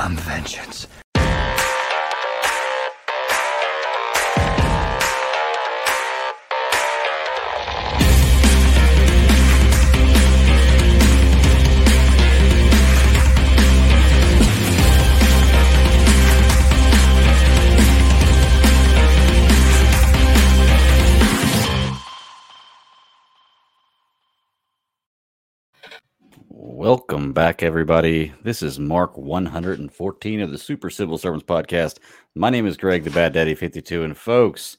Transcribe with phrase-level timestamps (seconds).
[0.00, 0.86] I'm vengeance.
[26.90, 28.32] Welcome back, everybody.
[28.42, 32.00] This is Mark 114 of the Super Civil Servants podcast.
[32.34, 34.02] My name is Greg, the Bad Daddy 52.
[34.02, 34.76] And folks,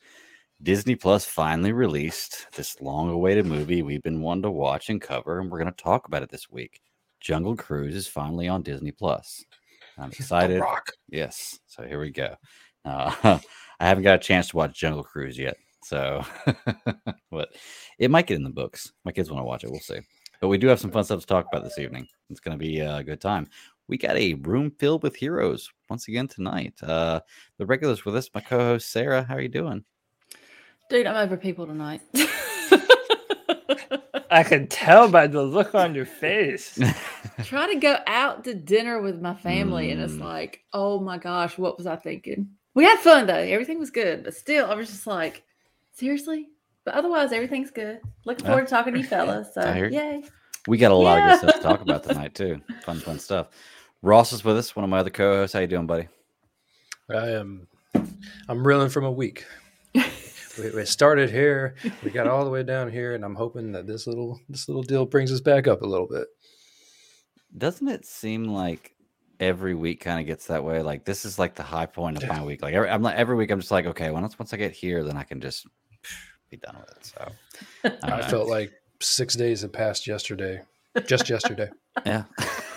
[0.62, 5.40] Disney Plus finally released this long awaited movie we've been wanting to watch and cover,
[5.40, 6.82] and we're going to talk about it this week.
[7.22, 9.46] Jungle Cruise is finally on Disney Plus.
[9.98, 10.60] I'm excited.
[10.60, 10.92] Rock.
[11.08, 11.60] Yes.
[11.66, 12.36] So here we go.
[12.84, 13.14] Uh,
[13.80, 15.56] I haven't got a chance to watch Jungle Cruise yet.
[15.86, 16.26] So,
[17.32, 17.56] but
[17.98, 18.92] it might get in the books.
[19.06, 19.72] My kids want to watch it.
[19.72, 20.02] We'll see.
[20.42, 22.08] But we do have some fun stuff to talk about this evening.
[22.32, 23.48] It's going to be a good time.
[23.88, 26.74] We got a room filled with heroes once again tonight.
[26.82, 27.20] Uh,
[27.58, 29.24] the regulars with us, my co-host Sara.
[29.24, 29.84] How are you doing?
[30.90, 32.02] Dude, I'm over people tonight.
[34.32, 36.80] I can tell by the look on your face.
[37.44, 40.22] Try to go out to dinner with my family, and it's Mm.
[40.22, 42.50] like, oh my gosh, what was I thinking?
[42.74, 43.36] We had fun though.
[43.36, 45.44] Everything was good, but still, I was just like,
[45.92, 46.48] seriously.
[46.86, 48.00] But otherwise, everything's good.
[48.26, 48.52] Looking Yeah.
[48.52, 49.54] forward to talking to you fellas.
[49.54, 50.00] So, I hear you.
[50.00, 50.24] yay.
[50.68, 52.62] We got a lot of good stuff to talk about tonight too.
[52.84, 53.50] Fun, fun stuff.
[54.02, 55.54] Ross is with us, one of my other co-hosts.
[55.54, 56.08] How you doing, buddy?
[57.10, 57.68] I am.
[58.48, 59.46] I'm reeling from a week.
[59.94, 63.86] we, we started here, we got all the way down here, and I'm hoping that
[63.88, 66.28] this little this little deal brings us back up a little bit.
[67.58, 68.96] Doesn't it seem like
[69.40, 70.82] every week kind of gets that way?
[70.82, 72.62] Like this is like the high point of my week.
[72.62, 75.04] Like every, I'm like every week, I'm just like, okay, once once I get here,
[75.04, 75.68] then I can just
[76.52, 77.06] be done with it.
[77.06, 77.32] So
[78.04, 80.62] I, I felt like six days had passed yesterday,
[81.08, 81.70] just yesterday,
[82.06, 82.26] yeah,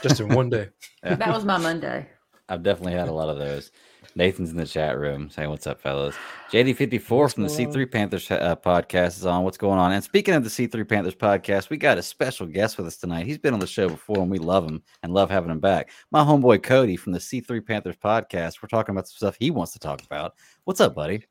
[0.02, 0.68] just in one day.
[1.02, 2.08] That was my Monday.
[2.48, 3.70] I've definitely had a lot of those.
[4.16, 6.14] Nathan's in the chat room saying, "What's up, fellas?"
[6.50, 7.48] JD54 from the?
[7.48, 9.44] C3 Panthers uh, podcast is on.
[9.44, 9.92] What's going on?
[9.92, 13.26] And speaking of the C3 Panthers podcast, we got a special guest with us tonight.
[13.26, 15.90] He's been on the show before, and we love him and love having him back.
[16.10, 18.62] My homeboy Cody from the C3 Panthers podcast.
[18.62, 20.34] We're talking about some stuff he wants to talk about.
[20.64, 21.26] What's up, buddy?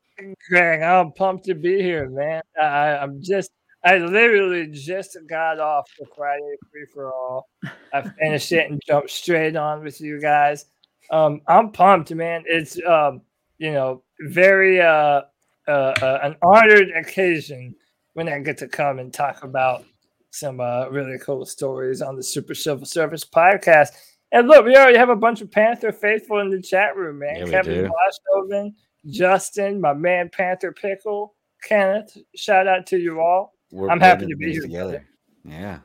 [0.50, 2.42] Greg, I'm pumped to be here, man.
[2.60, 3.52] I, I'm just,
[3.84, 7.50] I literally just got off the Friday free for all.
[7.94, 10.66] I finished it and jumped straight on with you guys.
[11.12, 12.44] Um, I'm pumped, man.
[12.46, 13.22] It's, um,
[13.58, 15.22] you know, very uh,
[15.68, 17.76] uh, uh, an honored occasion
[18.14, 19.84] when I get to come and talk about
[20.32, 23.90] some uh, really cool stories on the Super Civil Service podcast.
[24.32, 27.36] And look, we already have a bunch of Panther faithful in the chat room, man.
[27.38, 27.90] Yeah, Kevin.
[27.90, 28.76] Washington,
[29.06, 32.18] Justin, my man Panther Pickle, Kenneth.
[32.36, 33.54] Shout out to you all.
[33.72, 35.06] We're I'm happy to be here, together.
[35.44, 35.80] Yeah.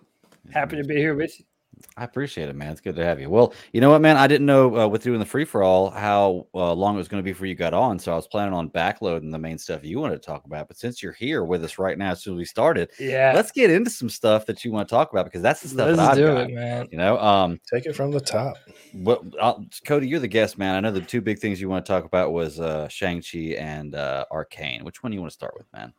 [0.51, 1.47] Happy to be here with you.
[1.97, 2.73] I appreciate it, man.
[2.73, 3.29] It's good to have you.
[3.31, 4.17] Well, you know what, man?
[4.17, 7.09] I didn't know uh, with doing the free for all how uh, long it was
[7.09, 7.99] going to be before you got on.
[7.99, 10.69] So I was planning on backloading the main stuff you wanted to talk about.
[10.69, 13.51] But since you're here with us right now, as soon as we started, Yeah, let's
[13.53, 15.99] get into some stuff that you want to talk about because that's the stuff let's
[15.99, 16.51] that I've do got.
[16.51, 16.89] it, man.
[16.91, 18.57] You know, um, Take it from the top.
[18.93, 20.75] what I'll, Cody, you're the guest, man.
[20.75, 23.55] I know the two big things you want to talk about was uh, Shang Chi
[23.59, 24.85] and uh, Arcane.
[24.85, 25.93] Which one do you want to start with, man?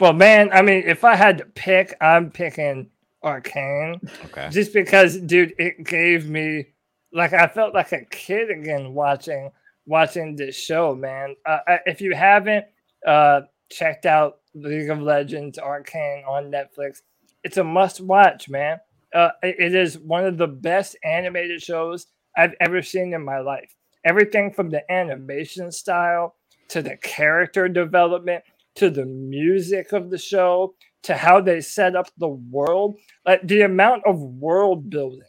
[0.00, 2.90] Well, man, I mean, if I had to pick, I'm picking
[3.24, 4.00] Arcane.
[4.26, 4.48] Okay.
[4.50, 6.66] just because dude it gave me
[7.12, 9.50] like i felt like a kid again watching
[9.86, 12.66] watching this show man uh, if you haven't
[13.06, 13.40] uh
[13.70, 16.98] checked out league of legends arcane on netflix
[17.42, 18.78] it's a must watch man
[19.14, 22.06] uh, it- it is one of the best animated shows
[22.36, 23.74] i've ever seen in my life
[24.04, 26.34] everything from the animation style
[26.68, 28.42] to the character development
[28.74, 30.74] to the music of the show
[31.04, 35.20] to how they set up the world like the amount of world building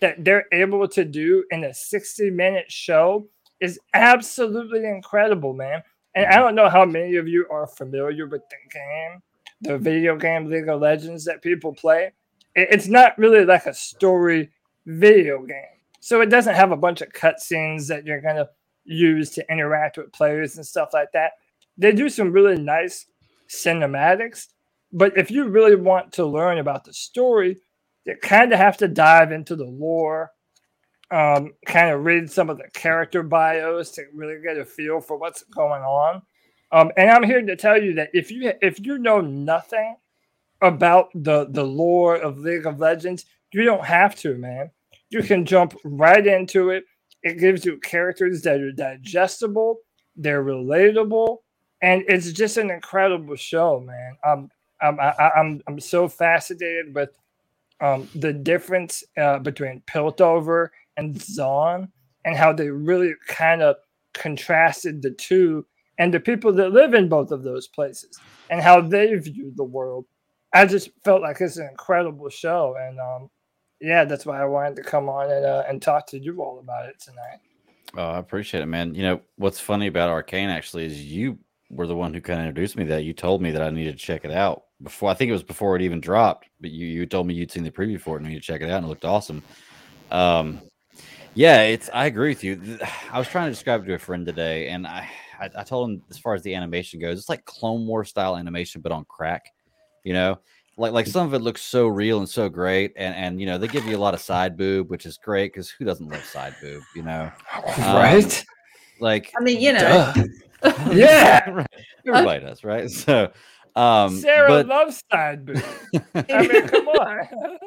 [0.00, 3.28] that they're able to do in a 60 minute show
[3.60, 5.82] is absolutely incredible, man.
[6.14, 9.22] And I don't know how many of you are familiar with the game,
[9.62, 12.12] the video game League of Legends that people play.
[12.54, 14.50] It's not really like a story
[14.86, 15.78] video game.
[16.00, 18.48] So it doesn't have a bunch of cutscenes that you're going to
[18.84, 21.32] use to interact with players and stuff like that.
[21.76, 23.06] They do some really nice
[23.48, 24.46] cinematics,
[24.92, 27.58] but if you really want to learn about the story,
[28.04, 30.30] you kind of have to dive into the lore,
[31.10, 35.16] um, kind of read some of the character bios to really get a feel for
[35.16, 36.22] what's going on.
[36.70, 39.96] Um, and I'm here to tell you that if you if you know nothing
[40.60, 44.70] about the the lore of League of Legends, you don't have to, man.
[45.10, 46.84] You can jump right into it.
[47.22, 49.78] It gives you characters that are digestible,
[50.14, 51.38] they're relatable,
[51.82, 54.16] and it's just an incredible show, man.
[54.26, 54.48] Um,
[54.82, 57.10] I'm I, I- I'm I'm so fascinated with
[57.80, 61.88] um, the difference uh, between Piltover and Zaun
[62.24, 63.76] and how they really kind of
[64.14, 65.64] contrasted the two
[65.98, 68.18] and the people that live in both of those places
[68.50, 70.06] and how they view the world.
[70.52, 73.30] I just felt like it's an incredible show, and um,
[73.80, 76.58] yeah, that's why I wanted to come on and uh, and talk to you all
[76.60, 77.38] about it tonight.
[77.96, 78.94] Oh, I appreciate it, man.
[78.94, 81.38] You know what's funny about Arcane actually is you
[81.70, 83.04] were the one who kind of introduced me that.
[83.04, 85.10] You told me that I needed to check it out before.
[85.10, 87.64] I think it was before it even dropped, but you you told me you'd seen
[87.64, 89.42] the preview for it and you need check it out and it looked awesome.
[90.10, 90.60] Um,
[91.34, 91.90] yeah, it's.
[91.92, 92.78] I agree with you.
[93.12, 95.08] I was trying to describe it to a friend today, and I
[95.40, 98.36] I, I told him as far as the animation goes, it's like Clone War style
[98.36, 99.52] animation, but on crack.
[100.04, 100.38] You know,
[100.76, 103.58] like like some of it looks so real and so great, and and you know
[103.58, 106.24] they give you a lot of side boob, which is great because who doesn't love
[106.24, 106.82] side boob?
[106.94, 107.30] You know,
[107.78, 108.44] Um, right?
[109.00, 110.12] like I mean, you know,
[110.92, 111.50] Yeah.
[111.50, 111.66] right.
[112.06, 112.90] everybody does, right?
[112.90, 113.30] So,
[113.78, 115.62] um, Sara but loves side boob.
[116.14, 117.58] I mean, come on.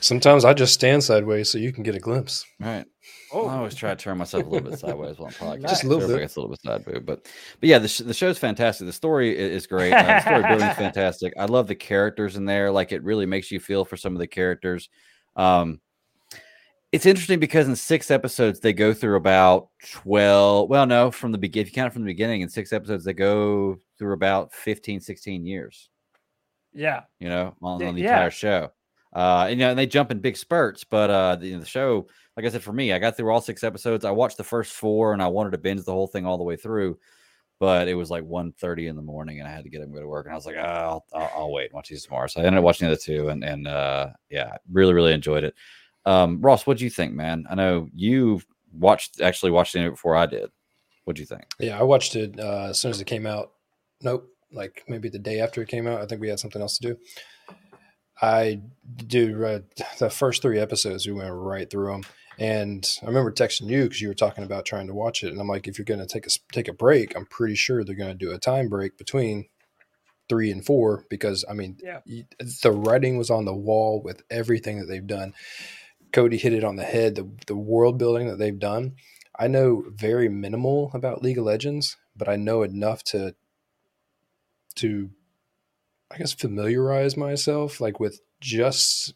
[0.00, 2.44] Sometimes I just stand sideways so you can get a glimpse.
[2.60, 2.84] right.
[3.32, 5.62] oh, I always try to turn myself a little bit sideways while I'm talking.
[5.62, 6.18] Just a little bit.
[6.18, 7.28] gets a little bit side boob, but
[7.60, 8.86] but yeah, the, sh- the show's fantastic.
[8.86, 9.92] The story i- is great.
[9.92, 11.32] Uh, the story building is fantastic.
[11.38, 12.70] I love the characters in there.
[12.72, 14.88] Like it really makes you feel for some of the characters.
[15.36, 15.80] Um,
[16.92, 21.38] it's interesting because in six episodes they go through about 12 well no from the
[21.38, 24.52] beginning if you count it from the beginning in six episodes they go through about
[24.52, 25.88] 15 16 years
[26.74, 27.02] yeah.
[27.18, 28.10] you know, on, on the yeah.
[28.10, 28.70] entire show.
[29.14, 32.06] Uh, and, you know, and they jump in big spurts, but uh, the, the show,
[32.36, 34.04] like I said, for me, I got through all six episodes.
[34.04, 36.42] I watched the first four, and I wanted to binge the whole thing all the
[36.42, 36.98] way through,
[37.60, 39.94] but it was like 1.30 in the morning, and I had to get up and
[39.94, 40.26] go to work.
[40.26, 42.26] And I was like, oh, I'll, I'll, I'll wait and watch these tomorrow.
[42.26, 45.44] So I ended up watching the other two, and and uh, yeah, really, really enjoyed
[45.44, 45.54] it.
[46.06, 47.46] Um, Ross, what do you think, man?
[47.48, 48.42] I know you
[48.72, 50.50] watched actually watched it before I did.
[51.04, 51.44] What do you think?
[51.60, 53.53] Yeah, I watched it uh, as soon as it came out.
[54.04, 56.00] Nope, like maybe the day after it came out.
[56.00, 56.98] I think we had something else to do.
[58.22, 58.60] I
[58.96, 59.64] did read
[59.98, 61.06] the first three episodes.
[61.06, 62.04] We went right through them,
[62.38, 65.40] and I remember texting you because you were talking about trying to watch it, and
[65.40, 67.94] I'm like, if you're going to take a take a break, I'm pretty sure they're
[67.96, 69.46] going to do a time break between
[70.28, 72.00] three and four because I mean, Yeah.
[72.62, 75.34] the writing was on the wall with everything that they've done.
[76.12, 77.16] Cody hit it on the head.
[77.16, 78.94] The the world building that they've done.
[79.38, 83.34] I know very minimal about League of Legends, but I know enough to
[84.76, 85.10] to
[86.10, 89.14] I guess familiarize myself like with just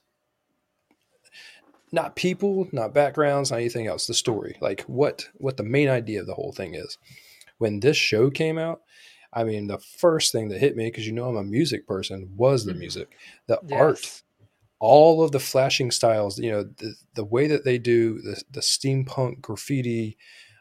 [1.91, 4.57] not people, not backgrounds, not anything else, the story.
[4.61, 6.99] Like what what the main idea of the whole thing is.
[7.59, 8.83] When this show came out,
[9.33, 12.31] I mean the first thing that hit me because you know I'm a music person
[12.37, 12.79] was the Mhm.
[12.79, 13.17] music.
[13.47, 14.23] The art
[14.81, 18.61] all of the flashing styles, you know, the, the way that they do the, the
[18.61, 20.17] steampunk graffiti,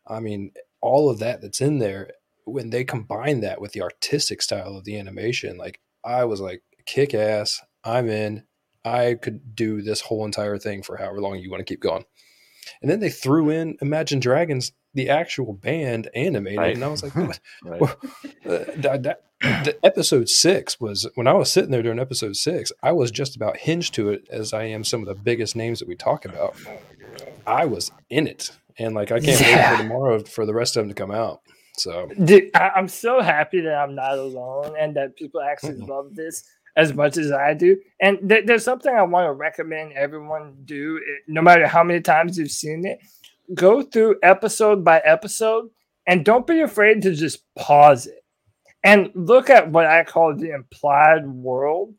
[0.08, 2.10] I mean, all of that that's in there,
[2.48, 6.64] when they combine that with the artistic style of the animation, like I was like,
[6.86, 8.44] kick ass, I'm in.
[8.86, 12.06] I could do this whole entire thing for however long you want to keep going.
[12.82, 16.76] And then they threw in Imagine Dragons, the actual band animated, Right.
[16.76, 17.40] and I was like, what?
[17.64, 17.82] Right.
[17.82, 17.98] Well,
[18.46, 22.72] uh, that, that, the episode six was when I was sitting there during episode six,
[22.82, 25.80] I was just about hinged to it as I am some of the biggest names
[25.80, 26.56] that we talk about.
[27.46, 30.82] I was in it, and like I can't wait for tomorrow for the rest of
[30.84, 31.42] them to come out.
[31.78, 36.16] So Dude, I, I'm so happy that I'm not alone and that people actually love
[36.16, 36.44] this
[36.76, 37.78] as much as I do.
[38.00, 42.02] And th- there's something I want to recommend everyone do, it, no matter how many
[42.02, 43.00] times you've seen it.
[43.54, 45.70] Go through episode by episode
[46.06, 48.24] and don't be afraid to just pause it
[48.84, 51.94] and look at what I call the implied world.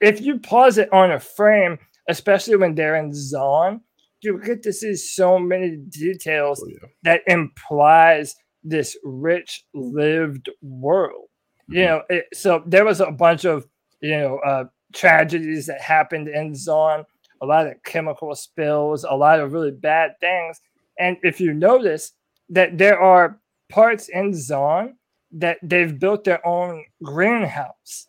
[0.00, 3.80] If you pause it on a frame, especially when they're in Zaun,
[4.20, 6.88] you get to see so many details oh, yeah.
[7.02, 11.28] that implies this rich lived world.
[11.68, 13.66] You know it, so there was a bunch of
[14.00, 17.04] you know uh, tragedies that happened in Zaun,
[17.40, 20.60] a lot of chemical spills a lot of really bad things.
[20.98, 22.12] And if you notice
[22.50, 24.92] that there are parts in Zaun
[25.32, 28.06] that they've built their own greenhouse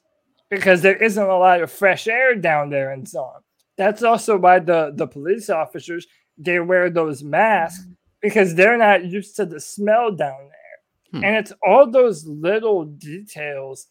[0.50, 3.40] because there isn't a lot of fresh air down there in Zaun.
[3.78, 6.06] That's also why the the police officers
[6.38, 7.88] they wear those masks
[8.24, 11.20] because they're not used to the smell down there.
[11.20, 11.26] Hmm.
[11.26, 13.88] And it's all those little details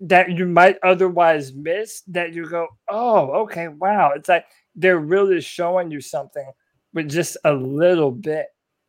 [0.00, 4.12] that you might otherwise miss that you go, oh, okay, wow.
[4.14, 4.44] It's like
[4.76, 6.48] they're really showing you something
[6.92, 8.46] with just a little bit.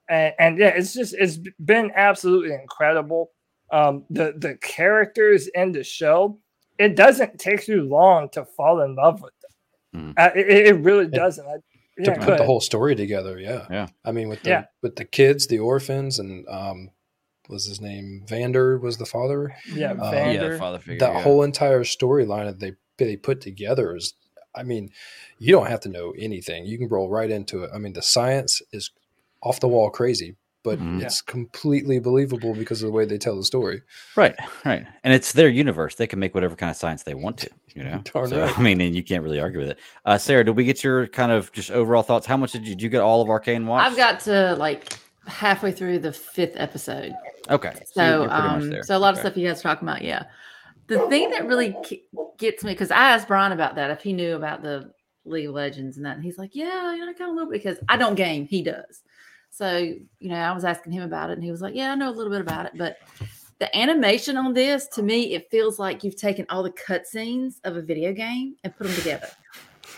[0.10, 3.32] And, and yeah, it's just it's been absolutely incredible.
[3.72, 6.38] Um, the the characters in the show,
[6.78, 10.02] it doesn't take you long to fall in love with them.
[10.02, 10.12] Hmm.
[10.18, 11.48] Uh, it, it really doesn't.
[12.00, 13.40] I, to yeah, go put the whole story together.
[13.40, 13.88] Yeah, Yeah.
[14.04, 14.66] I mean, with the Yeah.
[14.82, 16.92] with the kids, the orphans, and um,
[17.48, 19.56] was his name Vander was the father.
[19.74, 20.54] yeah, Uh, yeah, Vander.
[20.54, 21.00] the father figure.
[21.00, 21.22] that yeah.
[21.22, 24.14] whole entire storyline that they they put together is
[24.56, 24.90] i mean
[25.38, 28.02] you don't have to know anything you can roll right into it i mean the
[28.02, 28.90] science is
[29.44, 31.02] off the wall crazy, but Mhm.
[31.02, 33.82] it's completely believable because of the way they tell the story.
[34.18, 35.96] Right, right, and it's their universe.
[35.96, 37.50] They can make whatever kind of science they want to.
[37.76, 38.60] You know, Darn so, right.
[38.60, 39.80] I mean, and you can't really argue with it.
[40.06, 42.26] Uh, Sara, did we get your kind of just overall thoughts?
[42.26, 43.86] How much did you, did you get all of Arcane watch?
[43.90, 44.94] I've got to like
[45.28, 47.14] halfway through the fifth episode.
[47.50, 47.70] okay.
[47.74, 49.88] you're- So, you're pretty much um, so a lot of stuff you guys are talking
[49.88, 50.24] about, yeah.
[50.88, 51.76] The thing that really
[52.38, 54.92] gets me because I asked Brian about that if he knew about the
[55.26, 57.40] League of Legends and that, and he's like, "Yeah, you know, I kind of a
[57.40, 59.02] little because I don't game, he does.
[59.56, 61.96] So you know, I was asking him about it, and he was like, "Yeah, I
[61.96, 62.98] know a little bit about it." But
[63.60, 67.78] the animation on this, to me, it feels like you've taken all the cutscenes of
[67.78, 69.30] a video game and put them together.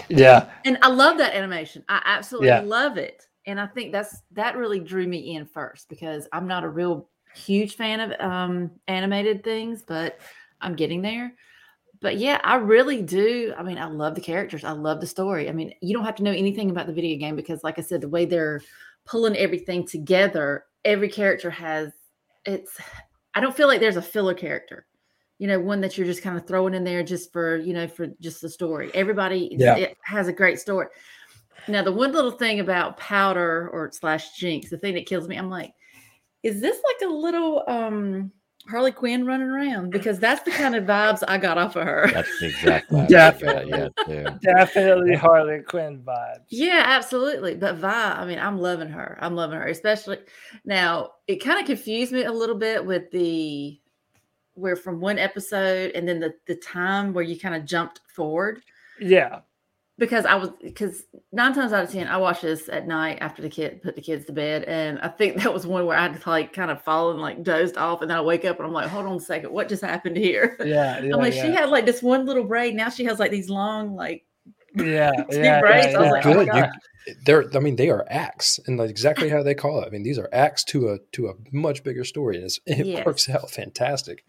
[0.09, 0.49] Yeah.
[0.63, 1.83] And I love that animation.
[1.89, 2.59] I absolutely Yeah.
[2.59, 3.25] love it.
[3.47, 7.09] And I think that's that really drew me in first because I'm not a real
[7.33, 10.19] huge fan of um animated things, but
[10.61, 11.33] I'm getting there.
[11.99, 13.55] But yeah, I really do.
[13.57, 14.63] I mean, I love the characters.
[14.63, 15.49] I love the story.
[15.49, 17.81] I mean, you don't have to know anything about the video game because like I
[17.81, 18.61] said, the way they're
[19.07, 21.91] pulling everything together, every character has
[22.45, 22.77] it's
[23.33, 24.85] I don't feel like there's a filler character.
[25.39, 27.87] You know, one that you're just kind of throwing in there just for, you know,
[27.87, 28.89] for just the story.
[28.93, 29.87] Everybody Yeah.
[30.03, 30.87] has a great story.
[31.67, 35.35] Now, the one little thing about powder or slash jinx, the thing that kills me,
[35.35, 35.73] I'm like,
[36.43, 38.31] is this like a little um
[38.69, 39.91] Harley Quinn running around?
[39.91, 42.09] Because that's the kind of vibes I got off of her.
[42.13, 43.89] That's the exact vibe Definitely.
[44.07, 44.37] yeah.
[44.41, 46.43] Definitely Harley Quinn vibes.
[46.49, 47.55] Yeah, absolutely.
[47.55, 49.17] But Vi, I mean, I'm loving her.
[49.21, 50.19] I'm loving her, especially
[50.65, 51.11] now.
[51.27, 53.79] It kind of confused me a little bit with the
[54.55, 58.61] where from one episode and then the the time where you kind of jumped forward
[58.99, 59.41] Yeah.
[59.97, 63.41] Because I was because nine times out of ten I watch this at night after
[63.41, 66.03] the kid put the kids to bed, and I think that was one where I
[66.03, 68.57] had to like kind of fall and like dozed off, and then I wake up
[68.57, 70.55] and I'm like, hold on a second, what just happened here?
[70.67, 70.99] Yeah.
[71.01, 71.45] yeah I'm like, yeah.
[71.45, 72.75] she had like this one little braid.
[72.75, 74.25] Now she has like these long, like
[74.75, 75.87] yeah, two yeah, braids.
[75.91, 76.11] yeah, I was yeah.
[76.11, 76.55] like, oh Good.
[76.55, 79.87] You, they're I mean they are acts and like exactly how they call it.
[79.87, 82.85] I mean these are acts to a to a much bigger story and it's, it
[82.85, 83.05] Yes.
[83.05, 84.23] works out fantastic.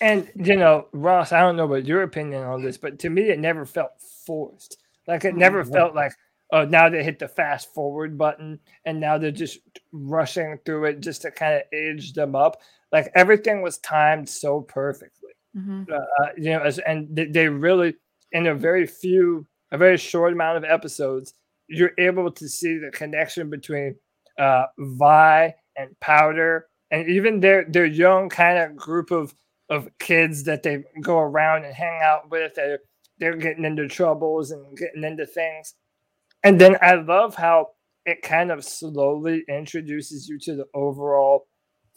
[0.00, 3.28] And you know, Ross, I don't know what your opinion on this, but to me,
[3.28, 3.92] it never felt
[4.26, 4.78] forced.
[5.10, 5.72] Like it never Mhm.
[5.72, 6.12] felt like,
[6.52, 9.58] oh, now they hit the fast forward button, and now they're just
[9.92, 12.60] rushing through it just to kind of age them up.
[12.92, 15.32] Like everything was timed so perfectly.
[15.56, 15.90] Mhm.
[15.90, 17.96] Uh, you know, as, and they, they really,
[18.32, 21.34] in a very few, a very short amount of episodes,
[21.68, 23.96] you're able to see the connection between
[24.38, 29.34] uh, Vi and Powder, and even their their young kind of group of
[29.68, 32.54] of kids that they go around and hang out with.
[32.54, 32.80] They're,
[33.20, 35.74] they're getting into troubles and getting into things.
[36.42, 37.68] And then I love how
[38.06, 41.46] it kind of slowly introduces you to the overall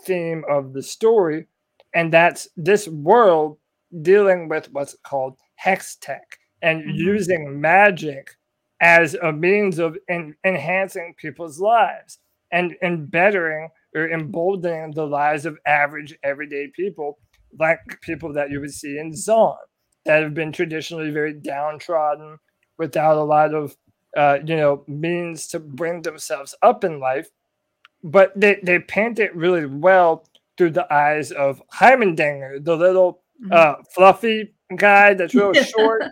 [0.06, 1.48] theme of the story.
[1.96, 3.58] And that's this world
[4.02, 6.96] dealing with what's called Hextech and Mhm.
[6.96, 8.32] using magic
[8.82, 12.20] as a means of en- enhancing people's lives
[12.52, 17.20] and, and bettering or emboldening the lives of average everyday people
[17.60, 19.56] like people that you would see in Zaun
[20.06, 22.38] that have been traditionally very downtrodden
[22.78, 23.76] without a lot of
[24.18, 27.30] uh, you know means to bring themselves up in life
[28.04, 33.52] but they, they paint it really well through the eyes of Heimerdinger, the little Mhm.
[33.54, 36.04] uh, fluffy guy that's real short.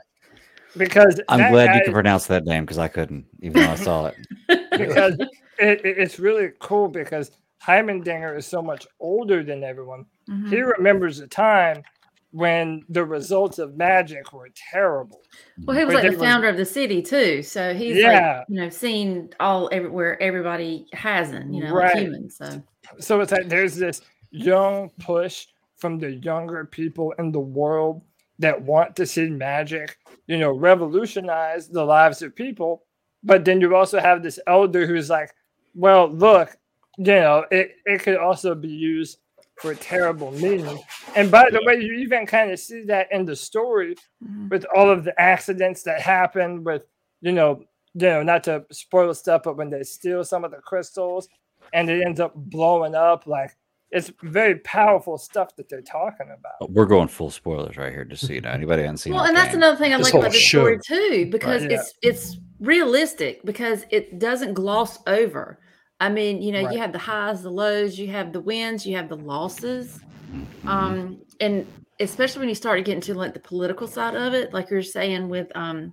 [0.77, 3.71] Because I'm that glad you guy- can pronounce that name because I couldn't, even though
[3.71, 4.15] I saw it.
[4.77, 5.15] because
[5.60, 7.29] it, it- it's really cool because
[7.62, 10.05] Heimerdinger is so much older than everyone.
[10.29, 10.50] Mhm.
[10.50, 11.83] He remembers the time
[12.31, 15.21] when the results of magic were terrible.
[15.65, 18.38] Well, he was But like the were- founder of the city too, so he's Yeah.
[18.39, 21.93] like you know seen all everywhere everybody hasn't you know Right.
[21.93, 22.38] like humans.
[22.38, 22.63] So
[23.00, 25.47] So it's like there's this young push
[25.77, 28.01] from the younger people in the world
[28.39, 29.97] that want to see magic,
[30.27, 32.83] you know, revolutionize the lives of people.
[33.23, 35.31] But then you also have this elder who's like,
[35.75, 36.57] well, look,
[36.97, 39.19] you know, it, it could also be used
[39.61, 40.79] for a terrible means.
[41.15, 44.49] And by the way, you even kind of see that in the story mhm.
[44.49, 46.83] with all of the accidents that happen with,
[47.21, 47.63] you know,
[47.93, 51.27] you know, not to spoil stuff, but when they steal some of the crystals
[51.73, 53.55] and it ends up blowing up, like
[53.91, 56.71] it's very powerful stuff that they're talking about.
[56.71, 58.49] We're going full spoilers right here, just so you know.
[58.49, 60.59] Anybody hasn't seen well, and that's another thing I This like about this show.
[60.59, 61.71] story too, because yeah.
[61.71, 65.59] it's it's realistic because it doesn't gloss over.
[66.01, 66.74] I mean, you know, Right.
[66.74, 70.00] you have the highs, the lows, you have the wins, you have the losses,
[70.34, 70.67] Mm-hmm.
[70.67, 71.65] um, and
[72.00, 75.29] especially when you start getting to like the political side of it, like you're saying
[75.29, 75.91] with um,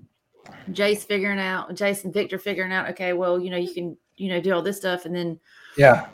[0.70, 4.40] Jayce figuring out, Jason Victor figuring out, okay, well, you know, you can, you know,
[4.40, 5.38] do all this stuff, and then
[5.76, 6.06] Yeah.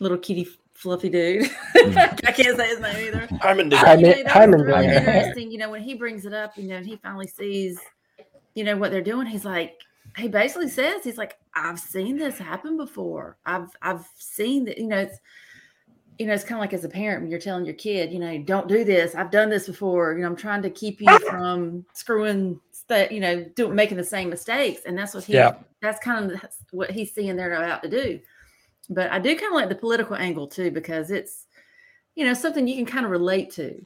[0.00, 1.44] little kitty fluffy dude.
[1.76, 1.96] Mm.
[2.26, 3.26] I can't say his name either.
[3.38, 3.72] Heimerdinger.
[3.72, 4.66] Heimen- You know, that was Heimerdinger.
[4.66, 5.50] really interesting.
[5.52, 7.78] You know, when he brings it up, you know, and he finally sees,
[8.54, 9.74] you know, what they're doing, he's like,
[10.16, 13.36] he basically says he's like I've seen this happen before.
[13.44, 15.18] I've I've seen that you know it's
[16.18, 18.18] you know it's kind of like as a parent when you're telling your kid you
[18.18, 19.14] know don't do this.
[19.14, 20.14] I've done this before.
[20.14, 24.04] You know I'm trying to keep you from screwing that you know doing making the
[24.04, 25.54] same mistakes and that's what he Yeah.
[25.82, 28.20] that's kind of what he's seeing they're about to do.
[28.88, 31.46] But I do kind of like the political angle too because it's
[32.14, 33.84] you know something you can kind of relate to.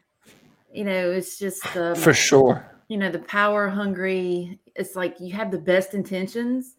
[0.73, 2.65] You know it's just um, For sure.
[2.91, 6.77] You know the power hungry it's like you have the best intentions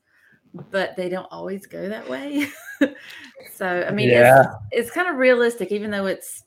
[0.69, 2.45] but they don't always go that way
[3.55, 4.41] so i mean Yeah.
[4.71, 6.43] it's, it's kind of realistic even though it's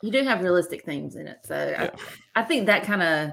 [0.00, 1.90] you do have realistic themes in it so Yeah.
[2.34, 3.32] I, I think that kind of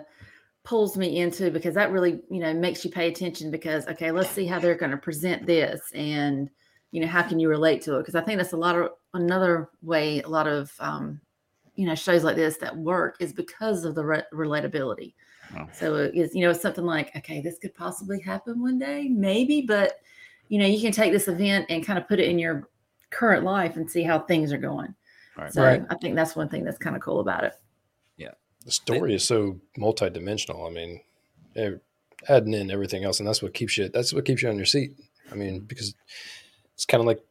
[0.66, 4.30] pulls me into because that really you know makes you pay attention because okay let's
[4.30, 6.50] see how they're going to present this and
[6.92, 8.90] you know how can you relate to it because i think that's a lot of
[9.14, 11.22] another way a lot of um
[11.82, 15.14] you know shows like this that work is because of the re- relatability
[15.58, 15.68] Oh.
[15.74, 19.10] so it is you know it's something like okay this could possibly happen one day
[19.10, 20.00] maybe but
[20.48, 22.70] you know you can take this event and kind of put it in your
[23.10, 24.94] current life and see how things are going
[25.38, 25.52] Right.
[25.52, 25.84] so Right.
[25.90, 27.54] i think that's one thing that's kind of cool about it
[28.18, 28.32] Yeah,
[28.66, 30.68] the story is so multidimensional.
[30.70, 31.02] I mean,
[32.30, 33.90] adding in everything else, and that's what keeps you.
[33.90, 34.92] That's what keeps you on your seat.
[35.32, 35.96] I mean, because
[36.76, 37.22] it's kind of like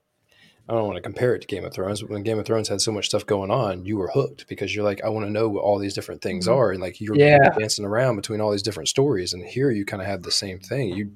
[0.70, 2.68] I don't want to compare it to Game of Thrones, but when Game of Thrones
[2.68, 5.32] had so much stuff going on, you were hooked because you're like, I want to
[5.32, 6.52] know what all these different things Mhm.
[6.54, 7.50] are, and like you're Yeah.
[7.58, 9.32] dancing around between all these different stories.
[9.32, 10.90] And here you kind of have the same thing.
[10.90, 11.10] You,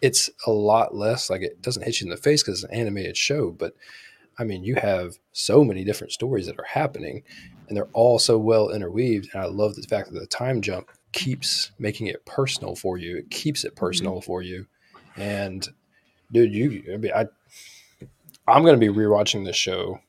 [0.00, 2.78] it's a lot less like it doesn't hit you in the face because it's an
[2.78, 3.74] animated show, but
[4.38, 7.24] I mean, you have so many different stories that are happening,
[7.66, 9.28] and they're all so well interweaved.
[9.32, 13.16] And I love the fact that the time jump keeps making it personal for you.
[13.16, 14.66] It keeps it personal for you.
[15.16, 15.66] And
[16.30, 17.26] dude, you, I mean, I,
[18.46, 20.00] I'm going to be rewatching this show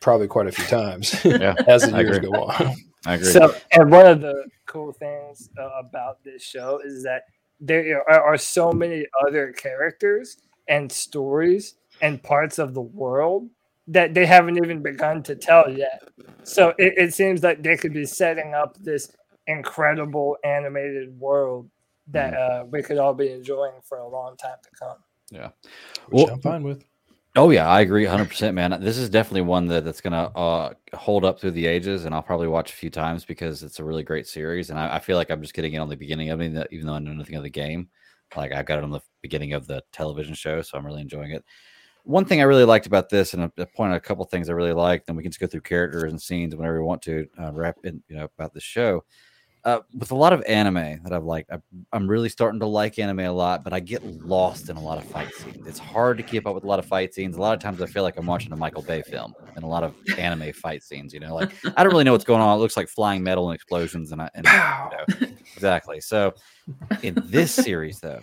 [0.00, 2.30] probably quite a few times Yeah, as the I years agree.
[2.30, 2.76] go on.
[3.06, 3.32] I agree.
[3.32, 7.22] So, and one of the cool things uh, about this show is that
[7.60, 10.36] there are, are so many other characters
[10.68, 13.48] and stories and parts of the world
[13.88, 16.02] that they haven't even begun to tell yet.
[16.44, 19.10] So it, it seems like they could be setting up this
[19.46, 21.70] incredible animated world
[22.08, 24.96] that uh, we could all be enjoying for a long time to come.
[25.30, 25.48] Yeah,
[26.08, 26.84] which Well- I'm fine with.
[27.38, 28.80] Oh yeah, I agree 100%, man.
[28.80, 32.20] This is definitely one that that's gonna uh, hold up through the ages, and I'll
[32.22, 35.16] probably watch a few times because it's a really great series, and I, I feel
[35.16, 37.36] like I'm just getting it on the beginning of it, even though I know nothing
[37.36, 37.90] of the game.
[38.36, 41.30] Like I've got it on the beginning of the television show, so I'm really enjoying
[41.30, 41.44] it.
[42.02, 44.72] One thing I really liked about this, and pointed out a couple things I really
[44.72, 47.52] liked, and we can just go through characters and scenes whenever we want to uh,
[47.52, 49.04] wrap in, you know, about the show.
[49.68, 51.58] Uh, with a lot of anime that I've liked, I,
[51.92, 54.96] I'm really starting to like anime a lot, but I get lost in a lot
[54.96, 55.66] of fight scenes.
[55.66, 57.36] It's hard to keep up with a lot of fight scenes.
[57.36, 59.68] A lot of times I feel like I'm watching a Michael Bay film and a
[59.68, 61.12] lot of anime fight scenes.
[61.12, 62.56] You know, like I don't really know what's going on.
[62.56, 65.04] It looks like flying metal and explosions, and I and you know,
[65.54, 66.00] exactly.
[66.00, 66.32] So
[67.02, 68.22] in this series, though,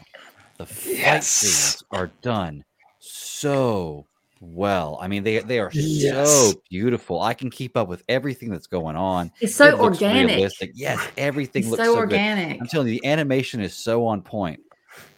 [0.58, 1.27] the fight Yes.
[1.27, 2.63] scenes are done
[2.99, 4.08] so
[4.39, 4.98] well.
[5.02, 6.04] I mean, they they are Yes.
[6.04, 7.21] so beautiful.
[7.21, 9.32] I can keep up with everything that's going on.
[9.41, 10.71] it's so It organic realistic.
[10.76, 12.13] Yes, everything it's looks so so, good.
[12.13, 14.60] organic I'm telling you, the animation is so on point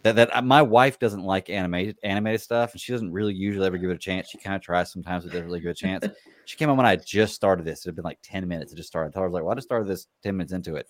[0.04, 3.66] that that uh, my wife doesn't like animated animated stuff, and she doesn't really usually
[3.66, 4.30] ever give it a chance.
[4.30, 6.06] She kind of tries sometimes, but doesn't really give it a chance.
[6.46, 7.86] she came on when I just started this.
[7.86, 8.72] It had been like ten minutes.
[8.72, 9.10] It just started.
[9.10, 10.88] I told her I was like, "Well, I just started this ten minutes into it,"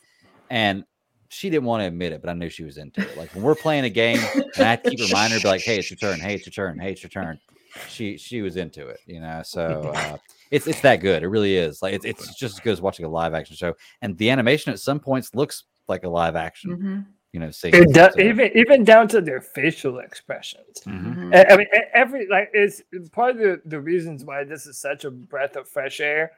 [0.49, 0.83] and
[1.29, 3.17] she didn't want to admit it, but I knew she was into it.
[3.17, 4.19] Like when we're playing a game,
[4.55, 6.19] and I have to keep reminding her, be like, "Hey, it's your turn.
[6.21, 6.79] Hey, it's your turn.
[6.79, 7.39] Hey, it's your turn."
[7.87, 9.41] She she was into it, you know.
[9.43, 10.17] So uh,
[10.51, 11.23] it's it's that good.
[11.23, 11.81] It really is.
[11.81, 13.73] Like it's it's just as good as watching a live action show.
[14.01, 17.51] And the animation at some points looks like a live action, Mhm, you know.
[17.51, 17.73] Scene.
[17.75, 20.81] It does, So, even even down to their facial expressions.
[20.85, 21.15] mhm.
[21.17, 21.35] mhm.
[21.35, 25.05] I I mean, every like it's part of the, the reasons why this is such
[25.05, 26.31] a breath of fresh air.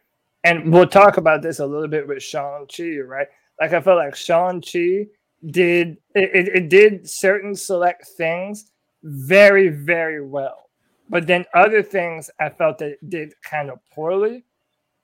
[0.44, 3.28] And we'll talk about this a little bit with Shang Chi, right?
[3.60, 5.08] Like I felt like Shang Chi
[5.46, 8.72] did it, it, it did certain select things
[9.04, 10.69] very very well,
[11.10, 14.46] but then other things I felt that it did kind of poorly.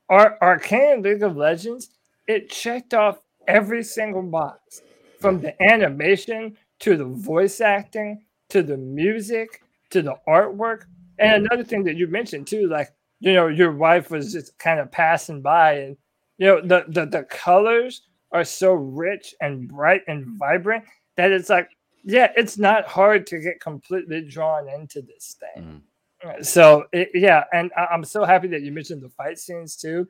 [0.09, 1.89] Ar- Arcane League of Legends,
[2.27, 4.81] it checked off every single box
[5.19, 10.83] from the animation to the voice acting to the music to the artwork.
[11.19, 12.89] And another thing that you mentioned too, like
[13.19, 15.97] you know, your wife was just kind of passing by, and
[16.37, 20.83] you know, the the, the colors are so rich and bright and vibrant
[21.15, 21.69] that it's like,
[22.03, 25.63] yeah, it's not hard to get completely drawn into this thing.
[25.63, 25.94] Uh,
[26.41, 30.07] So it, yeah, and I, I'm so happy that you mentioned the fight scenes too,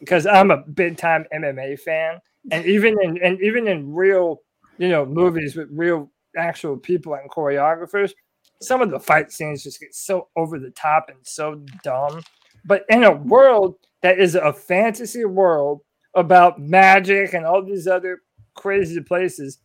[0.00, 2.18] because I'm a big time MMA fan,
[2.50, 4.42] and even in and even in real,
[4.78, 8.12] you know, movies with real actual people and choreographers,
[8.60, 12.22] some of the fight scenes just get so over the top and so dumb.
[12.64, 15.80] But in a world that is a fantasy world
[16.14, 18.22] about magic and all these other
[18.54, 19.58] crazy places,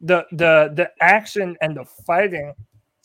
[0.00, 2.54] the the the action and the fighting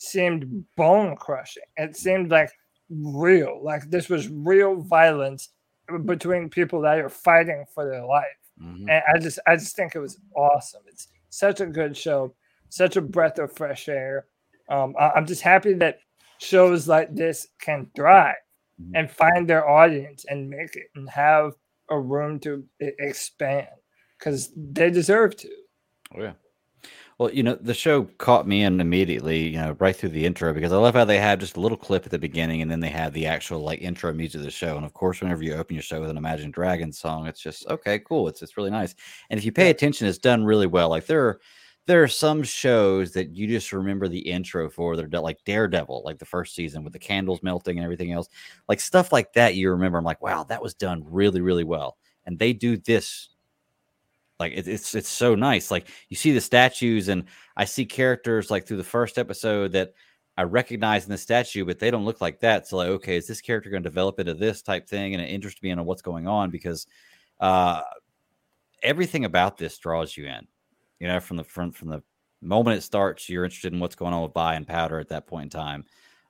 [0.02, 1.62] seemed bone crushing.
[1.76, 2.50] It seemed like
[2.90, 5.50] real, like this was real violence
[6.04, 8.26] between people that are fighting for their life.
[8.60, 8.90] Mhm.
[8.90, 10.82] And I just I just think it was awesome.
[10.86, 12.34] It's such a good show,
[12.68, 14.26] such a breath of fresh air.
[14.68, 16.00] Um, I, am just happy that
[16.38, 18.36] shows like this can thrive
[18.80, 18.92] Mhm.
[18.94, 21.54] and find their audience and make it and have
[21.88, 23.68] a room to expand
[24.18, 25.50] because they deserve to.
[26.14, 26.32] Oh, yeah.
[27.22, 30.52] Well, you know, the show caught me in immediately, you know, right through the intro
[30.52, 32.80] because I love how they have just a little clip at the beginning and then
[32.80, 34.76] they have the actual like intro music of the show.
[34.76, 37.64] And of course, whenever you open your show with an Imagine Dragons song, it's just
[37.68, 38.26] okay, cool.
[38.26, 38.96] It's it's really nice.
[39.30, 40.88] And if you pay attention, it's done really well.
[40.88, 41.40] Like there are
[41.86, 44.96] there are some shows that you just remember the intro for.
[44.96, 48.28] They're like Daredevil, like the first season with the candles melting and everything else,
[48.68, 49.54] like stuff like that.
[49.54, 51.98] You remember, I'm like, wow, that was done really, really well.
[52.26, 53.28] And they do this
[54.42, 55.70] like it, it's it's so nice.
[55.70, 57.24] Like you see the statues, and
[57.56, 59.94] I see characters like through the first episode that
[60.36, 62.66] I recognize in the statue, but they don't look like that.
[62.66, 65.14] So like, okay, is this character going to develop into this type thing?
[65.14, 66.86] And it interests me in what's going on because
[67.40, 67.82] uh,
[68.82, 70.46] everything about this draws you in.
[70.98, 72.02] You know, from the from from the
[72.40, 75.26] moment it starts, you're interested in what's going on with Vi and Powder at that
[75.26, 75.84] point in time.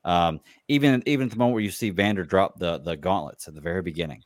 [0.04, 3.54] Um, even even at the moment where you see Vander drop the the gauntlets at
[3.54, 4.22] the very beginning,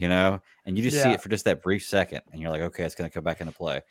[0.00, 2.62] you know, and you just see it for just that brief second, and you're like,
[2.62, 3.82] okay, it's going to come back into play.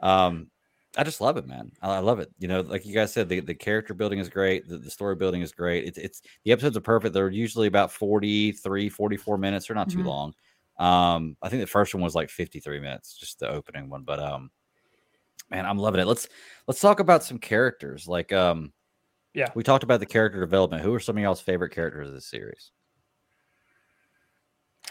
[0.00, 0.50] Um,
[0.96, 1.72] I just love it, man.
[1.82, 2.30] I, love it.
[2.38, 4.68] You know, like you guys said, the, the character building is great.
[4.68, 5.86] The, the story building is great.
[5.86, 7.14] It's, it's the episodes are perfect.
[7.14, 9.66] They're usually about 43, 44 minutes.
[9.66, 10.06] They're not too Mhm.
[10.06, 10.34] long.
[10.78, 14.02] Um, I think the first one was like 53 minutes, just the opening one.
[14.02, 14.50] But um,
[15.50, 16.06] man, I'm loving it.
[16.06, 16.28] Let's
[16.68, 18.06] let's talk about some characters.
[18.06, 18.72] Like um,
[19.34, 19.48] Yeah.
[19.54, 20.82] we talked about the character development.
[20.82, 22.70] Who are some of y'all's favorite characters of this series?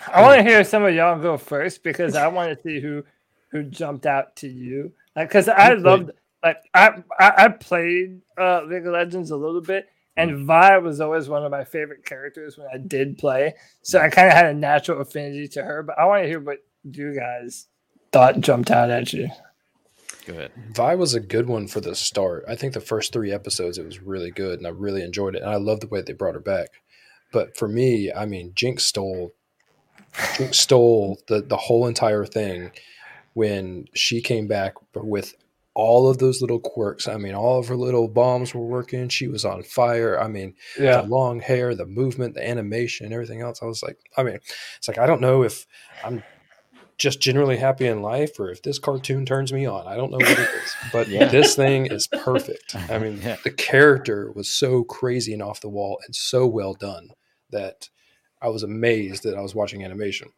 [0.08, 3.04] I want to hear some of y'all go first because I want to see who
[3.52, 4.94] who jumped out to you.
[5.16, 6.12] Like, because I loved
[6.44, 11.00] like I, I I played uh League of Legends a little bit, and Vi was
[11.00, 13.56] always one of my favorite characters when I did play.
[13.82, 15.84] So I kind of had a natural affinity to her.
[15.84, 17.68] But I want to hear what you guys
[18.12, 19.30] thought jumped out at you.
[20.26, 20.52] Go ahead.
[20.72, 22.46] Vi was a good one for the start.
[22.48, 25.42] I think the first three episodes it was really good, and I really enjoyed it.
[25.42, 26.70] And I love the way they brought her back.
[27.32, 29.43] But for me, I mean, Jinx stole, Jinx
[30.52, 32.72] stole the the whole entire thing
[33.34, 35.34] when she came back with
[35.76, 37.08] all of those little quirks.
[37.08, 39.10] I mean, all of her little bombs were working.
[39.10, 40.20] She was on fire.
[40.22, 40.54] I mean,
[41.02, 43.60] the long hair, the movement, the animation, everything else.
[43.64, 44.38] I was like, I mean,
[44.78, 45.66] it's like I don't know if
[46.04, 46.22] I'm
[47.00, 49.88] just generally happy in life or if this cartoon turns me on.
[49.88, 51.26] I don't know what it is, but Yeah.
[51.28, 52.76] this thing is perfect.
[52.90, 53.38] I mean, Yeah.
[53.44, 57.10] the character was so crazy and off the wall and so well done
[57.50, 57.90] that
[58.44, 60.30] I was amazed that I was watching animation.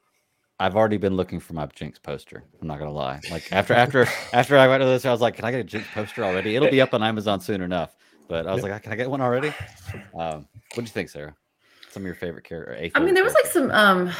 [0.59, 2.43] I've already been looking for my Jinx poster.
[2.61, 3.19] I'm not gonna lie.
[3.29, 5.63] Like after after after I went to this, I was like, "Can I get a
[5.65, 7.95] Jinx poster already?" It'll be up on Amazon soon enough.
[8.29, 9.53] But I was like, "Can I get one already?"
[10.17, 11.35] Um, what do you think, Sara?
[11.89, 12.89] Some of your favorite character?
[12.95, 14.11] I mean, there was like some um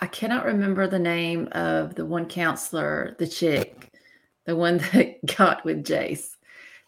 [0.00, 3.88] I cannot remember the name of the one counselor, the chick,
[4.46, 6.36] the one that got with Jayce.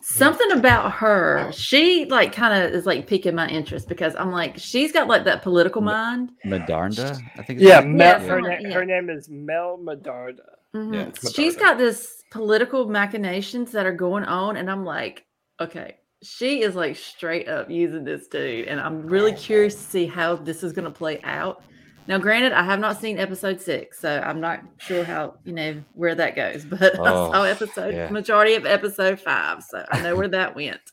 [0.04, 4.58] Something about her, she like kind of is like piquing my interest because I'm like,
[4.58, 6.32] she's got like that political mind.
[6.44, 7.20] Medarda.
[7.36, 7.60] I think.
[7.60, 7.96] Yeah, her name.
[7.96, 8.70] Mel, Yeah, her, na- yeah.
[8.72, 10.40] her name is Mel Medarda.
[10.74, 10.94] Mhm.
[10.94, 11.60] Yeah, she's Medarda.
[11.60, 15.24] got this political machinations that are going on, and I'm like,
[15.60, 20.06] okay, she is like straight up using this dude, and I'm really curious to see
[20.06, 21.62] how this is going to play out.
[22.08, 25.82] Now, granted, I have not seen episode six, so I'm not sure how you know
[25.94, 28.10] where that goes, but I Oh, saw episode yeah.
[28.10, 30.80] majority of episode five, so I know where that went.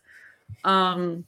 [0.65, 1.25] Um,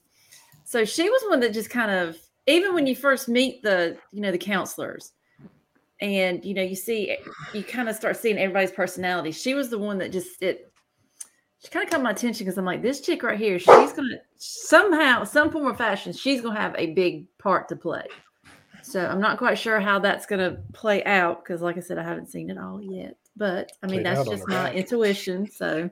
[0.65, 2.17] so she was one that just kind of
[2.47, 5.13] even when you first meet the you know the counselors
[6.01, 7.15] and you know you see
[7.53, 10.73] you kind of start seeing everybody's personality she was the one that just it
[11.59, 14.17] she kind of caught my attention because i'm like this chick right here she's gonna
[14.37, 18.05] somehow some form or fashion she's gonna have a big part to play
[18.83, 22.03] so i'm not quite sure how that's gonna play out because like i said i
[22.03, 24.75] haven't seen it all yet but i mean Played that's just my back.
[24.75, 25.89] intuition so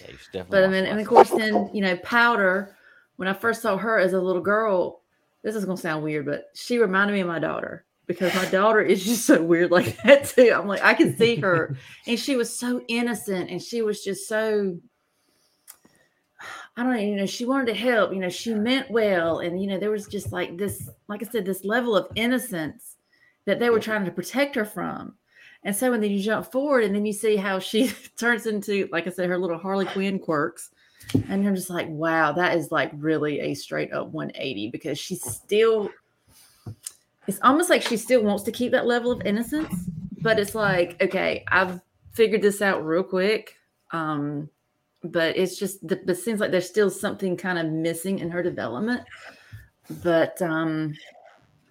[0.00, 0.44] Yeah, you definitely.
[0.50, 2.76] but I mean, and of course, then you know, Powder.
[3.16, 5.02] When I first saw her as a little girl,
[5.42, 8.80] this is gonna sound weird, but she reminded me of my daughter because my daughter
[8.80, 10.50] is just so weird like that too.
[10.54, 14.26] I'm like, I can see her, and she was so innocent, and she was just
[14.28, 14.78] so.
[16.76, 19.40] I don't know, you know, she wanted to help, you know, she meant well.
[19.40, 22.96] And, you know, there was just like this, like I said, this level of innocence
[23.44, 25.14] that they were trying to protect her from.
[25.62, 28.88] And so when then you jump forward and then you see how she turns into,
[28.92, 30.70] like I said, her little Harley Quinn quirks.
[31.28, 35.22] And you're just like, wow, that is like really a straight up 180 because she's
[35.22, 35.90] still,
[37.26, 39.74] it's almost like she still wants to keep that level of innocence.
[40.22, 41.80] But it's like, okay, I've
[42.12, 43.56] figured this out real quick.
[43.90, 44.48] Um,
[45.02, 48.42] but it's just the, it seems like there's still something kind of missing in her
[48.42, 49.02] development.
[50.02, 50.94] But um,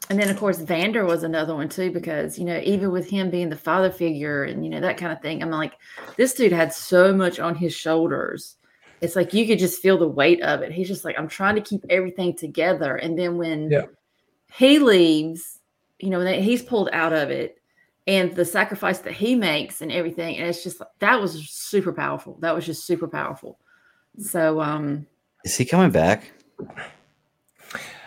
[0.09, 3.29] and then of course Vander was another one too, because you know, even with him
[3.29, 5.73] being the father figure and you know that kind of thing, I'm like,
[6.17, 8.55] this dude had so much on his shoulders.
[9.01, 10.73] It's like you could just feel the weight of it.
[10.73, 12.97] He's just like, I'm trying to keep everything together.
[12.97, 13.85] And then when Yeah.
[14.51, 15.59] he leaves,
[15.99, 17.58] you know, he's pulled out of it
[18.09, 20.37] and the sacrifice that he makes and everything.
[20.37, 22.39] And it's just that was super powerful.
[22.41, 23.59] That was just super powerful.
[24.17, 25.05] So um
[25.45, 26.31] Is he coming back?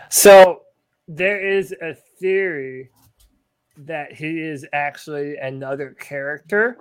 [0.09, 0.63] So
[1.07, 2.89] there is a theory
[3.77, 6.77] that he is actually another character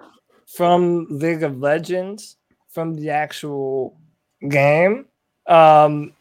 [0.57, 2.37] from League of Legends
[2.69, 3.97] from the actual
[4.49, 5.07] game.
[5.47, 6.13] Um,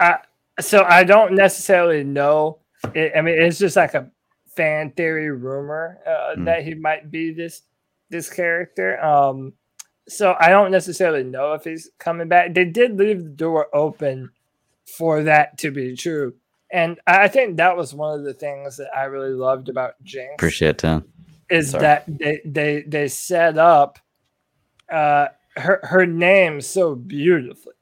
[0.00, 0.18] I
[0.58, 2.58] so I don't necessarily know.
[2.94, 4.10] It, I mean, it's just like a
[4.56, 6.44] fan theory rumor uh, Hmm.
[6.44, 7.62] that he might be this
[8.10, 9.00] this character.
[9.04, 9.52] Um,
[10.08, 12.52] so I don't necessarily know if he's coming back.
[12.54, 14.30] They did leave the door open
[14.96, 16.34] for that to be true.
[16.72, 20.34] And I think that was one of the things that I really loved about Jinx
[20.34, 21.04] Appreciate it, Tom.
[21.48, 21.82] is Sorry.
[21.82, 23.98] that they they they set up
[24.90, 27.74] uh her her name so beautifully.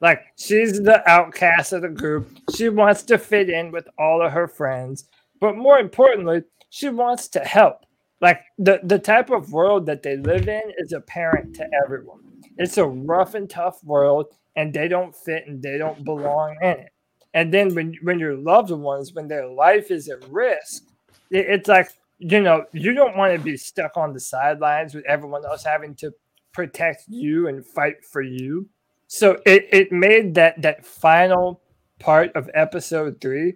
[0.00, 2.28] Like she's the outcast of the group.
[2.54, 5.04] She wants to fit in with all of her friends,
[5.44, 7.78] but more importantly, she wants to help.
[8.20, 12.20] Like the the type of world that they live in is apparent to everyone.
[12.56, 14.26] It's a rough and tough world,
[14.56, 16.92] and they don't fit and they don't belong in it.
[17.34, 20.84] And then when when your loved ones, when their life is at risk,
[21.30, 25.04] it- it's like you know you don't want to be stuck on the sidelines with
[25.06, 26.12] everyone else having to
[26.52, 28.68] protect you and fight for you.
[29.08, 31.60] So it, it made that that final
[31.98, 33.54] part of episode three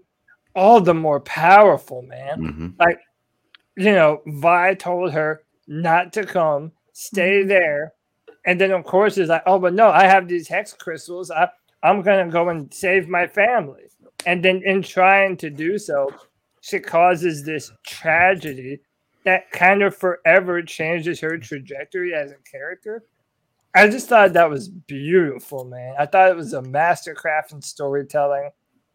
[0.59, 2.68] all the more powerful, man hmm
[3.79, 7.92] you know, Vi told her not to come, stay there.
[8.44, 11.31] And then, of course, it's like, oh, but no, I have these hex crystals.
[11.31, 11.49] I,
[11.83, 13.85] I'm going to go and save my family.
[14.27, 16.11] And then, in trying to do so,
[16.61, 18.81] she causes this tragedy
[19.25, 23.05] that kind of forever changes her trajectory as a character.
[23.75, 25.94] I just thought that was beautiful, man.
[25.99, 28.51] I thought it was a mastercraft in storytelling.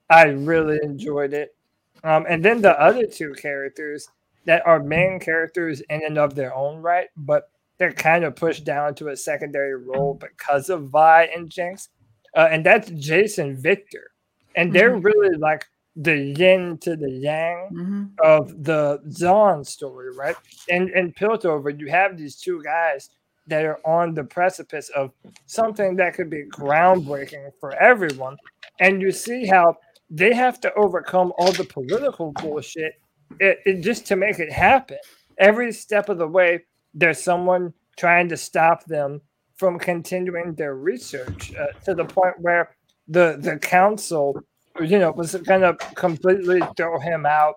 [0.09, 1.55] I really enjoyed it.
[2.03, 4.07] Um, and then the other two characters,
[4.45, 8.63] that are main characters in and of their own right, but they're kind of pushed
[8.63, 11.89] down to a secondary role because of Vi and Jinx.
[12.35, 14.11] Uh, and that's Jason Victor.
[14.55, 18.09] And they're really like the yin to the yang mhm.
[18.23, 20.35] of the Zaun story, right?
[20.69, 23.09] And in Piltover, you have these two guys
[23.47, 25.11] that are on the precipice of
[25.45, 28.37] something that could be groundbreaking for everyone.
[28.79, 29.77] And you see how
[30.13, 32.93] they have to overcome all the political bullshit
[33.39, 34.99] it, it, just to make it happen.
[35.39, 39.21] Every step of the way, there's someone trying to stop them
[39.55, 42.75] from continuing their research uh, to the point where
[43.07, 44.39] the the council,
[44.79, 47.55] you know, was going to completely throw him out.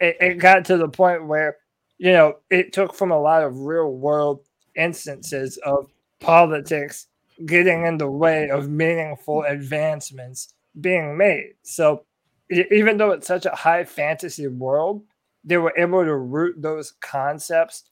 [0.00, 1.58] It, it got to the point where,
[1.98, 4.40] you know, it took from a lot of real world
[4.74, 5.86] instances of
[6.18, 7.06] politics
[7.46, 11.54] getting in the way of meaningful advancements being made.
[11.62, 12.04] So
[12.50, 15.02] even though it's such a high fantasy world,
[15.44, 17.84] they were able to root those concepts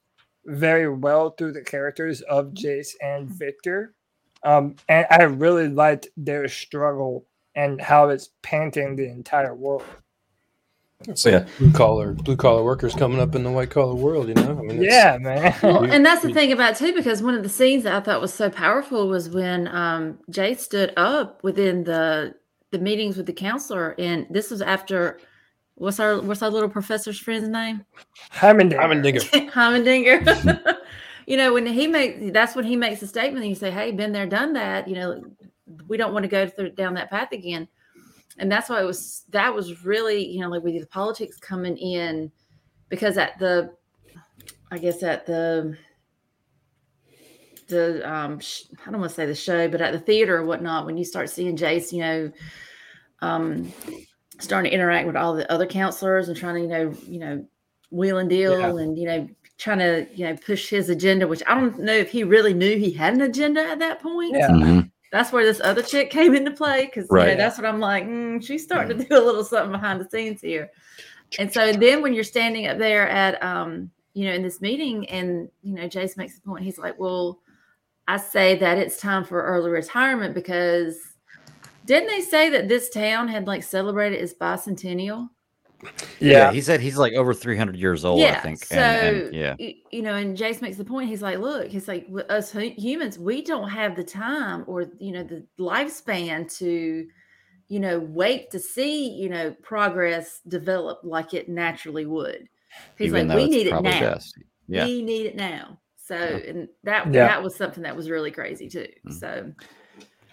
[0.46, 3.94] very well through the characters of Jayce and Viktor.
[4.42, 9.84] Um, and I really liked their struggle and how it's painting the entire world.
[11.14, 14.28] So yeah, blue collar blue collar workers coming up in the white collar world.
[14.28, 15.54] You know, I mean, Yeah, man.
[15.62, 18.00] Well, and that's the thing about it, too, because one of the scenes that I
[18.00, 22.34] thought was so powerful was when um, Jay stood up within the
[22.70, 25.18] the meetings with the counselor, and this was after
[25.74, 27.84] what's our what's our little professor's friend's name?
[28.32, 28.78] Heimerdinger.
[28.78, 29.50] Heimerdinger.
[29.50, 30.76] Heimerdinger.
[31.26, 33.90] you know, when he makes that's when he makes a statement, and you say, "Hey,
[33.92, 35.22] been there, done that." You know,
[35.88, 37.68] we don't want to go through, down that path again.
[38.38, 41.76] And that's why it was that was really you know like with the politics coming
[41.76, 42.30] in
[42.88, 43.74] because at the
[44.70, 45.76] I guess at the
[47.70, 50.44] the um sh- I don't want to say the show, but at the theater or
[50.44, 52.32] whatnot, when you start seeing Jayce, you know,
[53.22, 53.72] um,
[54.38, 57.46] starting to interact with all the other counselors and trying to you know you know
[57.90, 58.82] wheel and deal Yeah.
[58.82, 59.28] and you know
[59.58, 62.76] trying to you know push his agenda, which I don't know if he really knew
[62.78, 64.36] he had an agenda at that point.
[64.36, 64.48] Yeah.
[64.50, 64.90] Mhm.
[65.12, 67.36] That's where this other chick came into play because you know, Right.
[67.36, 68.04] that's what I'm like.
[68.04, 70.70] Mm, she's starting to do a little something behind the scenes here.
[71.38, 75.08] And so then when you're standing up there at um, you know, in this meeting
[75.10, 77.40] and you know, Jayce makes the point, he's like, Well,
[78.10, 80.98] I say that it's time for early retirement because
[81.84, 85.28] didn't they say that this town had like celebrated its bicentennial?
[86.18, 86.50] Yeah.
[86.50, 88.64] he said he's like over 300 years old, I think.
[88.64, 89.54] So and, and, yeah,
[89.92, 91.08] you know, and Jayce makes the point.
[91.08, 95.22] He's like, "Look, he's like us humans, we don't have the time or you know
[95.22, 97.06] the lifespan to,
[97.68, 102.48] you know, wait to see you know progress develop like it naturally would."
[102.98, 103.82] He's even like, "We need it now.
[103.82, 104.34] best.
[104.66, 104.84] Yeah.
[104.84, 105.79] We need it now."
[106.10, 107.28] So, and that Yeah.
[107.28, 108.88] that was something that was really crazy too.
[109.06, 109.12] Mm.
[109.20, 109.52] So,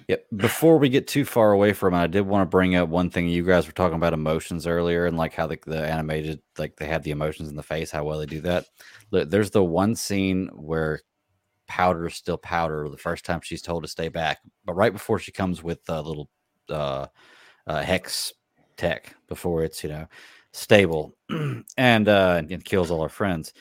[0.07, 0.25] Yep.
[0.37, 3.09] Before we get too far away from it, I did want to bring up one
[3.09, 3.27] thing.
[3.27, 6.87] You guys were talking about emotions earlier and like how the, the animated, like they
[6.87, 8.65] have the emotions in the face, how well they do that.
[9.11, 11.01] Look, there's the one scene where
[11.67, 15.19] Powder is still Powder the first time she's told to stay back, but right before
[15.19, 16.29] she comes with a little
[16.69, 17.07] uh,
[17.67, 18.33] uh, hex
[18.77, 20.07] tech before it's, you know,
[20.53, 21.17] stable
[21.77, 23.51] and, uh, and kills all her friends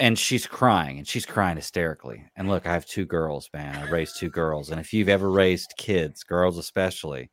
[0.00, 2.24] and she's crying and she's crying hysterically.
[2.36, 3.76] And look, I have two girls, man.
[3.76, 4.70] I raised two girls.
[4.70, 7.30] And if you've ever raised kids, girls especially,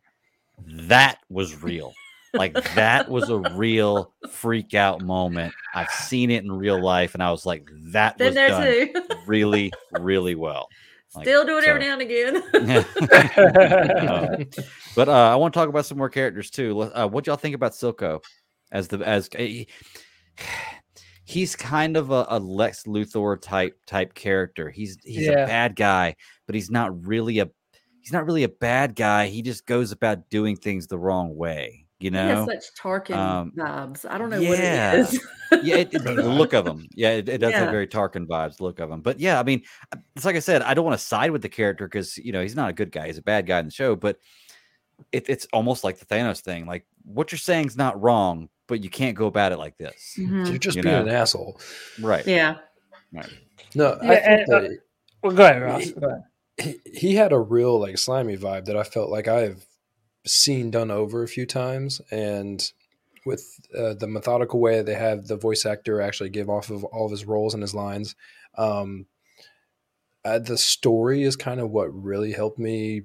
[0.65, 1.93] that was real.
[2.33, 5.53] Like that was a real freak out moment.
[5.75, 8.63] I've seen it in real life, and I was like, that been was there done
[8.63, 9.15] too.
[9.25, 10.69] really, really well.
[11.13, 12.41] Like, Still do it every now and again.
[14.07, 14.45] Um,
[14.95, 16.81] but uh, I want to talk about some more characters too.
[16.81, 18.21] Uh, what y'all think about Silco
[18.71, 19.67] as the as he-
[21.23, 24.69] he's kind of a, a Lex Luthor type type character.
[24.69, 25.43] He's he's Yeah.
[25.43, 27.49] a bad guy, but he's not really a
[28.01, 29.27] he's not really a bad guy.
[29.27, 31.85] He just goes about doing things the wrong way.
[31.99, 32.53] You He has know?
[32.53, 34.09] such Tarkin Um, vibes.
[34.09, 34.49] I don't know yeah.
[34.49, 35.27] what it is.
[35.63, 36.87] yeah, it, it- the look of him.
[36.95, 38.59] Yeah, it, it does have very Tarkin vibes.
[38.59, 39.61] Look of him, but yeah, I mean,
[40.15, 42.41] it's like I said, I don't want to side with the character because you know
[42.41, 43.05] he's not a good guy.
[43.05, 44.17] He's a bad guy in the show, but
[45.11, 46.65] it, it's almost like the Thanos thing.
[46.65, 50.15] Like what you're saying is not wrong, but you can't go about it like this,
[50.17, 50.47] Mhm.
[50.47, 51.01] You're just You being know.
[51.01, 51.59] an asshole.
[51.99, 52.25] right?
[52.25, 52.55] Yeah.
[53.75, 54.77] No, Yeah, I and, think uh, that
[55.21, 55.91] well, go ahead, Ross.
[55.91, 56.23] Go ahead.
[56.85, 59.65] he, he had a real like slimy vibe that I felt like I've
[60.25, 62.71] seen done over a few times, and
[63.25, 63.45] with
[63.77, 67.05] uh, the methodical way that they have the voice actor actually give off of all
[67.05, 68.15] of his roles and his lines.
[68.57, 69.05] Um,
[70.23, 73.01] uh, the story is kind of what really helped me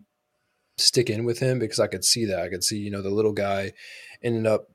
[0.78, 3.10] stick in with him because I could see that I could see you know the
[3.10, 3.72] little guy
[4.22, 4.68] ended up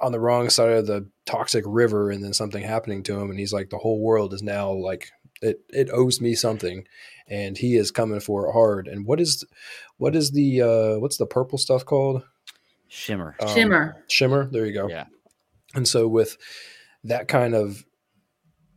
[0.00, 3.38] on the wrong side of the toxic river and then something happening to him and
[3.38, 5.10] he's like the whole world is now like
[5.42, 6.86] it it owes me something
[7.28, 9.44] and he is coming for it hard and what is
[9.96, 12.22] what is the uh what's the purple stuff called
[12.88, 13.36] Shimmer.
[13.40, 14.04] Um, Shimmer.
[14.08, 15.06] shimmer there you go Yeah.
[15.74, 16.38] and so with
[17.04, 17.84] that kind of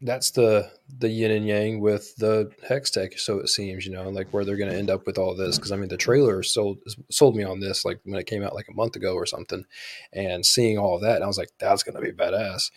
[0.02, 4.32] that's the the yin and yang with the Hextech so it seems you know like
[4.32, 6.80] where they're going to end up with all this because i mean the trailer sold
[7.10, 9.64] sold me on this like when it came out like a month ago or something
[10.12, 12.72] and seeing all of that i was like that's going to be badass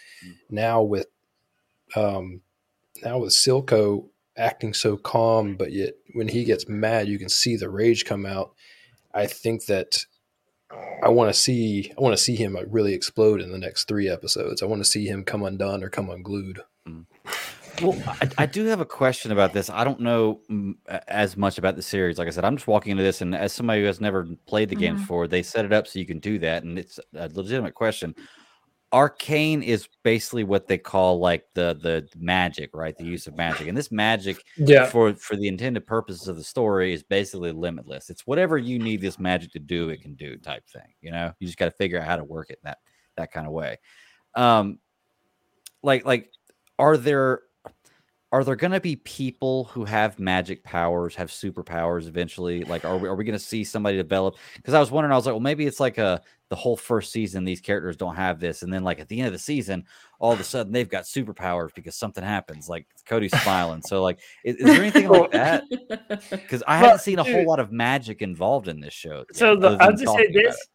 [0.51, 1.07] now with
[1.97, 2.43] um
[3.03, 4.07] now with silco
[4.37, 8.27] acting so calm but yet when he gets mad you can see the rage come
[8.27, 8.53] out
[9.15, 10.05] i think that
[11.03, 13.85] I want to see I want to see him like really explode in the next
[13.85, 14.63] three episodes.
[14.63, 16.63] I want to see him come undone or come unglued.
[17.83, 19.69] Well, I, I do have a question about this.
[19.69, 20.75] I don't know mm,
[21.09, 22.19] as much about the series.
[22.19, 24.69] Like I said, I'm just walking into this, and as somebody who has never played
[24.69, 25.01] the game Mhm.
[25.01, 28.15] before, they set it up so you can do that, and it's a legitimate question.
[28.93, 32.97] Arcane is basically what they call like the the magic, right?
[32.97, 34.87] The use of magic, and this magic Yeah.
[34.87, 38.09] for for the intended purposes of the story is basically limitless.
[38.09, 40.95] It's whatever you need this magic to do, it can do type thing.
[41.01, 42.79] You know, you just got to figure out how to work it in that
[43.17, 43.79] that kind of way.
[44.37, 44.79] Um,
[45.83, 46.31] like like,
[46.79, 47.43] are there
[48.35, 52.65] are there going to be people who have magic powers, have superpowers eventually?
[52.65, 54.35] Like, are we, are we going to see somebody develop?
[54.57, 57.13] Because I was wondering, I was like, well, maybe it's like a the whole first
[57.13, 59.85] season these characters don't have this, and then like at the end of the season,
[60.19, 62.69] all of a sudden they've got superpowers because something happens.
[62.69, 65.63] Like Cody's smiling, so like, is, is there anything like that?
[66.31, 67.47] Because I Well, haven't seen a whole dude.
[67.47, 69.25] lot of magic involved in this show.
[69.33, 70.69] So yet, the, I'll just say talking about this.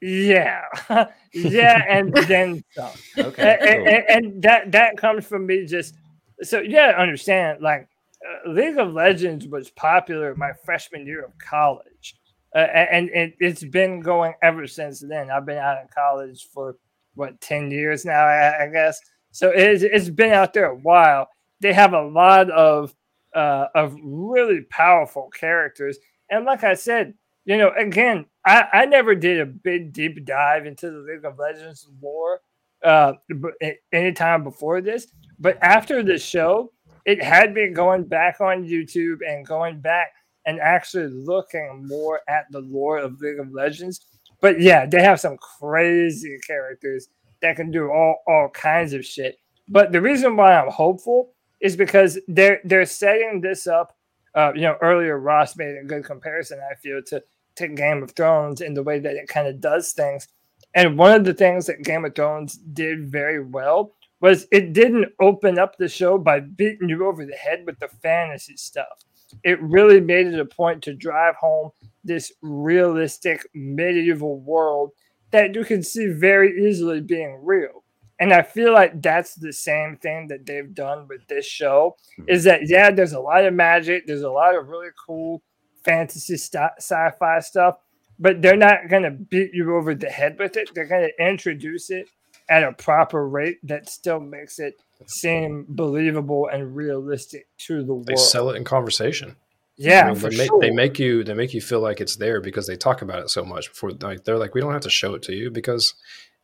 [0.00, 0.62] Yeah.
[1.32, 2.90] yeah, and then some.
[3.18, 3.94] Okay, and, cool.
[3.94, 5.94] and, and that that comes from me just
[6.42, 7.88] so you gotta understand like
[8.24, 12.16] uh, league of legends was popular my freshman year of college
[12.54, 16.76] uh, and, and it's been going ever since then i've been out of college for
[17.14, 21.28] what 10 years now i, I guess so it's, it's been out there a while
[21.60, 22.94] they have a lot of
[23.34, 25.98] uh, of really powerful characters
[26.30, 27.14] and like i said
[27.48, 31.38] you know again I, I never did a big deep dive into the league of
[31.38, 32.40] legends lore
[32.84, 35.08] uh, b- a- anytime before this.
[35.38, 36.72] But after the show,
[37.04, 40.12] it had been going back on YouTube and going back
[40.46, 44.00] and actually looking more at the lore of League of Legends.
[44.40, 47.08] But yeah, they have some crazy characters
[47.42, 49.36] that can do all, all kinds of shit.
[49.68, 53.96] But the reason why I'm hopeful is because they're they're setting this up.
[54.34, 56.60] Uh, you know, earlier Ross made a good comparison.
[56.70, 57.22] I feel to
[57.58, 60.28] to Game of Thrones in the way that it kind of does things
[60.74, 65.12] And one of the things that Game of Thrones did very well was it didn't
[65.20, 69.04] open up the show by beating you over the head with the fantasy stuff.
[69.44, 71.70] It really made it a point to drive home
[72.04, 74.90] this realistic medieval world
[75.30, 77.84] that you can see very easily being real.
[78.20, 82.24] And I feel like that's the same thing that they've done with this show hmm.
[82.28, 85.42] is that, yeah, there's a lot of magic, there's a lot of really cool
[85.88, 87.76] fantasy st- sci fi stuff,
[88.18, 90.70] but they're not going to beat you over the head with it.
[90.74, 92.08] They're going to introduce it
[92.48, 94.74] at a proper rate that still makes it
[95.06, 98.06] seem believable and realistic to the world.
[98.06, 99.36] They sell it in conversation.
[99.76, 100.60] Yeah, I mean, for they, make, sure.
[100.60, 103.30] they make you they make you feel like it's there because they talk about it
[103.30, 105.94] so much before like they're like we don't have to show it to you because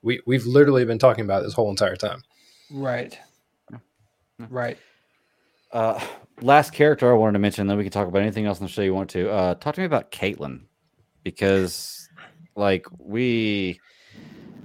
[0.02, 2.22] we we've literally been talking about it this whole entire time.
[2.70, 3.18] right.
[4.50, 4.78] Right.
[5.74, 6.00] Uh,
[6.40, 8.70] last character I wanted to mention, then we can talk about anything else in the
[8.72, 9.28] show you want to.
[9.30, 10.60] Uh, talk to me about Caitlyn,
[11.24, 12.08] because
[12.54, 13.80] like we,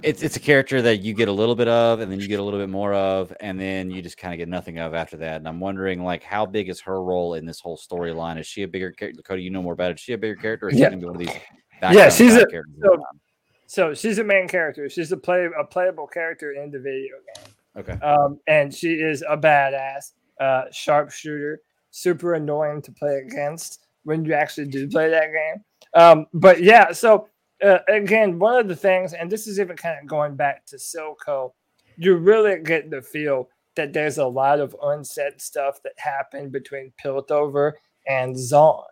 [0.04, 2.38] it's it's a character that you get a little bit of, and then you get
[2.38, 5.16] a little bit more of, and then you just kind of get nothing of after
[5.16, 5.38] that.
[5.38, 8.38] And I'm wondering, like, how big is her role in this whole storyline?
[8.38, 9.20] Is she a bigger character?
[9.22, 9.94] Cody, you know more about it.
[9.94, 10.66] Is she a bigger character?
[10.66, 10.90] Or is Yeah.
[10.90, 11.36] she gonna be one of these?
[11.82, 13.20] Yeah, she's a- so- all the time?
[13.66, 14.88] So she's a main character.
[14.88, 17.54] She's a play a playable character in the video game.
[17.76, 17.92] Okay.
[18.04, 21.60] Um, and she is a badass uh, sharpshooter,
[21.90, 25.64] super annoying to play against when you actually do play that game.
[25.94, 27.28] Um, but yeah, so
[27.62, 30.76] uh, again, one of the things, and this is even kind of going back to
[30.76, 31.52] Silco,
[31.96, 36.92] you really get the feel that there's a lot of unsaid stuff that happened between
[37.02, 37.72] Piltover
[38.06, 38.82] and Zaun.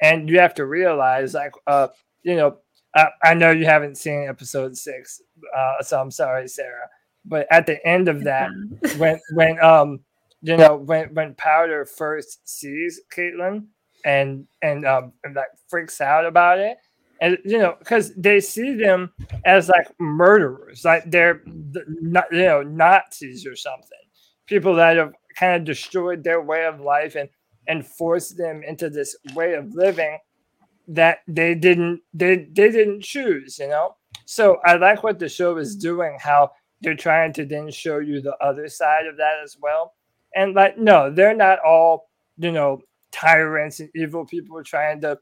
[0.00, 1.88] And you have to realize, like, uh,
[2.22, 2.58] you know,
[2.94, 5.20] I, I know you haven't seen episode six,
[5.56, 6.88] uh, so I'm sorry, Sara.
[7.24, 8.48] But at the end of that,
[8.96, 10.00] when when um
[10.42, 13.66] you know when when Powder first sees Caitlyn
[14.04, 16.78] and and um and like freaks out about it,
[17.20, 19.12] and you know because they see them
[19.44, 23.98] as like murderers, like they're not you know Nazis or something,
[24.46, 27.28] people that have kind of destroyed their way of life and
[27.66, 30.18] and forced them into this way of living
[30.88, 33.94] that they didn't they they didn't choose, you know.
[34.24, 38.20] So I like what the show is doing, how they're trying to then show you
[38.20, 39.94] the other side of that as well.
[40.34, 45.18] And like, no, they're not all, you know, tyrants and evil people trying to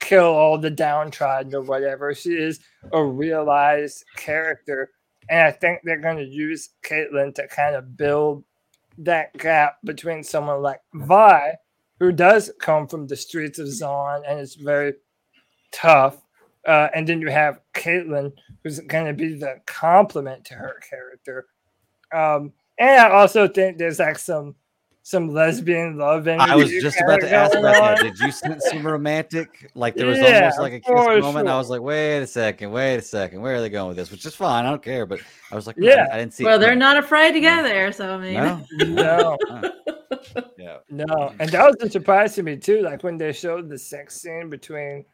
[0.00, 2.14] kill all the downtrodden or whatever.
[2.14, 2.60] She is
[2.92, 4.90] a realized character.
[5.30, 8.44] And I think they're going to use Caitlyn to kind of build
[8.98, 11.54] that gap between someone like Vi,
[11.98, 14.94] who does come from the streets of Zaun and is very
[15.72, 16.20] tough.
[16.66, 18.32] Uh, and then you have Caitlyn,
[18.62, 21.46] who's going to be the complement to her character.
[22.12, 22.52] Um,
[22.82, 24.54] and I also think there's like some
[25.04, 27.96] some lesbian love in I was just about to ask about that.
[27.98, 28.02] that.
[28.04, 29.70] Did you sense some romantic?
[29.74, 31.48] Like there was Yeah, almost like a kiss for moment.
[31.48, 34.12] I was like, wait a second, wait a second, where are they going with this?
[34.12, 35.04] Which is fine, I don't care.
[35.06, 35.18] But
[35.50, 36.06] I was like, no, I- Yeah.
[36.12, 36.44] I, didn't see.
[36.44, 37.90] well, it they're not afraid to go there.
[37.90, 39.70] So I mean, No, No, Uh,
[40.56, 40.76] yeah.
[40.90, 42.82] no, and that was a surprise to me too.
[42.82, 45.04] Like when they showed the sex scene between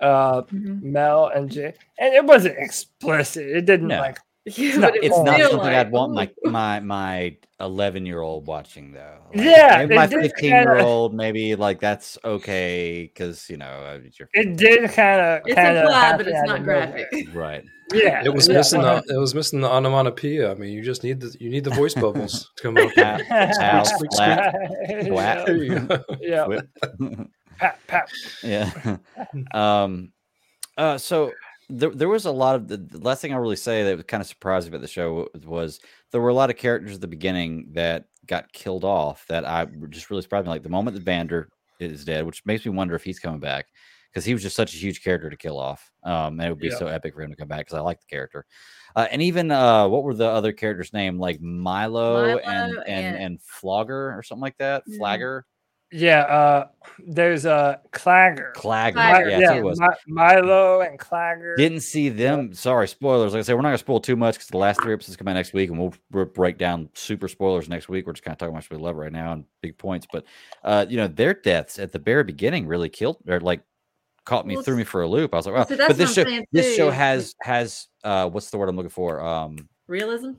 [0.00, 0.82] uh Mhm.
[0.82, 3.46] Mel and Jay, and it wasn't explicit.
[3.48, 3.98] It didn't No.
[3.98, 4.18] like
[4.56, 8.46] Yeah, not- it It's not something like, I'd want my my my eleven year old
[8.46, 9.18] watching though.
[9.34, 13.98] Like, Yeah, my fifteen kinda- year old maybe like that's okay because you know uh,
[14.18, 17.06] your it did kind of It's kind of implied, but it's not graphic.
[17.34, 17.64] right.
[17.92, 18.54] Yeah, It was yeah.
[18.58, 20.50] missing the it was missing the onomatopoeia.
[20.50, 22.92] I mean, you just need the you need the voice bubbles to come up.
[22.94, 23.18] Pow,
[23.58, 24.54] pow, Squeak, slap,
[24.88, 25.46] yeah, whack.
[25.46, 26.04] There you go.
[26.20, 26.46] yeah,
[27.58, 28.10] pat, pat.
[28.42, 28.96] yeah.
[29.52, 30.12] um.
[30.76, 30.98] Uh.
[30.98, 31.32] So
[31.68, 34.20] there, there was a lot of the, last thing I really say that was kind
[34.20, 35.80] of surprising about the show was
[36.12, 39.66] there were a lot of characters at the beginning that got killed off that I
[39.90, 40.50] just really surprised me.
[40.50, 41.48] Like the moment that Vander
[41.80, 43.66] is dead, which makes me wonder if he's coming back
[44.10, 45.90] because he was just such a huge character to kill off.
[46.04, 46.76] Um, and it would be Yeah.
[46.78, 48.46] so epic for him to come back because I like the character.
[48.96, 51.18] Uh, and even uh, what were the other characters' name?
[51.18, 54.82] Like Milo, and, Milo and and- and Flogger or something like that.
[54.88, 54.96] Mhm.
[54.96, 55.44] Flagger,
[55.90, 56.68] Yeah, uh,
[56.98, 58.52] there's a uh, Claggor.
[58.52, 58.92] Claggor.
[58.92, 59.80] Claggor, Yeah, yeah, it was.
[59.80, 61.56] Mi- Milo and Claggor.
[61.56, 62.52] Didn't see them.
[62.52, 63.32] Sorry, spoilers.
[63.32, 65.28] Like I said, we're not gonna spoil too much because the last three episodes come
[65.28, 68.06] out next week, and we'll, we'll break down super spoilers next week.
[68.06, 70.06] We're just kind of talking about what we love right now and big points.
[70.12, 70.24] But
[70.62, 73.62] uh, you know, their deaths at the very beginning really killed or like
[74.24, 75.32] caught me, Well, threw me for a loop.
[75.32, 78.50] I was like, well, see, that's but this show, this show has has uh, what's
[78.50, 79.22] the word I'm looking for?
[79.22, 80.32] Um, Realism.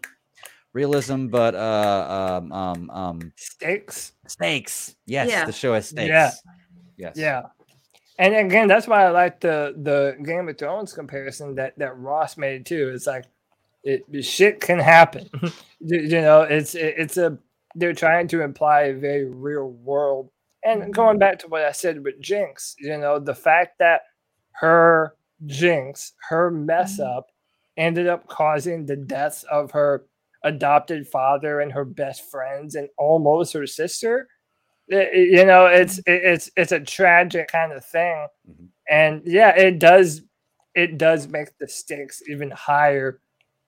[0.73, 4.13] Realism, but uh, um, um, um, Stakes.
[4.27, 4.95] stakes.
[5.05, 5.45] Yes, Yeah.
[5.45, 6.09] the show has stakes.
[6.09, 6.31] Yeah.
[6.97, 7.13] Yes.
[7.15, 7.41] Yeah.
[8.17, 12.35] And again, that's why I like the the Game of Thrones comparison that that Ross
[12.37, 12.91] made too.
[12.93, 13.25] It's like
[13.83, 15.29] it shit can happen.
[15.79, 17.37] you, you know, it's it, it's a
[17.75, 20.31] they're trying to imply a very real world.
[20.65, 24.01] And going back to what I said with Jinx, you know, the fact that
[24.51, 25.15] her
[25.45, 27.27] Jinx, her mess up
[27.77, 30.05] ended up causing the deaths of her
[30.43, 34.27] adopted father and her best friends and almost her sister.
[34.87, 38.67] It- you know, it's it's it's a tragic kind of thing, Mhm.
[38.89, 40.21] and yeah, it does
[40.75, 43.19] it does make the stakes even higher,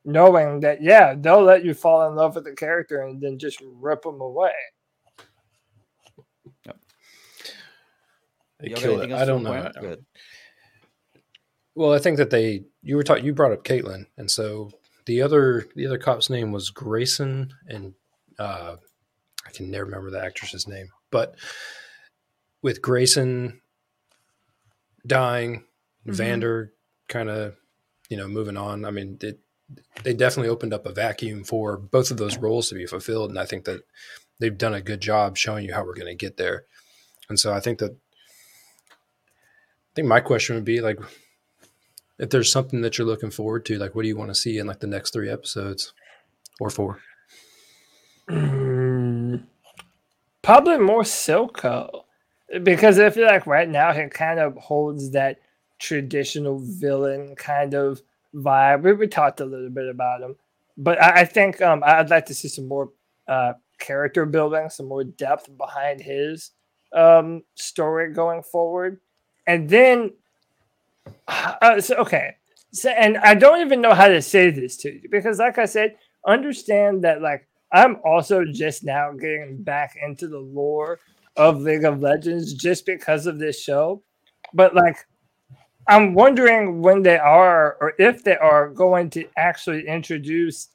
[0.05, 3.61] knowing that yeah, they'll let you fall in love with the character and then just
[3.63, 4.53] rip them away.
[8.59, 9.11] They Y'all kill it.
[9.11, 9.53] I don't know.
[9.53, 9.76] out?
[11.74, 14.72] Well, I think that they you were talking you brought up Caitlyn, and so
[15.05, 17.93] the other the other cop's name was Grayson, and
[18.39, 18.75] uh,
[19.45, 21.35] I can never remember the actress's name, but
[22.61, 23.61] with Grayson
[25.05, 25.65] dying,
[26.05, 26.13] Mhm.
[26.13, 26.73] Vander
[27.07, 27.55] kind of
[28.09, 28.85] you know moving on.
[28.85, 29.39] I mean, it,
[30.03, 33.39] they definitely opened up a vacuum for both of those roles to be fulfilled, and
[33.39, 33.83] I think that
[34.39, 36.65] they've done a good job showing you how we're going to get there.
[37.29, 40.99] And so I think that I think my question would be like
[42.22, 44.57] if there's something that you're looking forward to, like what do you want to see
[44.57, 45.93] in like the next three episodes
[46.61, 46.99] or four?
[48.30, 49.43] Mm,
[50.41, 52.03] Probably more Silco.
[52.63, 55.39] Because I feel like right now he kind of holds that
[55.80, 58.01] traditional villain kind of
[58.36, 58.84] vibe.
[58.84, 60.36] We, we talked a little bit about him.
[60.78, 62.91] But I, I think um, I'd like to see some more
[63.28, 66.51] uh, character building, some more depth behind his
[66.93, 68.99] um, story going forward.
[69.47, 70.11] And then,
[71.27, 72.35] uh, so, okay.
[72.73, 75.65] So, and I don't even know how to say this to you because, like I
[75.65, 75.95] said,
[76.25, 80.99] understand that, like, I'm also just now getting back into the lore
[81.37, 84.03] of League of Legends just because of this show.
[84.53, 84.97] But like
[85.87, 90.69] I'm wondering when they are or if they are going to actually introduce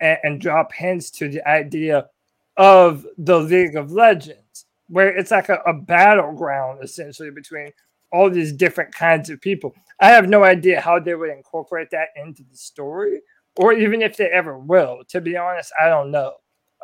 [0.00, 2.08] and, and drop hints to the idea
[2.56, 7.72] of the League of Legends, where it's like a, a battleground essentially between
[8.12, 9.74] all these different kinds of people.
[10.00, 13.20] I have no idea how they would incorporate that into the story,
[13.56, 15.02] or even if they ever will.
[15.10, 16.34] To be honest, I don't know.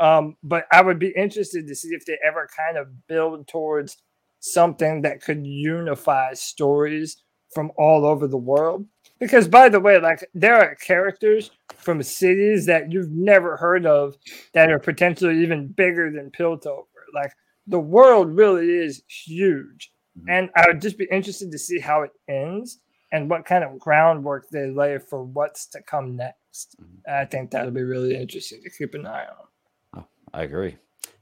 [0.01, 3.97] Um, but I would be interested to see if they ever kind of build towards
[4.41, 7.23] something that could unify stories
[7.53, 8.87] from all over the world.
[9.19, 14.15] Because by the way, like there are characters from cities that you've never heard of
[14.55, 16.85] that are potentially even bigger than Piltover.
[17.13, 17.33] Like
[17.67, 19.91] the world really is huge.
[20.19, 20.25] Mhm.
[20.29, 22.81] And I would just be interested to see how it ends
[23.13, 26.77] and what kind of groundwork they lay for what's to come next.
[26.81, 27.11] Mhm.
[27.13, 30.05] I think that'll be really interesting to keep an eye on.
[30.35, 30.77] I agree.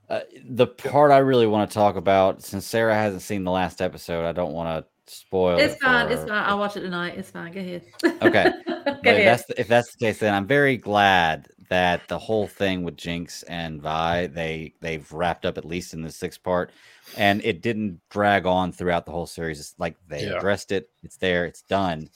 [0.08, 3.80] Uh, the part I really want to talk about, since Sara hasn't seen the last
[3.82, 5.58] episode, I don't want to spoil.
[5.58, 6.10] It's it fine.
[6.10, 6.30] It's fine.
[6.44, 7.14] I'll watch it tonight.
[7.16, 7.52] It's fine.
[7.52, 7.84] Go ahead.
[8.22, 8.50] Okay.
[8.66, 9.26] Go But if ahead.
[9.26, 12.96] that's the, if that's the case, then I'm very glad that the whole thing with
[12.96, 16.72] Jinx and Vi they they've wrapped up at least in the sixth part,
[17.16, 19.60] and it didn't drag on throughout the whole series.
[19.60, 20.36] It's like they Yeah.
[20.38, 20.88] addressed it.
[21.02, 21.44] It's there.
[21.46, 22.08] It's done.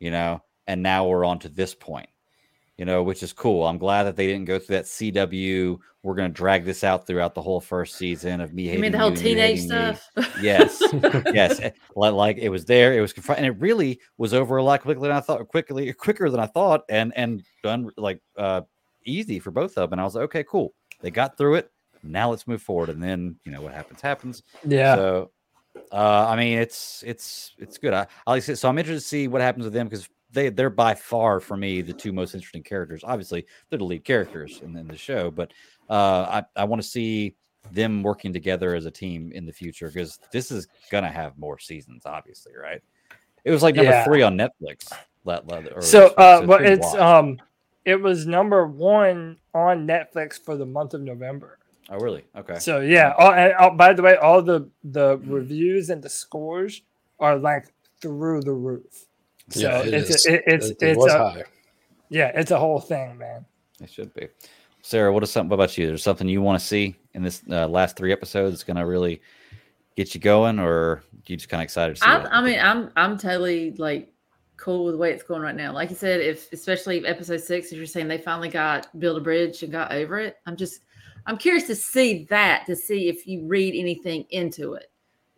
[0.00, 2.08] You know, and now we're on to this point.
[2.76, 3.64] You know, which is cool.
[3.66, 5.78] I'm glad that they didn't go through that CW.
[6.04, 8.82] We're going to drag this out throughout the whole first season of me You hating
[8.82, 9.94] mean the whole you teenage hating me.
[9.96, 10.36] stuff?
[10.40, 10.80] Yes,
[11.34, 11.58] yes.
[11.58, 14.62] eh, li- Like it was there, it was confront, and it really was over a
[14.62, 15.48] lot quickly than I thought.
[15.48, 18.60] Quickly, quicker than I thought, and and done like uh
[19.08, 19.92] easy for both of them.
[19.94, 20.74] And I was like, okay, cool.
[21.00, 21.70] They got through it.
[22.02, 22.90] Now let's move forward.
[22.90, 24.42] And then you know what happens happens.
[24.66, 24.94] Yeah.
[24.94, 25.30] So,
[25.92, 27.92] uh, I mean, it's it's it's good.
[27.92, 30.70] I, I like so I'm interested to see what happens with them because they they're
[30.70, 33.02] by far for me the two most interesting characters.
[33.04, 35.52] Obviously, they're the lead characters in, in the show, but
[35.88, 37.34] uh, I I want to see
[37.70, 41.58] them working together as a team in the future because this is gonna have more
[41.58, 42.02] seasons.
[42.06, 42.80] Obviously, right?
[43.44, 44.04] It was like number Yeah.
[44.04, 44.92] three on Netflix.
[45.24, 46.98] Let, let, So, uh, well, it's wild.
[46.98, 47.38] um,
[47.88, 51.58] it was number one on Netflix for the month of November.
[51.90, 52.24] oh really?
[52.36, 52.58] Okay.
[52.58, 53.14] So yeah.
[53.18, 56.82] Oh, and oh, by the way, all the the reviews and the scores
[57.18, 57.64] are like
[58.00, 59.06] through the roof.
[59.50, 60.26] So yeah, it it's is.
[60.26, 61.44] it, it's it, it it's was a, high.
[62.10, 63.44] yeah, it's a whole thing, man.
[63.80, 64.28] It should be.
[64.82, 65.86] Sara, what is something what about you?
[65.86, 68.86] There's something you want to see in this uh, last three episodes that's going to
[68.86, 69.20] really
[69.96, 72.06] get you going, or you just kind of excited to see?
[72.08, 74.12] I, what- I mean, I'm I'm totally like
[74.58, 75.72] cool with the way it's going right now.
[75.72, 79.20] Like you said, if especially episode six, if you're saying they finally got build a
[79.20, 80.82] bridge and got over it, I'm just
[81.26, 84.90] I'm curious to see that to see if you read anything into it,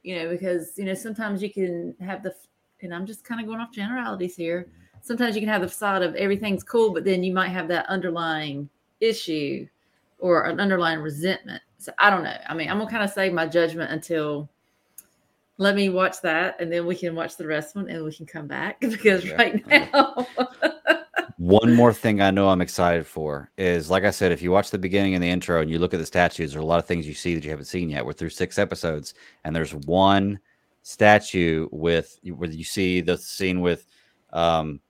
[0.03, 2.35] you know, because you know sometimes you can have the
[2.83, 4.67] and I'm just kind of going off generalities here.
[5.03, 7.87] Sometimes you can have the facade of everything's cool, but then you might have that
[7.87, 8.69] underlying
[9.01, 9.67] issue
[10.19, 11.63] or an underlying resentment.
[11.79, 12.37] So I don't know.
[12.49, 14.49] I mean, I'm gonna kind of save my judgment until
[15.61, 18.25] let me watch that and then we can watch the rest one and we can
[18.27, 20.27] come back because Yeah, right now
[21.37, 24.71] One more thing I know I'm excited for is, like I said, if you watch
[24.71, 26.79] the beginning and the intro and you look at the statues, there are a lot
[26.81, 28.05] of things you see that you haven't seen yet.
[28.05, 30.39] We're through six episodes, and there's one
[30.83, 33.87] statue with where you see the scene with
[34.35, 34.81] um,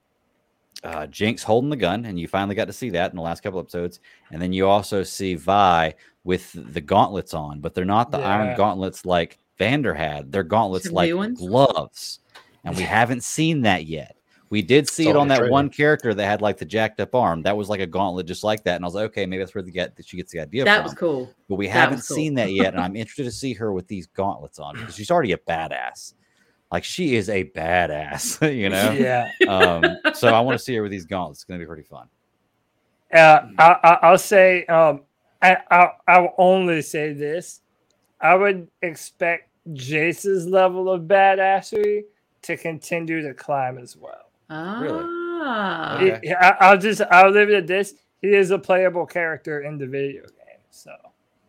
[0.83, 3.45] uh, Jinx holding the gun, and you finally got to see that in the last
[3.45, 4.01] couple episodes.
[4.33, 5.95] And then you also see Vi
[6.25, 8.29] with the gauntlets on, but they're not the Yeah.
[8.29, 10.33] iron gauntlets like Vander had.
[10.33, 12.21] They're gauntlets Some like gloves,
[12.65, 14.17] and we haven't seen that yet.
[14.49, 15.53] We did see It's it on that trailer.
[15.53, 17.43] one character that had like the jacked up arm.
[17.43, 18.77] That was like a gauntlet just like that.
[18.77, 20.65] And I was like, okay, maybe that's where the get that she gets the idea
[20.65, 20.85] That from.
[20.85, 21.33] was cool.
[21.49, 22.17] But we that haven't cool.
[22.17, 25.11] seen that yet, and I'm interested to see her with these gauntlets on because she's
[25.11, 26.15] already a badass.
[26.73, 28.91] Like she is a badass, you know.
[28.93, 29.31] Yeah.
[29.47, 31.41] um, so I want to see her with these gauntlets.
[31.41, 32.09] It's gonna be pretty fun.
[33.13, 35.03] Uh, I, I, I'll say, um,
[35.43, 37.61] I, I, I will only say this.
[38.21, 42.03] I would expect Jayce's level of badassery
[42.43, 44.31] to continue to climb as well.
[44.51, 46.21] Ah, Okay.
[46.23, 47.95] He- I, I'll just, I'll leave it at this.
[48.23, 50.59] He is a playable character in the video game.
[50.71, 50.93] So,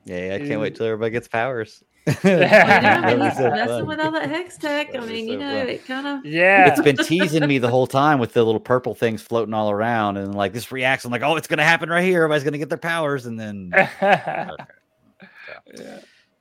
[0.05, 1.83] Yeah, I can't wait till everybody gets powers.
[2.07, 3.85] You know, That'd he's so messing fun.
[3.85, 4.95] with all that Hextech.
[4.95, 5.67] I mean, so you know, fun.
[5.69, 6.25] it kind of.
[6.25, 6.67] yeah.
[6.69, 10.17] It's been teasing me the whole time with the little purple things floating all around,
[10.17, 11.05] and like this reacts.
[11.05, 12.23] I'm like, oh, it's gonna happen right here.
[12.23, 13.69] Everybody's gonna get their powers, and then
[14.01, 14.49] yeah.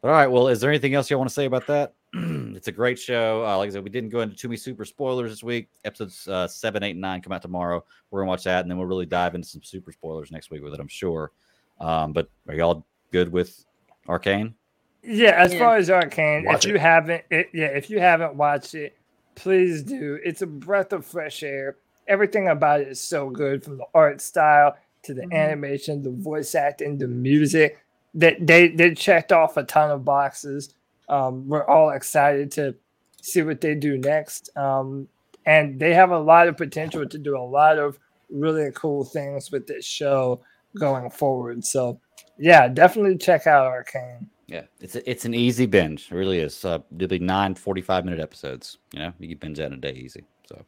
[0.03, 0.26] All right.
[0.28, 1.94] Well, is there anything else you want to say about that?
[2.14, 3.44] it's a great show.
[3.46, 5.68] Uh, like I said, we didn't go into too many super spoilers this week.
[5.84, 7.84] Episodes uh, seven, eight, and nine come out tomorrow.
[8.11, 10.62] We're gonna watch that, and then we'll really dive into some super spoilers next week
[10.62, 10.80] with it.
[10.80, 11.32] I'm sure.
[11.80, 13.64] Um, but are y'all good with
[14.09, 14.55] Arcane?
[15.03, 15.59] Yeah, as Yeah.
[15.59, 16.72] far as Arcane, Watch if it.
[16.74, 18.96] you haven't, it, yeah, if you haven't watched it,
[19.34, 20.18] please do.
[20.24, 21.76] It's a breath of fresh air.
[22.09, 25.32] Everything about it is so good, from the art style to the Mhm.
[25.34, 27.78] animation, the voice acting, the music.
[28.14, 30.74] That they they checked off a ton of boxes.
[31.08, 32.74] Um, we're all excited to
[33.22, 34.56] see what they do next.
[34.56, 35.08] Um,
[35.46, 37.98] and they have a lot of potential to do a lot of
[38.30, 40.40] really cool things with this show
[40.78, 41.64] going forward.
[41.64, 42.00] So,
[42.38, 44.28] yeah, definitely check out Arcane.
[44.46, 46.08] Yeah, it's a, it's an easy binge.
[46.11, 46.64] It really is.
[46.64, 48.78] Uh, it'll be nine 45 minute episodes.
[48.92, 50.24] You know, you can binge that in a day easy.
[50.48, 50.64] So,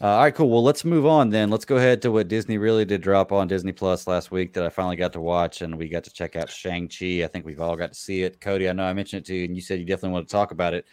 [0.00, 0.50] uh, all right, cool.
[0.50, 1.50] Well, let's move on then.
[1.50, 4.64] Let's go ahead to what Disney really did drop on Disney Plus last week that
[4.64, 7.24] I finally got to watch, and we got to check out Shang Chi.
[7.24, 8.40] I think we've all got to see it.
[8.40, 10.32] Cody, I know I mentioned it to you, and you said you definitely want to
[10.32, 10.86] talk about it.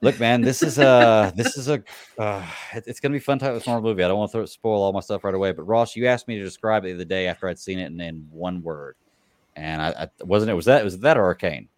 [0.00, 1.82] Look, man, this is a this is a
[2.18, 4.04] uh, it's gonna be fun type of Marvel movie.
[4.04, 6.38] I don't want to spoil all my stuff right away, but Ross, you asked me
[6.38, 8.96] to describe it the other day after I'd seen it in, in one word,
[9.56, 11.68] and I, I wasn't it was that was that or Arcane?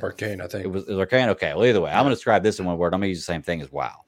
[0.00, 0.64] Arcane, I think.
[0.64, 1.28] It was, it was Arcane.
[1.30, 1.52] Okay.
[1.54, 2.94] Well, either way, I'm going to describe this in one word.
[2.94, 4.04] I'm going to use the same thing as wow.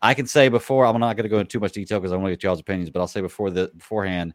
[0.00, 2.16] I can say before, I'm not going to go into too much detail because I
[2.16, 4.34] want to get y'all's opinions, but I'll say before the beforehand,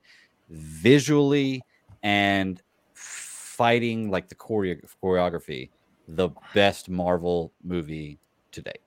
[0.50, 1.62] visually
[2.04, 2.62] and
[2.94, 5.70] fighting like the choreo- choreography,
[6.08, 8.20] the best Marvel movie
[8.52, 8.82] to date.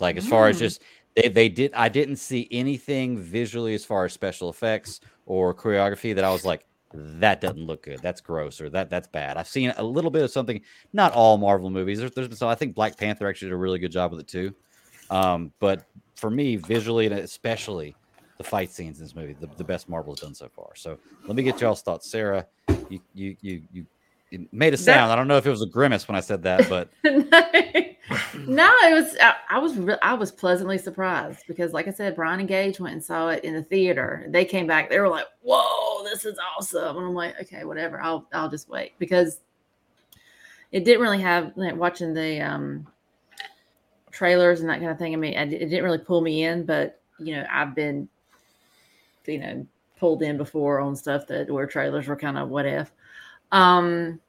[0.00, 0.60] Like as far as Mm.
[0.60, 0.82] just
[1.14, 6.14] they, they did I didn't see anything visually as far as special effects or choreography
[6.14, 8.00] that I was like that doesn't look good.
[8.02, 9.36] That's gross or that that's bad.
[9.36, 10.60] I've seen a little bit of something.
[10.92, 12.00] Not all Marvel movies.
[12.00, 12.48] There's, there's been some.
[12.48, 14.52] I think Black Panther actually did a really good job with it too.
[15.10, 15.84] Um, but
[16.14, 17.94] for me, visually and especially
[18.38, 20.74] the fight scenes in this movie, the, the best Marvel has done so far.
[20.76, 22.46] So let me get y'all's thoughts, Sara.
[22.88, 23.86] You you you you
[24.30, 25.10] it made a That- sound.
[25.12, 28.94] I don't know if it was a grimace when I said that, but no, it
[28.94, 29.16] was.
[29.20, 29.76] I, I was.
[29.76, 33.28] Re- I was pleasantly surprised because, like I said, Brian and Gage went and saw
[33.30, 34.26] it in the theater.
[34.28, 34.88] They came back.
[34.88, 38.00] They were like, "Whoa, this is awesome!" And I'm like, "Okay, whatever.
[38.00, 38.26] I'll.
[38.32, 39.40] I'll just wait because
[40.72, 42.86] it didn't really have like, watching the um
[44.20, 45.14] trailers and that kind of thing.
[45.14, 48.06] I mean, it didn't really pull me in, but you know, I've been,
[49.24, 49.66] you know,
[49.98, 52.92] pulled in before on stuff that where trailers were kind of what if.
[53.50, 54.20] Um,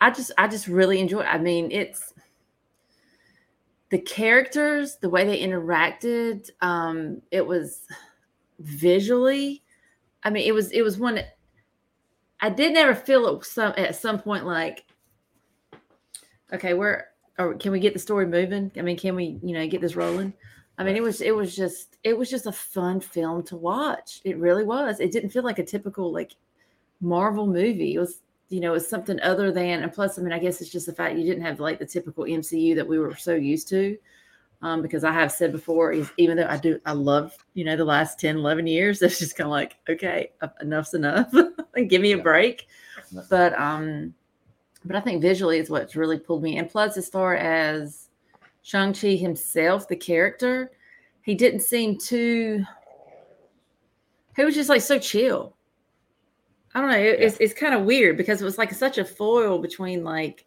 [0.00, 1.20] I just I just really enjoy.
[1.20, 2.14] I mean, it's
[3.90, 6.48] the characters, the way they interacted.
[6.62, 7.82] Um, it was
[8.60, 9.62] visually.
[10.24, 11.20] I mean, it was it was one.
[12.40, 14.86] I did never feel at some at some point like,
[16.50, 17.07] okay, where
[17.38, 18.70] or can we get the story moving?
[18.76, 20.32] I mean, can we you know get this rolling?
[20.78, 24.20] I mean, it was it was just it was just a fun film to watch.
[24.24, 25.00] It really was.
[25.00, 26.32] It didn't feel like a typical like
[27.00, 27.94] Marvel movie.
[27.94, 30.70] It was you know, it's something other than, and plus, I mean, I guess it's
[30.70, 33.68] just the fact you didn't have like the typical MCU that we were so used
[33.68, 33.96] to.
[34.60, 37.76] Um, because I have said before, is even though I do, I love, you know,
[37.76, 41.32] the last 10, 11 years, it's just kind of like, okay, enough's enough.
[41.88, 42.66] give me a break.
[43.30, 44.14] But, um,
[44.88, 46.56] but I think visually is what's really pulled me.
[46.56, 48.08] And plus, as far as
[48.62, 50.72] Shang-Chi himself, the character,
[51.22, 52.64] he didn't seem too,
[54.34, 55.54] he was just like so chill.
[56.74, 56.98] I don't know.
[56.98, 60.46] It, It's it's kind of weird because it was like such a foil between like,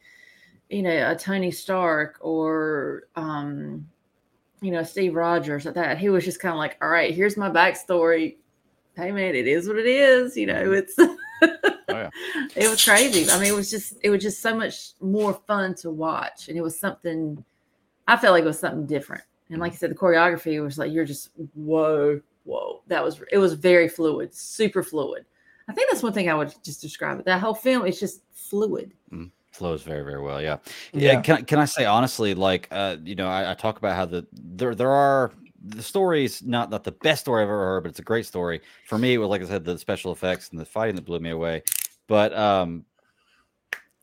[0.69, 3.87] you know, a Tony Stark or um,
[4.61, 5.99] you know, Steve Rogers at that.
[5.99, 8.37] He was just kind of like, all right, here's my backstory.
[8.95, 10.35] Hey man, it is what it is.
[10.35, 10.95] You know, it's
[11.41, 12.09] yeah.
[12.55, 13.29] it was crazy.
[13.29, 16.57] I mean, it was just it was just so much more fun to watch, and
[16.57, 17.43] it was something.
[18.07, 19.23] I felt like it was something different.
[19.49, 22.81] And like I said, the choreography was like you're just whoa, whoa.
[22.87, 25.25] That was it was very fluid, super fluid.
[25.67, 27.25] I think that's one thing I would just describe it.
[27.25, 28.93] That whole film is just fluid.
[29.51, 30.57] flows very very well yeah
[30.93, 31.21] yeah, Yeah.
[31.21, 34.05] can, I- can i say honestly like uh you know I, I talk about how
[34.05, 35.33] the there there are
[35.63, 38.61] the story's not not the best story i've ever heard but it's a great story
[38.85, 41.19] for me it was like i said the special effects and the fighting that blew
[41.19, 41.61] me away
[42.07, 42.83] but um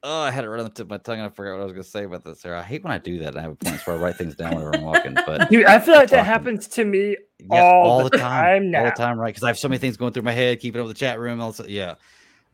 [0.04, 1.62] oh i had it right on the tip of my tongue and i forgot what
[1.62, 2.60] i was going to say about this Sara.
[2.60, 4.36] i hate when i do that and i have a point where i write things
[4.36, 7.90] down whenever i'm walking but Dude, I feel like that happens to me yeah, all
[7.90, 9.28] all, the time, time all the time, right?
[9.28, 11.18] Because I have so many things going through my head, keeping up with the chat
[11.18, 11.94] room, also, yeah.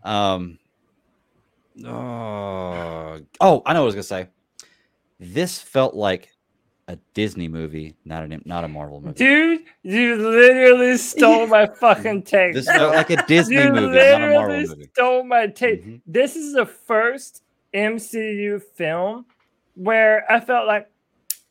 [0.03, 0.59] Um,
[1.85, 4.29] oh, oh, I know what I was gonna say.
[5.19, 6.34] This felt like
[6.89, 9.15] a Disney movie, not an not a Marvel movie.
[9.15, 12.55] Dude, you literally stole my fucking take.
[12.55, 14.89] This is like a Disney you movie, not a Marvel movie.
[14.93, 15.85] stole my take.
[15.85, 16.01] Mhm.
[16.07, 19.27] This is the first MCU film
[19.75, 20.89] where I felt like,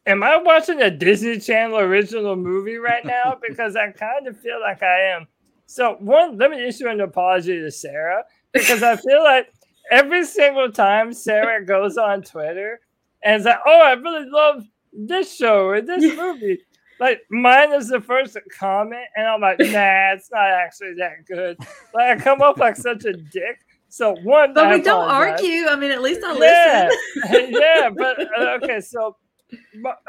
[0.06, 3.38] am I watching a Disney Channel original movie right now?
[3.48, 5.28] because I kind of feel like I am.
[5.66, 9.52] So, one, let me issue an apology to Sara because I feel like
[9.90, 12.80] every single time Sara goes on Twitter
[13.24, 14.66] and is like, oh, I really love
[14.96, 16.16] this show or this Yeah.
[16.16, 16.60] movie.
[17.00, 21.58] Like mine is the first comment, and I'm like, nah, it's not actually that good.
[21.94, 23.60] Like I come off like such a dick.
[23.90, 25.68] So one, But I we don't argue.
[25.68, 27.50] I mean, at least I Yeah, listen.
[27.60, 28.80] yeah, but uh, okay.
[28.82, 29.16] So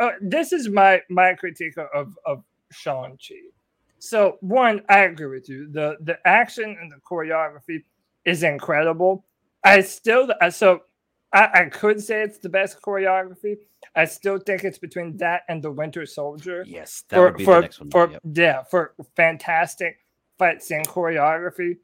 [0.01, 3.35] uh, this is my my critique of of Shang Chi.
[3.99, 5.69] So one, I agree with you.
[5.73, 7.85] the The action and the choreography
[8.25, 9.25] is incredible.
[9.65, 10.81] I still so
[11.35, 13.57] I, I could say it's the best choreography.
[13.95, 17.45] I still think it's between that and the Winter Soldier Yes, that for would be
[17.45, 17.91] for the next one.
[17.91, 18.23] for yep.
[18.33, 19.99] yeah for fantastic
[20.39, 21.77] fight scene choreography.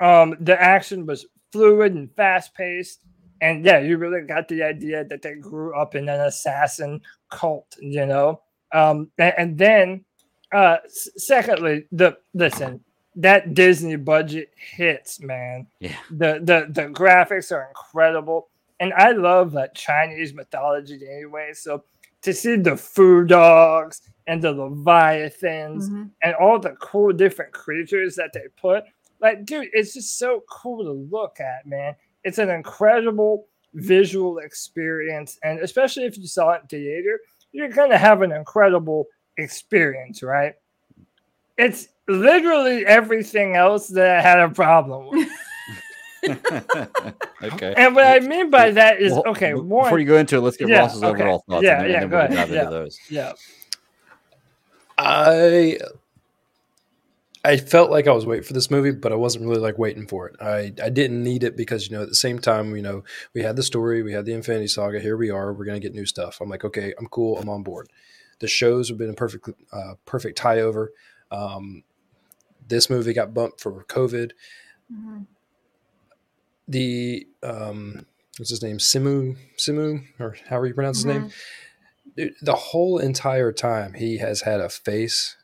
[0.00, 3.00] Um, the action was fluid and fast paced,
[3.40, 7.00] and yeah, you really got the idea that they grew up in an assassin
[7.30, 8.40] cult, you know.
[8.72, 10.04] Um, and, and then,
[10.52, 12.80] uh, secondly, the listen
[13.16, 15.66] that Disney budget hits, man.
[15.80, 15.96] Yeah.
[16.10, 18.48] The the the graphics are incredible,
[18.82, 21.52] and I love like Chinese mythology anyway.
[21.54, 21.84] So
[22.22, 26.10] to see the Fu dogs and the Leviathans Mhm.
[26.22, 28.84] and all the cool different creatures that they put.
[29.20, 31.94] Like, dude, it's just so cool to look at, man.
[32.24, 35.38] It's an incredible visual experience.
[35.44, 37.20] And especially if you saw it in theater,
[37.52, 39.06] you're going to have an incredible
[39.36, 40.54] experience, right?
[41.56, 45.28] It's literally everything else that I had a problem with.
[47.42, 47.74] okay.
[47.76, 50.36] And what I mean by that is, Well, okay, b- one, Before you go into
[50.36, 51.22] it, let's get Yeah, Ross's okay.
[51.22, 51.64] overall thoughts.
[51.64, 52.36] Yeah, and then, yeah, and then go we'll ahead.
[52.36, 52.70] dive into Yeah.
[52.70, 53.00] those.
[53.08, 53.32] yeah,
[54.98, 55.78] I
[57.44, 60.06] I felt like I was waiting for this movie, but I wasn't really like waiting
[60.06, 60.36] for it.
[60.40, 63.02] I, I didn't need it because you know at the same time you know
[63.34, 65.00] we had the story, we had the Infinity Saga.
[65.00, 65.52] Here we are.
[65.52, 66.40] We're gonna get new stuff.
[66.40, 67.38] I'm like, okay, I'm cool.
[67.38, 67.88] I'm on board.
[68.38, 70.92] The shows have been a perfect uh, perfect tie over.
[71.32, 71.82] Um,
[72.68, 74.32] this movie got bumped for COVID.
[74.92, 75.26] Mhm.
[76.68, 78.06] The um,
[78.38, 78.78] what's his name?
[78.78, 81.30] Simu Simu or however you pronounce his name.
[82.16, 85.36] The whole entire time he has had a face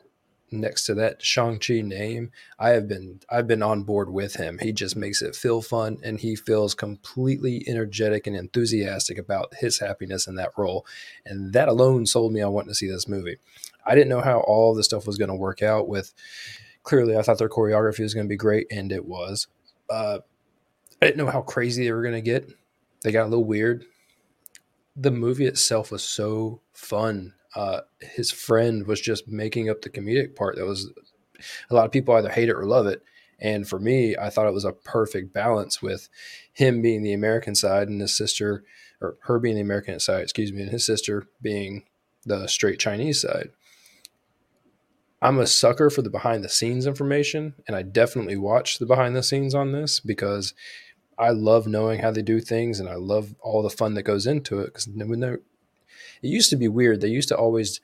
[0.50, 2.30] next to that Shang-Chi name.
[2.58, 4.58] I have been I've been on board with him.
[4.58, 9.78] He just makes it feel fun and he feels completely energetic and enthusiastic about his
[9.78, 10.86] happiness in that role.
[11.24, 13.36] And that alone sold me on wanting to see this movie.
[13.84, 16.12] I didn't know how all the stuff was going to work out with
[16.82, 19.46] clearly I thought their choreography was going to be great and it was.
[19.90, 20.18] Uh,
[21.00, 22.50] I didn't know how crazy they were going to get.
[23.02, 23.84] They got a little weird
[24.98, 27.32] the movie itself was so fun.
[27.54, 30.56] Uh, his friend was just making up the comedic part.
[30.56, 30.90] That was
[31.70, 33.02] a lot of people either hate it or love it.
[33.40, 36.08] And for me, I thought it was a perfect balance with
[36.52, 38.64] him being the American side and his sister,
[39.00, 41.84] or her being the American side, excuse me, and his sister being
[42.26, 43.50] the straight Chinese side.
[45.22, 49.14] I'm a sucker for the behind the scenes information, and I definitely watched the behind
[49.14, 50.54] the scenes on this because
[51.18, 54.26] I love knowing how they do things, and I love all the fun that goes
[54.26, 54.66] into it.
[54.66, 55.40] Because when they, it
[56.22, 57.00] used to be weird.
[57.00, 57.80] They used to always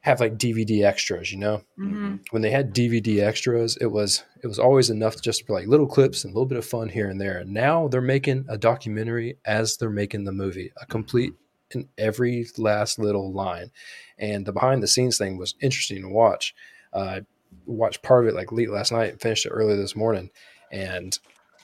[0.00, 1.62] have like DVD extras, you know.
[1.78, 2.20] Mhm.
[2.30, 5.86] When they had DVD extras, it was it was always enough just for like little
[5.86, 7.38] clips and a little bit of fun here and there.
[7.38, 11.32] And now they're making a documentary as they're making the movie, a complete
[11.70, 13.70] in every last little line.
[14.18, 16.54] And the behind the scenes thing was interesting to watch.
[16.92, 17.20] Uh, I
[17.64, 20.30] watched part of it like late last night and finished it early this morning,
[20.70, 21.18] and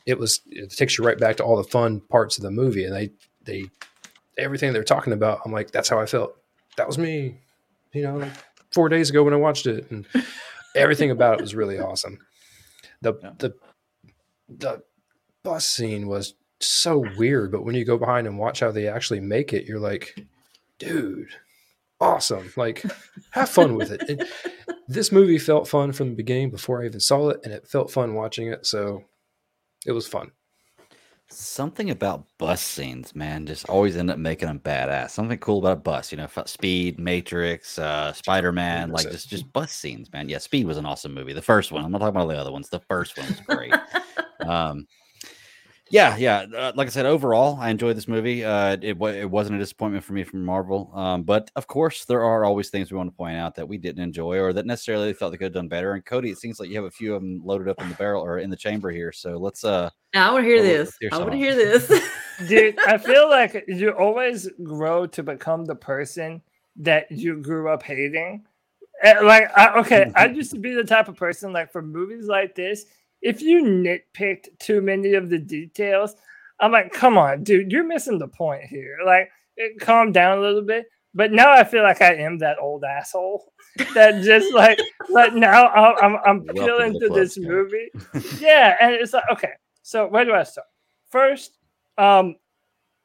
[0.06, 2.84] it was it takes you right back to all the fun parts of the movie.
[2.84, 3.10] And they
[3.44, 3.64] they
[4.38, 6.36] everything they're talking about, I'm like, that's how I felt.
[6.76, 7.36] That was me,
[7.92, 8.32] you know, like
[8.72, 10.06] four days ago when I watched it, and
[10.76, 12.18] everything about it was really awesome.
[13.02, 13.30] The Yeah.
[13.38, 13.54] the
[14.48, 14.82] the
[15.42, 19.20] bus scene was so weird, but when you go behind and watch how they actually
[19.20, 20.14] make it, you're like,
[20.78, 21.28] dude,
[22.00, 22.52] awesome.
[22.56, 22.82] Like,
[23.30, 24.02] have fun with it.
[24.08, 24.28] it.
[24.88, 27.90] This movie felt fun from the beginning before I even saw it, and it felt
[27.90, 28.66] fun watching it.
[28.66, 29.04] So
[29.86, 30.30] it was fun.
[31.32, 35.10] Something about bus scenes, man, just always end up making them badass.
[35.10, 39.52] Something cool about a bus, you know, Speed, Matrix, uh, Spider Man, like just just
[39.52, 40.28] bus scenes, man.
[40.28, 41.32] Yeah, Speed was an awesome movie.
[41.32, 41.84] The first one.
[41.84, 42.68] I'm not talking about the other ones.
[42.68, 43.72] The first one was great.
[44.40, 44.86] um,
[45.90, 46.46] yeah, yeah.
[46.56, 48.44] Uh, like I said, overall, I enjoyed this movie.
[48.44, 52.22] Uh, it it wasn't a disappointment for me from Marvel, um, but of course, there
[52.22, 55.12] are always things we want to point out that we didn't enjoy or that necessarily
[55.12, 55.94] felt they could have done better.
[55.94, 57.96] And Cody, it seems like you have a few of them loaded up in the
[57.96, 59.10] barrel or in the chamber here.
[59.10, 59.64] So let's.
[59.64, 60.96] uh I want to hear this.
[61.12, 61.88] I want to hear this,
[62.48, 62.78] dude.
[62.80, 66.40] I feel like you always grow to become the person
[66.76, 68.44] that you grew up hating.
[69.02, 72.26] Eh, like, I, okay, I used to be the type of person like for movies
[72.26, 72.84] like this
[73.22, 76.14] if you nitpicked too many of the details,
[76.58, 78.98] I'm like, come on, dude, you're missing the point here.
[79.04, 80.86] Like, it, calm down a little bit.
[81.12, 83.52] But now I feel like I am that old asshole
[83.94, 87.90] that just like, like now I'm I'm, I'm peeling through this movie.
[88.40, 89.52] yeah, and it's like, okay,
[89.82, 90.68] so where do I start?
[91.10, 91.58] First,
[91.98, 92.36] um,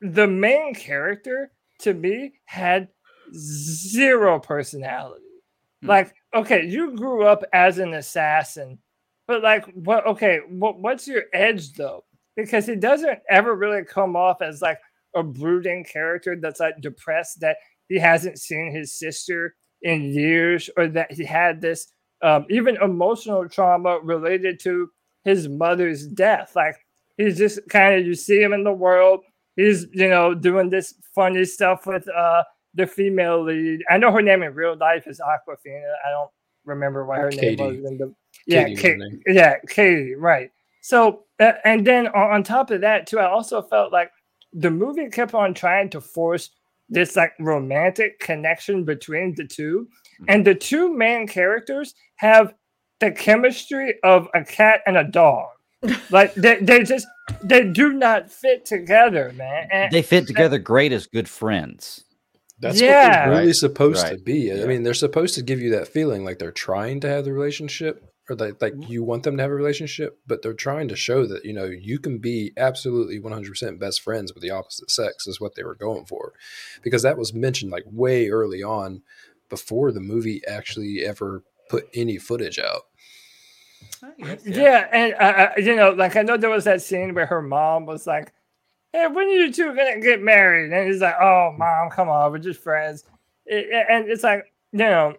[0.02, 2.90] the main character to me had
[3.34, 5.24] zero personality.
[5.82, 5.88] Hmm.
[5.88, 8.78] Like, okay, you grew up as an assassin
[9.28, 10.06] but like, what?
[10.06, 10.80] Okay, what?
[10.80, 12.04] What's your edge though?
[12.36, 14.80] Because he doesn't ever really come off as like
[15.16, 17.58] a brooding character that's like depressed that
[17.88, 21.88] he hasn't seen his sister in years, or that he had this
[22.22, 24.90] um, even emotional trauma related to
[25.24, 26.56] his mother's death.
[26.56, 26.76] Like
[27.18, 29.22] he's just kind of you see him in the world.
[29.56, 32.44] He's you know doing this funny stuff with uh
[32.76, 33.82] the female lead.
[33.90, 35.94] I know her name in real life is Awkwafina.
[36.06, 36.30] I don't
[36.66, 37.56] remember what her Katie.
[37.56, 38.14] name was in the
[38.48, 40.52] yeah, Katie, yeah, Katie, right.
[40.82, 44.12] So, uh, and then on, on top of that too, I also felt like
[44.54, 46.52] the movie kept on trying to force
[46.90, 50.26] this like romantic connection between the two, mm-hmm.
[50.28, 52.54] and the two main characters have
[53.00, 55.50] the chemistry of a cat and a dog.
[56.10, 57.08] like they, they just
[57.44, 59.68] they do not fit together, man.
[59.72, 62.04] And, they fit together great as good friends.
[62.60, 63.08] That's yeah.
[63.08, 63.56] what they're really right.
[63.56, 64.18] supposed right.
[64.18, 64.54] to be.
[64.54, 67.34] I mean, they're supposed to give you that feeling like they're trying to have the
[67.34, 68.92] relationship, or like like mm-hmm.
[68.92, 71.66] you want them to have a relationship, but they're trying to show that you know
[71.66, 75.76] you can be absolutely 100% best friends with the opposite sex is what they were
[75.76, 76.34] going for,
[76.82, 79.02] because that was mentioned like way early on,
[79.50, 82.84] before the movie actually ever put any footage out.
[84.18, 84.36] yeah.
[84.46, 84.88] yeah.
[84.92, 88.08] and uh, you know, like I know there was that scene where her mom was
[88.08, 88.34] like,
[88.92, 92.32] "Hey, when are you two gonna get married?" And he's like, "Oh, mom, come on,
[92.32, 93.04] we're just friends."
[93.46, 95.14] It, and it's like, you know,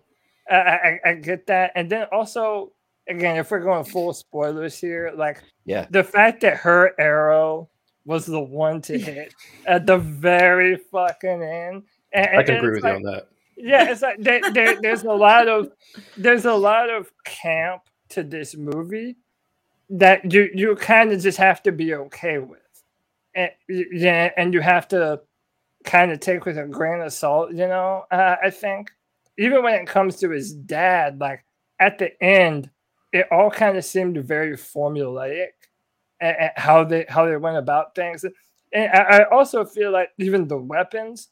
[0.51, 2.73] I, I, I get that, and then also
[3.09, 7.69] again, if we're going full spoilers here, like yeah, the fact that her arrow
[8.05, 9.35] was the one to hit
[9.67, 11.83] at the very fucking end.
[12.13, 13.29] And, I can agree with like, you on that.
[13.57, 15.73] Yeah, it's like there, there, there's a lot of
[16.17, 19.17] there's a lot of camp to this movie
[19.91, 22.61] that you you kind of just have to be okay with,
[23.35, 25.21] and yeah, and you have to
[25.85, 27.51] kind of take with a grain of salt.
[27.51, 28.91] You know, uh, I think
[29.39, 31.45] even when it comes to his dad, like
[31.81, 32.71] at the end,
[33.13, 35.53] it all kind of seemed very formulaic
[36.21, 38.25] and, and how they how they went about things.
[38.73, 41.29] And I, I also feel like even the weapons,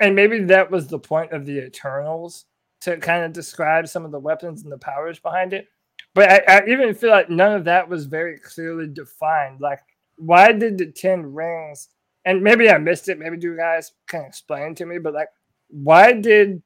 [0.00, 2.46] and maybe that was the point of the Eternals
[2.82, 5.66] to kind of describe some of the weapons and the powers behind it.
[6.14, 9.60] But I, I even feel like none of that was very clearly defined.
[9.60, 9.80] Like,
[10.16, 11.88] why did the Ten Rings?
[12.24, 13.18] And maybe I missed it.
[13.18, 14.98] Maybe you guys can explain to me.
[14.98, 15.28] But like,
[15.68, 16.62] why did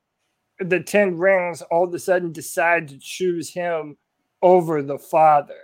[0.60, 3.96] the Ten Rings all of a sudden decide to choose him
[4.42, 5.58] over the father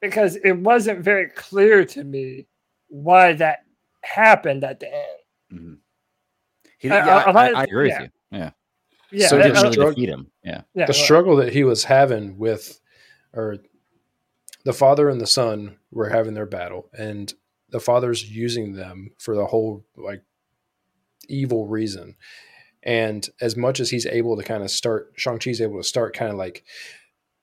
[0.00, 2.46] because it wasn't very clear to me
[2.88, 3.60] why that
[4.02, 5.18] happened at the end.
[5.52, 5.74] Mm-hmm.
[6.78, 8.02] He, yeah, I, I, I, agree yeah.
[8.02, 8.38] with you.
[8.38, 8.50] Yeah.
[9.10, 9.28] Yeah.
[9.28, 10.30] So didn't really defeat him.
[10.42, 10.62] Yeah.
[10.74, 10.86] yeah.
[10.86, 12.80] The struggle that he was having with,
[13.32, 13.58] or
[14.64, 17.32] the father and the son were having their battle, and
[17.70, 20.22] the father's using them for the whole like
[21.28, 22.16] evil reason.
[22.82, 26.14] And as much as he's able to kind of start, Shang Chi's able to start
[26.14, 26.64] kind of like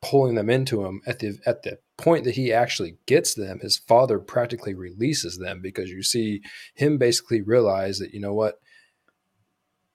[0.02, 3.78] pulling them into him at the at the point that he actually gets them his
[3.78, 6.42] father practically releases them because you see
[6.74, 8.56] him basically realize that you know what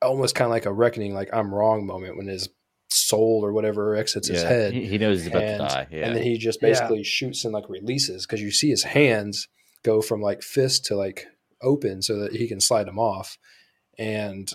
[0.00, 2.48] almost kind of like a reckoning like i'm wrong moment when his
[2.88, 6.06] soul or whatever exits yeah, his head he, knows he's about and, to die yeah.
[6.06, 7.04] and then he just basically yeah.
[7.04, 9.48] shoots and like releases because you see his hands
[9.82, 11.26] go from like fist to like
[11.62, 13.38] open so that he can slide them off
[13.98, 14.52] and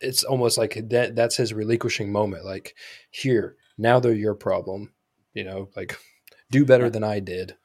[0.00, 2.76] it's almost like that that's his relinquishing moment like
[3.10, 4.92] here now they're your problem.
[5.34, 5.98] You know, like
[6.50, 7.56] do better than I did.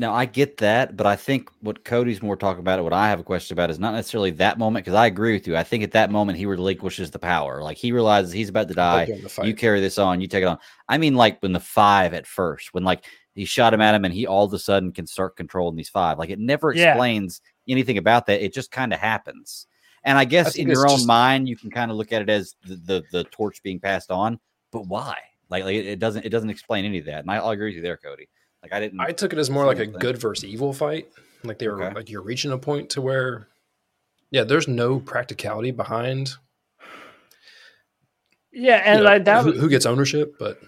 [0.00, 3.18] Now I get that, but I think what Cody's more talking about, what I have
[3.18, 5.56] a question about, is not necessarily that moment because I agree with you.
[5.56, 8.74] I think at that moment he relinquishes the power, like he realizes he's about to
[8.74, 9.08] die.
[9.42, 10.58] You carry this on, you take it on.
[10.88, 14.04] I mean, like when the five at first, when like he shot him at him,
[14.04, 16.16] and he all of a sudden can start controlling these five.
[16.16, 17.72] Like it never explains yeah.
[17.72, 18.44] anything about that.
[18.44, 19.66] It just kind of happens.
[20.04, 21.08] And I guess I in your own just...
[21.08, 24.12] mind, you can kind of look at it as the, the, the torch being passed
[24.12, 24.38] on.
[24.70, 25.16] But why?
[25.50, 27.20] Like, like it doesn't it doesn't explain any of that.
[27.20, 28.28] And I, I'll agree with you there, Cody.
[28.62, 29.00] Like I didn't.
[29.00, 31.08] I took it as more like a good versus evil fight.
[31.44, 31.94] Like they were okay.
[31.94, 33.48] like you're reaching a point to where,
[34.30, 36.34] yeah, there's no practicality behind.
[38.52, 40.60] Yeah, and you know, like that, who, who, gets ownership, but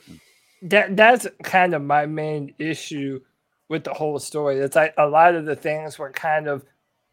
[0.62, 3.20] that that's kind of my main issue
[3.68, 4.58] with the whole story.
[4.58, 6.64] It's like a lot of the things were kind of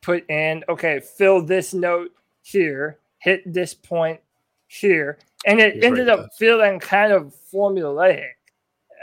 [0.01, 0.63] put in.
[0.69, 2.11] Okay, fill this note
[2.43, 4.19] here, hit this point
[4.67, 5.17] here,
[5.47, 8.31] and it He's ended right up feeling kind of formulaic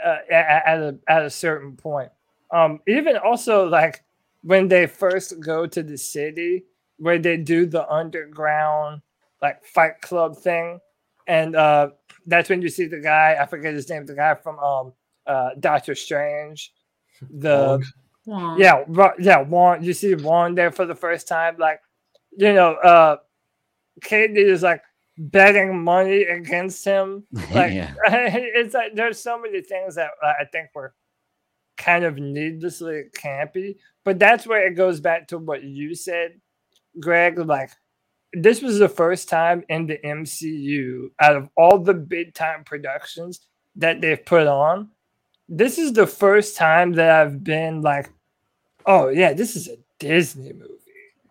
[0.05, 2.11] uh, at, at, a at a certain point.
[2.51, 4.03] Um, even also like
[4.43, 6.65] when they first go to the city
[6.97, 9.01] where they do the underground
[9.41, 10.79] like fight club thing,
[11.27, 11.89] and uh,
[12.27, 13.35] that's when you see the guy.
[13.39, 14.05] I forget his name.
[14.05, 14.93] The guy from um,
[15.27, 16.73] uh, Doctor Strange.
[17.31, 17.83] The
[18.25, 18.59] Wong.
[18.59, 18.83] yeah
[19.19, 19.83] yeah Wong.
[19.83, 21.55] You see Wong there for the first time.
[21.57, 21.79] Like
[22.37, 23.17] you know, uh,
[24.01, 24.81] Katy is like
[25.17, 27.25] betting money against him.
[27.53, 27.93] Like yeah.
[28.07, 30.93] it's like there's so many things that I think were
[31.77, 33.77] kind of needlessly campy.
[34.03, 36.39] But that's where it goes back to what you said,
[36.99, 37.39] Greg.
[37.39, 37.71] Like
[38.33, 43.41] this was the first time in the MCU out of all the big time productions
[43.77, 44.89] that they've put on.
[45.47, 48.09] This is the first time that I've been like,
[48.85, 50.71] oh yeah, this is a Disney movie.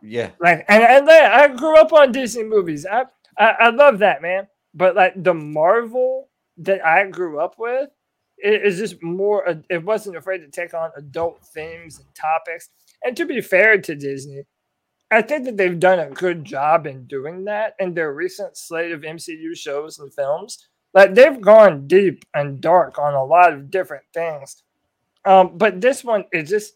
[0.02, 0.30] Yeah.
[0.40, 2.86] Like and, and I grew up on Disney movies.
[2.90, 3.04] I
[3.38, 4.48] I, I love that, man.
[4.74, 6.28] But like the Marvel
[6.58, 7.90] that I grew up with,
[8.38, 9.62] it is just more.
[9.70, 12.68] It wasn't afraid to take on adult themes and topics.
[13.02, 14.44] And to be fair to Disney,
[15.10, 18.92] I think that they've done a good job in doing that in their recent slate
[18.92, 20.68] of MCU shows and films.
[20.92, 24.62] Like they've gone deep and dark on a lot of different things.
[25.24, 26.74] Um, but this one, it just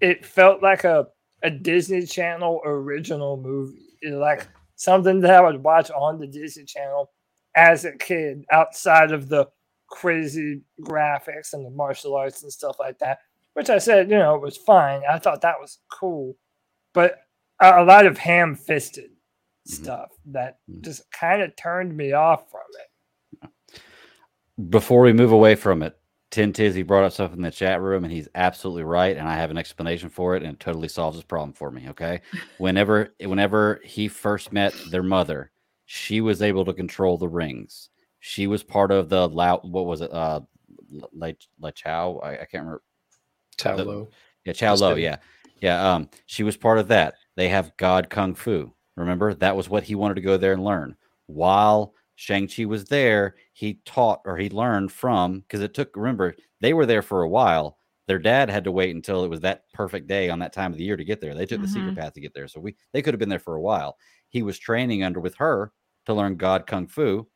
[0.00, 1.08] it felt like a
[1.42, 3.78] a Disney Channel original movie.
[4.08, 4.48] Like
[4.80, 7.10] something that I would watch on the Disney Channel
[7.54, 9.46] as a kid outside of the
[9.88, 13.18] crazy graphics and the martial arts and stuff like that,
[13.52, 15.02] which I said, you know, it was fine.
[15.08, 16.34] I thought that was cool.
[16.94, 17.18] But
[17.60, 19.82] a, a lot of ham fisted mm-hmm.
[19.82, 20.80] stuff that mm-hmm.
[20.80, 22.62] just kind of turned me off from
[23.42, 23.50] it.
[24.70, 25.99] Before we move away from it,
[26.30, 29.16] Tin Tizzy brought up stuff in the chat room, and he's absolutely right.
[29.16, 31.88] And I have an explanation for it, and it totally solves his problem for me.
[31.90, 32.20] Okay,
[32.58, 35.50] whenever whenever he first met their mother,
[35.86, 37.90] she was able to control the rings.
[38.20, 39.58] She was part of the Lao.
[39.62, 40.12] What was it?
[40.12, 40.40] Uh,
[41.12, 42.20] La, La Chow.
[42.22, 42.82] I, I can't remember.
[43.58, 44.08] Chow Lo.
[44.44, 44.94] Yeah, Chow Lo.
[44.94, 45.16] Yeah,
[45.60, 45.94] yeah.
[45.94, 47.14] Um, she was part of that.
[47.34, 48.72] They have God Kung Fu.
[48.96, 50.94] Remember that was what he wanted to go there and learn.
[51.26, 56.74] While Shang-Chi was there, he taught or he learned from because it took, remember, they
[56.74, 57.78] were there for a while.
[58.08, 60.76] Their dad had to wait until it was that perfect day on that time of
[60.76, 61.34] the year to get there.
[61.34, 61.62] They took mm-hmm.
[61.62, 62.00] the secret mm-hmm.
[62.00, 62.46] path to get there.
[62.46, 63.96] So we they could have been there for a while.
[64.28, 65.72] He was training under with her
[66.04, 67.26] to learn God Kung Fu,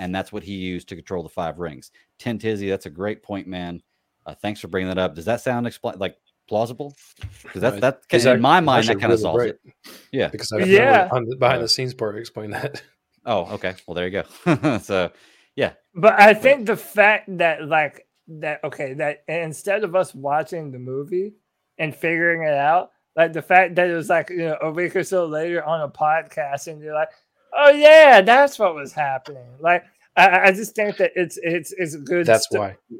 [0.00, 1.92] and that's what he used to control the five rings.
[2.18, 3.80] Tin Tizzy, that's a great point, man.
[4.26, 5.14] Uh, thanks for bringing that up.
[5.14, 6.16] Does that sound expl- like
[6.48, 6.96] plausible?
[7.44, 9.54] Because that's that, in my mind that kind really of solves great.
[9.64, 9.74] it.
[10.10, 11.08] Yeah, because I yeah.
[11.38, 12.82] behind the scenes part explain that.
[13.24, 13.74] Oh, okay.
[13.86, 14.78] Well, there you go.
[14.82, 15.10] so,
[15.56, 15.72] yeah.
[15.94, 20.78] But I think the fact that, like, that, okay, that instead of us watching the
[20.78, 21.34] movie
[21.78, 24.96] and figuring it out, like the fact that it was like, you know, a week
[24.96, 27.10] or so later on a podcast and you're like,
[27.56, 29.46] oh, yeah, that's what was happening.
[29.60, 29.84] Like,
[30.16, 32.26] I, I just think that it's, it's, it's good.
[32.26, 32.76] That's st- why.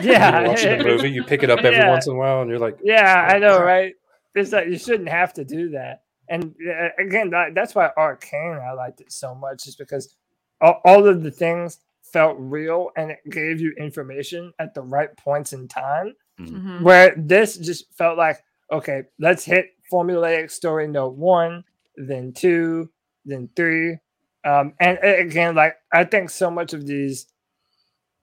[0.00, 0.42] Yeah.
[0.42, 1.90] you watch the movie, you pick it up every yeah.
[1.90, 3.66] once in a while and you're like, yeah, oh, I know, crap.
[3.66, 3.94] right?
[4.36, 6.01] It's like, you shouldn't have to do that
[6.32, 10.16] and uh, again, that, that's why Arcane I liked it so much, is because
[10.62, 15.14] all, all, of the things felt real and it gave you information at the right
[15.18, 16.14] points in time.
[16.40, 16.56] Mm-hmm.
[16.56, 16.84] mm-hmm.
[16.84, 21.64] Where this just felt like, okay, let's hit formulaic story note one,
[21.96, 22.90] then two,
[23.26, 23.98] then three.
[24.42, 27.26] Um, and again, like I think so much of these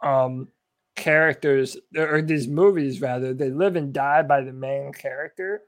[0.01, 0.47] um
[0.95, 5.62] characters or these movies rather, they live and die by the main character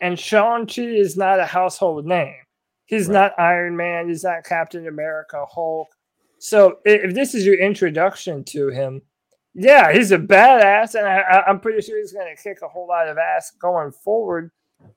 [0.00, 2.36] and Shang-Chi is not a household name.
[2.86, 3.14] He's right.
[3.14, 4.08] not Iron Man.
[4.08, 5.88] He's not Captain America, Hulk.
[6.38, 9.02] So if this is your introduction to him,
[9.54, 12.86] yeah, he's a badass, and I, am pretty sure he's going to kick a whole
[12.86, 14.52] lot of ass going forward.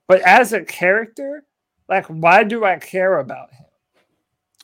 [0.07, 1.43] But as a character,
[1.89, 3.65] like, why do I care about him?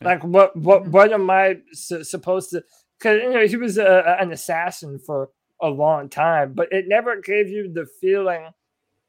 [0.01, 0.91] Like, what, what, mm-hmm.
[0.91, 2.63] what am I su- supposed to?
[2.99, 5.29] Because you know he was a, an assassin for
[5.61, 8.49] a long time, but it never gave you the feeling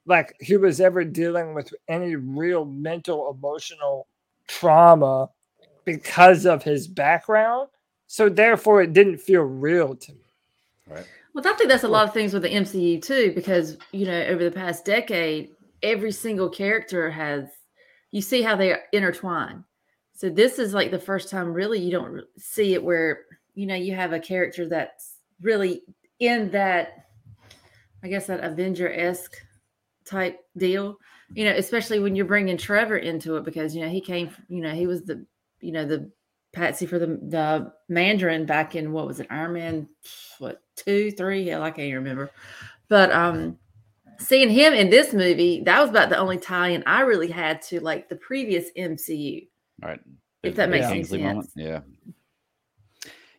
[0.09, 4.09] like he was ever dealing with any real mental emotional
[4.48, 5.28] trauma
[5.84, 7.68] because of his background.
[8.06, 10.18] So therefore, it didn't feel real to me.
[10.86, 11.06] Right.
[11.34, 14.22] Well, I think that's a lot of things with the MCU too, because you know,
[14.24, 15.50] over the past decade,
[15.82, 17.44] every single character has
[18.11, 19.62] you see how they intertwine.
[20.14, 23.74] So this is like the first time really you don't see it where you know
[23.74, 25.82] you have a character that's really
[26.18, 27.04] in that
[28.02, 29.36] I guess that Avenger esque
[30.09, 30.98] type deal.
[31.34, 34.62] You know, especially when you're bringing Trevor into it because you know he came, you
[34.62, 35.26] know, he was the,
[35.61, 36.11] you know, the
[36.52, 39.88] patsy for the the Mandarin back in what was it, Iron Man,
[40.38, 41.46] what two, three?
[41.46, 42.30] Hell, I can't even remember.
[42.88, 43.59] But um,
[44.18, 47.80] seeing him in this movie, that was about the only tie-in I really had to
[47.80, 49.48] like the previous MCU.
[49.82, 50.00] All right.
[50.42, 51.22] If that makes any sense.
[51.22, 51.50] moment.
[51.56, 51.80] Yeah.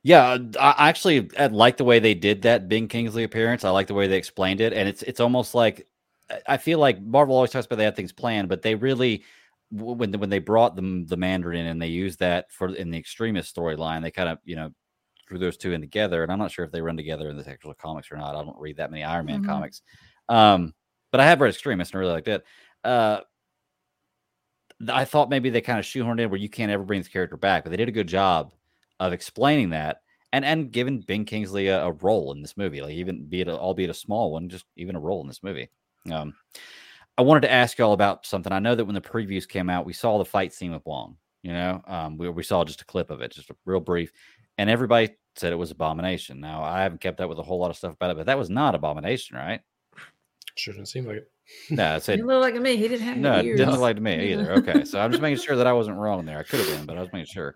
[0.02, 3.66] Yeah, I I actually I like the way they did that Ben Kingsley appearance.
[3.66, 5.88] I like the way they explained it, and it's it's almost like
[6.48, 9.24] I- feel like Marvel always talks about they had things planned, but they really
[9.72, 13.52] when when they brought them the Mandarin and they used that for in the Extremis
[13.52, 14.72] storyline, they kind of you know
[15.28, 16.24] threw those two in together.
[16.24, 18.36] And I'm not sure if they run together in the actual comics or not.
[18.36, 19.46] I don't read that many Iron Man Mhm.
[19.46, 19.82] comics,
[20.30, 20.74] um,
[21.12, 22.46] but I have read Extremis and I really liked it.
[22.84, 23.22] Uh,
[24.88, 27.38] I thought maybe they kind of shoehorned in where you can't ever bring this character
[27.38, 28.54] back, but they did a good job
[29.00, 30.02] of explaining that
[30.32, 33.48] and and giving Ben Kingsley a, a role in this movie, like even be it
[33.48, 35.70] a, albeit a small one, just even a role in this movie.
[36.12, 36.34] Um,
[37.18, 38.54] I wanted to ask y'all about something.
[38.54, 41.18] I know that when the previews came out, we saw the fight scene with Wong.
[41.44, 44.12] You know, um, we we saw just a clip of it, just a real brief,
[44.58, 46.40] and everybody said it was Abomination.
[46.42, 48.38] Now I haven't kept up with a whole lot of stuff about it, but that
[48.38, 49.62] was not Abomination, right?
[50.56, 51.32] Sure doesn't seem like it.
[51.70, 52.76] No, it said He looked like to me.
[52.76, 54.52] He didn't have no, any it didn't look like to me either.
[54.54, 56.40] Okay, so I'm just making sure that I wasn't wrong there.
[56.40, 57.56] I could have been, but I was making sure.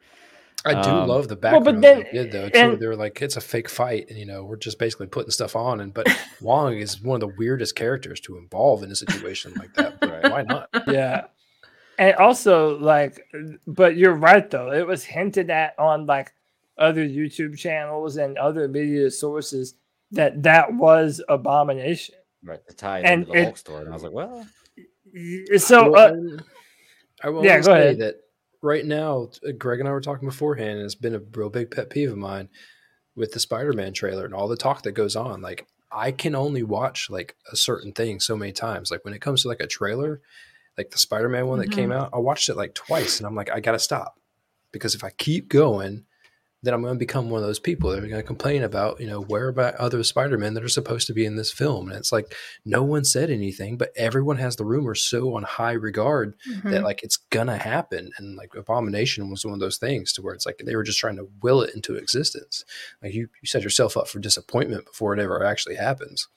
[0.66, 2.58] I do Um, love the well, background but they did though too.
[2.58, 5.32] and- they were like, it's a fake fight, and you know, we're just basically putting
[5.32, 5.82] stuff on.
[5.82, 6.08] And but
[6.42, 10.00] Wong is one of the weirdest characters to involve in a situation like that.
[10.00, 10.32] But Right.
[10.32, 10.70] why not?
[10.88, 11.26] yeah
[12.00, 13.22] and also like
[13.68, 16.34] but you're right though it was hinted at on like
[16.76, 19.76] other youtube channels and other media sources
[20.12, 23.90] that that was abomination Right, to tie it And into the it- Hulk story, and
[23.90, 24.46] I was like, well,
[25.14, 26.42] Y- so Well, uh,
[27.24, 28.00] I will yeah, go say ahead.
[28.00, 28.16] that
[28.64, 31.70] right now, uh, Greg and I were talking beforehand, and it's been a real big
[31.70, 32.50] pet peeve of mine
[33.16, 35.42] with the Spider-Man trailer and all the talk that goes on.
[35.42, 38.90] Like, I can only watch like a certain thing so many times.
[38.90, 40.22] Like when it comes to like a trailer,
[40.78, 43.52] like the Spider-Man one that came out, I watched it like twice, and I'm like,
[43.52, 44.20] I gotta stop
[44.72, 46.06] because if I keep going,
[46.64, 49.00] then I'm going to become one of those people that are going to complain about,
[49.00, 51.90] you know, where about other Spider-Men that are supposed to be in this film.
[51.90, 52.34] And it's like,
[52.66, 56.72] no one said anything, but everyone has the rumor so on high regard Mhm.
[56.72, 60.34] that like it's gonna happen and like abomination was one of those things to where
[60.34, 62.64] it's like they were just trying to will it into existence
[63.02, 66.28] like you, you set yourself up for disappointment before it ever actually happens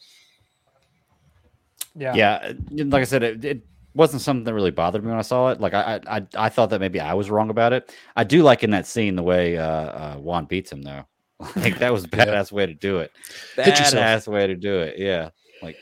[1.95, 2.53] yeah yeah,
[2.89, 3.63] like I said, it, it
[3.97, 5.61] wasn't something that really bothered me when I saw it.
[5.61, 7.93] Like I, I, I- thought that maybe I was wrong about it.
[8.15, 11.05] I do like in that scene the way uh, uh Wong beats him though.
[11.57, 12.25] like that was a Yeah.
[12.27, 13.11] badass way to do it.
[13.57, 14.99] Badass way to do it.
[14.99, 15.31] Yeah,
[15.63, 15.77] like,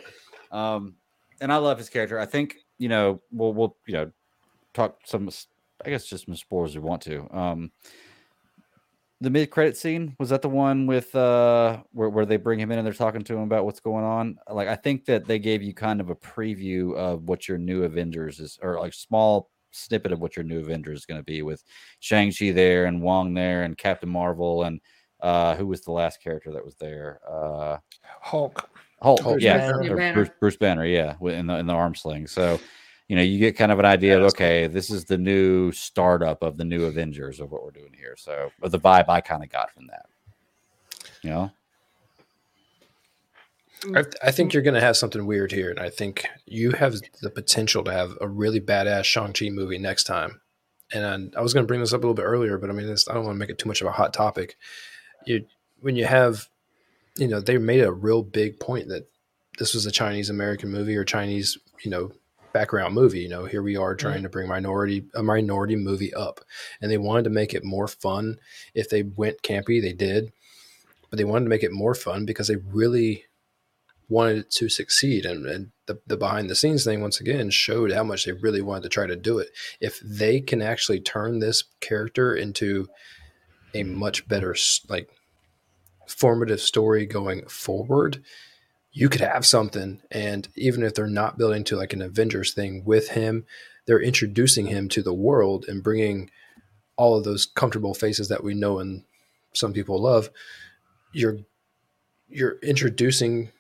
[0.51, 0.95] um,
[1.41, 2.19] and I love his character.
[2.19, 4.11] I think you know we'll we'll you know
[4.73, 5.29] talk some.
[5.85, 7.29] I guess just some spoilers we want to.
[7.37, 7.71] Um,
[9.25, 12.71] the mid credit scene was that the one with uh where, where they bring him
[12.71, 15.39] in and they're talking to him about what's going on like i think that they
[15.39, 19.51] gave you kind of a preview of what your new avengers is or like small
[19.73, 21.65] snippet of what your new avengers is going to be with
[22.01, 24.81] shang-chi there and wong there and captain marvel and
[25.21, 27.77] uh who was the last character that was there uh
[28.21, 28.69] hulk
[29.03, 29.41] Hulk, Hulk.
[29.41, 29.97] yeah, Banner.
[29.97, 30.15] Banner.
[30.15, 32.27] Bruce, Bruce Banner, yeah, in the in the arm sling.
[32.27, 32.59] So,
[33.09, 34.47] you know, you get kind of an idea Yeah, of that's cool.
[34.47, 38.17] okay, this is the new startup of the new Avengers of what we're doing here.
[38.19, 40.07] So, but the vibe I kind of got from that,
[41.23, 41.51] you know,
[43.85, 44.05] I, mm.
[44.05, 44.55] th- I think mm.
[44.55, 48.17] you're gonna have something weird here and i think you have the potential to have
[48.21, 50.41] a really badass shang-chi movie next time.
[50.93, 52.89] And I, I was gonna bring this up a little bit earlier but i mean
[52.89, 54.57] it's, i don't want to make it too much of a hot topic.
[55.27, 55.47] You
[55.81, 56.49] when you have
[57.17, 59.09] you know they made a real big point that
[59.59, 62.13] this was a chinese american movie or chinese you know
[62.55, 66.41] background movie you know here we are trying to bring minority a minority movie up.
[66.81, 68.39] And they wanted to make it more fun.
[68.75, 70.33] If they went campy they did.
[71.11, 73.25] But they wanted to make it more fun because they really
[74.09, 75.25] wanted it to succeed.
[75.25, 78.63] And, and the, the behind the scenes thing once again showed how much they really
[78.63, 79.51] wanted to try to do it.
[79.81, 82.89] If they can actually turn this character into
[83.75, 84.57] a much better
[84.89, 85.09] like
[86.09, 88.23] formative story going forward
[88.97, 92.83] you could have something and even if they're not building to like an avengers thing
[92.85, 93.45] with him
[93.87, 96.31] they're introducing him to the world and bringing
[96.97, 99.03] all of those comfortable faces that we know and
[99.53, 100.31] some people love
[101.13, 101.39] you're
[102.29, 103.51] you're introducing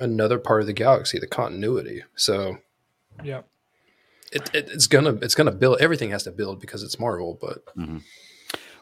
[0.00, 2.58] another part of the galaxy the continuity so
[3.22, 3.42] Yeah.
[4.32, 5.80] It, it, it's gonna it's gonna build.
[5.80, 7.38] Everything has to build because it's Marvel.
[7.40, 8.02] But Mhm.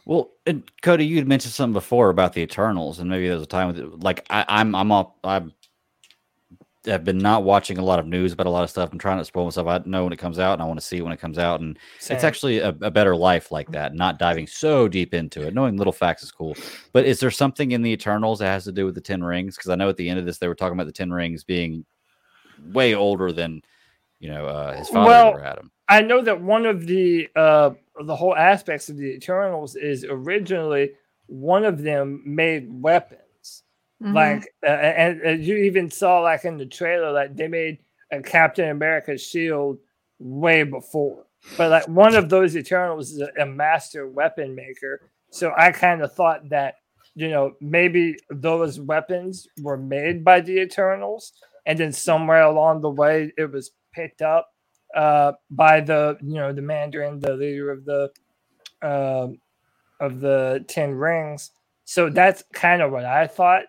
[0.04, 3.46] Well, and Cody, you had mentioned something before about the Eternals, and maybe there's a
[3.46, 5.52] time with it, like I, I'm I'm all I'm
[6.86, 8.90] have been not watching a lot of news about a lot of stuff.
[8.92, 9.66] I'm trying to spoil myself.
[9.66, 11.38] I know when it comes out, and I want to see it when it comes
[11.38, 11.60] out.
[11.60, 15.54] And it's actually a, a better life like that, not diving so deep into it.
[15.54, 16.56] Knowing little facts is cool.
[16.92, 19.56] But is there something in the Eternals that has to do with the Ten Rings?
[19.56, 21.44] Because I know at the end of this, they were talking about the Ten Rings
[21.44, 21.84] being
[22.72, 23.62] way older than
[24.18, 25.06] you know uh, his father Adam.
[25.06, 25.70] Well, ever had him.
[25.88, 27.70] I know that one of the uh
[28.04, 30.92] the whole aspects of the Eternals is originally
[31.26, 33.20] one of them made weapons.
[34.02, 34.14] Mhm.
[34.14, 37.78] Like, uh, and, and you even saw like in the trailer, like they made
[38.12, 39.78] a Captain America shield
[40.18, 41.24] way before.
[41.56, 45.00] But like one of those Eternals is a, a master weapon maker.
[45.30, 46.76] So I kind of thought that
[47.14, 51.32] you know maybe those weapons were made by the Eternals,
[51.64, 54.50] and then somewhere along the way it was picked up
[54.94, 58.10] uh, by the you know the Mandarin, the leader of the
[58.82, 59.38] um,
[60.00, 61.50] of the Ten Rings.
[61.84, 63.64] So that's kind of what I thought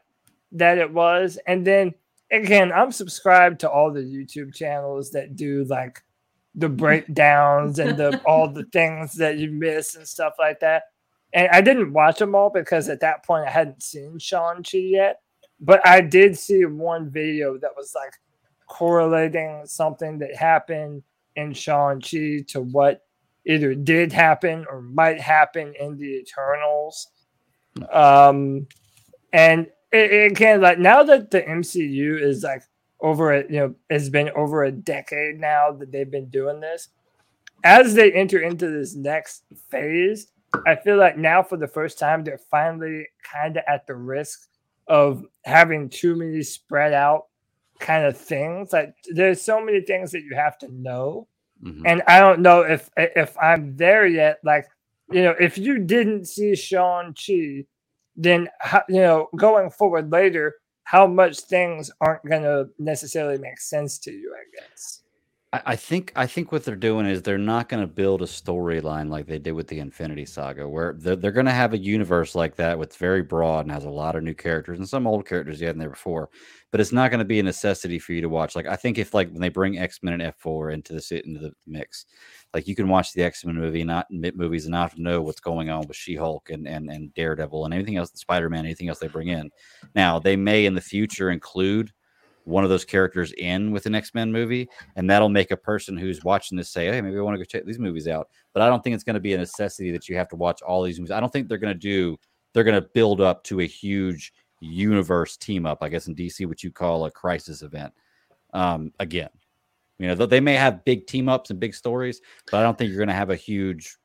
[0.53, 1.37] that it was.
[1.47, 1.93] And then
[2.31, 6.01] again, I'm subscribed to all the YouTube channels that do like
[6.55, 10.83] the breakdowns and the all the things that you miss and stuff like that.
[11.33, 15.21] And I didn't watch them all because at that point I hadn't seen Shang-Chi yet.
[15.59, 18.13] But I did see one video that was like
[18.67, 21.03] correlating something that happened
[21.35, 23.01] in Shang-Chi to what
[23.45, 27.07] either did happen or might happen in the Eternals.
[27.91, 28.67] Um,
[29.33, 32.63] and again, like now that the MCU is like
[32.99, 36.89] over it, you know, it's been over a decade now that they've been doing this.
[37.63, 40.27] As they enter into this next phase,
[40.65, 44.47] I feel like now for the first time they're finally kind of at the risk
[44.87, 47.25] of having too many spread out
[47.79, 48.71] kind of things.
[48.73, 51.27] Like there's so many things that you have to know
[51.63, 51.81] Mhm.
[51.85, 54.37] and I don't know if if I'm there yet.
[54.43, 54.67] Like,
[55.11, 57.65] you know, if you didn't see Shang-Chi,
[58.17, 58.49] then
[58.89, 64.33] you know, going forward later, how much things aren't gonna necessarily make sense to you.
[64.35, 65.03] I guess.
[65.53, 69.09] I think I think what they're doing is they're not going to build a storyline
[69.09, 72.35] like they did with the Infinity Saga, where they're, they're going to have a universe
[72.35, 75.25] like that with very broad and has a lot of new characters and some old
[75.25, 76.29] characters you had in there before.
[76.71, 78.57] But it's not going to be a necessity for you to watch.
[78.57, 81.21] Like I think if like when they bring X Men and F four into the
[81.25, 82.05] into the mix,
[82.57, 85.69] like you can watch the X Men movie, not movies, and not know what's going
[85.69, 88.97] on with She Hulk and, and and Daredevil and anything else, Spider Man, anything else
[88.97, 89.51] they bring in.
[89.93, 91.91] Now they may in the future include
[92.45, 95.95] one of those characters in with an X Men movie, and that'll make a person
[95.95, 98.63] who's watching this say, "Hey, maybe I want to go check these movies out." But
[98.63, 100.81] I don't think it's going to be a necessity that you have to watch all
[100.81, 101.11] these movies.
[101.11, 102.17] I don't think they're going to do.
[102.53, 105.83] They're going to build up to a huge universe team up.
[105.83, 107.93] I guess in DC, what you call a crisis event.
[108.51, 109.29] Um, again,
[109.99, 112.21] you know, th- they may have big team ups and big stories,
[112.51, 113.97] but I don't think you're going to have a huge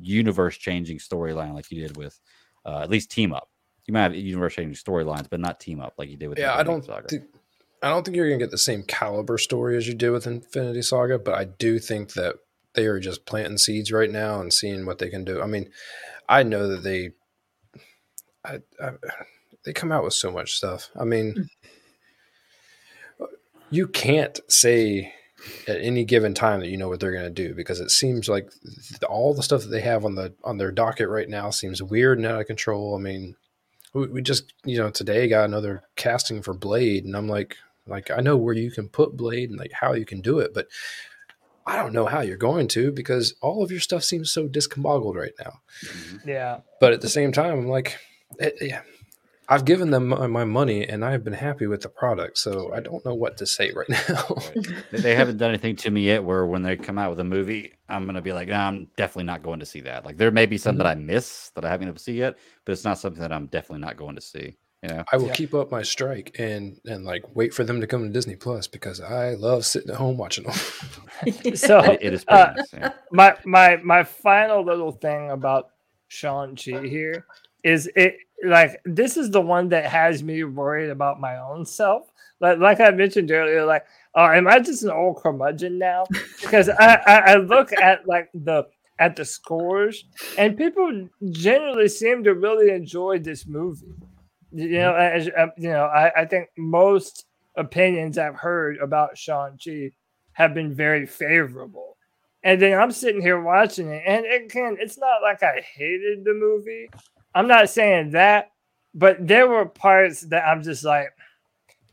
[0.00, 2.18] universe changing storyline like you did with
[2.64, 3.48] uh, at least team up.
[3.86, 6.36] You might have universe changing storylines, but not team up like you did with.
[6.36, 6.84] the yeah, I don't.
[6.84, 7.08] Saga.
[7.08, 7.24] Think,
[7.82, 10.82] I don't think you're gonna get the same caliber story as you did with Infinity
[10.82, 12.36] Saga, but I do think that
[12.74, 15.42] they are just planting seeds right now and seeing what they can do.
[15.42, 15.70] I mean,
[16.28, 17.10] I know that they,
[18.44, 18.90] I, I
[19.64, 20.90] they come out with so much stuff.
[20.98, 21.48] I mean,
[23.70, 25.12] you can't say
[25.66, 28.28] at any given time that you know what they're going to do because it seems
[28.28, 31.50] like th- all the stuff that they have on the on their docket right now
[31.50, 32.96] seems weird and out of control.
[32.96, 33.36] I mean,
[33.94, 37.56] we, we just you know today got another casting for Blade, and I'm like,
[37.86, 40.52] like I know where you can put Blade and like how you can do it,
[40.54, 40.66] but
[41.66, 45.14] I don't know how you're going to because all of your stuff seems so discombobbled
[45.14, 45.60] right now.
[46.26, 46.60] Yeah.
[46.80, 47.98] But at the same time, I'm like,
[48.40, 48.82] eh, yeah,
[49.50, 52.78] I've given them my, my money and I've been happy with the product, so I
[52.80, 54.24] don't know what to say right now.
[54.92, 57.24] They- they haven't done anything to me yet where when they come out with a
[57.24, 60.04] movie, I'm gonna be like, nah, I'm definitely not going to see that.
[60.04, 62.72] Like there may be some that I miss that I haven't been able yet, but
[62.72, 64.56] it's not something that I'm definitely not going to see.
[64.82, 65.32] You know, I will Yeah.
[65.34, 68.66] keep up my strike and and like wait for them to come to Disney Plus
[68.66, 70.54] because I love sitting at home watching them.
[71.54, 72.72] So it, it is uh, nice.
[72.72, 72.92] Yeah.
[73.12, 75.66] my my my final little thing about
[76.08, 77.26] Shang Chi here
[77.62, 82.10] is it like this is the one that has me worried about my own self.
[82.40, 83.84] Like like I mentioned earlier, like
[84.14, 86.04] oh, am I just an old curmudgeon now?
[86.40, 88.66] Because I, I I look at like the
[88.98, 90.04] at the scores
[90.36, 93.94] and people generally seem to really enjoy this movie.
[94.52, 97.26] You know, as um, you know, I, I think most
[97.56, 99.90] opinions I've heard about Shang Chi
[100.32, 101.96] have been very favorable.
[102.42, 106.32] And then I'm sitting here watching it, and again, it's not like I hated the
[106.32, 106.88] movie.
[107.34, 108.52] I'm not saying that,
[108.94, 111.08] but there were parts that I'm just like,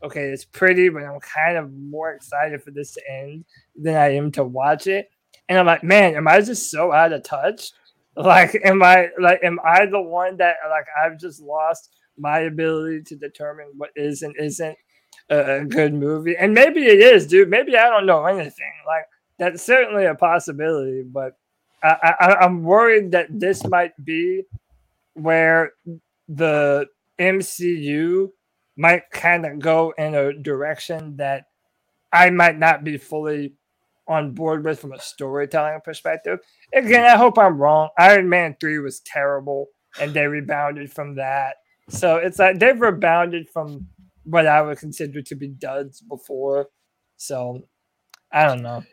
[0.02, 3.44] okay, it's pretty, but I'm kind of more excited for this to end
[3.76, 5.10] than I am to watch it.
[5.48, 7.72] And I'm like, man, am I just so out of touch?
[8.16, 13.02] Like, am I like, am I the one that like I've just lost my ability
[13.04, 14.76] to determine what is and isn't
[15.30, 16.36] a, good movie?
[16.36, 17.48] And maybe it is, dude.
[17.48, 18.72] Maybe I don't know anything.
[18.88, 19.04] Like,
[19.38, 21.38] that's certainly a possibility, but
[21.80, 24.42] I, I, I'm worried that this might be
[25.20, 25.72] where
[26.28, 26.86] the
[27.18, 28.28] MCU
[28.76, 31.44] might kind of go in a direction that
[32.12, 33.54] I might not be fully
[34.06, 36.38] on board with from a storytelling perspective.
[36.72, 37.90] Again, I hope I'm wrong.
[37.98, 39.66] Iron Man 3 was terrible
[40.00, 41.56] and they rebounded from that.
[41.88, 43.86] So it's like they've rebounded from
[44.24, 46.68] what I would consider to be duds before.
[47.16, 47.62] So
[48.32, 48.84] I don't know.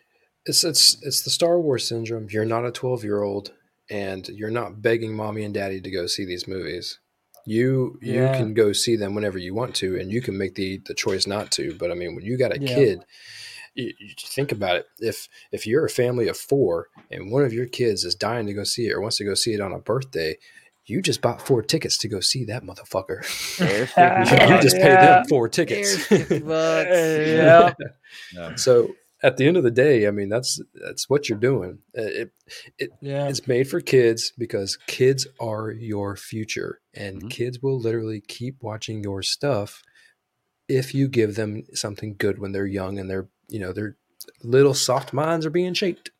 [0.46, 2.28] It's it's it's the Star Wars syndrome.
[2.30, 3.52] You're not a 12 year old,
[3.90, 7.00] and you're not begging mommy and daddy to go see these movies.
[7.46, 8.36] You you Yeah.
[8.38, 11.28] can go see them whenever you want to, and you can make the the choice
[11.28, 11.76] not to.
[11.78, 12.68] But I mean, when you got a Yeah.
[12.76, 13.00] kid,
[13.76, 14.88] you, you think about it.
[15.00, 18.54] If if you're a family of four and one of your kids is dying to
[18.54, 20.38] go see it or wants to go see it on a birthday,
[20.88, 23.22] you just bought four tickets to go see that motherfucker.
[23.58, 24.56] There's Yeah.
[24.56, 25.06] you just paid Yeah.
[25.18, 26.08] them four tickets.
[26.08, 26.90] There's 50 bucks.
[26.92, 27.74] yeah.
[28.34, 28.56] Yeah.
[28.56, 28.96] So
[29.26, 31.80] at the end of the day, I mean that's that's what you're doing.
[31.98, 32.28] Uh,
[32.78, 33.28] It, Yeah.
[33.30, 37.30] it's made for kids because kids are your future, and Mhm.
[37.30, 39.82] kids will literally keep watching your stuff
[40.68, 43.98] if you give them something good when they're young and they're you know their
[44.44, 46.12] little soft minds are being shaped.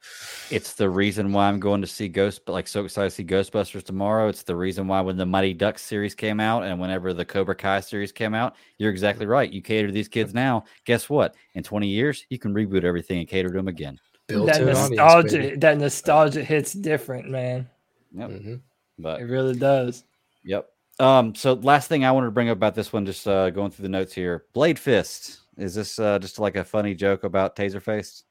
[0.52, 3.24] It's the reason why I'm going to see Ghost, but like so excited to see
[3.24, 4.28] Ghostbusters tomorrow.
[4.28, 7.56] It's the reason why when the Mighty Ducks series came out and whenever the Cobra
[7.56, 9.52] Kai series came out, you're exactly right.
[9.52, 10.66] You cater to these kids now.
[10.86, 11.36] Guess what?
[11.56, 14.00] In 20 years, you can reboot everything and cater to them again.
[14.28, 14.90] Built that to an audience.
[14.98, 17.70] nostalgia, that nostalgia hits different, man.
[18.16, 18.30] Yep.
[18.30, 18.62] Mhm.
[19.00, 20.04] But It really does.
[20.44, 20.70] Yep.
[21.00, 23.72] Um, so last thing I wanted to bring up about this one, just uh, going
[23.72, 24.46] through the notes here.
[24.54, 25.42] Blade Fist.
[25.58, 28.24] Is this uh, just like a funny joke about Taserface?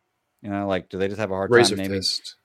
[0.43, 1.99] You know, like do they just have a hard Razor time naming?
[2.01, 2.37] fist.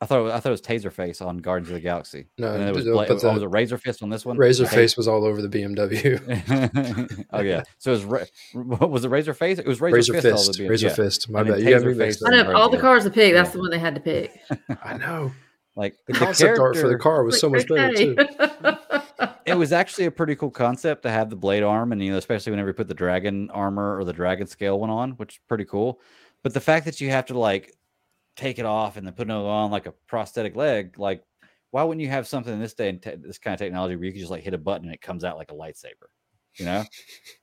[0.00, 2.26] I thought it was, I thought it was Taserface on Guardians of the Galaxy.
[2.36, 4.36] No, and it was, but Bla- the- oh, was it Razor Fist on this one?
[4.36, 4.74] Razor Okay.
[4.76, 7.24] face was all over the BMW.
[7.32, 7.62] oh yeah.
[7.78, 8.24] So it was Ra-
[8.54, 9.58] what was it Razor Face?
[9.58, 10.26] It was Razor, Razor Fist.
[10.26, 10.58] all fist.
[10.58, 10.94] the Razor yeah.
[10.94, 11.30] fist.
[11.30, 11.60] My And bad.
[11.60, 12.28] You got me Taser mixed face.
[12.28, 13.32] I know of all the cars to pick.
[13.34, 13.52] That's Yeah.
[13.52, 14.38] the one they had to pick.
[14.82, 15.32] I know.
[15.76, 18.16] Like The concept art for the car was so much better too.
[19.54, 22.18] it was actually a pretty cool concept to have the blade arm and you know
[22.18, 25.40] especially whenever you put the dragon armor or the dragon scale one on which is
[25.48, 26.00] pretty cool.
[26.42, 27.74] But the fact that you have to like
[28.36, 31.22] take it off and then put it on like a prosthetic leg like
[31.70, 34.04] why wouldn't you have something in this day and te- this kind of technology where
[34.04, 36.08] you can just like hit a button and it comes out like a lightsaber
[36.56, 36.84] you know?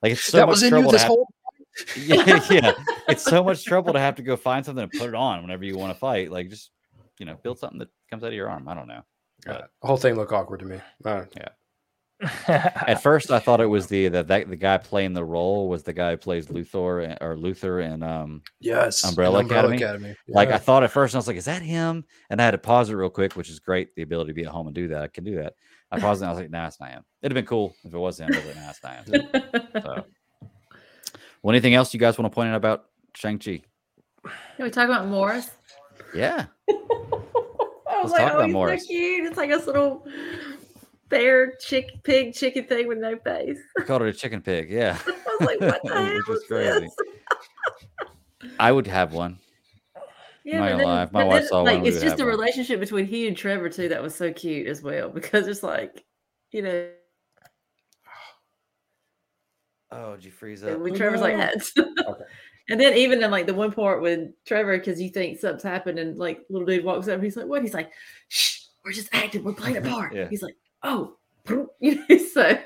[0.02, 1.28] Like it's so that much was in trouble to this have- whole.
[1.96, 2.72] yeah, yeah.
[3.08, 5.64] It's so much trouble to have to go find something and put it on whenever
[5.64, 6.30] you want to fight.
[6.30, 6.70] Like just
[7.18, 8.68] you know build something that comes out of your arm.
[8.68, 9.02] I don't know
[9.44, 10.80] God, the whole thing looked awkward to me.
[11.04, 11.24] Uh,
[12.48, 15.82] At first, I thought it was the that, that the guy playing the role was
[15.82, 20.16] the guy who plays Luthor or Luther and um yes, Umbrella an Academy?
[20.28, 22.58] like I thought at first, I was like, "Is that him?" And I had to
[22.58, 23.94] pause it real quick, which is great.
[23.96, 25.54] The ability to be at home and do that, I can do that.
[25.90, 26.24] I paused it.
[26.24, 28.20] and I was like, "Nah, it's not him." It'd have been cool if it was
[28.20, 28.28] him.
[28.28, 29.82] But I was like, nah, it's not him.
[29.82, 30.04] So,
[31.42, 32.86] well, anything else you guys want to point out about
[33.16, 33.62] Shang Chi?
[34.24, 35.50] Can we talk about Morris?
[36.14, 38.82] Yeah, I was Let's talk like, about oh, he's Morris.
[38.82, 39.26] so cute.
[39.26, 40.06] It's like a little
[41.12, 43.58] bear, chick, pig, chicken thing with no face.
[43.78, 44.70] I called it a chicken pig.
[44.70, 46.80] Yeah, I was like, what the hell Which is crazy.
[48.40, 48.50] this?
[48.58, 49.38] I would have one.
[50.44, 52.32] Yeah, then, lie, my wife saw one, like, we it's just the one.
[52.34, 56.04] relationship between he and Trevor too that was so cute as well because it's like,
[56.50, 56.88] you know,
[59.92, 60.80] Oh, did you freeze up?
[60.80, 61.62] when Trevor's like that.
[62.68, 66.00] And then even in like the one part when Trevor, because you think something's happened,
[66.00, 67.92] and like little dude walks up, he's like, "What?" He's like,
[68.28, 69.44] "Shh, we're just acting.
[69.44, 70.28] We're playing a part." Yeah.
[70.28, 71.14] He's like, "Oh."
[72.32, 72.56] So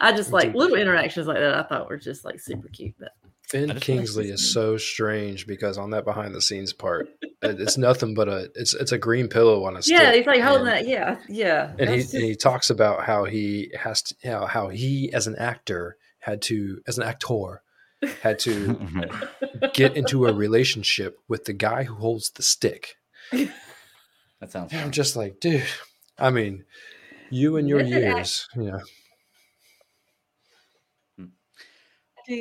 [0.00, 1.54] I just like little interactions like that.
[1.54, 2.94] I thought were just like super cute.
[2.98, 3.12] But
[3.48, 7.08] Finn Kingsley is so strange because on that behind the scenes part,
[7.42, 9.98] it's nothing but a it's it's a green pillow on a stick.
[9.98, 10.88] yeah, he's like holding and- that.
[10.88, 11.72] Yeah, yeah.
[11.78, 15.26] and he That's and he talks about how he has to how, how he as
[15.28, 17.62] an actor had to as an actor
[18.22, 18.78] had to
[19.74, 22.96] get into a relationship with the guy who holds the stick.
[23.32, 24.72] that sounds.
[24.72, 25.64] And I'm just like, dude.
[26.18, 26.64] I mean,
[27.30, 28.80] you and your years, you know.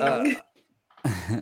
[0.01, 0.33] Uh,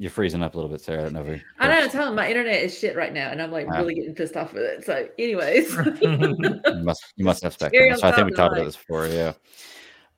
[0.00, 1.00] You're freezing up a little bit, Sara.
[1.00, 1.22] I don't know.
[1.22, 1.74] If we, I know.
[1.74, 3.78] I'm telling my internet is shit right now, and I'm like Wow.
[3.78, 4.84] really getting pissed off with it.
[4.84, 7.98] So, anyways, you must you must have Scary spectrum.
[7.98, 9.08] So I think we talked about this before.
[9.08, 9.32] Yeah.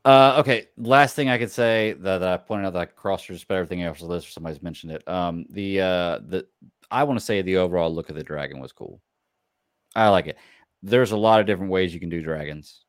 [0.05, 0.69] Uh, okay.
[0.77, 3.57] Last thing I could say that, that I pointed out that I crossed just about
[3.57, 4.28] everything else on the list.
[4.28, 5.09] Or somebody's mentioned it.
[5.09, 6.47] Um, the uh, the
[6.90, 9.01] I want to say the overall look of the dragon was cool.
[9.97, 10.36] I like it.
[10.82, 12.85] There's a lot of different ways you can do dragons.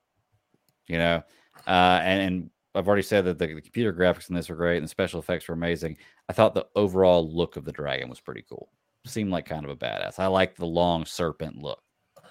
[0.88, 1.24] You know,
[1.68, 4.78] uh, and, and I've already said that the, the computer graphics in this were great
[4.78, 5.98] and the special effects were amazing.
[6.28, 8.70] I thought the overall look of the dragon was pretty cool.
[9.06, 10.20] Seemed like kind of a badass.
[10.20, 11.82] I like the long serpent look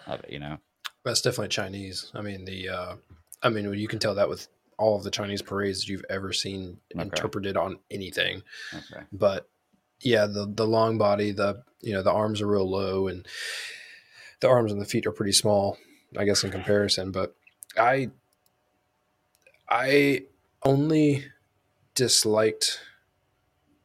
[0.07, 0.31] of it.
[0.31, 0.59] You know,
[1.05, 2.11] That's definitely Chinese.
[2.15, 2.97] I mean the uh
[3.43, 6.78] I mean you can tell that with all of the Chinese parades you've ever seen
[6.95, 7.03] Okay.
[7.03, 8.43] interpreted on anything.
[8.74, 9.05] okay.
[9.12, 9.49] But
[10.01, 13.27] yeah, the the long body, the you know, the arms are real low and
[14.40, 15.76] the arms and the feet are pretty small,
[16.16, 17.12] I guess in comparison.
[17.12, 17.34] But
[17.76, 18.10] I
[19.68, 20.22] I
[20.64, 21.26] only
[21.94, 22.80] disliked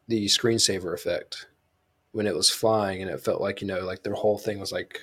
[0.07, 1.47] the screensaver effect
[2.11, 4.71] when it was flying and it felt like, you know, like their whole thing was
[4.71, 4.99] like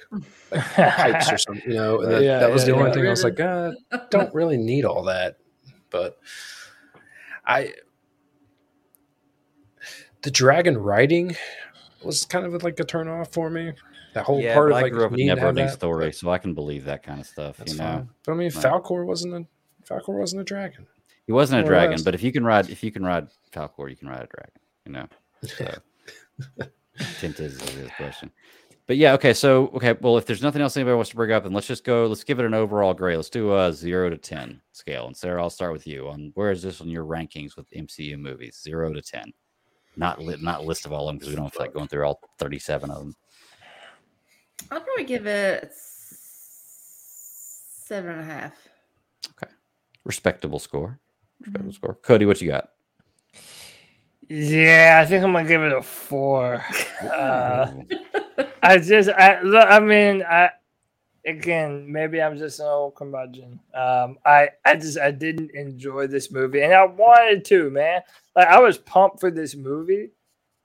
[0.51, 2.01] pipes or something, you know.
[2.01, 2.95] And that, Yeah, that was yeah, the only yeah.
[2.95, 3.73] thing I was like, uh,
[4.11, 5.37] don't really need all that.
[5.91, 6.19] But
[7.47, 7.75] I
[10.23, 11.37] the dragon riding
[12.03, 13.73] was kind of like a turn off for me.
[14.15, 16.31] That whole Yeah, part of I like grew up with never ending story, but so
[16.31, 17.61] I can believe that kind of stuff.
[17.67, 18.09] You know, fine.
[18.27, 18.65] But I mean, Right.
[18.65, 19.47] Falkor wasn't a
[19.87, 20.87] Falkor wasn't a dragon.
[21.27, 23.97] he wasn't a dragon, but if you can ride, if you can ride Falkor, you
[23.97, 24.61] can ride a dragon.
[24.87, 25.07] You know.
[25.45, 26.67] So,
[27.21, 28.31] Tint is is his question.
[28.87, 29.33] But yeah, okay.
[29.33, 31.85] So okay, well, if there's nothing else anybody wants to bring up, then let's just
[31.85, 32.07] go.
[32.07, 33.17] Let's give it an overall grade.
[33.17, 35.07] Let's do a zero to ten scale.
[35.07, 36.09] And Sara, I'll start with you.
[36.09, 38.61] On where is this on your rankings with MCU movies?
[38.63, 39.33] Zero to ten.
[39.97, 42.05] Not li- not list of all of them because we don't feel like going through
[42.05, 43.15] all 37 of them.
[44.71, 46.17] I'd probably give it s-
[47.85, 48.53] seven and a half.
[50.05, 50.99] Respectable score.
[51.41, 51.75] Respectable Mhm.
[51.75, 51.95] score.
[51.95, 52.71] Cody, what you got?
[54.29, 56.65] yeah, I think I'm gonna give it a four.
[57.03, 57.73] Uh,
[58.63, 60.51] I just, I, look, I mean, I
[61.27, 63.59] again, maybe I'm just an old curmudgeon.
[63.75, 68.03] Um, I, I just, I didn't enjoy this movie, and I wanted to, man.
[68.37, 70.11] Like, I was pumped for this movie.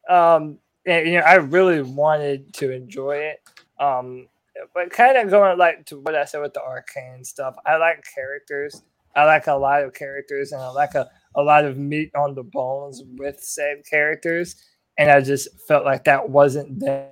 [0.07, 3.39] Um, and you know, I really wanted to enjoy it.
[3.79, 4.27] Um,
[4.73, 7.55] but kind of going like to what I said with the arcane stuff.
[7.65, 8.83] I like characters.
[9.15, 12.35] I like a lot of characters, and I like a, a lot of meat on
[12.35, 14.55] the bones with said characters.
[14.97, 17.11] And I just felt like that wasn't there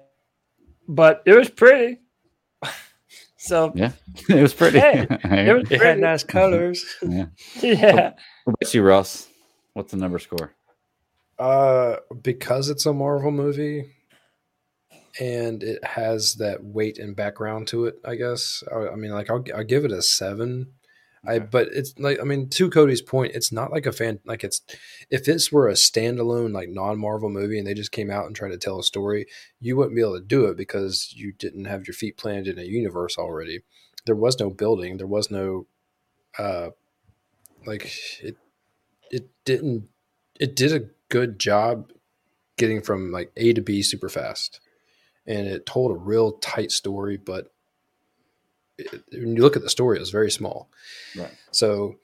[0.88, 2.00] but it was pretty.
[3.38, 3.94] so Yeah,
[4.30, 4.80] it was pretty.
[4.80, 6.02] Hey, it was It had pretty.
[6.02, 6.86] nice colors.
[7.02, 7.28] yeah.
[7.62, 8.14] Yeah,
[8.46, 9.28] What about you, Ross?
[9.74, 10.54] What's the number score?
[11.40, 13.95] Uh, because it's a Marvel movie
[15.20, 18.64] and it has that weight and background to it, I guess.
[18.72, 20.74] I, I mean, like I'll, I'll give it a seven.
[21.28, 24.44] I but it's like I mean, to Cody's point, it's not like a fan like
[24.44, 24.62] it's
[25.10, 28.36] if this were a standalone like non Marvel movie and they just came out and
[28.36, 29.26] tried to tell a story,
[29.60, 32.64] you wouldn't be able to do it because you didn't have your feet planted in
[32.64, 33.62] a universe already.
[34.06, 34.98] There was no building.
[34.98, 35.66] There was no,
[36.38, 36.70] uh,
[37.66, 38.38] like it.
[39.10, 39.88] It didn't.
[40.40, 41.92] It did a good job
[42.58, 44.60] getting from like A to B super fast,
[45.27, 47.18] and it told a real tight story.
[47.18, 47.47] But
[48.77, 50.69] it, when you look at the story, it was very small.
[51.18, 51.31] Right.
[51.52, 51.95] So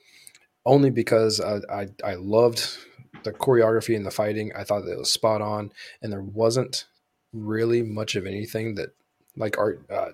[0.65, 2.77] only because I, I I loved
[3.23, 5.71] the choreography and the fighting, I thought that it was spot on,
[6.01, 6.85] and there wasn't
[7.33, 8.89] really much of anything that
[9.35, 9.81] like art.
[9.89, 10.11] Uh,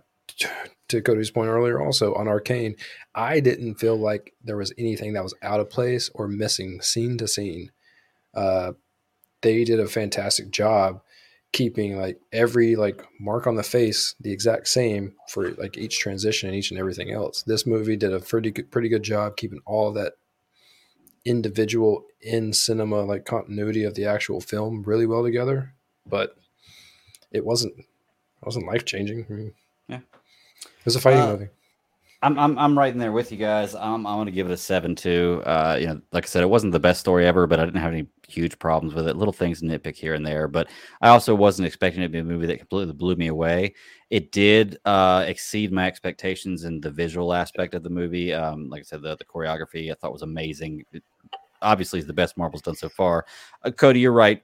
[0.89, 2.75] to Cody's point earlier, also on Arcane,
[3.13, 7.17] I didn't feel like there was anything that was out of place or missing scene
[7.17, 7.71] to scene.
[8.33, 8.73] Uh,
[9.41, 11.01] they did a fantastic job
[11.57, 16.47] keeping like every like mark on the face the exact same for like each transition
[16.47, 17.41] and each and everything else.
[17.43, 20.13] This movie did a pretty good, pretty good job keeping all of that
[21.25, 25.73] individual in cinema like continuity of the actual film really well together.
[26.05, 26.35] But
[27.31, 27.85] it wasn't it
[28.45, 29.25] wasn't life changing.
[29.29, 29.53] I mean,
[29.89, 29.99] Yeah.
[29.99, 31.49] it was a fighting Uh, movie.
[32.23, 33.75] I'm I'm I'm right in there with you guys.
[33.75, 35.43] I'm I'm gonna give it a seven too.
[35.45, 37.79] Uh, you know, like I said, it wasn't the best story ever, but I didn't
[37.79, 39.15] have any huge problems with it.
[39.15, 40.67] Little things nitpick here and there, but
[41.01, 43.75] I also wasn't expecting it to be a movie that completely blew me away.
[44.09, 48.33] It did uh, exceed my expectations in the visual aspect of the movie.
[48.33, 50.83] Um, like I said, the the choreography I thought was amazing.
[50.93, 51.03] It
[51.61, 53.25] obviously, is the best Marvel's done so far.
[53.63, 54.41] Uh, Cody, you're right.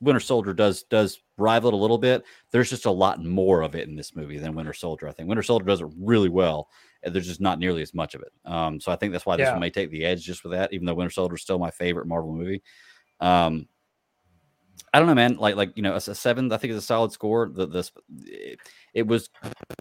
[0.00, 2.22] Winter Soldier does does rival it a little bit.
[2.52, 5.08] There's just a lot more of it in this movie than Winter Soldier.
[5.08, 6.68] I think Winter Soldier does it really well
[7.12, 8.32] there's just not nearly as much of it.
[8.44, 9.52] Um, so I think that's why this Yeah.
[9.52, 11.70] one may take the edge just for that, even though Winter Soldier is still my
[11.70, 12.62] favorite Marvel movie.
[13.20, 13.68] Um,
[14.92, 15.36] I don't know, man.
[15.36, 17.50] Like, like you know, a, a seven, I think is a solid score.
[17.52, 17.92] The this,
[18.24, 18.58] it,
[18.94, 19.28] it was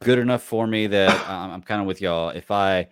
[0.04, 2.30] good enough for me that um, I'm kind of with y'all.
[2.30, 2.88] If I,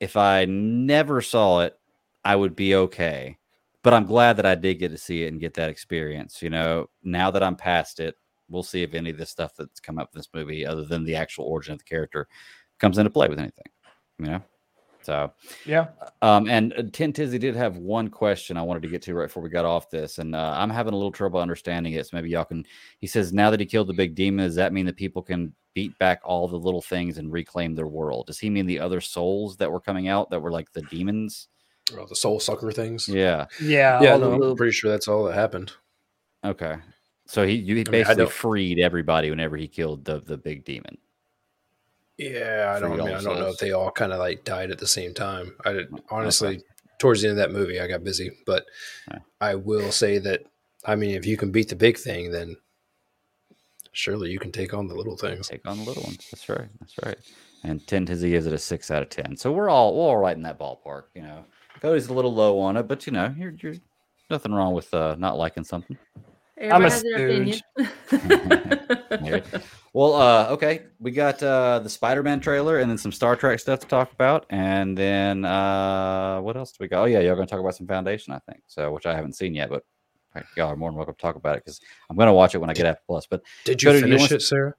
[0.00, 1.78] if I never saw it,
[2.24, 3.38] I would be okay.
[3.82, 6.40] But I'm glad that I did get to see it and get that experience.
[6.42, 8.14] You know, now that I'm past it,
[8.48, 11.04] we'll see if any of the stuff that's come up in this movie, other than
[11.04, 12.28] the actual origin of the character,
[12.78, 13.64] comes into play with anything.
[14.18, 14.42] You know,
[15.02, 15.32] so
[15.66, 15.88] yeah.
[16.22, 19.26] um, and uh, Tin Tizzy did have one question I wanted to get to right
[19.26, 22.06] before we got off this, and uh, I'm having a little trouble understanding it.
[22.06, 22.64] So maybe y'all can.
[23.00, 25.52] He says, now that he killed the big demon, does that mean that people can
[25.74, 28.28] beat back all the little things and reclaim their world?
[28.28, 31.48] Does he mean the other souls that were coming out that were like the demons
[31.92, 33.08] Oh, the soul sucker things.
[33.08, 33.46] Yeah.
[33.60, 34.12] Yeah, yeah.
[34.12, 35.72] all the No, I'm pretty sure that's all that happened.
[36.42, 36.76] Okay.
[37.26, 40.96] So he you I basically don't- freed everybody whenever he killed the the big demon.
[42.18, 43.00] Yeah, I don't.
[43.00, 45.14] I, mean, I don't know if they all kind of like died at the same
[45.14, 45.56] time.
[45.64, 46.02] I did, Okay.
[46.10, 46.62] honestly,
[46.98, 48.30] towards the end of that movie, I got busy.
[48.46, 48.66] But
[49.10, 49.18] Yeah.
[49.40, 50.42] I will say that
[50.84, 52.56] I mean, if you can beat the big thing, then
[53.92, 55.48] surely you can take on the little things.
[55.48, 56.28] Take on the little ones.
[56.30, 56.68] That's right.
[56.80, 57.16] That's right.
[57.62, 59.36] And Tin Tizzy gives it a six out of ten.
[59.36, 61.04] So we're all we're all right in that ballpark.
[61.14, 61.44] You know,
[61.80, 63.74] Cody's a little low on it, but you know, you're you're
[64.30, 65.96] nothing wrong with uh, not liking something.
[66.60, 67.60] I'm a has their opinion.
[69.22, 69.42] Maybe.
[69.94, 73.78] Well, uh, okay, we got uh, the Spider-Man trailer and then some Star Trek stuff
[73.78, 77.02] to talk about, and then uh, what else do we got?
[77.02, 78.62] Oh yeah, y'all going to talk about some Foundation, I think.
[78.66, 79.84] So, which I haven't seen yet, but
[80.56, 81.80] y'all are more than welcome to talk about it because
[82.10, 83.26] I'm going to watch it when I get Apple Plus.
[83.26, 84.74] But Did you Cody, do you finish want- it, Sara?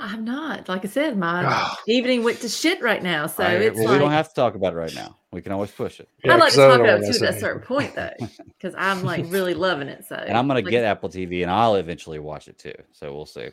[0.00, 0.68] I'm not.
[0.68, 1.78] Like I said, my Ah.
[1.86, 3.26] evening went to shit right now.
[3.28, 5.16] So I- it's well, like we don't have to talk about it right now.
[5.30, 7.24] We can always push it, Yeah, I'd like 'cause to talk about it wanna too
[7.26, 8.10] at a certain point though,
[8.58, 10.06] because I'm like really loving it.
[10.08, 12.74] So and I'm going to like, get Apple TV, and I'll eventually watch it too.
[12.92, 13.50] So we'll see.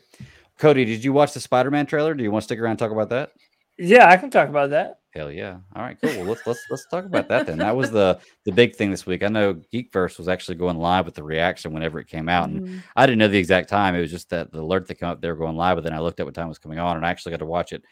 [0.58, 2.14] Cody, did you watch the Spider-Man trailer?
[2.14, 3.30] Do you want to stick around and talk about that?
[3.78, 4.98] yeah, I can talk about that.
[5.14, 5.58] Hell yeah!
[5.74, 6.10] All right, cool.
[6.10, 7.58] Well, let's let's let's talk about that then.
[7.58, 9.22] That was the the big thing this week.
[9.22, 12.60] I know Geekverse was actually going live with the reaction whenever it came out, and
[12.60, 12.82] mhm.
[12.94, 13.94] I didn't know the exact time.
[13.94, 15.94] It was just that the alert that came up they were going live, but then
[15.94, 17.82] I looked at what time was coming on, and I actually got to watch it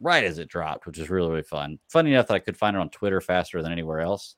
[0.00, 1.78] right as it dropped, which was really really fun.
[1.88, 4.34] Funny enough that I could find it on Twitter faster than anywhere else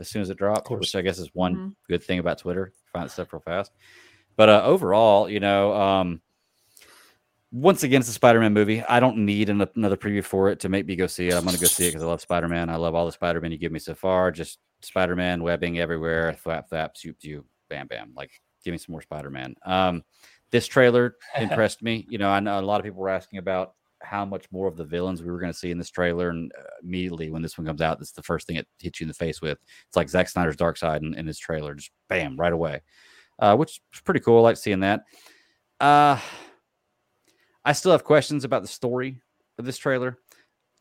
[0.00, 1.74] as soon as it dropped, which I guess is one Mhm.
[1.88, 2.72] good thing about Twitter.
[2.92, 3.72] Find stuff real fast.
[4.36, 6.20] But uh, overall, you know, um,
[7.56, 8.82] once again, it's a Spider-Man movie.
[8.82, 11.34] I don't need an, another preview for it to make me go see it.
[11.34, 12.68] I'm going to go see it because I love Spider-Man.
[12.68, 14.30] I love all the Spider-Man you give me so far.
[14.30, 18.12] Just Spider-Man webbing everywhere, flap, flap, shoot, you, bam, bam.
[18.14, 18.30] Like,
[18.62, 19.54] give me some more Spider-Man.
[19.64, 20.04] Um,
[20.50, 22.06] this trailer impressed me.
[22.10, 23.72] You know, I know a lot of people were asking about
[24.02, 26.52] how much more of the villains we were going to see in this trailer, and
[26.58, 29.04] uh, immediately when this one comes out, this is the first thing it hits you
[29.04, 29.56] in the face with.
[29.86, 32.82] It's like Zack Snyder's Darkseid in, in his trailer, just bam, right away,
[33.38, 34.40] uh, which is pretty cool.
[34.40, 35.04] I like seeing that.
[35.80, 36.18] Uh,
[37.66, 39.20] I still have questions about the story
[39.58, 40.18] of this trailer.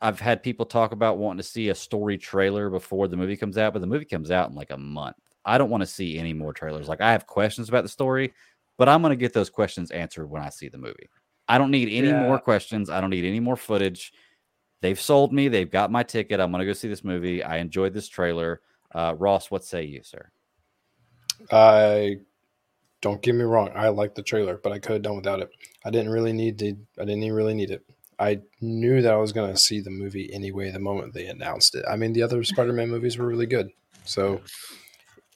[0.01, 3.57] I've had people talk about wanting to see a story trailer before the movie comes
[3.57, 5.15] out, but the movie comes out in like a month.
[5.43, 6.87] I don't want to see any more trailers.
[6.87, 8.35] Like I have questions about the story,
[8.77, 11.09] but I'm going to get those questions answered when I see the movie.
[11.47, 12.91] I don't need any more questions.
[12.91, 14.13] I don't need any more footage.
[14.83, 15.47] They've sold me.
[15.47, 16.39] They've got my ticket.
[16.39, 17.43] I'm going to go see this movie.
[17.43, 18.61] I enjoyed this trailer.
[18.93, 20.29] Uh, Ross, what say you, sir?
[21.51, 22.17] I
[23.05, 23.69] don't get me wrong.
[23.75, 25.51] I like the trailer, but I could have done without it.
[25.85, 26.75] I didn't really need to.
[26.99, 27.85] I didn't really need it.
[28.17, 31.75] I knew that I was going to see the movie anyway the moment they announced
[31.75, 31.85] it.
[31.87, 33.69] I mean, the other Spider-Man movies were really good.
[34.05, 34.41] So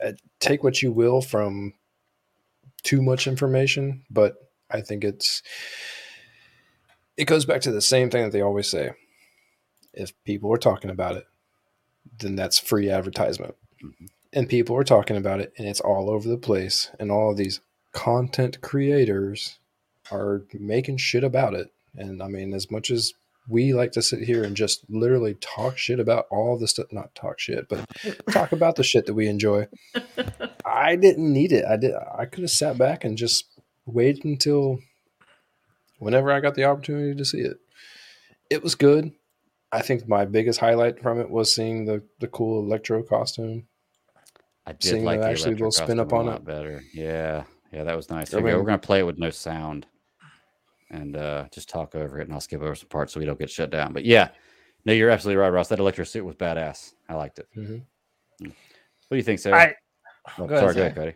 [0.04, 1.74] uh, take what you will from
[2.82, 4.34] too much information, but
[4.72, 5.44] I think it's
[7.18, 8.94] it goes back to the same thing that they always say.
[9.94, 11.26] If people are talking about it,
[12.18, 13.54] then that's free advertisement
[14.34, 17.38] and people are talking about it and it's all over the place and all of
[17.38, 17.62] these
[17.92, 19.60] content creators
[20.12, 21.72] are making shit about it.
[21.96, 23.14] And i mean as much as
[23.48, 27.16] we like to sit here and just literally talk shit about all the stuff not
[27.16, 27.84] talk shit but
[28.32, 29.68] talk about the shit that we enjoy
[30.66, 31.66] i didn't need it.
[31.66, 33.46] I did i could have sat back and just
[33.88, 34.80] waited until
[35.98, 37.58] whenever i got the opportunity to see it.
[38.50, 39.12] It was good.
[39.72, 43.68] I think my biggest highlight from it was seeing the the cool electro costume
[44.70, 46.46] I did Seeing like the actually electro will spin costume up a on lot it.
[46.46, 46.84] better.
[46.94, 47.44] Yeah,
[47.74, 48.32] yeah, that was nice.
[48.34, 49.88] I Okay, we're gonna play it with no sound
[50.91, 53.40] and uh, just talk over it, and I'll skip over some parts so we don't
[53.40, 53.94] get shut down.
[53.94, 54.30] But yeah,
[54.86, 55.70] no, you're absolutely right, Ross.
[55.70, 56.94] That electro suit was badass.
[57.10, 57.48] I liked it.
[57.58, 57.82] Mhm.
[58.41, 58.52] What
[59.10, 59.58] do you think, Sara?
[59.60, 59.76] I
[60.38, 61.16] Oh, go ahead, sorry, go ahead, Cody.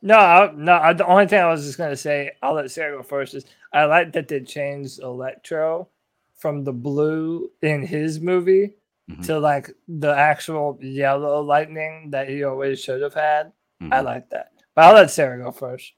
[0.00, 0.72] no, I, no.
[0.72, 3.34] I, the only thing I was just gonna say, I'll let Sara go first.
[3.34, 3.44] Is
[3.74, 5.88] I like that they changed Electro
[6.36, 8.76] from the blue in his movie
[9.10, 9.26] Mhm.
[9.26, 13.52] to like the actual yellow lightning that he always should have had.
[13.80, 14.04] I Mhm.
[14.04, 14.52] like that.
[14.74, 15.92] But I'll let Sara go first.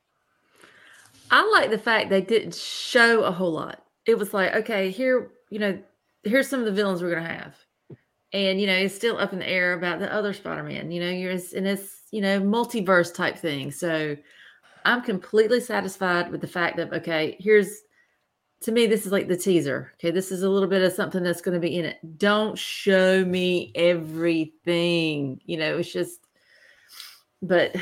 [1.30, 3.84] I like the fact they didn't show a whole lot.
[4.06, 5.78] It was like, okay, here, you know,
[6.22, 7.56] here's some of the villains we're gonna have,
[8.32, 10.90] and you know, it's still up in the air about the other Spider-Man.
[10.90, 13.70] You know, you're and it's you know multiverse type thing.
[13.70, 14.16] So
[14.84, 17.82] I'm completely satisfied with the fact that okay, here's
[18.66, 19.92] to me this is like the teaser.
[19.94, 22.18] Okay, this is a little bit of something that's going to be in it.
[22.18, 25.40] Don't show me everything.
[25.46, 26.26] You know, it's just
[27.40, 27.76] but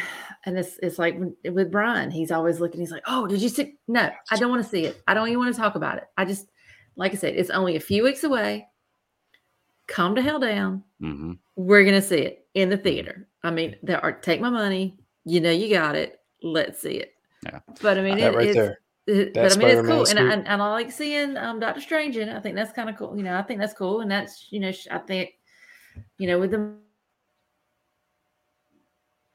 [0.44, 2.80] and it's it's like with Brian, he's always looking.
[2.80, 3.76] He's like, "Oh, did you see?
[3.88, 5.02] No, I don't want to see it.
[5.08, 6.04] I don't even want to talk about it.
[6.18, 6.50] I just,
[6.96, 8.68] like I said, it's only a few weeks away.
[9.86, 10.84] Calm the hell down.
[11.00, 11.38] Mhm.
[11.56, 13.26] We're gonna see it in the theater.
[13.42, 14.98] I mean, there are take my money.
[15.24, 16.20] You know, you got it.
[16.42, 17.14] Let's see it.
[17.42, 17.60] Yeah.
[17.80, 20.18] But I mean, it, right it's, there That but I mean, it's Spider-Man cool, and
[20.18, 22.36] I, and, and I like seeing um, Doctor Strange in it.
[22.36, 23.14] I think that's kind of cool.
[23.16, 25.30] You know, I think that's cool, and that's you know, I think,
[26.18, 26.74] you know, with the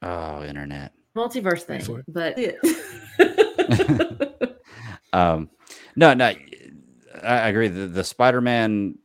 [0.02, 0.92] Oh, internet.
[1.14, 2.04] multiverse thing, for it.
[2.08, 2.36] but
[5.12, 5.50] Um,
[5.96, 6.36] no, no, I,
[7.22, 7.68] I agree.
[7.68, 8.96] The, the Spider-Man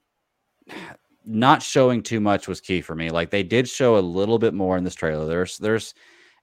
[1.25, 3.09] not showing too much was key for me.
[3.09, 5.25] Like they did show a little bit more in this trailer.
[5.25, 5.93] There's, there's,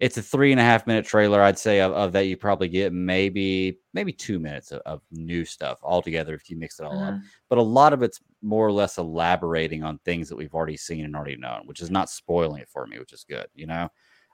[0.03, 1.41] it's a three and a half minute trailer.
[1.41, 5.45] I'd say of, of that you probably get maybe, maybe two minutes of, of new
[5.45, 7.15] stuff altogether if you mix it all up.
[7.15, 7.19] Uh-huh.
[7.49, 11.05] But a lot of it's more or less elaborating on things that we've already seen
[11.05, 13.89] and already known, which is not spoiling it for me, which is good, you know,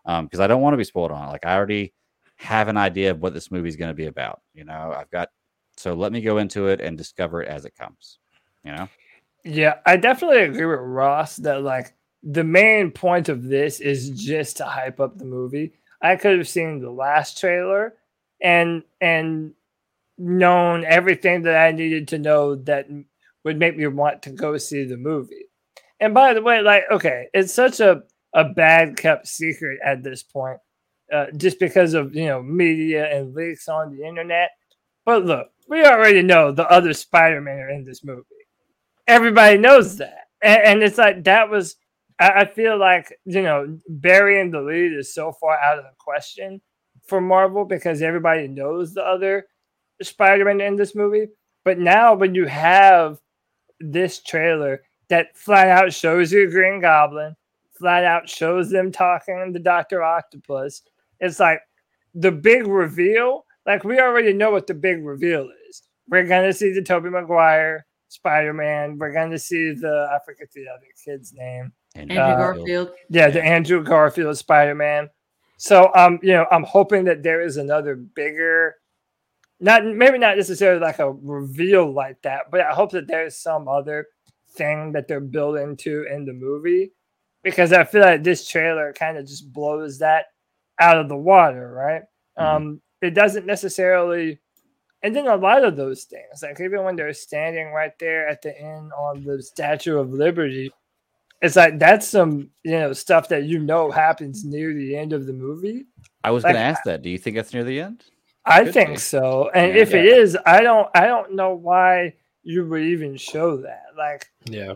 [0.07, 1.31] because I don't want to be spoiled on it.
[1.31, 1.93] Like I already
[2.37, 4.41] have an idea of what this movie is going to be about.
[4.55, 5.29] You know, I've got
[5.77, 8.21] so let me go into it and discover it as it comes.
[8.65, 8.89] You know,
[9.45, 14.59] Yeah, I definitely agree with Ross that like the main point of this is just
[14.59, 15.73] to hype up the movie.
[16.01, 17.95] I could have seen the last trailer
[18.41, 19.55] and and
[20.17, 22.87] known everything that I needed to know that
[23.45, 25.47] would make me want to go see the movie.
[26.01, 28.03] And by the way, like okay, it's such a
[28.35, 30.59] a bad kept secret at this point,
[31.13, 34.51] uh, just because of you know media and leaks on the internet.
[35.05, 38.25] But look, we already know the other Spider-Man are in this movie
[39.09, 41.77] everybody knows that and, and it's like that was
[42.19, 45.91] I, I feel like you know burying the lead is so far out of the
[45.99, 46.61] question
[47.07, 49.47] for marvel because everybody knows the other
[50.03, 51.29] spider-man in this movie
[51.65, 53.19] but now when you have
[53.81, 57.35] this trailer that flat out shows you green goblin
[57.79, 60.83] flat out shows them talking to dr octopus
[61.21, 61.61] it's like
[62.15, 66.73] the big reveal like we already know what the big reveal is we're gonna see
[66.73, 68.99] the tobey maguire Spider-Man.
[68.99, 71.73] We're going to see the I forget the other kid's name.
[71.99, 72.91] And Andrew Uh, Garfield.
[73.09, 75.11] Yeah, the Andrew Garfield Spider-Man.
[75.57, 78.77] So um, you know, I'm hoping that there is another bigger,
[79.61, 83.69] not maybe not necessarily like a reveal like that, but I hope that there's some
[83.69, 84.07] other
[84.53, 86.93] thing that they're building to in the movie
[87.43, 90.27] because I feel like this trailer kind of just blows that
[90.81, 92.03] out of the water, right?
[92.39, 92.43] Mhm.
[92.45, 94.41] Um, it doesn't necessarily
[95.03, 98.43] and then a lot of those things, like even when they're standing right there at
[98.43, 100.73] the end on the Statue of Liberty,
[101.43, 105.27] it's like that's some you know stuff that you know happens near the end of
[105.27, 105.87] the movie.
[106.25, 107.03] I was going to ask that.
[107.03, 108.05] Do you think that's near the end?
[108.45, 108.97] I Could think be.
[108.97, 109.83] so, and Yeah.
[109.83, 113.85] if it is, I don't, I don't know why you would even show that.
[113.97, 114.75] Like, Yeah.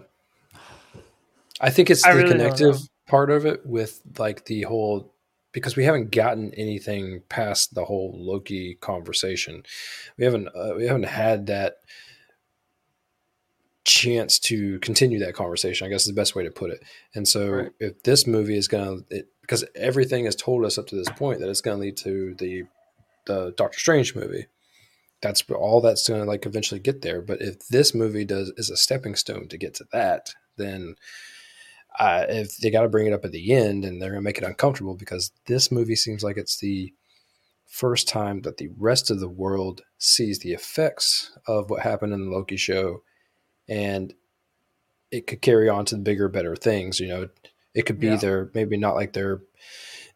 [1.60, 2.76] I think it's I the really connective
[3.06, 5.12] part of it with like the whole
[5.52, 9.62] because we haven't gotten anything past the whole Loki conversation.
[10.16, 11.76] We haven't uh, we haven't had that
[13.84, 15.86] chance to continue that conversation.
[15.86, 16.82] I guess is the best way to put it.
[17.14, 17.72] And so Right.
[17.80, 21.40] if this movie is going to because everything has told us up to this point
[21.40, 22.64] that it's going to lead to the
[23.26, 24.46] the Doctor Strange movie.
[25.20, 27.22] That's all that's going to like eventually get there.
[27.22, 30.96] But if this movie does is a stepping stone to get to that, then
[31.98, 34.24] uh, if they got to bring it up at the end and they're going to
[34.24, 36.92] make it uncomfortable because this movie seems like it's the
[37.68, 42.24] first time that the rest of the world sees the effects of what happened in
[42.24, 43.02] the Loki show
[43.68, 44.14] and
[45.10, 47.28] it could carry on to the bigger better things you know
[47.74, 48.16] it could be Yeah.
[48.16, 49.40] their maybe not like their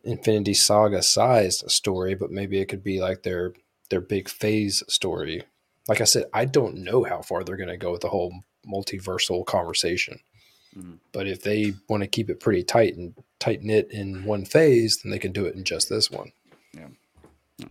[0.05, 3.53] infinity saga sized story but maybe it could be like their
[3.91, 5.43] their big phase story
[5.89, 8.33] like i said i don't know how far they're going to go with the whole
[8.67, 10.19] multiversal conversation
[10.77, 10.99] Mhm.
[11.13, 14.99] but if they want to keep it pretty tight and tight knit in one phase
[15.03, 16.33] then they can do it in just this one
[16.75, 16.89] Yeah.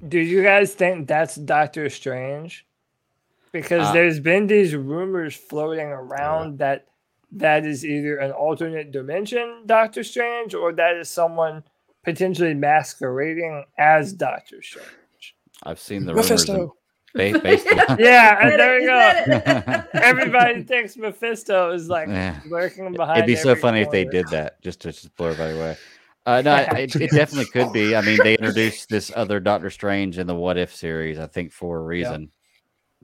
[0.07, 2.64] do you guys think that's Doctor Strange?
[3.55, 6.87] Because Uh, there's been these rumors floating around that
[7.31, 11.63] that is either an alternate dimension Doctor Strange or that is someone
[12.03, 14.89] potentially masquerading as Doctor Strange.
[15.63, 16.75] I've seen the rumors and Mephisto.
[17.13, 17.97] ba- based on.
[17.99, 19.83] Yeah, and there you you go.
[19.93, 22.37] Everybody thinks Mephisto is like Yeah.
[22.49, 23.19] lurking behind.
[23.19, 25.77] It'd be so every funny if they did that, just to just by the way.
[26.25, 27.95] Uh, no, it, it definitely could be.
[27.95, 31.53] I mean, they introduced this other Doctor Strange in the What If series, I think,
[31.53, 32.31] for a reason.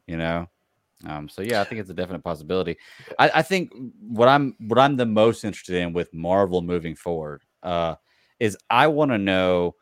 [0.08, 0.50] You know,
[1.06, 2.78] um, so yeah, I think it's a definite possibility.
[3.18, 7.44] I, I think what I'm what I'm the most interested in with Marvel moving forward
[7.64, 7.96] uh,
[8.40, 9.76] is I want to know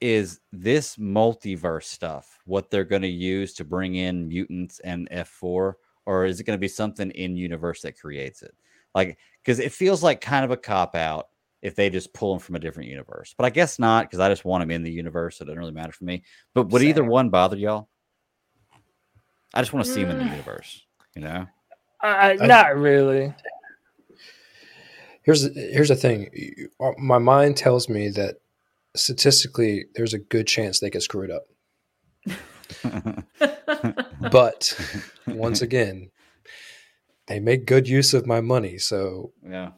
[0.00, 5.72] is this multiverse stuff what they're going to use to bring in mutants and F4
[6.04, 8.54] or is it going to be something in universe that creates it?
[8.94, 11.28] Like cuz it feels like kind of a cop out
[11.62, 13.34] if they just pull them from a different universe.
[13.36, 15.58] But I guess not because I just want them in the universe so it doesn't
[15.58, 16.22] really matter for me.
[16.52, 17.88] But would either one bother y'all?
[19.54, 20.30] I just want to see them in the Mm.
[20.32, 21.46] universe, you know?
[22.02, 23.34] Uh, not really.
[25.22, 26.30] Here's here's the thing.
[26.78, 28.36] Uh, My mind tells me that
[28.94, 31.46] statistically, there's a good chance they could screw it up.
[34.20, 34.78] But
[35.26, 36.10] once again,
[37.26, 38.78] they make good use of my money.
[38.78, 39.70] So yeah.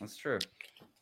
[0.00, 0.38] That's true.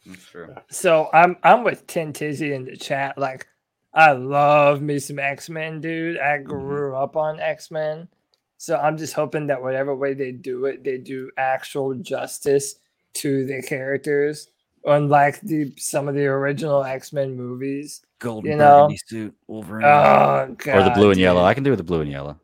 [0.07, 0.55] That's true.
[0.71, 3.17] So I'm I'm with Tin Tizzy in the chat.
[3.19, 3.47] Like,
[3.95, 6.19] I love me some X Men, dude.
[6.19, 6.49] I mm-hmm.
[6.49, 8.09] grew up on X Men,
[8.57, 12.77] so I'm just hoping that whatever way they do it, they do actual justice
[13.15, 14.49] to the characters,
[14.85, 18.03] unlike the some of the original X Men movies.
[18.19, 18.91] Golden You know?
[19.07, 21.23] suit, Wolverine, Oh god, or the blue and dude.
[21.23, 21.45] yellow.
[21.45, 22.39] I can do with the blue and yellow.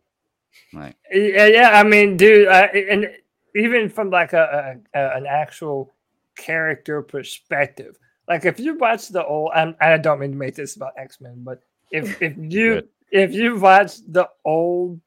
[0.72, 1.70] Like, Yeah, yeah.
[1.72, 3.10] I mean, dude, I, and
[3.56, 5.92] even from like a, a, a an actual
[6.36, 7.98] character perspective,
[8.28, 11.20] like if you watch the old, I'm, I don't mean to make this about X
[11.20, 11.60] Men, but
[11.90, 15.00] if if you if you watch the old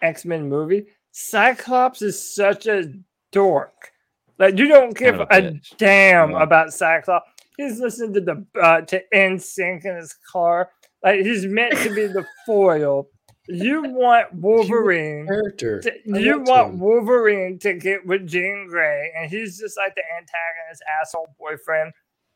[0.00, 2.92] X Men movie, Cyclops is such a
[3.30, 3.90] dork.
[4.38, 6.42] Like you don't give a a damn Yeah.
[6.42, 7.28] about Cyclops.
[7.56, 10.70] He's listening to the uh, to NSYNC in his car.
[11.04, 13.08] Like he's meant to be the foil.
[13.48, 15.26] You want Wolverine.
[15.26, 15.80] Character.
[15.80, 16.78] to- you want him.
[16.80, 21.92] Wolverine to get with Jean Grey, and he's just like the antagonist, asshole boyfriend.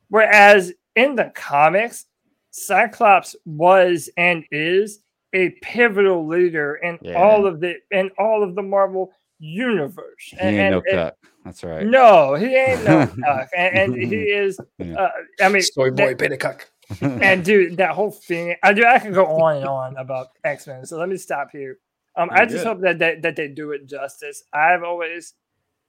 [0.08, 2.06] Whereas in the comics,
[2.50, 5.00] Cyclops was and is
[5.32, 7.14] a pivotal leader in Yeah.
[7.14, 10.04] all of the in all of the Marvel universe.
[10.30, 11.16] he ain't no and- cut.
[11.44, 11.86] That's right.
[11.86, 14.58] no, he ain't no cuck, and, and he is.
[14.78, 14.94] Yeah.
[14.94, 15.10] Uh,
[15.40, 16.68] I mean, Story that- boy, Pinnacuck.
[17.00, 18.84] and dude, that whole thing, I do.
[18.84, 20.86] I can go on and on about X Men.
[20.86, 21.78] So let me stop here.
[22.16, 22.66] Um, I You're just good.
[22.68, 24.42] hope that they, that they do it justice.
[24.52, 25.34] I've always,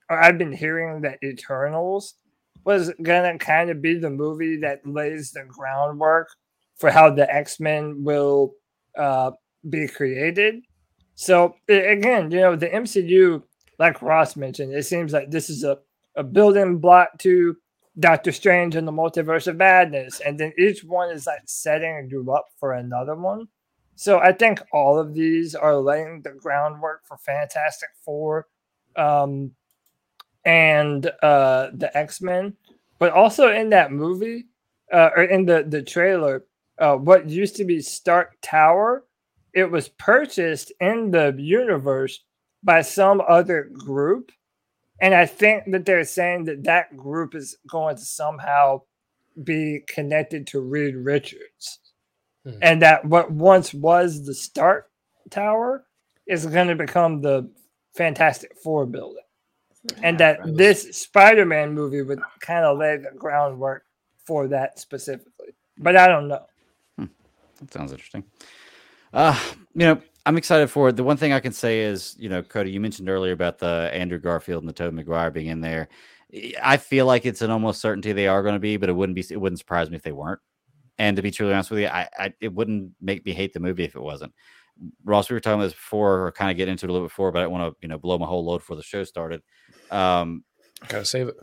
[0.09, 2.15] or I've been hearing that Eternals
[2.63, 6.29] was gonna kind of be the movie that lays the groundwork
[6.75, 8.53] for how the X Men will
[8.97, 9.31] uh,
[9.69, 10.61] be created.
[11.15, 13.41] So again, you know, the MCU,
[13.79, 15.79] like Ross mentioned, it seems like this is a,
[16.15, 17.55] a building block to
[17.99, 22.31] Doctor Strange and the Multiverse of Madness, and then each one is like setting you
[22.31, 23.47] up for another one.
[23.95, 28.45] So I think all of these are laying the groundwork for Fantastic Four,
[28.95, 29.51] um,
[30.47, 32.53] and uh, the X Men,
[32.99, 34.45] but also in that movie
[34.91, 36.45] uh, or in the the trailer,
[36.79, 39.03] uh, what used to be Stark Tower,
[39.53, 42.23] it was purchased in the universe
[42.63, 44.31] by some other group
[44.99, 48.81] and I think that they're saying that that group is going to somehow
[49.43, 51.79] be connected to Reed Richards.
[52.43, 52.57] Hmm.
[52.61, 54.89] And that what once was the Stark
[55.29, 55.85] Tower
[56.25, 57.49] is going to become the
[57.95, 59.23] Fantastic Four building.
[60.03, 60.57] And that Right.
[60.57, 63.83] this Spider Man movie would kind of lay the groundwork
[64.25, 65.53] for that specifically.
[65.77, 66.45] But I don't know.
[67.59, 68.23] That sounds interesting.
[69.13, 69.39] Uh,
[69.73, 70.95] you know, I'm excited for it.
[70.95, 73.89] The one thing I can say is, you know, Cody, you mentioned earlier about the
[73.93, 75.87] Andrew Garfield and the Tobey Maguire being in there.
[76.61, 79.15] I feel like it's an almost certainty they are going to be, but it wouldn't
[79.15, 80.41] be it wouldn't surprise me if they weren't.
[80.99, 83.59] And to be truly honest with you, I, I it wouldn't make me hate the
[83.59, 84.33] movie if it wasn't.
[85.03, 87.07] Ross, we were talking about this before, or kind of get into it a little
[87.07, 88.83] bit before, but I don't want to, you know, blow my whole load before the
[88.83, 89.41] show started.
[89.91, 90.43] Um,
[90.87, 91.35] Gotta save it.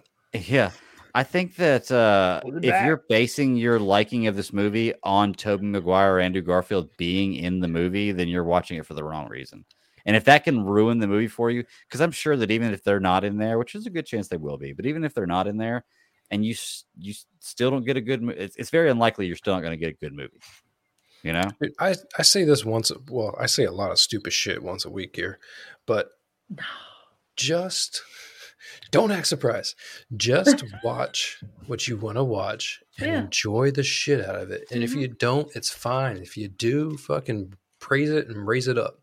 [0.48, 0.70] yeah.
[1.16, 2.86] I think that uh, if back.
[2.86, 7.60] you're basing your liking of this movie on Tobey Maguire or Andrew Garfield being in
[7.60, 9.64] the movie, then you're watching it for the wrong reason.
[10.06, 12.82] And if that can ruin the movie for you, because I'm sure that even if
[12.82, 15.14] they're not in there, which is a good chance they will be, but even if
[15.14, 15.84] they're not in there,
[16.30, 16.54] and you
[16.98, 19.72] you still don't get a good, mo- it's, it's very unlikely you're still not going
[19.72, 20.40] to get a good movie.
[21.24, 22.92] You know, I, I say this once.
[23.08, 25.38] Well, I say a lot of stupid shit once a week here,
[25.86, 26.10] but
[27.36, 28.02] just
[28.90, 29.74] don't act surprised.
[30.16, 33.20] Just watch what you want to watch and Yeah.
[33.22, 34.66] enjoy the shit out of it.
[34.70, 35.00] And if Mhm.
[35.00, 36.18] you don't, it's fine.
[36.18, 39.00] If you do, fucking praise it and raise it up.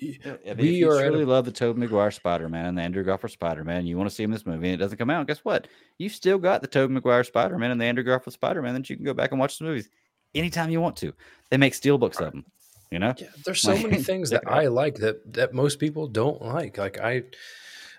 [0.00, 2.66] Yeah, I mean, if We you are at a- love the Tobey Maguire Spider Man
[2.66, 4.74] and the Andrew Garfield Spider Man, you want to see him in this movie, and
[4.74, 5.28] it doesn't come out.
[5.28, 5.68] Guess what?
[5.98, 8.90] You've still got the Tobey Maguire Spider Man and the Andrew Garfield Spider Man that
[8.90, 9.88] you can go back and watch the movies
[10.34, 11.12] anytime you want to.
[11.50, 12.44] They make steelbooks of them.
[12.90, 14.44] You know, Yeah, there's so many things that.
[14.46, 16.76] I like that that most people don't like.
[16.76, 17.22] Like I,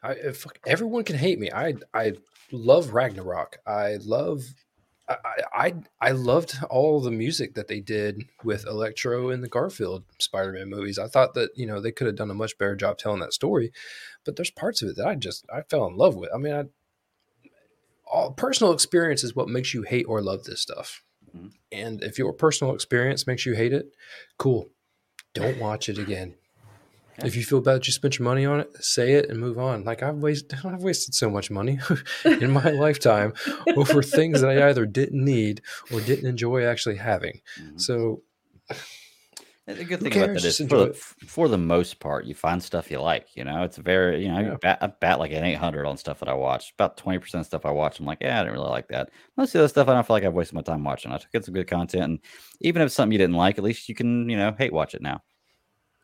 [0.03, 1.49] I uh, if, everyone can hate me.
[1.51, 2.13] I I
[2.51, 3.57] love Ragnarok.
[3.65, 4.43] I love.
[5.09, 9.47] I, I I- I loved all the music that they did with Electro in the
[9.47, 10.99] Garfield Spider-Man movies.
[10.99, 13.33] I thought that you know they could have done a much better job telling that
[13.33, 13.71] story,
[14.25, 16.29] but there's parts of it that I just I fell in love with.
[16.33, 16.63] I mean, I,
[18.05, 21.03] all personal experience is what makes you hate or love this stuff.
[21.71, 23.87] And if your personal experience makes you hate it,
[24.37, 24.69] cool.
[25.33, 26.35] Don't watch it again.
[27.23, 29.57] If you feel bad that you spent your money on it, say it and move
[29.59, 29.83] on.
[29.83, 31.79] Like I've wasted, I've wasted so much money
[32.25, 33.33] in my lifetime
[33.75, 35.61] over things that I either didn't need
[35.91, 37.41] or didn't enjoy actually having.
[37.59, 37.79] Mhm.
[37.79, 38.23] So
[39.65, 42.61] the good Who thing about that is, for the, for the most part, you find
[42.61, 43.35] stuff you like.
[43.35, 44.53] You know, it's very, you know, Yeah.
[44.53, 46.73] I, bat, I bat like an 800 on stuff that I watch.
[46.77, 49.09] About 20% of stuff I watch, I'm like, yeah, I didn't really like that.
[49.37, 51.11] Most of the other stuff, I don't feel like I've wasted my time watching.
[51.11, 52.03] I took it's some good content.
[52.03, 52.19] And
[52.59, 54.95] even if it's something you didn't like, at least you can, you know, hate watch
[54.95, 55.21] it now.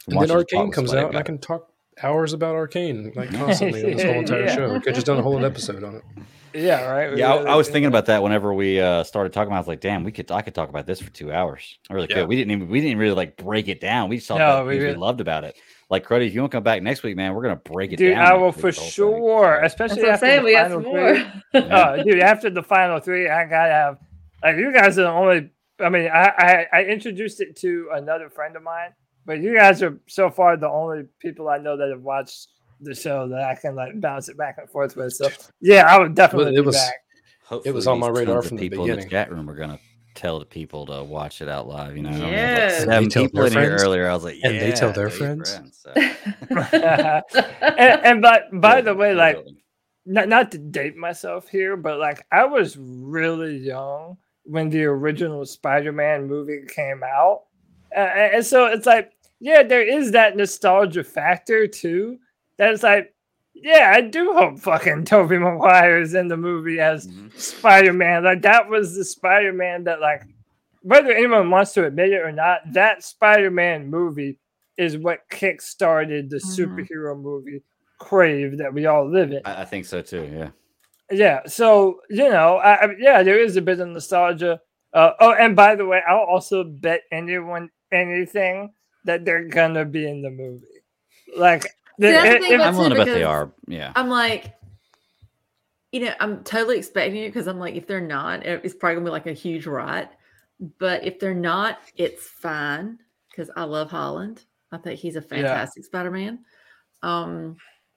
[0.07, 1.71] and Watch then it, Arcane comes out, and I can talk
[2.03, 4.55] hours about Arcane like constantly on this whole entire Yeah.
[4.55, 4.73] show.
[4.73, 6.03] We could have just done a whole episode on it.
[6.51, 7.11] Yeah, right.
[7.13, 9.55] we Yeah, I, I was thinking about that whenever we uh, started talking about.
[9.55, 9.57] it.
[9.57, 10.31] I was like, "Damn, we could.
[10.31, 11.77] I could talk about this for two hours.
[11.89, 12.15] I really Yeah.
[12.21, 12.27] could.
[12.27, 12.69] We didn't even.
[12.69, 14.09] We didn't really like break it down.
[14.09, 15.55] We just talked No, about we things we really- loved about it.
[15.91, 17.97] Like, Cruddy, if you want to come back next week, man, we're gonna break it
[17.97, 18.25] Dude, down.
[18.25, 18.91] I will for the whole thing.
[18.91, 20.39] sure, That's especially what I'm after saying.
[20.39, 20.91] the We got final some
[21.53, 21.61] three.
[21.61, 21.71] more.
[21.71, 23.97] uh, dude, after the final three, I gotta have
[24.43, 25.49] like you guys are the only.
[25.79, 28.89] I mean, I, I I introduced it to another friend of mine,
[29.25, 32.47] but you guys are so far the only people I know that have watched
[32.81, 35.13] the show that I can like bounce it back and forth with.
[35.13, 35.29] So
[35.61, 36.93] yeah, I would definitely it be was- back.
[37.45, 39.55] Hopefully was on my radar tons of from the people in the chat room are
[39.55, 39.79] gonna
[40.13, 41.97] tell the people to watch it out live.
[41.97, 42.77] You know, I mean, like Yes.
[42.83, 44.07] seven They people their in here earlier.
[44.07, 45.91] I was like, And they tell their your friends?" so.
[46.81, 49.43] and, and by by Yeah, the way, like
[50.05, 55.45] not not to date myself here, but like I was really young when the original
[55.45, 57.41] Spider-Man movie came out,
[57.95, 62.17] uh, and so it's like, yeah, there is that nostalgia factor too.
[62.57, 63.13] That it's like,
[63.53, 67.37] yeah, I do hope fucking Tobey Maguire is in the movie as Mhm.
[67.37, 68.23] Spider-Man.
[68.23, 70.23] Like that was the Spider-Man that like
[70.81, 74.39] whether anyone wants to admit it or not, that Spider-Man movie
[74.77, 76.57] is what kick-started the Mhm.
[76.87, 77.61] superhero movie
[77.97, 79.41] crave that we all live in.
[79.43, 80.29] I, I think so too.
[80.33, 80.49] Yeah.
[81.11, 84.61] Yeah, so you know, I, I, yeah, there is a bit of nostalgia.
[84.93, 88.73] Uh, oh, and by the way, I'll also bet anyone anything
[89.05, 90.65] that they're gonna be in the movie.
[91.35, 91.63] Like,
[91.97, 93.51] the, that's the if- thing if- about I'm willing to bet they are.
[93.67, 93.91] Yeah.
[93.95, 94.55] I'm like,
[95.91, 99.05] you know, I'm totally expecting it because I'm like, if they're not, it's probably gonna
[99.05, 100.09] be like a huge riot.
[100.77, 102.99] But if they're not, it's fine
[103.29, 104.43] because I love Holland.
[104.71, 106.39] I think he's a fantastic Spider-Man.
[107.01, 107.55] Um,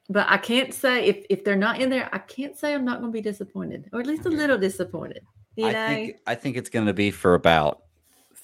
[0.09, 3.01] but I can't say if if they're not in there, I can't say I'm not
[3.01, 5.23] gonna be disappointed, or at least a little disappointed.
[5.57, 7.83] You know, I think I think it's going to be for about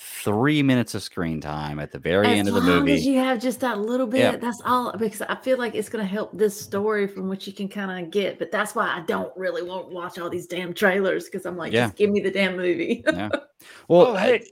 [0.01, 2.95] three minutes of screen time at the very as end of the long movie.
[2.95, 4.37] as you have just that little bit, Yeah.
[4.37, 4.93] that's all.
[4.97, 8.05] Because I feel like it's going to help this story from which you can kind
[8.05, 8.39] of get.
[8.39, 11.57] But that's why I don't really want to watch all these damn trailers because I'm
[11.57, 11.87] like, Yeah.
[11.87, 13.03] just give me the damn movie.
[13.07, 13.29] yeah.
[13.89, 14.47] Well, Oh, hey,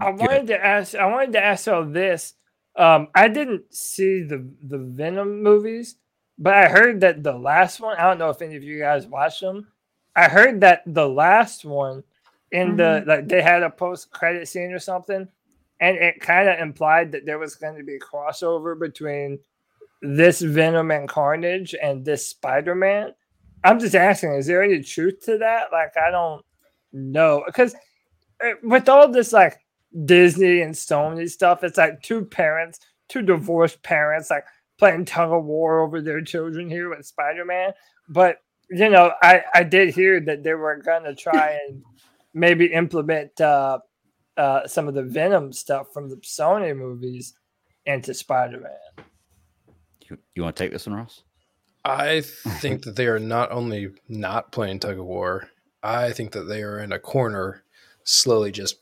[0.00, 0.20] I good.
[0.20, 0.94] wanted to ask.
[0.94, 2.34] I wanted to ask all this.
[2.76, 5.96] Um, I didn't see the the Venom movies,
[6.38, 7.96] but I heard that the last one.
[7.98, 9.66] I don't know if any of you guys watched them.
[10.16, 12.02] I heard that the last one,
[12.52, 15.28] in the like they had a post credit scene or something,
[15.80, 19.38] and it kind of implied that there was going to be a crossover between
[20.02, 23.14] this Venom and Carnage and this Spider Man.
[23.62, 25.68] I'm just asking, is there any truth to that?
[25.70, 26.44] Like, I don't
[26.92, 27.74] know because
[28.44, 29.58] uh, with all this like
[30.04, 34.44] Disney and Sony stuff, it's like two parents, two divorced parents, like
[34.78, 37.72] playing tug of war over their children here with Spider Man.
[38.08, 38.38] But
[38.70, 41.82] you know, I I did hear that they were gonna try and
[42.34, 43.78] maybe implement uh,
[44.36, 47.34] uh, some of the Venom stuff from the Sony movies
[47.86, 49.06] into Spider Man.
[50.08, 51.22] you, you want to take this one, Ross?
[51.84, 52.20] I
[52.60, 55.48] think that they are not only not playing tug of war,
[55.82, 57.64] I think that they are in a corner,
[58.04, 58.76] slowly just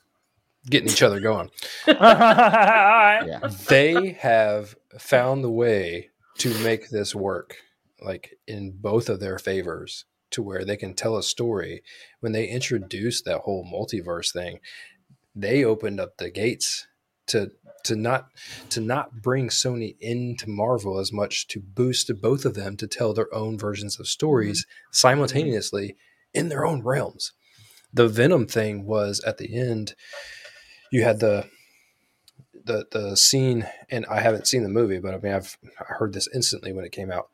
[0.68, 1.50] getting each other going.
[1.86, 3.22] all right.
[3.26, 3.50] Yeah.
[3.68, 7.56] They have found the way to make this work,
[8.00, 11.82] like in both of their favors, to where they can tell a story.
[12.20, 14.60] When they introduced that whole multiverse thing,
[15.34, 16.86] they opened up the gates
[17.28, 17.52] to
[17.84, 18.26] to not
[18.70, 23.14] to not bring Sony into Marvel as much to boost both of them to tell
[23.14, 24.92] their own versions of stories mm-hmm.
[24.92, 25.96] simultaneously
[26.34, 27.32] in their own realms.
[27.92, 29.94] The Venom thing was at the end
[30.90, 31.48] you had the
[32.64, 36.12] the the scene and I haven't seen the movie but I mean I've I heard
[36.12, 37.28] this instantly when it came out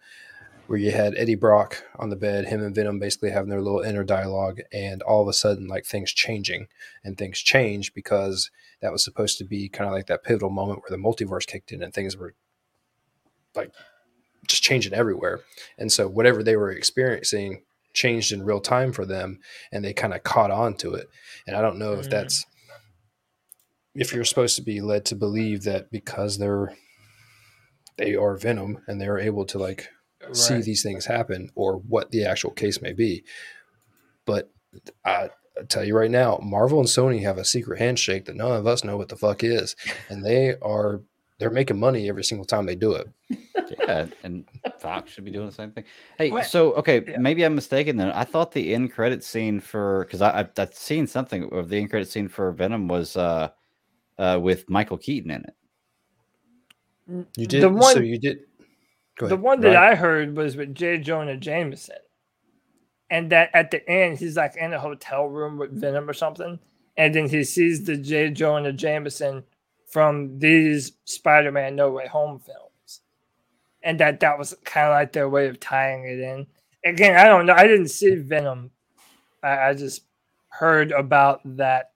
[0.66, 3.80] where you had Eddie Brock on the bed him and Venom basically having their little
[3.80, 6.68] inner dialogue and all of a sudden like things changing.
[7.02, 8.50] And things change because
[8.80, 11.72] that was supposed to be kind of like that pivotal moment where the multiverse kicked
[11.72, 12.34] in and things were
[13.54, 13.72] like
[14.48, 15.40] just changing everywhere.
[15.78, 17.62] And so whatever they were experiencing
[17.92, 19.38] changed in real time for them
[19.70, 21.08] and they kind of caught on to it.
[21.46, 22.10] And I don't know if Mm.
[22.10, 22.46] that's
[23.94, 26.74] if you're supposed to be led to believe that because they're
[27.96, 29.88] they are venom and they're able to like
[30.32, 33.22] see these things happen or what the actual case may be
[34.24, 34.50] but
[35.04, 35.30] I,
[35.60, 38.66] I tell you right now marvel and sony have a secret handshake that none of
[38.66, 39.76] us know what the fuck is
[40.08, 41.00] and they are
[41.38, 43.08] they're making money every single time they do it
[43.88, 44.44] yeah, and
[44.78, 45.84] Fox should be doing the same thing.
[46.18, 46.44] Hey, What?
[46.46, 47.16] so okay, Yeah.
[47.18, 48.10] maybe I'm mistaken then.
[48.10, 51.78] I thought the end credit scene for because I I've, I've seen something of the
[51.78, 53.48] end credit scene for Venom was uh
[54.18, 55.54] uh with Michael Keaton in it.
[57.36, 58.44] you did The one- so you did go
[59.18, 59.40] The ahead.
[59.40, 59.92] one that Right.
[59.92, 60.98] I heard was with J.
[60.98, 61.96] Jonah Jameson.
[63.10, 66.58] And that at the end, he's like in a hotel room with Venom or something.
[66.96, 68.30] And then he sees the J.
[68.30, 69.44] Jonah Jameson
[69.88, 73.00] from these Spider Man No Way Home films.
[73.82, 76.46] and that that was kind of like their way of tying it in.
[76.84, 77.52] Again, I don't know.
[77.54, 78.70] I didn't see Venom.
[79.42, 80.02] I, I just
[80.48, 81.92] heard about that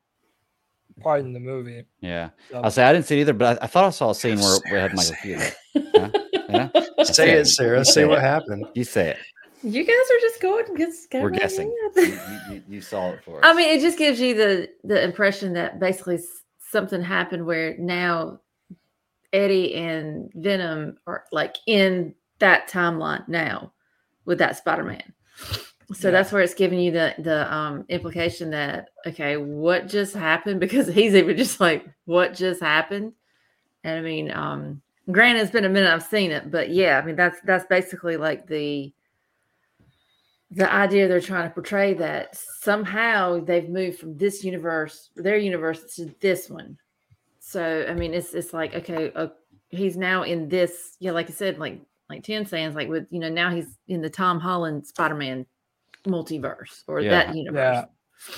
[1.00, 1.84] part in the movie.
[2.00, 4.10] Yeah, So- I'll say I didn't see it either, but I, I thought I saw
[4.10, 5.52] a scene where we had Michael Keaton.
[5.94, 6.10] Huh?
[6.48, 6.68] Yeah?
[7.04, 7.84] Say it, Sara.
[7.84, 8.22] Say say what it.
[8.22, 8.66] happened.
[8.74, 9.18] You say it.
[9.62, 10.76] You guys are just going.
[10.76, 11.74] Just go We're guessing.
[11.96, 12.18] You,
[12.50, 13.44] you, you saw it for us.
[13.44, 16.18] I mean, it just gives you the the impression that basically
[16.58, 18.40] something happened where now
[19.32, 23.72] Eddie and Venom are like in that timeline now
[24.24, 25.02] with that Spider Man.
[25.94, 26.12] So Yeah.
[26.12, 30.60] that's where it's giving you the the um implication that okay, what just happened?
[30.68, 33.12] Because he's even just like, what just happened?
[33.84, 37.04] And I mean, um, granted, it's been a minute I've seen it, but yeah, I
[37.04, 38.92] mean that's that's basically like the
[40.50, 45.94] the idea they're trying to portray that somehow they've moved from this universe, their universe,
[45.96, 46.78] to this one.
[47.40, 49.28] So I mean, it's it's like okay, uh,
[49.68, 50.96] he's now in this.
[51.00, 53.76] Yeah, like I said, like like Tim saying, it's like with you know now he's
[53.88, 55.44] in the Tom Holland Spider Man
[56.06, 57.10] multiverse or Yeah.
[57.10, 57.84] that universe.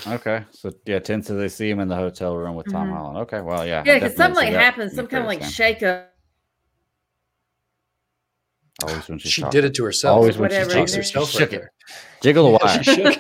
[0.07, 2.93] okay, so yeah, Tim says they see him in the hotel room with Tom Mhm.
[2.93, 3.19] Holland.
[3.19, 5.81] Okay, well, yeah, I Yeah, because something like that happens, some kind of credits like
[5.83, 6.07] now.
[8.81, 8.91] Shake up.
[8.91, 9.61] Always when she's She talking.
[9.61, 10.17] did it to herself.
[10.17, 10.87] Always when she's Whatever, talking.
[10.87, 11.57] Jinxed herself She right shook it.
[11.61, 11.73] there.
[12.23, 12.83] Jiggle the Yeah, wire.
[12.83, 13.19] shook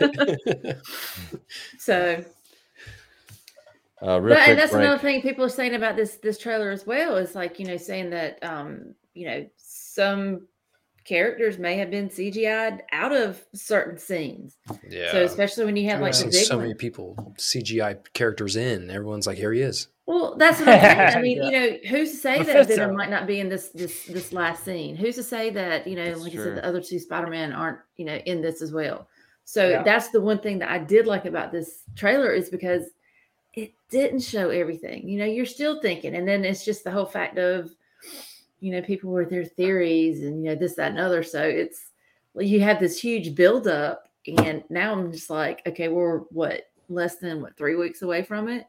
[0.66, 0.78] it.
[1.78, 2.24] So
[4.02, 4.82] Uh, real but, quick and that's break.
[4.84, 7.76] another thing people are saying about this this trailer as well is like you know
[7.76, 10.46] saying that um you know some
[11.04, 14.56] characters may have been cgi'd out of certain scenes
[14.88, 15.10] yeah.
[15.12, 16.64] so especially when you have like I've the big so one.
[16.66, 18.90] many people CGI characters in.
[18.90, 19.88] Everyone's like, here he is.
[20.10, 21.48] Well that's what i'm saying i mean Yeah.
[21.48, 24.64] you know who's to say that venom might not be in this this this last
[24.64, 27.52] scene who's to say that you know That's like i said the other two spider-man
[27.52, 29.08] aren't you know in this as well
[29.44, 29.82] so Yeah.
[29.82, 32.84] that's the one thing that i did like about this trailer is because
[33.54, 35.08] it didn't show everything.
[35.08, 37.70] You know, you're still thinking, and then it's just the whole fact of,
[38.60, 41.22] you know, people with their theories and you know this, that, and other.
[41.24, 41.90] So it's
[42.38, 47.42] you have this huge buildup, and now I'm just like, okay, we're what less than
[47.42, 48.66] what three weeks away from it.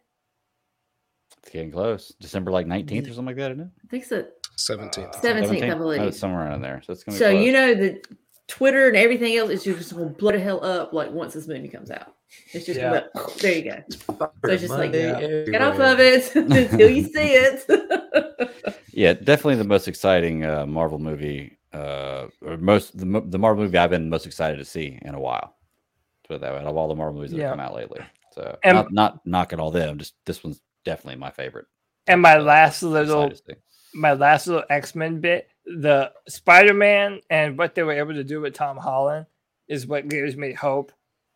[1.44, 2.14] It's getting close.
[2.20, 3.70] December like 19th or something like that, isn't it?
[3.84, 4.26] I think so.
[4.58, 5.16] 17th.
[5.22, 5.76] Seven- 17th, I 17th?
[5.76, 6.02] Oh, believe.
[6.02, 6.82] it's somewhere around there.
[6.86, 7.46] So it's gonna be So close.
[7.46, 8.08] you know that
[8.48, 11.48] Twitter and everything else is just going to blow the hell up like once this
[11.48, 12.14] movie comes out.
[12.54, 12.90] It's just Yeah.
[13.16, 13.78] gonna, there you go.
[13.90, 17.64] So it's just like, Monday Get off of it until you see it.
[18.94, 23.78] Yeah, definitely the most exciting uh, Marvel movie, uh, or most the, the Marvel movie
[23.78, 25.56] I've been most excited to see in a while.
[26.28, 27.44] Put it that way, out of all the Marvel movies that Yeah.
[27.48, 28.02] have come out lately.
[28.34, 31.68] So And- not not knocking all them, just this one's definitely my favorite.
[32.08, 33.60] And my So, last little excited to see.
[33.94, 38.24] my last little X Men bit, the Spider Man and what they were able to
[38.24, 39.28] do with Tom Holland
[39.68, 40.92] is what gives me hope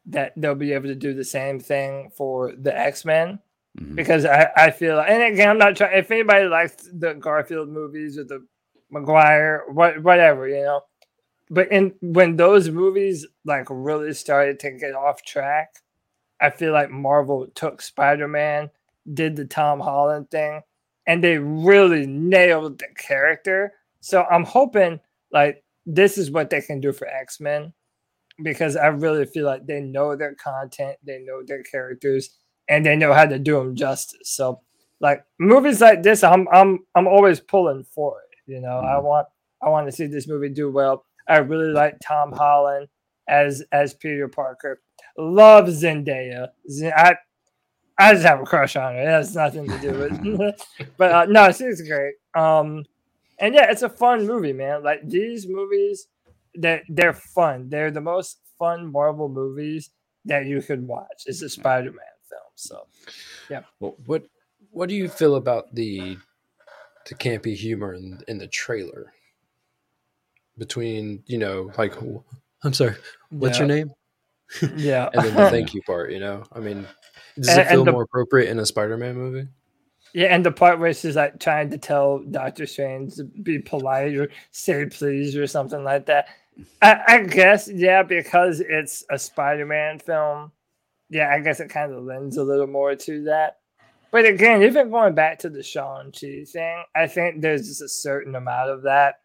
[0.08, 3.40] that they'll be able to do the same thing for the X Men.
[3.80, 3.96] Mhm.
[3.96, 5.98] Because I, I feel, and again, I'm not trying.
[5.98, 8.46] If anybody likes the Garfield movies or the
[8.90, 10.82] Maguire, what whatever, you know.
[11.50, 15.76] But in when those movies like really started to get off track,
[16.40, 18.70] I feel like Marvel took Spider Man,
[19.14, 20.62] did the Tom Holland thing,
[21.08, 23.74] and they really nailed the character.
[24.02, 25.00] So I'm hoping
[25.32, 27.74] like this is what they can do for X Men
[28.44, 32.30] because I really feel like they know their content, they know their characters,
[32.68, 34.30] and they know how to do them justice.
[34.36, 34.62] So
[35.00, 38.52] like movies like this, I'm I'm I'm always pulling for it.
[38.52, 39.04] You know, I Mhm.
[39.04, 39.28] want
[39.62, 41.06] I want to see this movie do well.
[41.28, 42.88] I really like Tom Holland
[43.28, 44.82] as as Peter Parker.
[45.18, 46.50] Love Zendaya.
[46.70, 47.16] Z- I
[47.98, 49.02] I just have a crush on her.
[49.02, 50.68] It has nothing to do with,
[50.98, 52.16] but uh, no, she's great.
[52.36, 52.86] Um,
[53.40, 54.84] and yeah, it's a fun movie, man.
[54.84, 56.08] Like these movies,
[56.56, 57.70] that they're fun.
[57.70, 59.92] They're the most fun Marvel movies
[60.26, 61.24] that you could watch.
[61.26, 62.00] It's a Spider-Man
[62.30, 62.42] film.
[62.56, 62.88] So
[63.50, 63.62] yeah.
[63.80, 64.24] Well, what
[64.72, 66.18] what do you feel about the
[67.08, 69.14] the campy humor in, in the trailer?
[70.58, 71.94] Between you know, like,
[72.64, 72.96] I'm sorry,
[73.30, 73.92] what's your name?
[74.76, 76.12] Yeah, And then the thank you part.
[76.12, 76.88] You know, I mean,
[77.38, 79.48] does And- it feel the- more appropriate in a Spider-Man movie?
[80.14, 84.16] Yeah, and the part where she's like trying to tell Doctor Strange to be polite
[84.16, 86.28] or say please or something like that.
[86.82, 90.54] I, I guess, yeah, because it's a Spider Man film.
[91.10, 93.58] Yeah, I guess it kind of lends a little more to that.
[94.10, 98.36] But again, even going back to the Shang-Chi thing, I think there's just a certain
[98.36, 99.16] amount of that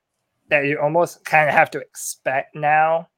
[0.49, 3.09] that you almost kind of have to expect now.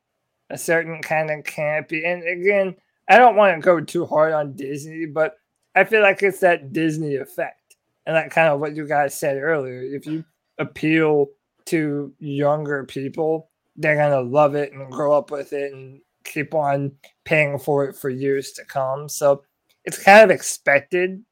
[0.52, 2.06] A certain kind of campy.
[2.06, 2.76] And again,
[3.08, 5.36] I don't want to go too hard on Disney, but
[5.74, 7.76] I feel like it's that Disney effect.
[8.06, 9.82] And that kind of what you guys said earlier.
[9.82, 10.24] If you
[10.58, 11.28] appeal
[11.66, 16.92] to younger people, they're gonna love it and grow up with it and keep on
[17.24, 19.08] paying for it for years to come.
[19.08, 19.42] So
[19.84, 21.24] it's kind of expected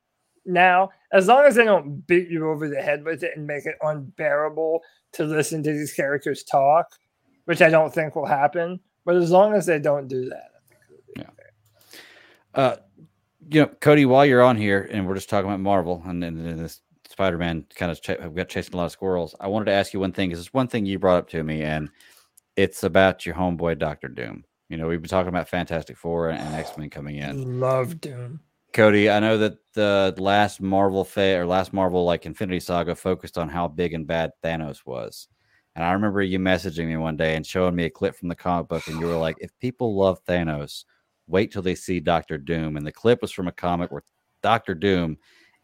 [0.46, 3.66] now, as long as they don't beat you over the head with it and make
[3.66, 4.80] it unbearable
[5.12, 6.86] to listen to these characters talk,
[7.44, 8.80] which I don't think will happen.
[9.10, 11.30] But as long as they don't do that, I think be Yeah.
[12.54, 12.76] Uh,
[13.50, 16.38] you know, Cody, while you're on here and we're just talking about Marvel and then
[16.38, 19.64] and this Spider-Man kind of ch- have got chasing a lot of squirrels, I wanted
[19.64, 20.30] to ask you one thing.
[20.30, 21.88] Is this one thing you brought up to me, and
[22.54, 24.44] it's about your homeboy Doctor Doom.
[24.68, 27.58] You know, we've been talking about Fantastic Four and, and X Men coming in.
[27.58, 28.38] Love Doom.
[28.72, 33.38] Cody, I know that the last Marvel fa- or last Marvel like Infinity Saga focused
[33.38, 35.26] on how big and bad Thanos was.
[35.76, 38.34] And I remember you messaging me one day and showing me a clip from the
[38.34, 40.84] comic book, and you were like, "If people love Thanos,
[41.28, 44.02] wait till they see Doctor Doom." And the clip was from a comic where
[44.42, 45.16] Doctor Doom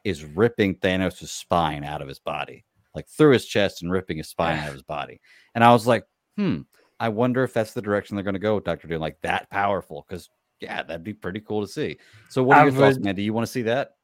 [0.05, 2.65] is ripping Thanos' spine out of his body,
[2.95, 5.21] like through his chest and ripping his spine out of his body.
[5.55, 6.05] And I was like,
[6.37, 6.61] "Hmm,
[7.01, 9.51] I wonder if that's the direction they're going to go with Doctor Doom, like that
[9.51, 10.31] powerful." Because
[10.61, 11.99] yeah, that'd be pretty cool to see.
[12.29, 13.15] So, what are I your thoughts, would- man?
[13.17, 13.96] Do you want to see that?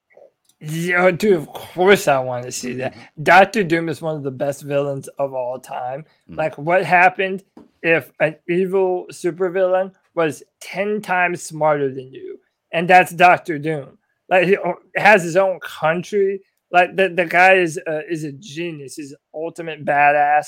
[0.65, 2.97] Yeah, dude, of course I want to see that.
[3.21, 6.05] Doctor Doom is one of the best villains of all time.
[6.31, 6.37] Mm.
[6.37, 7.43] Like, what happened
[7.83, 12.39] if an evil supervillain was 10 times smarter than you?
[12.71, 13.99] And that's Doctor Doom.
[14.29, 14.57] Like, he
[14.95, 16.43] has his own country.
[16.71, 18.95] Like, the, the guy is, uh, is a genius.
[18.95, 20.47] He's an ultimate badass.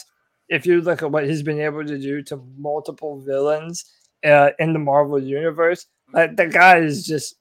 [0.49, 3.85] If you look at what he's been able to do to multiple villains
[4.24, 7.35] uh, in the Marvel universe, like, the guy is just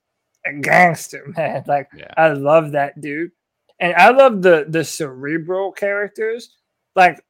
[0.45, 1.63] a gangster, man.
[1.67, 2.13] Like, Yeah.
[2.17, 3.31] I love that dude,
[3.79, 6.55] and I love the the cerebral characters.
[6.95, 7.23] Like,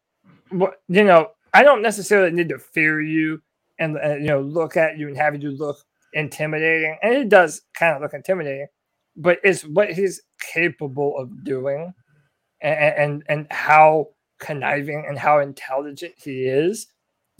[0.49, 3.41] what you know, I don't necessarily need to fear you
[3.79, 5.77] and, and you know look at you and have you look
[6.13, 8.67] intimidating, and it does kind of look intimidating,
[9.15, 11.93] but it's what he's capable of doing,
[12.61, 14.07] and and, and how
[14.39, 16.87] conniving and how intelligent he is.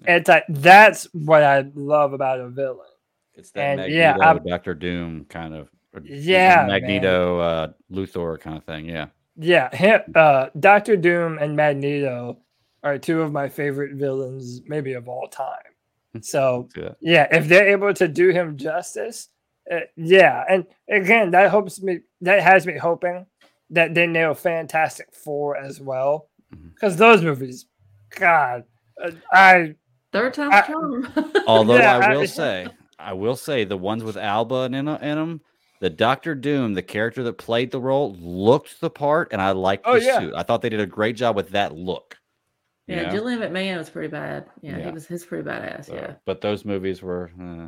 [0.05, 2.87] And it's like that's what I love about a villain.
[3.35, 6.67] It's that And, yeah, Magneto, Doctor Doom kind of, or Yeah, man.
[6.67, 8.87] Magneto, uh, Luthor kind of thing.
[8.87, 9.07] Yeah,
[9.37, 12.37] Yeah, him, uh, Doctor Doom and Magneto
[12.83, 15.57] are two of my favorite villains, maybe of all time.
[16.21, 16.97] So see that.
[17.01, 19.29] yeah, if they're able to do him justice,
[19.71, 23.25] uh, yeah, and again, that hopes me that has me hoping
[23.71, 26.29] that they nail Fantastic Four as well,
[26.75, 27.65] because those movies,
[28.11, 28.65] God,
[29.03, 29.73] uh, I
[30.11, 31.11] Third time's I- charm.
[31.47, 32.67] Although Yeah, I I- will say,
[32.99, 35.41] I will say the ones with Alba in, in them,
[35.79, 39.83] the Doctor Doom, the character that played the role, looked the part, and I liked
[39.85, 40.19] Oh, the yeah.
[40.19, 40.33] suit.
[40.35, 42.17] I thought they did a great job with that look.
[42.87, 43.11] you yeah, know?
[43.11, 44.45] Julian McMahon was pretty bad.
[44.61, 44.85] Yeah, Yeah.
[44.85, 45.85] he was his pretty badass.
[45.85, 46.13] So, yeah.
[46.25, 47.67] But those movies were uh,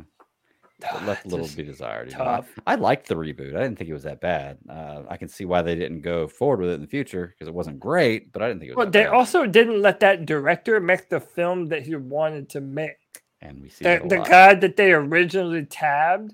[1.04, 2.10] left a little just be desired.
[2.12, 2.24] you know.
[2.24, 2.48] I- tough.
[2.66, 3.56] I, liked the reboot.
[3.56, 4.58] I didn't think it was that bad.
[4.68, 7.48] Uh, I can see why they didn't go forward with it in the future because
[7.48, 8.76] it wasn't great, but I didn't think it was.
[8.78, 9.12] Well, that they bad.
[9.14, 12.96] also didn't let that director make the film that he wanted to make.
[13.42, 16.32] And we see the, the guy that they originally tabbed.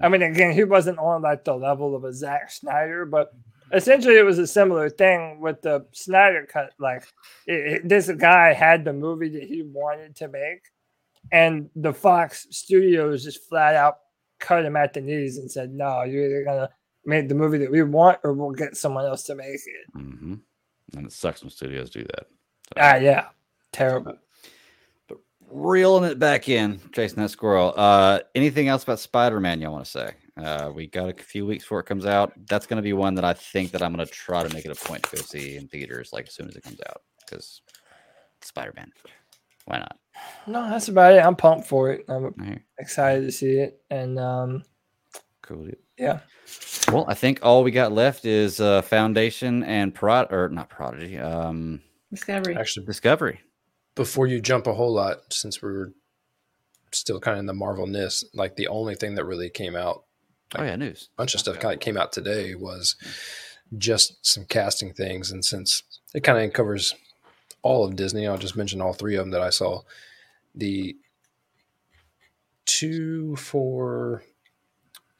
[0.00, 3.32] I mean, again, he wasn't on like the level of a Zack Snyder, but
[3.72, 6.72] essentially it was a similar thing with the Snyder cut.
[6.78, 7.04] Like,
[7.46, 7.52] it,
[7.84, 10.62] it- this guy had the movie that he wanted to make,
[11.32, 13.98] and the Fox Studios just flat out
[14.38, 16.70] cut him at the knees and said, "No, you're either gonna
[17.04, 20.34] make the movie that we want, or we'll get someone else to make it." hmm
[20.96, 22.26] And it sucks when studios do that.
[22.68, 23.28] So- Ah, yeah,
[23.72, 24.16] terrible.
[25.50, 27.74] Reeling it back in, chasing that squirrel.
[27.76, 30.12] Uh, anything else about Spider-Man y'all want to say?
[30.36, 32.32] Uh, we got a few weeks before it comes out.
[32.46, 34.64] That's going to be one that I think that I'm going to try to make
[34.64, 37.02] it a point to go see in theaters, like as soon as it comes out,
[37.24, 37.62] because
[38.42, 38.92] Spider-Man.
[39.66, 39.98] Why not?
[40.46, 41.24] No, that's about it.
[41.24, 42.04] I'm pumped for it.
[42.08, 44.64] I'm All right, excited to see it, and um,
[45.42, 45.64] cool.
[45.64, 45.76] dude.
[45.98, 46.20] yeah.
[46.90, 51.18] Well, I think all we got left is uh, Foundation and Prod, or not Prodigy,
[51.18, 52.56] um, Discovery.
[52.56, 53.40] Actually, Discovery.
[54.00, 55.92] Before you jump a whole lot, since we were
[56.90, 60.04] still kind of in the Marvel ness, like the only thing that really came out,
[60.56, 61.10] Oh yeah, news.
[61.14, 62.96] a bunch of stuff kind of came out today was
[63.76, 65.30] just some casting things.
[65.30, 65.82] And since
[66.14, 66.94] it kind of covers
[67.60, 69.82] all of Disney, I'll just mention all three of them that I saw.
[70.54, 70.96] The
[72.64, 74.22] two for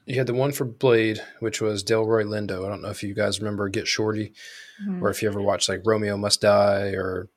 [0.06, 2.64] you had the one for Blade, which was Delroy Lindo.
[2.64, 4.32] I don't know if you guys remember Get Shorty,
[4.82, 5.02] Mhm.
[5.02, 7.28] or if you ever watched like Romeo Must Die, or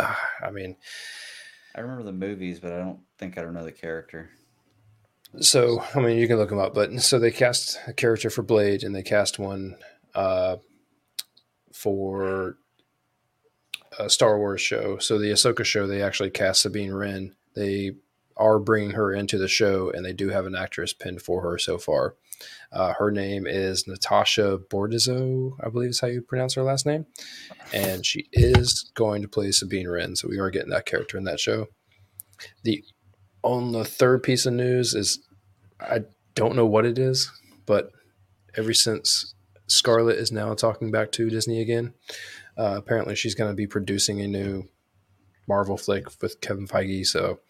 [0.00, 0.76] ah, I mean,
[1.74, 4.30] I remember the movies, but I don't think I don't know the character.
[5.40, 8.42] So, I mean, you can look them up, but so they cast a character for
[8.42, 9.76] Blade and they cast one
[10.14, 10.56] uh,
[11.72, 12.58] for
[13.98, 14.98] a Star Wars show.
[14.98, 17.34] So, the Ahsoka show, they actually cast Sabine Wren.
[17.54, 17.92] They
[18.36, 21.58] are bringing her into the show and they do have an actress pinned for her
[21.58, 22.14] so far.
[22.72, 27.06] Uh, her name is Natasha Bordizzo, I believe is how you pronounce her last name.
[27.72, 30.16] And she is going to play Sabine Wren.
[30.16, 31.66] So, we are getting that character in that show.
[32.64, 32.82] The
[33.42, 35.18] on the third piece of news is
[35.80, 36.02] I
[36.34, 37.30] don't know what it is,
[37.66, 37.90] but
[38.56, 39.34] ever since
[39.72, 41.94] Scarlett is now talking back to Disney again.
[42.56, 44.68] Uh, apparently, she's going to be producing a new
[45.48, 47.06] Marvel flick with Kevin Feige.
[47.06, 47.40] So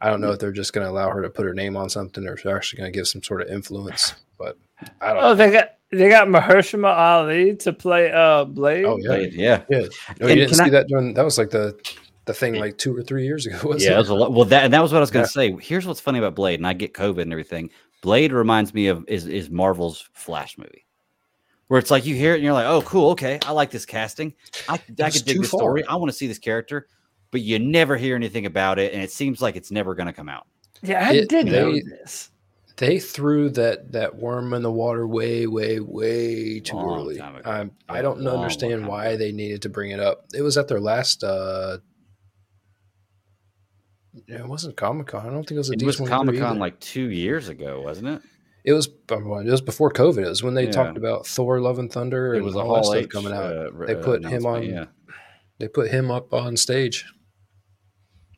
[0.00, 1.88] I don't know if they're just going to allow her to put her name on
[1.90, 4.14] something or if they're actually going to give some sort of influence.
[4.38, 4.58] But
[5.00, 5.22] I don't.
[5.24, 8.84] Oh, they got they got Mahershala Ali to play uh Blade.
[8.84, 9.62] Oh yeah, Blade, yeah.
[9.70, 9.82] yeah.
[10.20, 11.78] No, you didn't see I- that during that was like the
[12.24, 13.58] the thing like two or three years ago.
[13.64, 13.92] Wasn't Yeah, it?
[13.94, 14.32] that was a lot.
[14.32, 15.52] Well, that and that was what I was going to say.
[15.60, 17.70] Here's what's funny about Blade, and I get COVID and everything.
[18.00, 20.86] Blade reminds me of is is Marvel's Flash movie,
[21.68, 23.84] where it's like you hear it and you're like, oh, cool, okay, I like this
[23.86, 24.34] casting.
[24.68, 25.58] I I was could dig too this far.
[25.60, 25.84] story.
[25.86, 26.86] I want to see this character,
[27.32, 30.12] but you never hear anything about it, and it seems like it's never going to
[30.12, 30.46] come out.
[30.82, 32.30] Yeah, I It- did know they- this.
[32.76, 37.20] they threw that that worm in the water way, way, way too Long early.
[37.20, 40.26] I I don't long, long understand time why they needed to bring it up.
[40.34, 41.22] It was at their last.
[41.24, 41.78] uh
[44.28, 45.26] It wasn't Comic Con.
[45.26, 48.08] I don't think it was a It was Comic Con like two years ago, wasn't
[48.08, 48.22] it?
[48.64, 48.88] It was.
[49.10, 50.18] um, It was before COVID.
[50.24, 50.70] It was when they Yeah.
[50.72, 53.32] talked about Thor: Love and Thunder It and was a all that stuff H coming
[53.32, 53.56] out.
[53.56, 54.84] uh, They uh, put him on- Yeah.
[55.58, 57.04] They put him up on stage.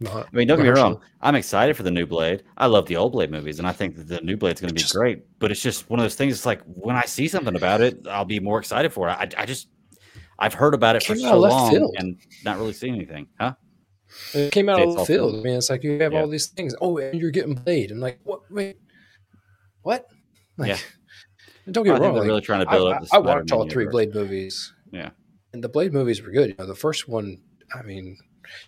[0.08, 1.00] I mean, don't get me wrong.
[1.20, 2.42] I'm excited for the new Blade.
[2.56, 4.74] I love the old Blade movies, and I think that the new Blade's going to
[4.74, 5.24] be Just- great.
[5.38, 6.34] But it's just one of those things.
[6.34, 9.12] It's like when I see something about it, I'll be more excited for it.
[9.12, 9.68] I, I just,
[10.38, 11.94] I've heard about it for so long field.
[11.98, 13.54] and not really seen anything, huh?
[14.32, 15.34] It came out of the field.
[15.34, 16.20] I mean, it's like you have Yeah.
[16.20, 16.74] all these things.
[16.80, 17.90] Oh, and you're getting Blade.
[17.90, 18.40] I'm like, what?
[18.50, 18.76] Wait,
[19.82, 20.06] what?
[20.56, 20.76] Like, Yeah.
[21.70, 22.16] Don't I get think wrong.
[22.18, 23.02] like, really trying to build I- up.
[23.02, 23.86] The I watched all three.
[23.86, 24.72] Blade movies.
[24.92, 25.10] Yeah.
[25.52, 26.50] and the Blade movies were good.
[26.50, 27.38] You know, the first one,
[27.74, 28.16] I mean,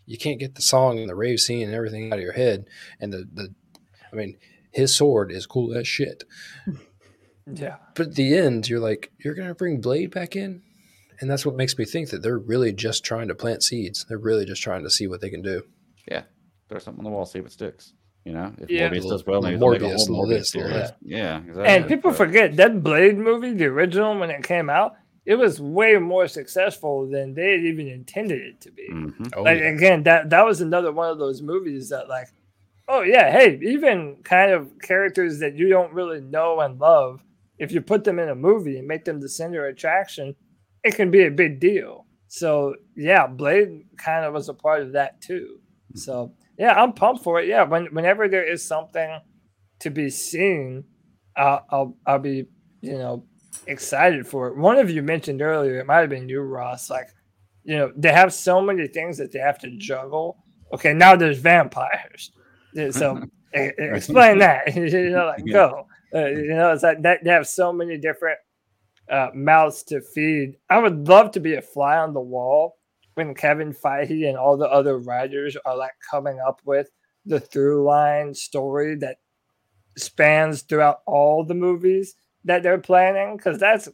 [0.06, 2.66] you can't get the song and the rave scene and everything out of your head.
[3.00, 3.54] And the the,
[4.12, 4.36] I mean,
[4.72, 6.24] his sword is cool as shit.
[7.52, 7.76] Yeah.
[7.94, 10.62] But at the end, you're like, you're gonna bring Blade back in,
[11.20, 14.04] and that's what makes me think that they're really just trying to plant seeds.
[14.08, 15.62] They're really just trying to see what they can do.
[16.10, 16.22] Yeah.
[16.68, 17.92] Throw something on the wall, see if it sticks.
[18.24, 18.90] You know, if Yeah.
[18.90, 21.64] Morbius does well, maybe Little they'll make a Morbius, whole Morbius this, little Yeah, exactly.
[21.66, 24.96] And people So- forget that Blade movie, the original, when it came out,
[25.26, 28.88] it was way more successful than they had even intended it to be.
[28.90, 29.32] Mhm.
[29.36, 29.68] Oh, like yeah.
[29.70, 32.28] again, that that was another one of those movies that like,
[32.88, 37.22] oh yeah, hey, even kind of characters that you don't really know and love,
[37.58, 40.36] if you put them in a movie and make them the center of attraction,
[40.84, 42.06] it can be a big deal.
[42.28, 45.58] So yeah, Blade kind of was a part of that too.
[45.94, 47.48] So yeah, I'm pumped for it.
[47.48, 49.20] Yeah, when, whenever there is something
[49.80, 50.84] to be seen,
[51.36, 52.46] I'll, I'll I'll be
[52.80, 53.24] you know
[53.66, 54.56] excited for it.
[54.56, 56.90] One of you mentioned earlier, it might have been you, Ross.
[56.90, 57.08] Like,
[57.64, 60.38] you know, they have so many things that they have to juggle.
[60.72, 62.32] Okay, now there's vampires.
[62.90, 63.22] So
[63.52, 64.74] explain that.
[64.76, 65.52] you know, like Yeah.
[65.52, 65.86] go.
[66.14, 67.24] Uh, you know, it's like that.
[67.24, 68.38] They have so many different
[69.10, 70.56] uh, mouths to feed.
[70.70, 72.78] I would love to be a fly on the wall
[73.14, 76.88] when Kevin Feige and all the other writers are like coming up with
[77.24, 79.18] the through line story that
[79.96, 82.14] spans throughout all the movies
[82.46, 83.88] that they're planning because that's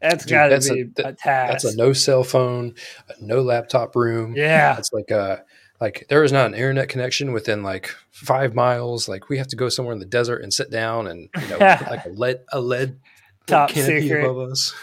[0.00, 1.52] that's got to be a, that- task.
[1.64, 2.74] That's a no cell phone,
[3.08, 4.34] a no laptop room.
[4.36, 5.38] yeah, It's like uh
[5.80, 9.08] like there is not an internet connection within like five miles.
[9.08, 11.58] Like we have to go somewhere in the desert and sit down and you know
[11.58, 12.98] like a lead a lead
[13.46, 14.24] Top secret.
[14.24, 14.74] above us.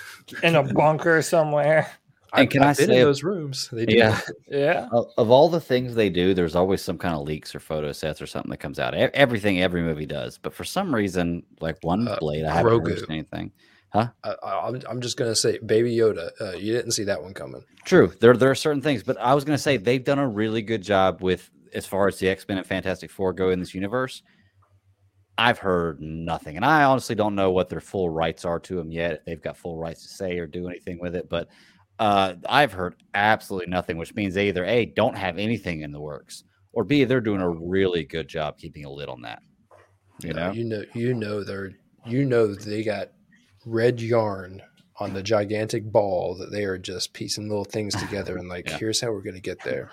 [0.44, 1.92] in a bunker somewhere.
[2.34, 3.70] And I've- can I I've been say- in those rooms?
[3.72, 4.20] They do Yeah.
[4.48, 7.91] Yeah, Of, all the things they do, there's always some kind of leaks or photo
[7.91, 8.94] sets or something that comes out.
[8.94, 12.88] Everything every movie does, but for some reason, like one Uh, Blade, I haven't Grogu.
[12.90, 13.52] noticed anything.
[13.94, 16.30] I, I, I'm, I'm just gonna say, Baby Yoda.
[16.40, 17.62] Uh, you didn't see that one coming.
[17.84, 20.28] True, there there are certain things, but I was going to say they've done a
[20.28, 23.60] really good job with as far as the X Men and Fantastic Four go in
[23.60, 24.24] this universe.
[25.38, 28.91] I've heard nothing, and I honestly don't know what their full rights are to them
[28.91, 29.12] yet.
[29.14, 31.49] If they've got full rights to say or do anything with it, but
[32.02, 35.99] uh, I've heard absolutely nothing, which means they either a don't have anything in the
[36.02, 39.44] works, or b they're doing a really good job keeping a lid on that.
[40.23, 41.72] You know, you know, you know, they're,
[42.06, 43.10] you know, they got
[43.68, 44.64] red yarn
[44.98, 48.78] on the gigantic ball that they are just piecing little things together and like, Yeah.
[48.80, 49.91] here's how we're gonna get there.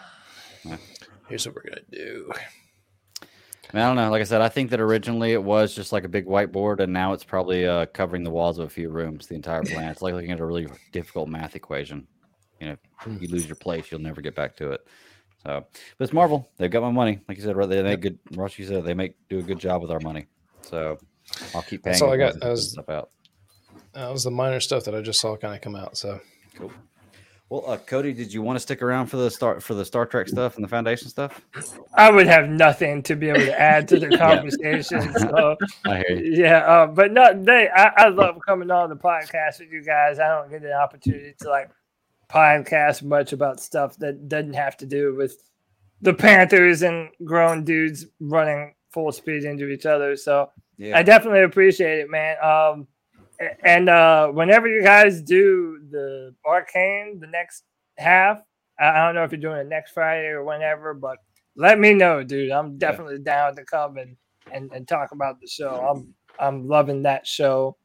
[0.65, 0.79] Yeah.
[1.29, 2.31] Here's what we're gonna do.
[3.73, 4.11] I, mean, I don't know.
[4.11, 6.93] Like I said, I think that originally it was just like a big whiteboard, and
[6.93, 9.91] now it's probably uh, covering the walls of a few rooms, the entire plan.
[9.91, 12.07] It's like looking at a really difficult math equation.
[12.61, 12.77] You know,
[13.07, 14.87] if you lose your place, you'll never get back to it.
[15.45, 15.65] So,
[15.97, 16.51] but it's Marvel.
[16.57, 17.21] They've got my money.
[17.29, 18.19] Like you said, they make good.
[18.33, 20.27] Ross, you said they make do a good job with our money.
[20.63, 20.99] So,
[21.55, 21.93] I'll keep paying.
[21.93, 22.41] That's all I got.
[22.41, 23.11] That was- stuff out.
[23.93, 25.97] That was the minor stuff that I just saw kind of come out.
[25.97, 26.21] So
[26.55, 26.71] Cool.
[27.51, 30.05] Well, uh, Cody, did you want to stick around for the start for the Star
[30.05, 31.41] Trek stuff and the Foundation stuff?
[31.95, 35.15] I would have nothing to be able to add to the conversation.
[35.19, 35.57] So
[35.87, 36.43] I hear you.
[36.43, 37.69] yeah, uh, but no, they.
[37.71, 40.19] I, I love coming on the podcast with you guys.
[40.19, 41.71] I don't get an opportunity to like
[42.29, 45.43] podcast much about stuff that doesn't have to do with
[46.03, 50.17] the Panthers and grown dudes running full speed into each other.
[50.17, 50.99] So Yeah.
[50.99, 52.37] I definitely appreciate it, man.
[52.45, 52.87] Um,
[53.63, 57.65] and uh, whenever you guys do the arcane, the next
[57.97, 58.41] half,
[58.79, 61.19] I I don't know if you're doing it next Friday or whenever, but
[61.57, 62.51] let me know, dude.
[62.51, 64.17] I'm definitely down to come and,
[64.53, 65.71] and, and talk about the show.
[65.71, 67.77] I'm I'm loving that show.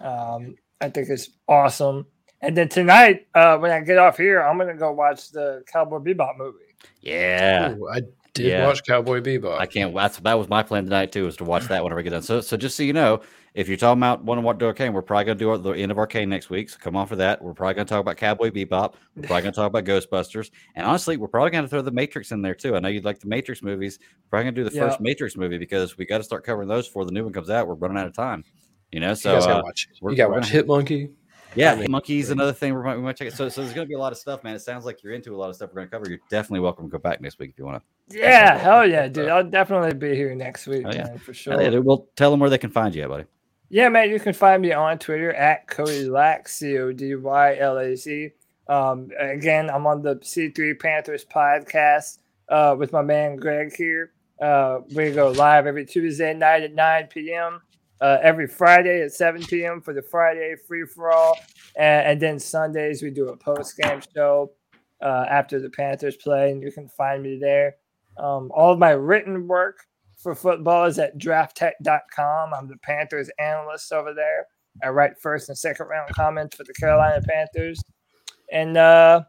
[0.00, 2.06] Um, I think it's awesome.
[2.42, 5.98] And then tonight, uh, when I get off here, I'm gonna go watch the Cowboy
[5.98, 6.58] Bebop movie.
[7.00, 7.72] Yeah.
[7.72, 8.02] Ooh, I
[8.34, 8.66] did Yeah.
[8.66, 9.58] watch Cowboy Bebop.
[9.58, 9.94] I can't.
[9.94, 12.22] That's that was my plan tonight too, is to watch that whenever I get done.
[12.22, 13.20] So, so just so you know,
[13.54, 15.90] if you're talking about want to watch Arcane, we're probably gonna do our, the end
[15.90, 16.70] of Arcane next week.
[16.70, 17.42] So come on for that.
[17.42, 18.94] We're probably gonna talk about Cowboy Bebop.
[19.16, 22.42] We're probably gonna talk about Ghostbusters, and honestly, we're probably gonna throw the Matrix in
[22.42, 22.76] there too.
[22.76, 23.98] I know you'd like the Matrix movies.
[24.00, 24.88] We're probably gonna do the Yeah.
[24.88, 27.50] first Matrix movie because we got to start covering those before the new one comes
[27.50, 27.66] out.
[27.66, 28.44] We're running out of time.
[28.92, 29.88] You know, you so guys gotta uh, watch.
[30.00, 31.10] we're- You got to watch Hit Monkey.
[31.54, 33.34] Yeah, I mean, monkeys another thing we might we might check it.
[33.34, 34.54] So, so there's gonna be a lot of stuff, man.
[34.54, 36.08] It sounds like you're into a lot of stuff we're gonna cover.
[36.08, 38.18] You're definitely welcome to go back next week if you want to.
[38.18, 39.28] Yeah, hell yeah, dude.
[39.28, 41.04] I'll definitely be here next week, Oh, yeah.
[41.04, 41.60] man, for sure.
[41.60, 43.24] Yeah, we'll tell them where they can find you, buddy.
[43.68, 47.56] Yeah, man, you can find me on Twitter at Cody Lack, C O D Y
[47.58, 48.30] L A C.
[48.66, 52.18] Um, again, I'm on the C3 Panthers podcast
[52.48, 54.12] uh, with my man Greg here.
[54.40, 57.60] Uh, we go live every Tuesday night at 9 p.m.,
[58.00, 59.80] uh, every Friday at 7 p.m.
[59.80, 61.38] for the Friday free for all.
[61.76, 64.52] And, and then Sundays, we do a post game show
[65.02, 67.76] uh, after the Panthers play, and you can find me there.
[68.18, 69.86] Um, all of my written work
[70.16, 72.54] for football is at drafttech.com.
[72.54, 74.46] I'm the Panthers analyst over there.
[74.82, 77.82] I write first and second round comments for the Carolina Panthers.
[78.52, 79.22] And uh,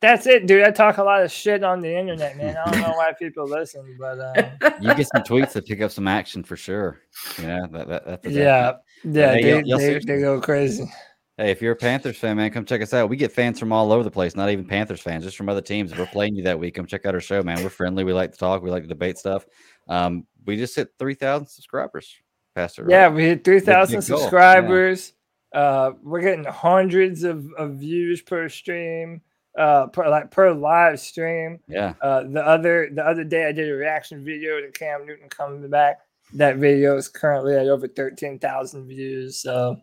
[0.00, 0.62] that's it, dude.
[0.64, 2.56] I talk a lot of shit on the internet, man.
[2.56, 4.50] I don't know why people listen, but uh,
[4.80, 7.00] You get some tweets that pick up some action for sure.
[7.40, 8.72] Yeah, that, that, that's yeah,
[9.04, 10.90] yeah, Hey, they, y'all- y'all they, they go crazy.
[11.36, 13.08] Hey, if you're a Panthers fan, man, come check us out.
[13.08, 15.60] We get fans from all over the place, not even Panthers fans, just from other
[15.60, 15.92] teams.
[15.92, 17.62] If we're playing you that week, come check out our show, man.
[17.62, 18.02] We're friendly.
[18.02, 18.60] We like to talk.
[18.60, 19.46] We like to debate stuff.
[19.88, 22.12] Um, we just hit 3,000 subscribers,
[22.56, 22.82] Pastor.
[22.82, 22.90] right?
[22.90, 24.22] Yeah, we hit 3,000 big goal, yeah.
[24.24, 25.12] subscribers.
[25.54, 29.20] Uh, we're getting hundreds of, of views per stream,
[29.58, 31.58] uh, per, like per live stream.
[31.68, 31.94] Yeah.
[32.00, 35.68] Uh, the other the other day, I did a reaction video to Cam Newton coming
[35.68, 35.98] back.
[36.34, 39.38] That video is currently at over thirteen thousand views.
[39.38, 39.76] So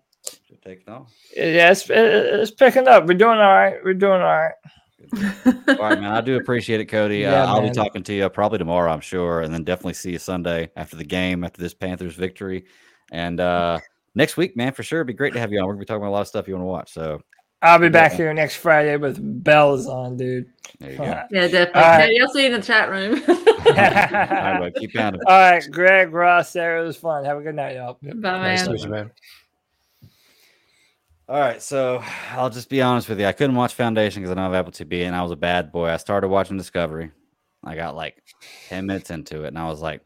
[0.48, 1.12] Should take it off.
[1.36, 3.06] yeah, it's, it's picking up.
[3.08, 3.76] We're doing all right.
[3.84, 4.54] We're doing all right.
[5.68, 6.12] All right, man.
[6.14, 7.20] I do appreciate it, Cody.
[7.22, 7.72] Yeah, uh, I'll man.
[7.72, 10.96] be talking to you probably tomorrow, I'm sure, and then definitely see you Sunday after
[10.96, 12.66] the game, after this Panthers victory.
[13.12, 13.80] And uh,
[14.16, 15.00] next week, man, for sure.
[15.00, 15.68] It'd be great to have you on.
[15.68, 16.92] We're to be talking about a lot of stuff you want to watch.
[16.94, 17.22] So
[17.66, 18.18] I'll be back Yeah.
[18.18, 20.46] here next Friday with bells on, dude.
[20.80, 21.04] there you go.
[21.04, 21.74] All Yeah, definitely.
[21.74, 22.00] All right.
[22.12, 23.22] Yeah, you'll see you in the chat room.
[23.30, 24.74] All right, bud.
[24.76, 25.22] Keep pounding.
[25.28, 27.26] right, Greg, Ross, Sarah, it was fun.
[27.26, 27.98] Have a good night, y'all.
[28.02, 28.74] Bye, Nice man.
[28.76, 29.12] meet you, man.
[31.28, 33.26] All right, so I'll just be honest with you.
[33.26, 35.72] I couldn't watch Foundation because I don't have Apple TV, and I was a bad
[35.72, 35.88] boy.
[35.90, 37.12] I started watching Discovery.
[37.64, 38.22] I got like
[38.70, 40.02] ten minutes into it, and I was like,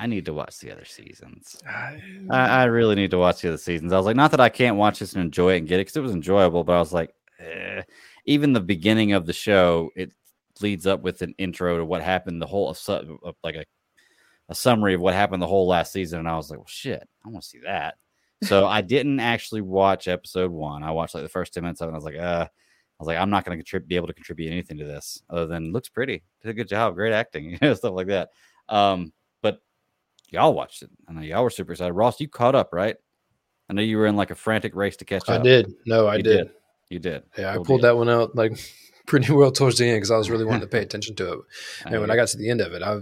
[0.00, 1.58] I need to watch the other seasons.
[1.68, 2.00] I,
[2.30, 3.92] I really need to watch the other seasons.
[3.92, 5.82] I was like, not that I can't watch this and enjoy it and get it
[5.82, 7.82] because it was enjoyable, but I was like, eh.
[8.24, 10.10] even the beginning of the show, it
[10.62, 12.74] leads up with an intro to what happened, the whole
[13.44, 13.64] like a
[14.48, 17.08] a summary of what happened the whole last season, and I was like, well, shit,
[17.24, 17.94] I want to see that.
[18.42, 20.82] So I didn't actually watch episode one.
[20.82, 21.88] I watched like the first ten minutes of it.
[21.90, 24.14] And I was like, uh, I was like, I'm not going to be able to
[24.14, 27.58] contribute anything to this other than looks pretty, did a good job, great acting, you
[27.60, 28.30] know, stuff like that.
[28.68, 29.12] Um,
[30.30, 30.90] y'all watched it.
[31.08, 31.92] I know y'all were super excited.
[31.92, 32.96] Ross, you caught up, right?
[33.68, 35.40] I know you were in like a frantic race to catch I up.
[35.40, 35.74] I did.
[35.86, 36.24] No, I did.
[36.24, 36.50] did.
[36.88, 37.22] You did.
[37.38, 37.78] Yeah, I pulled deal.
[37.82, 38.58] that one out like
[39.06, 41.38] pretty well towards the end because I was really wanting to pay attention to it.
[41.86, 43.00] I And when I got to the end of it, I,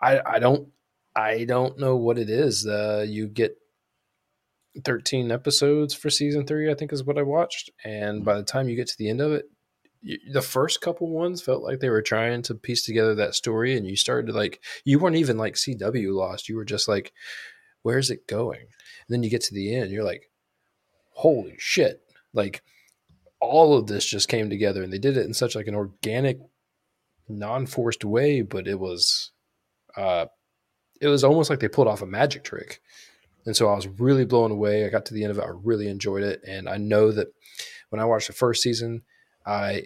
[0.00, 0.68] I, I don't,
[1.14, 2.66] I don't know what it is.
[2.66, 3.58] Uh, you get
[4.84, 7.70] 13 episodes for season three, I think is what I watched.
[7.84, 9.50] And by the time you get to the end of it,
[10.02, 13.86] the first couple ones felt like they were trying to piece together that story, and
[13.86, 16.48] you started to like, you weren't even like CW lost.
[16.48, 17.12] You were just like,
[17.82, 18.60] where's it going?
[18.60, 20.30] And then you get to the end, you're like,
[21.10, 22.00] holy shit!
[22.32, 22.62] Like
[23.40, 26.38] all of this just came together, and they did it in such like an organic
[27.28, 29.30] non-forced way, but it was
[29.96, 30.26] uh
[31.00, 32.80] it was almost like they pulled off a magic trick.
[33.46, 34.84] And so I was really blown away.
[34.84, 35.44] I got to the end of it.
[35.44, 36.42] I really enjoyed it.
[36.46, 37.28] And I know that
[37.88, 39.02] when I watched the first season,
[39.46, 39.84] I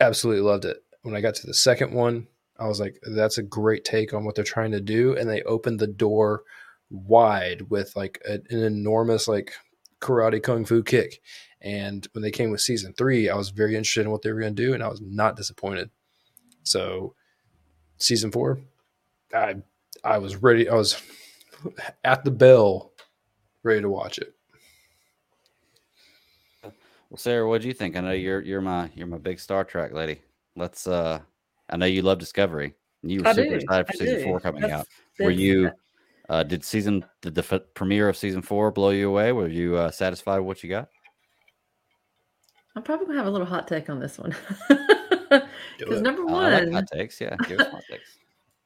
[0.00, 0.78] absolutely loved it.
[1.02, 2.28] When I got to the second one,
[2.58, 5.16] I was like, that's a great take on what they're trying to do.
[5.16, 6.44] And they opened the door
[6.90, 9.52] wide with like a, an enormous like
[10.00, 11.20] karate kung fu kick.
[11.60, 14.40] And when they came with season three, I was very interested in what they were
[14.40, 14.74] going to do.
[14.74, 15.90] And I was not disappointed.
[16.62, 17.14] So
[17.98, 18.60] season four,
[19.34, 19.56] I
[20.02, 20.68] I was ready.
[20.68, 21.00] I was
[22.04, 22.92] at the bell,
[23.62, 24.33] ready to watch it.
[27.14, 27.94] Well, Sarah, what do you think?
[27.96, 30.20] I know you're you're my you're my big Star Trek lady.
[30.56, 31.20] Let's uh
[31.70, 32.74] I know you love Discovery.
[33.04, 33.54] You were I super do.
[33.54, 34.24] excited for I season do.
[34.24, 34.88] four coming That's- out.
[35.20, 35.70] Were you
[36.28, 39.30] Uh, did season the, the f- premiere of season four blow you away?
[39.30, 40.88] Were you uh, satisfied with what you got?
[42.74, 44.34] I'm probably gonna have a little hot take on this one.
[45.78, 47.20] Because number Uh, I like one, hot takes.
[47.20, 48.18] Yeah, give us hot takes.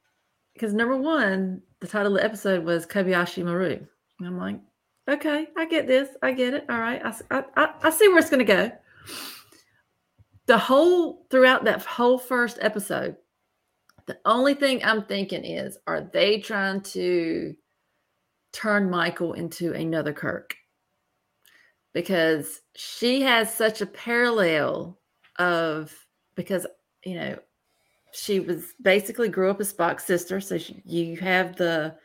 [0.55, 3.79] because number one, the title of the episode was Kobayashi Maru.
[4.19, 4.59] And I'm like,
[5.09, 6.09] okay, I get this.
[6.21, 6.65] I get it.
[6.69, 7.01] All right.
[7.31, 8.71] I, I, I see where it's going to go.
[10.45, 13.17] The whole, throughout that whole first episode,
[14.07, 17.55] the only thing I'm thinking is, are they trying to
[18.51, 20.55] turn Michael into another Kirk?
[21.93, 24.99] Because she has such a parallel
[25.37, 25.93] of,
[26.35, 26.65] because,
[27.03, 27.37] you know,
[28.11, 30.41] she was basically grew up as Spock's sister.
[30.41, 31.95] So she, you have the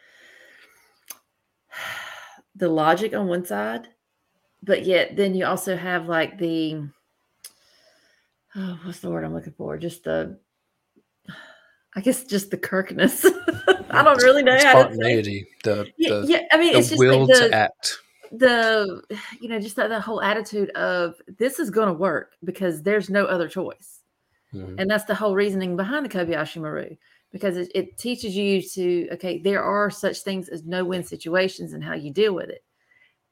[2.57, 3.89] the logic on one side,
[4.63, 6.89] but yet then you also have like the
[8.57, 9.77] oh, what's the word I'm looking for?
[9.79, 10.39] Just the
[11.97, 13.25] I guess just the Kirkness.
[13.91, 14.71] I don't really know how to say.
[14.71, 17.99] spontaneity, the Yeah, the, yeah, I mean, it's the just will like the, to act.
[18.33, 19.03] the
[19.41, 23.09] you know just that, that whole attitude of this is going to work because there's
[23.11, 24.01] no other choice
[24.53, 24.81] Mhm.
[24.81, 26.97] and that's the whole reasoning behind the kobayashi maru
[27.35, 31.83] because it, it teaches you to okay there are such things as no-win situations and
[31.83, 32.63] how you deal with it.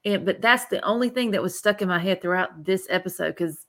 [0.03, 3.29] And but that's the only thing that was stuck in my head throughout this episode
[3.29, 3.65] because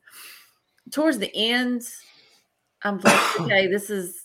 [0.90, 1.82] towards the end
[2.82, 4.24] i'm like okay this is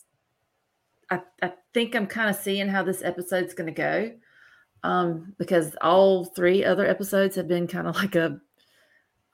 [1.09, 4.11] i, I think i'm kind of seeing how this episode's going to go
[4.83, 8.39] um because all three other episodes have been kind of like a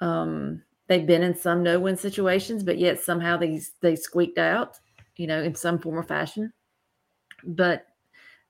[0.02, 4.78] um they've been in some no-win situations but yet somehow these they squeaked out
[5.16, 6.52] you know in some form or fashion
[7.46, 7.88] but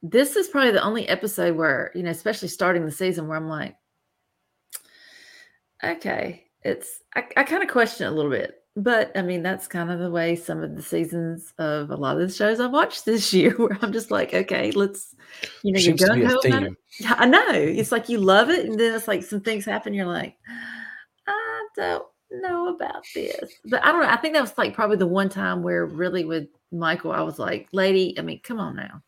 [0.01, 3.49] this is probably the only episode where you know especially starting the season where i'm
[3.49, 3.75] like
[5.83, 9.67] okay it's i, I kind of question it a little bit but i mean that's
[9.67, 12.71] kind of the way some of the seasons of a lot of the shows i've
[12.71, 15.15] watched this year where i'm just like okay let's
[15.63, 16.51] you know you're to be gonna a about it.
[16.51, 16.77] theme.
[16.99, 17.51] Yeah, I know.
[17.51, 19.93] It's like you love it, and then it's like some things happen.
[19.93, 20.37] You're like,
[21.27, 22.05] I don't
[22.41, 24.09] know about this, but I don't know.
[24.09, 27.39] I think that was like probably the one time where really with Michael, I was
[27.39, 29.01] like, lady, I mean, come on now,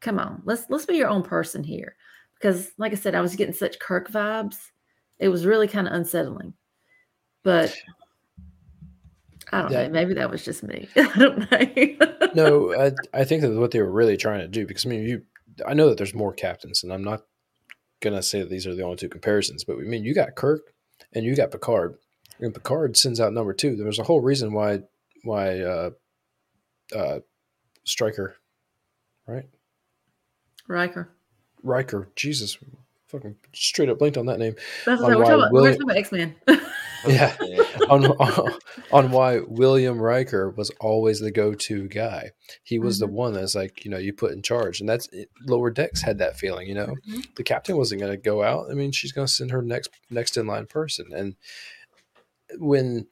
[0.00, 1.96] come on, let's let's be your own person here,
[2.34, 4.56] because like I said, I was getting such Kirk vibes.
[5.18, 6.54] It was really kind of unsettling,
[7.42, 7.74] but.
[9.52, 9.86] I don't Yeah.
[9.86, 9.92] know.
[9.92, 10.88] Maybe that was just me.
[10.96, 12.28] I don't know.
[12.34, 15.02] no, I, I think that what they were really trying to do, because I mean,
[15.02, 15.22] you,
[15.66, 17.22] I know that there's more captains, and I'm not
[18.00, 20.72] gonna say that these are the only two comparisons, but I mean, you got Kirk
[21.12, 21.96] and you got Picard,
[22.40, 23.76] and Picard sends out number two.
[23.76, 24.80] There was a whole reason why
[25.22, 25.90] why uh,
[26.94, 27.20] uh,
[27.84, 28.36] Striker,
[29.26, 29.44] right?
[30.68, 31.10] Riker.
[31.62, 32.58] Riker, Jesus,
[33.08, 34.54] fucking straight up blinked on that name.
[34.84, 35.52] That's On we're why talking about.
[35.52, 36.34] We're talking about X Men.
[37.06, 37.36] Yeah,
[37.90, 38.54] on, on
[38.92, 42.30] on why William Riker was always the go-to guy.
[42.62, 45.08] He was the one that's like, you know, you put in charge, and that's
[45.46, 46.66] lower decks had that feeling.
[46.66, 46.94] You know,
[47.36, 48.70] the captain wasn't going to go out.
[48.70, 51.36] I mean, she's going to send her next next in line person, and
[52.58, 53.06] when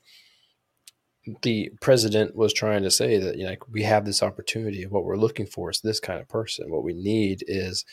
[1.42, 5.04] the president was trying to say that you know like, we have this opportunity, what
[5.04, 6.70] we're looking for is this kind of person.
[6.70, 7.84] What we need is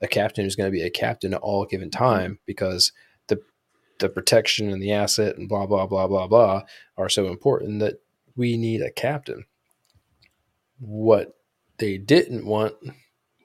[0.00, 2.92] a captain who's going to be a captain at all given time because
[3.28, 3.40] the
[4.00, 6.62] the protection and the asset and blah blah blah blah blah
[6.96, 8.02] are so important that
[8.36, 9.44] we need a captain.
[10.80, 11.36] What
[11.78, 12.74] they didn't want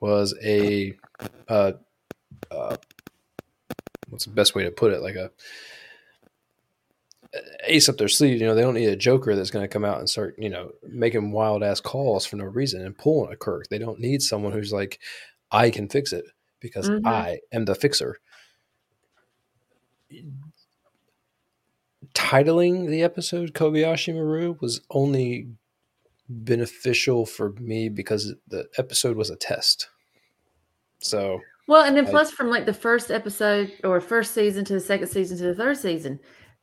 [0.01, 0.97] was a
[1.47, 1.73] uh,
[2.49, 2.77] uh,
[4.09, 5.01] what's the best way to put it?
[5.01, 5.31] Like a
[7.65, 8.39] ace up their sleeve.
[8.39, 10.49] You know, they don't need a joker that's going to come out and start, you
[10.49, 13.67] know, making wild ass calls for no reason and pulling a Kirk.
[13.69, 14.99] They don't need someone who's like,
[15.51, 16.25] I can fix it
[16.59, 17.05] because Mhm.
[17.05, 18.17] I am the fixer.
[22.13, 25.47] Titling the episode Kobayashi Maru was only
[26.29, 29.89] beneficial for me because the episode was a test.
[30.99, 34.79] So Well, and then plus from like the first episode or first season to the
[34.79, 36.19] second season to the third season,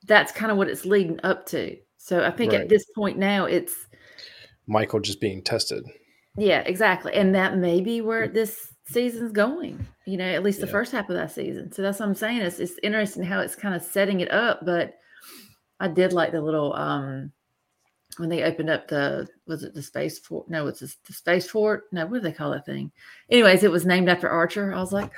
[0.06, 1.76] that's kind of what it's leading up to.
[1.96, 2.62] So I think Right.
[2.62, 3.74] at this point now it's
[4.66, 5.84] Michael just being tested.
[6.36, 7.12] yeah, exactly.
[7.14, 10.72] And that may be where this season's going, you know, at least the Yeah.
[10.72, 11.72] first half of that season.
[11.72, 12.40] So that's what I'm saying.
[12.42, 14.94] It's it's interesting how it's kind of setting it up, but
[15.80, 17.32] I did like the little um
[18.18, 20.48] when they opened up the was it the space fort?
[20.48, 21.84] No, it's the, the space fort.
[21.92, 22.92] No, what do they call that thing?
[23.30, 24.72] Anyways, it was named after Archer.
[24.72, 25.10] I was like,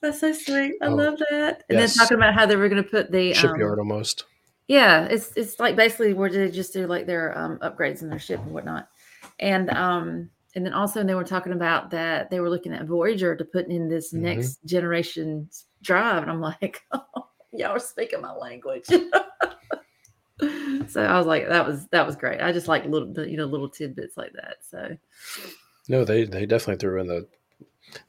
[0.00, 0.74] that's so sweet.
[0.82, 1.64] I Oh, love that.
[1.68, 1.94] And yes.
[1.94, 4.24] then talking about how they were going to put the um, Shipyard almost.
[4.68, 8.18] yeah, it's it's like basically where they just do like their um, upgrades in their
[8.18, 8.88] ship and whatnot,
[9.40, 13.36] and um and then also they were talking about that they were looking at Voyager
[13.36, 14.20] to put in this Mhm.
[14.20, 15.48] next generation
[15.82, 18.84] drive, and I'm like, oh, y'all are speaking my language.
[20.88, 22.40] so I was like, that was that was great.
[22.40, 24.56] I just like little you know little tidbits like that.
[24.68, 24.96] So
[25.88, 27.26] No, they they definitely threw in the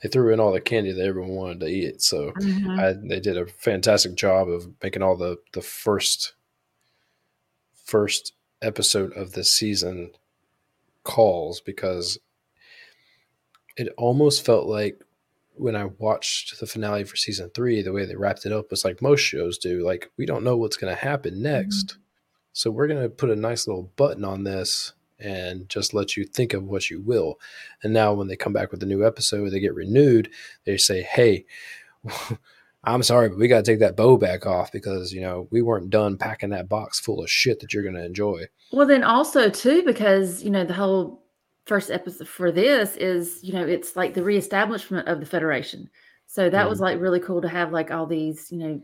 [0.02, 2.02] they threw in all the candy that everyone wanted to eat.
[2.02, 2.80] So Mhm.
[2.80, 6.34] I, they did a fantastic job of making all the the first
[7.74, 10.12] first episode of this season
[11.04, 12.20] calls because
[13.78, 15.02] it almost felt like
[15.56, 18.86] when I watched the finale for season three, the way they wrapped it up was
[18.86, 19.84] like most shows do.
[19.86, 21.98] Like we don't know what's going to happen next,
[22.54, 26.26] so we're going to put a nice little button on this and just let you
[26.26, 27.40] think of what you will.
[27.84, 30.30] And now when they come back with a new episode, they get renewed.
[30.66, 31.46] They say, "Hey."
[32.84, 35.62] I'm sorry, but we got to take that bow back off because you know we
[35.62, 38.46] weren't done packing that box full of shit that you're going to enjoy.
[38.72, 41.22] Well, then also too, because you know the whole
[41.66, 45.90] first episode for this is you know it's like the reestablishment of the Federation.
[46.28, 46.86] So that was mm-hmm.
[46.86, 48.82] like really cool to have like all these you know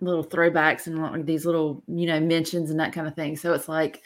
[0.00, 3.36] little throwbacks and like these little you know mentions and that kind of thing.
[3.36, 4.02] So it's like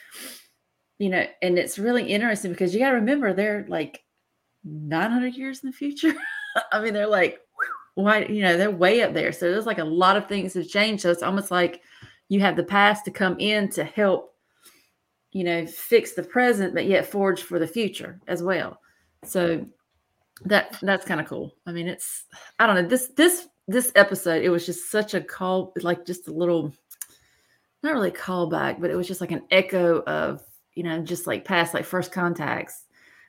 [1.01, 4.05] you know, and it's really interesting because you got to remember they're like
[4.63, 6.15] 900 years in the future.
[6.73, 7.41] I mean, they're like
[7.95, 9.33] why you know they're way up there.
[9.33, 11.03] So there's like a lot of things have changed.
[11.03, 11.83] So it's almost like
[12.29, 14.31] you have the past to come in to help
[15.33, 18.81] you know, fix the present, but yet forge for the future as well.
[19.25, 19.67] So
[20.45, 21.55] that that's kind of cool.
[21.67, 22.25] I mean, it's
[22.59, 24.43] I don't know this this this episode.
[24.43, 26.73] It was just such a call, like just a little,
[27.83, 30.43] not really callback, but it was just like an echo of
[30.75, 32.85] you know just like past like first contacts.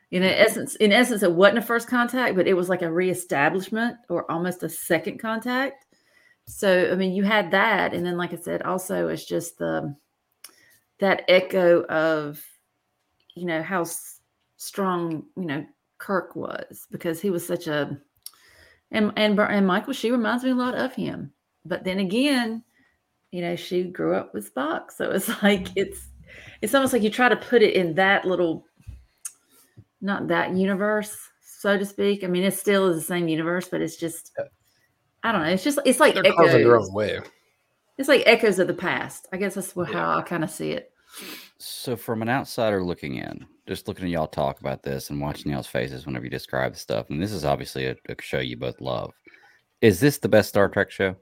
[0.10, 0.42] You In mm-hmm.
[0.42, 4.30] essence, in essence, it wasn't a first contact, but it was like a reestablishment or
[4.30, 5.86] almost a second contact.
[6.48, 9.96] So I mean, you had that, and then like I said, also it's just the
[11.00, 12.42] that echo of
[13.36, 13.86] you know how
[14.58, 15.66] strong you know
[15.98, 17.98] Kirk was because he was such a
[18.92, 21.34] and and and Michael she reminds me a lot of him
[21.66, 22.64] but then again
[23.32, 26.08] you know she grew up with Spock so it's like it's
[26.62, 28.66] it's almost like you try to put it in that little
[30.02, 33.82] not that universe so to speak I mean it still is the same universe but
[33.82, 34.32] it's just
[35.24, 37.20] I don't know it's just it's like They're carving their own way.
[37.98, 39.94] it's like echoes of the past I guess that's wha- Yeah.
[39.94, 40.92] how I kind of see it
[41.60, 45.52] So, from an outsider looking in, just looking at y'all talk about this and watching
[45.52, 48.56] y'all's faces whenever you describe the stuff, and this is obviously a, a show you
[48.58, 49.12] both love.
[49.82, 51.16] Is this the best Star Trek show?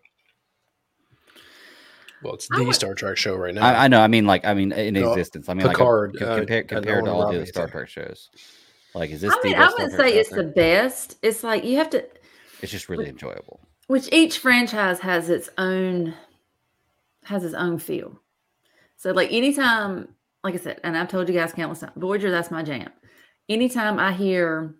[2.24, 3.66] Well, it's the would- Star Trek show right now.
[3.66, 4.02] I, I know.
[4.02, 5.48] I mean, like, I mean, in No, existence.
[5.50, 7.68] I mean, Picard, like, a, uh, compared uh, compared to Nolan all the other Star.
[7.68, 8.30] Trek shows.
[8.94, 10.44] Like, is this I the mean, I best Star wouldn't Trek say it's out the
[10.44, 11.18] best.
[11.22, 12.06] It's like you have to,
[12.62, 13.62] It's just really enjoyable.
[13.88, 16.14] which each franchise has its own,
[17.24, 18.20] has its own feel.
[18.98, 20.10] So, like anytime,
[20.44, 22.90] like I said, and I've told you guys countless times, Voyager, that's my jam.
[23.48, 24.76] Anytime I hear,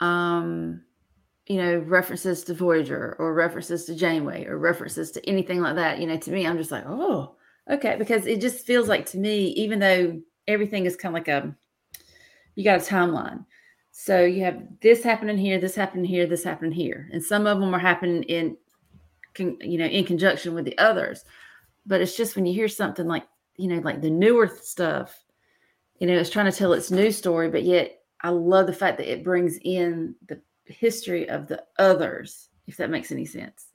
[0.00, 0.82] um,
[1.50, 5.98] you know, references to Voyager or references to Janeway or references to anything like that,
[5.98, 7.34] you know, to me, I'm just like, oh,
[7.68, 11.26] okay, because it just feels like to me, even though everything is kind of like
[11.26, 11.52] a,
[12.54, 13.44] you got a timeline.
[13.90, 17.58] So you have this happening here, this happening here, this happening here, and some of
[17.58, 18.56] them are happening in,
[19.36, 21.24] you know, in conjunction with the others.
[21.84, 23.24] But it's just when you hear something like,
[23.56, 25.24] you know, like the newer stuff,
[25.98, 28.98] you know, it's trying to tell its new story, but yet I love the fact
[28.98, 30.40] that it brings in the
[30.70, 33.68] history of the others, if that makes any sense.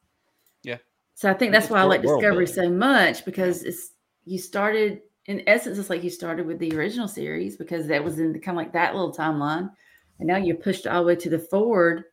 [0.63, 0.77] Yeah.
[1.13, 3.91] So I think that's why I like Discovery so much because it's
[4.25, 8.19] you started in essence, it's like you started with the original series because that was
[8.19, 9.71] in the, kind of like that little timeline,
[10.19, 12.03] and now you're pushed all the way to the forward,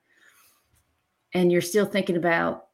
[1.34, 2.66] and you're still thinking about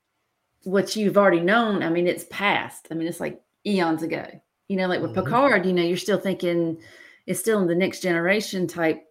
[0.62, 1.82] what you've already known.
[1.82, 2.88] I mean, it's past.
[2.90, 4.26] I mean, it's like eons ago.
[4.68, 5.24] You know, like with Mhm.
[5.24, 6.80] Picard, you know, you're still thinking
[7.26, 9.02] it's still in the next generation type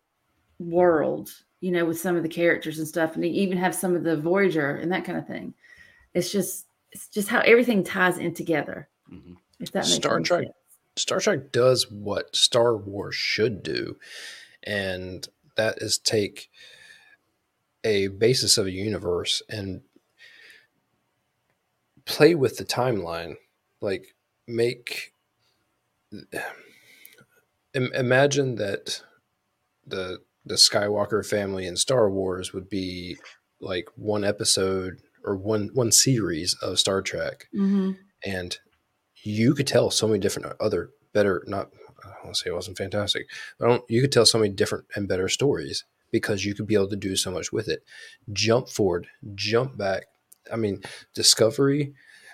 [0.60, 1.32] world.
[1.59, 4.03] You know, with some of the characters and stuff, and they even have some of
[4.03, 5.53] the Voyager and that kind of thing.
[6.13, 8.88] It's just, it's just how everything ties in together.
[9.11, 9.38] Mhm.
[9.59, 10.55] If that Star Trek sense.
[10.97, 13.97] Star Trek does what Star Wars should do,
[14.63, 16.51] and that is take
[17.84, 19.81] a basis of a universe and
[22.05, 23.35] play with the timeline.
[23.81, 24.15] Like,
[24.47, 25.13] make
[27.73, 29.01] imagine that
[29.85, 33.18] the the Skywalker family in Star Wars would be
[33.60, 37.48] like one episode or one one series of Star Trek.
[37.56, 37.98] Mhm.
[38.26, 38.57] and
[39.24, 41.69] you could tell so many different other better not
[42.03, 43.28] I want to say it wasn't fantastic
[43.60, 46.68] but I don't, you could tell so many different and better stories because you could
[46.68, 47.84] be able to do so much with it.
[48.32, 50.06] Jump forward jump back.
[50.52, 50.82] I mean
[51.14, 51.94] Discovery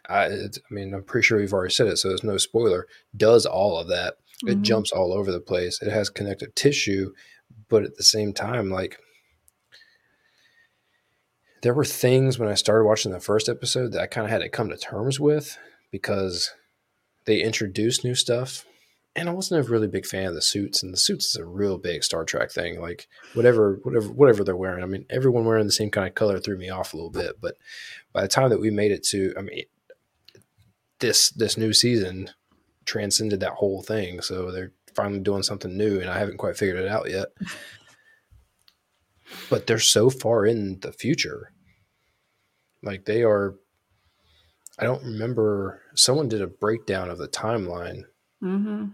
[0.10, 2.88] I, it's, I mean I'm pretty sure we've already said it so there's no spoiler
[3.16, 4.16] does all of that.
[4.46, 4.62] It Mhm.
[4.64, 5.82] jumps all over the place.
[5.82, 7.14] It has connective tissue
[7.74, 9.00] but at the same time like
[11.64, 14.44] there were things when I started watching the first episode that I kind of had
[14.44, 15.58] to come to terms with
[15.90, 16.54] because
[17.26, 18.64] they introduced new stuff
[19.16, 21.46] and I wasn't a really big fan of the suits, and the suits is a
[21.46, 22.82] real big Star Trek thing.
[22.82, 24.82] Like whatever, whatever, whatever they're wearing.
[24.84, 27.40] I mean, everyone wearing the same kind of color threw me off a little bit.
[27.40, 27.56] But
[28.12, 29.66] by the time that we made it to, I mean,
[30.98, 32.32] this this new season
[32.86, 34.22] transcended that whole thing.
[34.22, 37.28] So they're finally doing something new, and I haven't quite figured it out yet.
[39.50, 41.52] But they're so far in the future.
[42.82, 43.56] Like they are.
[44.80, 45.82] I don't remember.
[45.96, 48.04] Someone did a breakdown of the timeline
[48.44, 48.88] Mm-hmm.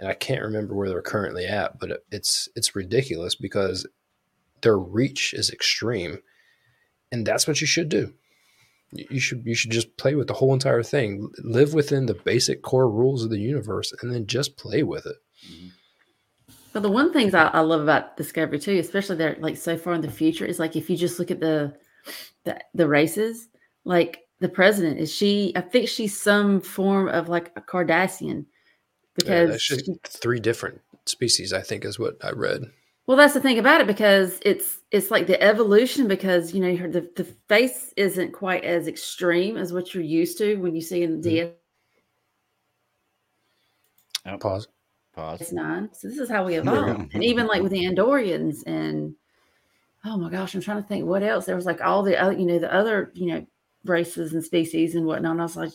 [0.00, 3.86] and I can't remember where they're currently at, but it's it's ridiculous because
[4.60, 6.18] their reach is extreme,
[7.10, 8.12] and that's what you should do.
[8.92, 12.12] You you should you should just play with the whole entire thing, live within the
[12.14, 15.16] basic core rules of the universe, and then just play with it.
[16.72, 19.92] But the one things I, I love about Discovery too, especially they're like so far
[19.94, 21.74] in the future, is like if you just look at the
[22.44, 23.48] the, the races,
[23.84, 25.52] like the president is she?
[25.54, 28.46] I think she's some form of like a Cardassian
[29.14, 32.64] because that's just three different species, I think, is what I read.
[33.06, 36.76] Well, that's the thing about it because it's it's like the evolution because you know
[36.76, 40.80] her- the the face isn't quite as extreme as what you're used to when you
[40.80, 41.50] see in the mm-hmm.
[44.24, 44.40] DS.
[44.40, 44.68] Pause.
[45.14, 45.40] Pause.
[45.52, 45.96] DS9.
[45.96, 49.14] So this is how we evolved, and even like with the Andorians and
[50.04, 51.46] oh my gosh, I'm trying to think what else.
[51.46, 53.46] There was like all the other you know the other you know
[53.84, 55.32] races and species and whatnot.
[55.32, 55.72] And I was like.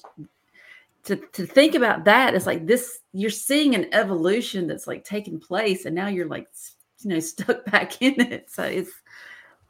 [1.03, 5.39] To, to think about that is like this you're seeing an evolution that's like taking
[5.39, 6.49] place and now you're like
[6.99, 8.91] you know stuck back in it so it's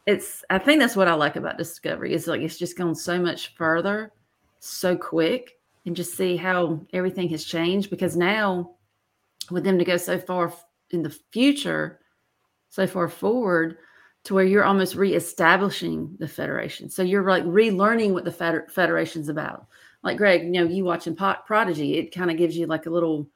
[0.08, 3.20] it's i think that's what i like about discovery is like it's just gone so
[3.20, 4.12] much further
[4.60, 8.72] so quick and just see how everything has changed because now
[9.52, 10.54] with them to go so far
[10.92, 12.00] in the future
[12.70, 13.78] so far forward
[14.24, 16.90] to where you're almost reestablishing the federation.
[16.90, 19.68] So you're like relearning what the feder- federation's about.
[20.04, 22.90] Like greg you know you watching Pot prodigy it kind of gives you like a
[22.90, 23.28] little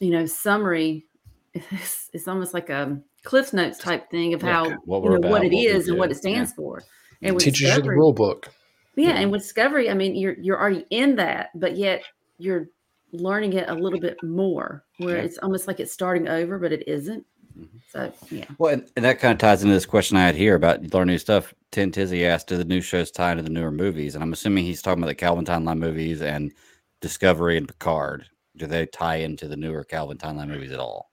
[0.00, 1.06] you know summary.
[1.54, 5.16] It's, it's almost like a cliffs notes type thing of Yeah, how what you know,
[5.16, 6.82] about, what we is and what it stands for.
[7.22, 8.48] And with Teaches you the rule book.
[8.94, 12.02] yeah, and with Discovery, I mean, you're you're already in that, but yet
[12.38, 12.68] you're
[13.12, 15.22] learning it a little bit more, where Yeah.
[15.22, 17.24] it's almost like it's starting over, but it isn't.
[17.58, 17.68] Mhm.
[17.90, 20.54] So yeah, Well, and, and that kind of ties into this question I had here
[20.54, 21.54] about learning new stuff.
[21.70, 24.64] Tin Tizzy asked, "Do the new shows tie into the newer movies?" And I'm assuming
[24.64, 26.52] he's talking about the Kelvin Timeline movies and
[27.00, 28.26] Discovery and Picard.
[28.56, 31.10] Do they tie into the newer Kelvin Timeline movies at all,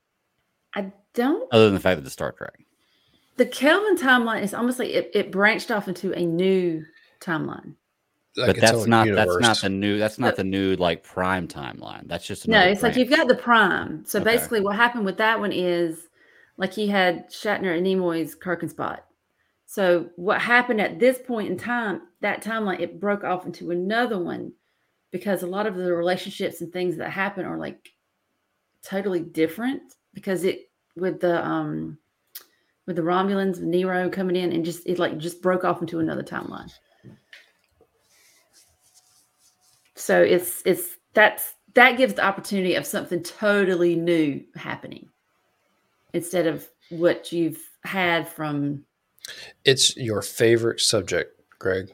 [0.75, 1.47] I don't.
[1.53, 2.53] other than the fact that the Star Trek?
[3.37, 6.83] The Kelvin timeline is almost like it, it branched off into a new
[7.19, 7.75] timeline.
[8.35, 11.47] Like but that's own not that's not the new that's not the new like prime
[11.47, 12.07] timeline.
[12.07, 14.03] That's just No, another it's like you've got the prime.
[14.05, 14.31] So Okay.
[14.31, 16.07] basically, what happened with that one is
[16.57, 18.99] like he had Shatner and Nimoy's Kirk and Spock.
[19.65, 24.19] So what happened at this point in time, that timeline, it broke off into another
[24.19, 24.53] one
[25.11, 27.91] because a lot of the relationships and things that happen are like
[28.83, 29.81] totally different
[30.13, 31.97] because it with the um
[32.85, 36.23] with the Romulans, Nero coming in and just it like just broke off into another
[36.23, 36.71] timeline.
[40.03, 45.07] So it's it's that's that gives the opportunity of something totally new happening
[46.11, 48.83] instead of what you've had from
[49.63, 51.93] It's your favorite subject, Greg.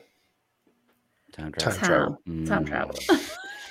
[1.33, 2.23] time Time travel.
[2.25, 2.67] time time Mm.
[2.67, 2.99] travel.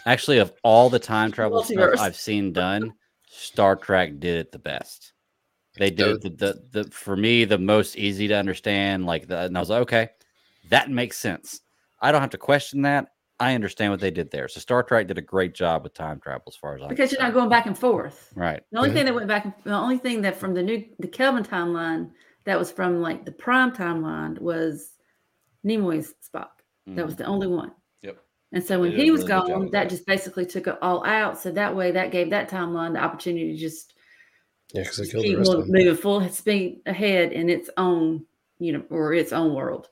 [0.07, 2.92] Actually, of all the time travel stuff I've seen done,
[3.26, 5.15] Star Trek did it the best.
[5.75, 9.05] They did the, the, the for me the most easy to understand.
[9.05, 10.10] Like that, and I was like, okay,
[10.70, 11.60] that makes sense.
[12.00, 13.08] I don't have to question that.
[13.41, 14.49] I understand what they did there.
[14.49, 17.12] So Star Trek did a great job with time travel, as far as I'm because
[17.12, 18.33] you're not going back and forth.
[18.34, 18.62] right.
[18.73, 18.94] The only Mhm.
[18.94, 22.10] thing that went back, and the only thing that from the new the Kelvin timeline
[22.44, 24.97] that was from like the prime timeline was
[25.65, 26.49] Nimoy's Spock.
[26.89, 27.73] That was the only one.
[28.02, 28.18] Yep.
[28.52, 29.91] And so when They did a he was really gone, that that.
[29.91, 31.39] just basically took it all out.
[31.39, 33.92] So that way, that gave that timeline the opportunity to just
[34.73, 35.73] Yeah, because they killed the keep rest mo- of them.
[35.76, 38.25] moving full speed ahead in its own,
[38.58, 39.91] you know, or its own world.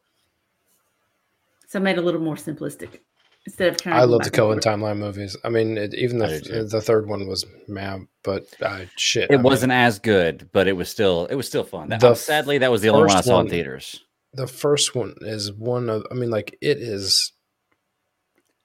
[1.68, 3.00] So it made it a little more simplistic
[3.46, 3.96] instead of trying.
[3.96, 5.36] I to love the Kelvin timeline movies.
[5.44, 6.52] I mean, it, even I do too.
[6.52, 10.66] the the third one was mad, but uh, shit, It I wasn't as good, but
[10.68, 11.88] it was still it was still fun.
[11.88, 14.02] That, The sadly, that was the only one I first saw in theaters.
[14.34, 16.04] the first one is one of.
[16.10, 17.32] I mean, like it is.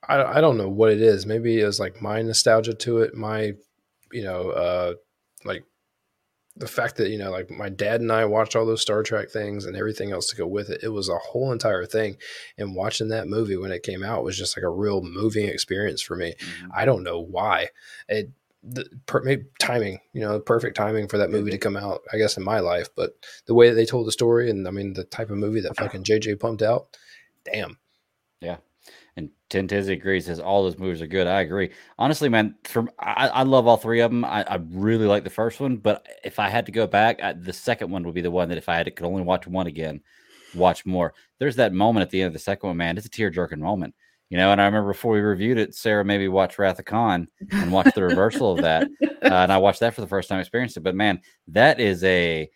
[0.08, 1.26] I I don't know what it is.
[1.26, 3.16] Maybe it was like my nostalgia to it.
[3.16, 3.54] My,
[4.12, 4.94] you know, uh,
[5.46, 5.64] like
[6.62, 9.30] the fact that you know, like my dad and I watched all those Star Trek
[9.30, 10.82] things and everything else to go with it.
[10.84, 12.18] It was a whole entire thing.
[12.58, 16.02] And watching that movie when it came out was just like a real moving experience
[16.02, 16.36] for me.
[16.40, 16.72] Mm-hmm.
[16.74, 17.70] I don't know why.
[18.08, 18.30] It
[18.64, 21.76] the per, maybe timing, you know, perfect timing for that movie to mm-hmm.
[21.76, 22.02] come out.
[22.14, 23.14] I guess in my life, but
[23.48, 25.76] the way that they told the story, and I mean the type of movie that
[25.78, 26.96] fucking JJ pumped out,
[27.44, 27.78] damn.
[29.18, 30.26] And Ten agrees.
[30.26, 31.28] Says all those movies are good.
[31.28, 31.72] I agree.
[32.00, 34.24] Honestly, man, from I, I love all three of them.
[34.24, 37.34] I, I really like the first one, but if I had to go back, I,
[37.34, 39.48] the second one would be the one that if I had to, could only watch
[39.48, 40.02] one again,
[40.56, 41.14] watch more.
[41.40, 42.98] There's that moment at the end of the second one, man.
[42.98, 43.94] It's a tear jerking moment,
[44.30, 44.54] you know.
[44.54, 47.96] And I remember before we reviewed it, Sarah maybe watched Wrath of Khan and watched
[47.96, 50.84] the reversal of that, uh, and I watched that for the first time, experienced it.
[50.84, 52.50] But man, that is a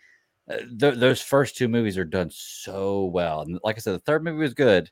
[0.49, 3.41] uh, th- those first two movies are done so well.
[3.41, 4.89] And like I said, the third movie was good.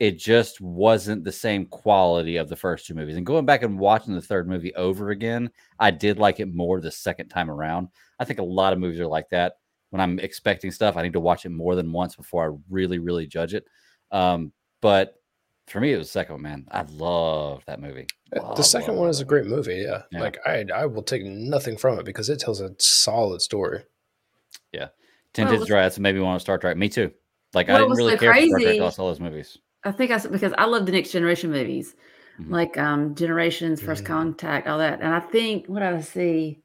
[0.00, 3.16] It just wasn't the same quality of the first two movies.
[3.16, 6.80] And going back and watching the third movie over again, I did like it more
[6.80, 7.88] the second time around.
[8.18, 9.54] I think a lot of movies are like that.
[9.90, 12.98] When I'm expecting stuff, I need to watch it more than once before I really,
[12.98, 13.64] really judge it.
[14.10, 15.14] Um, but
[15.68, 16.66] for me, it was the second one, man.
[16.72, 18.08] I love that movie.
[18.36, 19.76] Uh, Love, the second love, one is a great movie.
[19.76, 20.02] Yeah.
[20.10, 20.20] Yeah.
[20.20, 23.84] Like I, I will take nothing from it because it tells a solid story.
[25.34, 25.82] Ten Well, Tizzy Dry.
[25.82, 26.76] That's made me want to Star Trek.
[26.76, 27.10] Me too.
[27.52, 28.76] Like I didn't was really so care for Star Trek.
[28.76, 29.58] I watched all those movies.
[29.84, 31.94] I think I s- because I love the next generation movies,
[32.40, 32.50] Mhm.
[32.50, 34.06] like um Generations, 1st Mhm.
[34.06, 35.00] Contact, all that.
[35.00, 36.60] And I think what I see?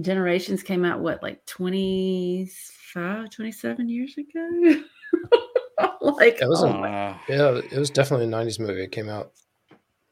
[0.00, 4.82] Generations came out what like 25, 27 years ago.
[6.00, 8.82] like It was oh a- my- Uh, Yeah, it was definitely a '90s movie.
[8.84, 9.32] It came out.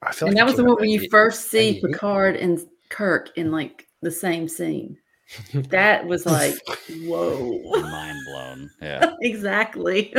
[0.03, 2.59] I feel and like that was the came one when you first see Picard and
[2.89, 4.97] Kirk in like the same scene.
[5.71, 6.55] That was like,
[7.03, 7.61] whoa.
[7.83, 8.71] mind blown.
[8.81, 9.13] Yeah.
[9.21, 10.15] exactly.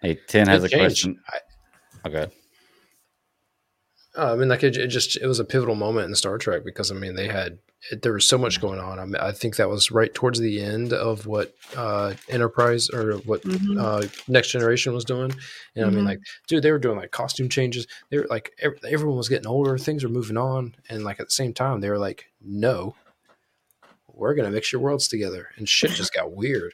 [0.00, 0.82] Hey, Ten has a changed.
[0.84, 1.20] question.
[1.28, 1.40] I-
[2.08, 2.28] Okay.
[4.16, 6.62] Uh, I mean, like it, it just it was a pivotal moment in Star Trek
[6.64, 7.58] because I mean they had
[7.90, 8.98] it, there was so much going on.
[8.98, 13.14] I mean, I think that was right towards the end of what uh, Enterprise or
[13.18, 13.78] what Mhm.
[13.78, 15.32] uh, Next Generation was doing.
[15.74, 16.08] And I mean, Mhm.
[16.08, 17.86] like, dude, they were doing like costume changes.
[18.10, 21.26] They were like ev- everyone was getting older, things were moving on, and like at
[21.26, 22.94] the same time, they were like, no,
[24.08, 26.72] we're gonna mix your worlds together, and shit just got weird.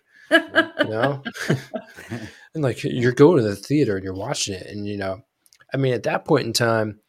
[0.80, 1.26] You know,
[2.54, 5.22] and like you're going to the theater and you're watching it, and you know,
[5.72, 7.00] I mean, at that point in time,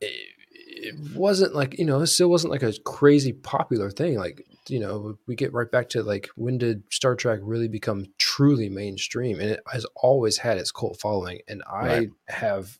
[0.00, 0.12] it,
[0.50, 4.16] it wasn't like you know, it still wasn't like a crazy popular thing.
[4.18, 8.06] Like you know, we get right back to like when did Star Trek really become
[8.18, 9.40] truly mainstream?
[9.40, 12.10] And it has always had its cult following, and I Right.
[12.28, 12.78] have.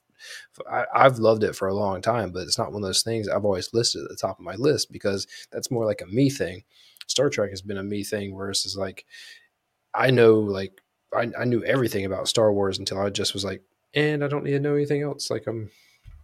[0.70, 3.26] I, I've loved it for a long time, but it's not one of those things
[3.26, 6.28] I've always listed at the top of my list because that's more like a me
[6.28, 6.64] thing.
[7.10, 9.04] Star Trek has been a me thing, where it's like
[9.92, 10.80] I know, like
[11.14, 13.62] I, I knew everything about Star Wars until I just was like,
[13.94, 15.30] and I don't need to know anything else.
[15.30, 15.70] Like I'm,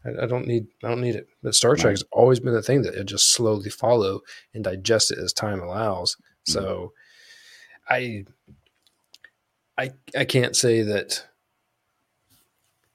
[0.05, 1.29] I, I don't need, I don't need it.
[1.43, 4.21] But Star Trek has always been the thing that I just slowly follow
[4.55, 6.17] and digest it as time allows.
[6.45, 6.93] So,
[7.91, 8.25] mm-hmm.
[9.79, 11.27] I, I, I can't say that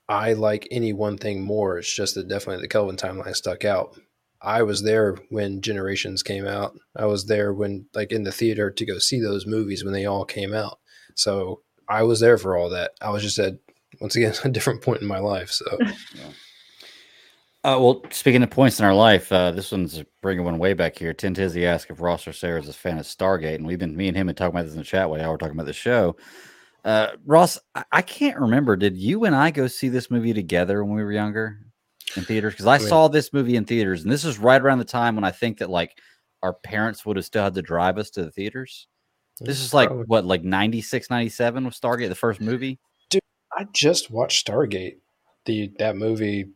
[0.08, 1.78] I like any one thing more.
[1.78, 4.00] It's just that definitely the Kelvin timeline stuck out.
[4.42, 6.74] I was there when Generations came out.
[6.95, 10.06] I was there when, like, in the theater to go see those movies when they
[10.06, 10.80] all came out.
[11.16, 12.92] So I was there for all that.
[13.02, 13.56] I was just at
[14.00, 15.52] once again a different point in my life.
[15.52, 15.66] So
[17.64, 20.98] Uh, well, speaking of points in our life, uh, this one's bringing one way back
[20.98, 21.14] here.
[21.14, 23.95] Tin Tizzy asked if Ross or Sarah is a fan of Stargate, and we've been
[23.95, 25.68] me and him been talking about this in the chat while y'all were talking about
[25.68, 26.16] the show.
[26.84, 28.76] Uh, Ross, I, I can't remember.
[28.76, 31.60] Did you and I go see this movie together when we were younger
[32.15, 32.53] in theaters?
[32.53, 35.15] Because I, mean- saw this movie in theaters, and this is right around the time
[35.15, 35.98] when I think that like
[36.43, 38.88] our parents would have still had to drive us to the theaters.
[39.40, 40.06] This is like Probably.
[40.06, 42.80] what, like 96, 97 was Stargate, the first movie?
[43.09, 43.22] Dude,
[43.57, 44.98] I just watched Stargate,
[45.45, 46.49] the that movie,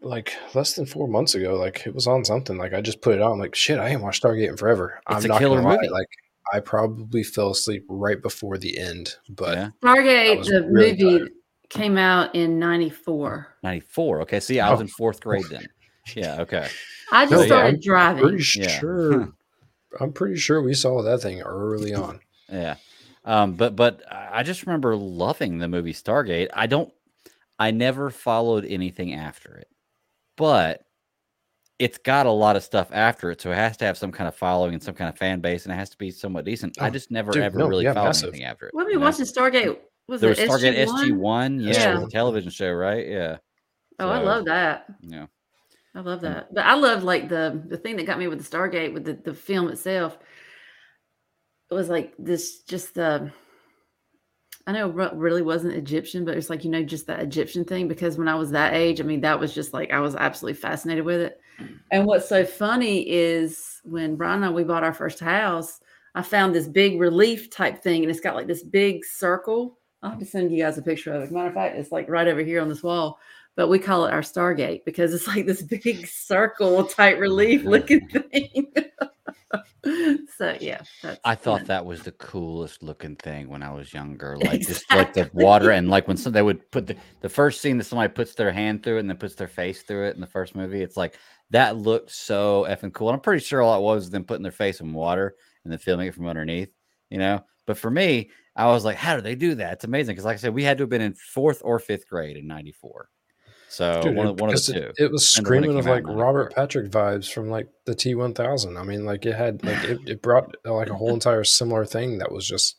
[0.00, 1.56] like less than four months ago.
[1.56, 2.56] Like it was on something.
[2.56, 3.38] Like I just put it on.
[3.38, 5.00] Like shit, I ain't watched Stargate in forever.
[5.10, 5.76] It's I'm a not killer gonna lie.
[5.76, 5.88] movie.
[5.88, 6.08] Like
[6.52, 9.16] I probably fell asleep right before the end.
[9.28, 9.70] But yeah.
[9.82, 11.30] Stargate, the really movie tired.
[11.70, 13.48] Came out in 94.
[13.62, 14.20] 94.
[14.22, 14.40] Okay.
[14.40, 14.82] See, I was Oh.
[14.82, 15.66] in fourth grade then.
[16.14, 16.40] Yeah.
[16.42, 16.68] Okay.
[17.12, 18.22] I just No, yeah, started I'm driving.
[18.22, 18.68] pretty Yeah.
[18.68, 19.32] sure.
[20.00, 22.20] I'm pretty sure we saw that thing early on.
[22.50, 22.76] Yeah.
[23.24, 26.48] Um, but but I I just remember loving the movie Stargate.
[26.52, 26.92] I don't
[27.58, 29.68] I never followed anything after it.
[30.36, 30.82] But
[31.78, 34.28] it's got a lot of stuff after it, so it has to have some kind
[34.28, 36.76] of following and some kind of fan base, and it has to be somewhat decent.
[36.80, 38.28] I Oh, just never dude, ever no, really yeah, followed massive.
[38.30, 38.74] anything after it.
[38.74, 39.10] What were you we know?
[39.10, 39.78] watching Stargate?
[40.08, 41.04] Was There was it Stargate SG1?
[41.04, 41.92] SG One, yeah, Yeah.
[41.92, 43.06] it was a television show, right?
[43.06, 43.38] Yeah,
[43.98, 44.86] Oh, I love that.
[45.00, 45.26] yeah.
[45.94, 46.52] I love that.
[46.52, 49.14] But I love like the the thing that got me with the Stargate with the,
[49.14, 50.18] the film itself.
[51.70, 53.32] It was like this just the
[54.66, 57.86] I know it really wasn't Egyptian, but it's like, you know, just that Egyptian thing.
[57.86, 60.58] Because when I was that age, I mean, that was just like I was absolutely
[60.60, 61.40] fascinated with it.
[61.92, 65.80] And what's so funny is when Brian and I we bought our first house,
[66.16, 69.78] I found this big relief type thing, and it's got like this big circle.
[70.04, 71.32] I'll have to send you guys a picture of it.
[71.32, 73.18] Matter of fact, it's like right over here on this wall
[73.56, 78.08] but we call it our Stargate because it's like this big circle type relief looking
[78.08, 78.72] thing.
[80.36, 81.66] so yeah, that's I thought fun.
[81.68, 84.36] that was the coolest looking thing when I was younger.
[84.38, 87.60] Like just like the water and like when some they would put the, the first
[87.60, 90.14] scene that somebody puts their hand through it and then puts their face through it
[90.14, 91.16] in the first movie, it's like
[91.50, 93.08] that looked so effing cool.
[93.08, 95.72] And I'm pretty sure all it was was them putting their face in water and
[95.72, 96.74] then filming it from underneath,
[97.10, 97.44] you know.
[97.66, 99.74] But for me, I was like, how do they do that?
[99.74, 100.14] It's amazing.
[100.14, 102.46] Because like I said, we had to have been in fourth or fifth grade in
[102.46, 103.08] '94.
[103.68, 105.04] So Dude, one, of, one of the it, two.
[105.04, 107.94] it was Depends on when it screaming of like Robert Patrick vibes from like the
[107.94, 108.76] T one thousand.
[108.76, 111.84] I mean, like it had like it, it brought uh, like a whole entire similar
[111.84, 112.76] thing that was just,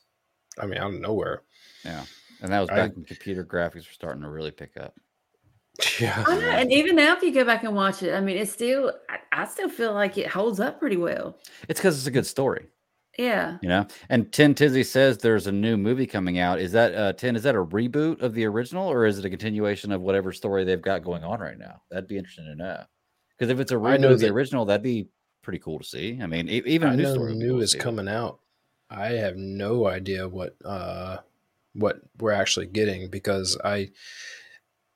[0.57, 1.41] I mean, out of nowhere.
[1.83, 2.05] Yeah.
[2.41, 4.93] And that was I- back when computer graphics were starting to really pick up.
[5.99, 8.37] Yeah, I know, and even now, if you go back and watch it, I mean,
[8.37, 11.37] it's still, I, I still feel like it holds up pretty well.
[11.67, 12.67] It's because it's a good story.
[13.17, 13.57] Yeah.
[13.61, 17.13] you know and tin tizzy says there's a new movie coming out is that uh
[17.13, 20.31] tin is that a reboot of the original or is it a continuation of whatever
[20.33, 22.83] story they've got going on right now that'd be interesting to know
[23.37, 25.07] because if it's a reboot of the that- original that'd be
[25.43, 28.07] pretty cool to see i mean even a I new story new cool is coming
[28.07, 28.39] out.
[28.89, 31.17] I have no idea what uh
[31.73, 33.89] what we're actually getting because I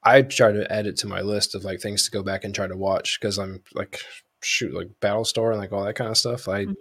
[0.03, 2.53] I try to add it to my list of like things to go back and
[2.55, 3.99] try to watch because I'm like
[4.41, 6.47] shoot like Battlestar and like all that kind of stuff.
[6.47, 6.75] I Mhm.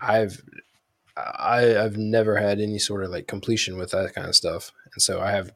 [0.00, 0.42] I've
[1.16, 5.02] I I've never had any sort of like completion with that kind of stuff, and
[5.02, 5.52] so I have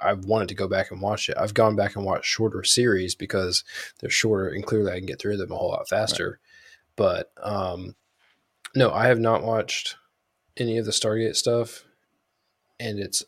[0.00, 1.36] I've wanted to go back and watch it.
[1.38, 3.64] I've gone back and watched shorter series because
[4.00, 6.40] they're shorter and clearly I can get through them a whole lot faster.
[6.96, 7.94] But um,
[8.74, 9.96] no, I have not watched
[10.56, 11.84] any of the Stargate stuff,
[12.80, 13.24] and it's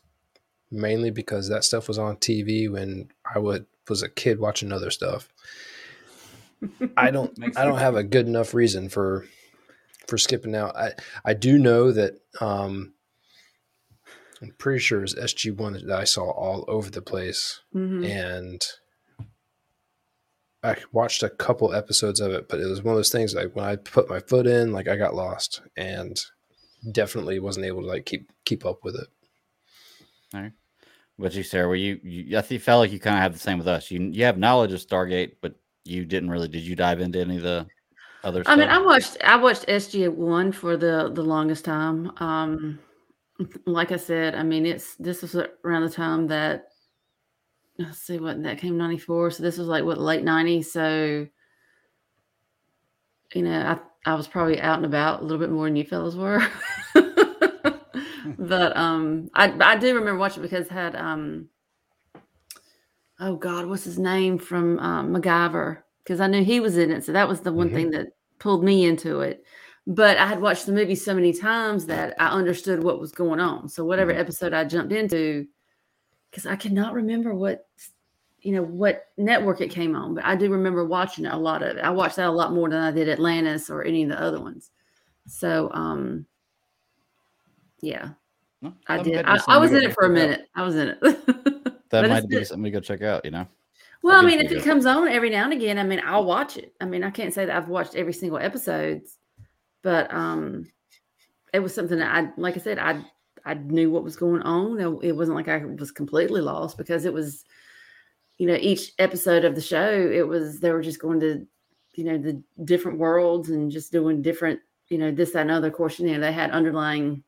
[0.71, 4.91] mainly because that stuff was on TV when I would was a kid watching other
[4.91, 5.29] stuff.
[6.97, 9.25] I don't I don't have a good enough reason for
[10.07, 10.75] for skipping out.
[10.75, 10.93] I
[11.23, 12.93] I do know that um
[14.41, 18.05] I'm pretty sure it's SG one that I saw all over the place Mhm.
[18.05, 18.61] and
[20.63, 23.55] I watched a couple episodes of it, but it was one of those things like
[23.55, 26.19] when I put my foot in, like I got lost and
[26.91, 29.07] definitely wasn't able to like keep keep up with it.
[31.17, 33.39] but you sarah were you, you i think felt like you kind of had the
[33.39, 36.75] same with us you you have knowledge of stargate but you didn't really did you
[36.75, 37.65] dive into any of the
[38.25, 42.11] other I mean, I watched I watched SG one for the the longest time.
[42.17, 42.79] Um,
[43.65, 46.65] like I said, I mean, it's this was around the time that
[47.77, 49.29] let's see what that came ninety four.
[49.31, 50.71] So this was like what late nineties.
[50.71, 51.27] So
[53.33, 55.83] you know, I I was probably out and about a little bit more than you
[55.85, 56.45] fellas were.
[56.93, 61.49] but um, I I do remember watching because it had um,
[63.19, 65.79] oh God, what's his name from um, MacGyver?
[66.03, 67.73] Because I knew he was in it, so that was the one Mhm.
[67.73, 68.07] thing that
[68.39, 69.43] pulled me into it.
[69.87, 73.39] But I had watched the movie so many times that I understood what was going
[73.39, 73.69] on.
[73.69, 74.19] So whatever Mhm.
[74.19, 75.47] episode I jumped into,
[76.31, 77.67] because I cannot remember what
[78.41, 81.77] you know what network it came on, but I do remember watching a lot of
[81.77, 81.83] it.
[81.83, 84.39] I watched that a lot more than I did Atlantis or any of the other
[84.39, 84.69] ones.
[85.27, 86.27] So um
[87.81, 88.09] yeah,
[88.61, 89.25] No, I did.
[89.25, 90.47] I, I was in it for a minute.
[90.55, 90.99] I was in it.
[91.89, 93.47] that might be something to go check out you know
[94.05, 96.57] Well, I mean, if it comes on every now and again, I mean, I'll watch
[96.57, 96.75] it.
[96.79, 99.17] I mean, I can't say that I've watched every single episodes,
[99.83, 100.67] but um,
[101.53, 103.03] it was something that I, like I said, I
[103.45, 104.79] I knew what was going on.
[104.79, 107.45] It- It wasn't like I was completely lost because it was,
[108.37, 111.47] you know, each episode of the show, it was they were just going to,
[111.95, 114.59] you know, the different worlds and just doing different,
[114.89, 115.69] you know, this that and other.
[115.69, 117.23] Of course, you know, they had underlying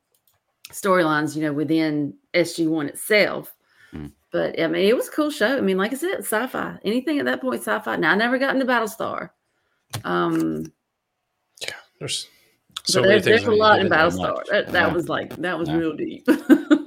[0.72, 3.57] storylines, you know, within SG One itself.
[3.92, 4.08] Hmm.
[4.32, 5.58] But I mean, it was a cool show.
[5.58, 6.78] I mean, like I said, sci-fi.
[6.84, 7.96] Anything at that point, sci-fi.
[7.96, 9.30] Now I never got into Battlestar.
[10.04, 10.66] Um,
[12.00, 12.28] There's
[12.76, 13.90] but so many there's, there's a I need to lot in.
[13.90, 14.46] Battlestar.
[14.52, 14.94] That, that Yeah.
[14.94, 15.78] was like that was Yeah.
[15.78, 16.28] real deep.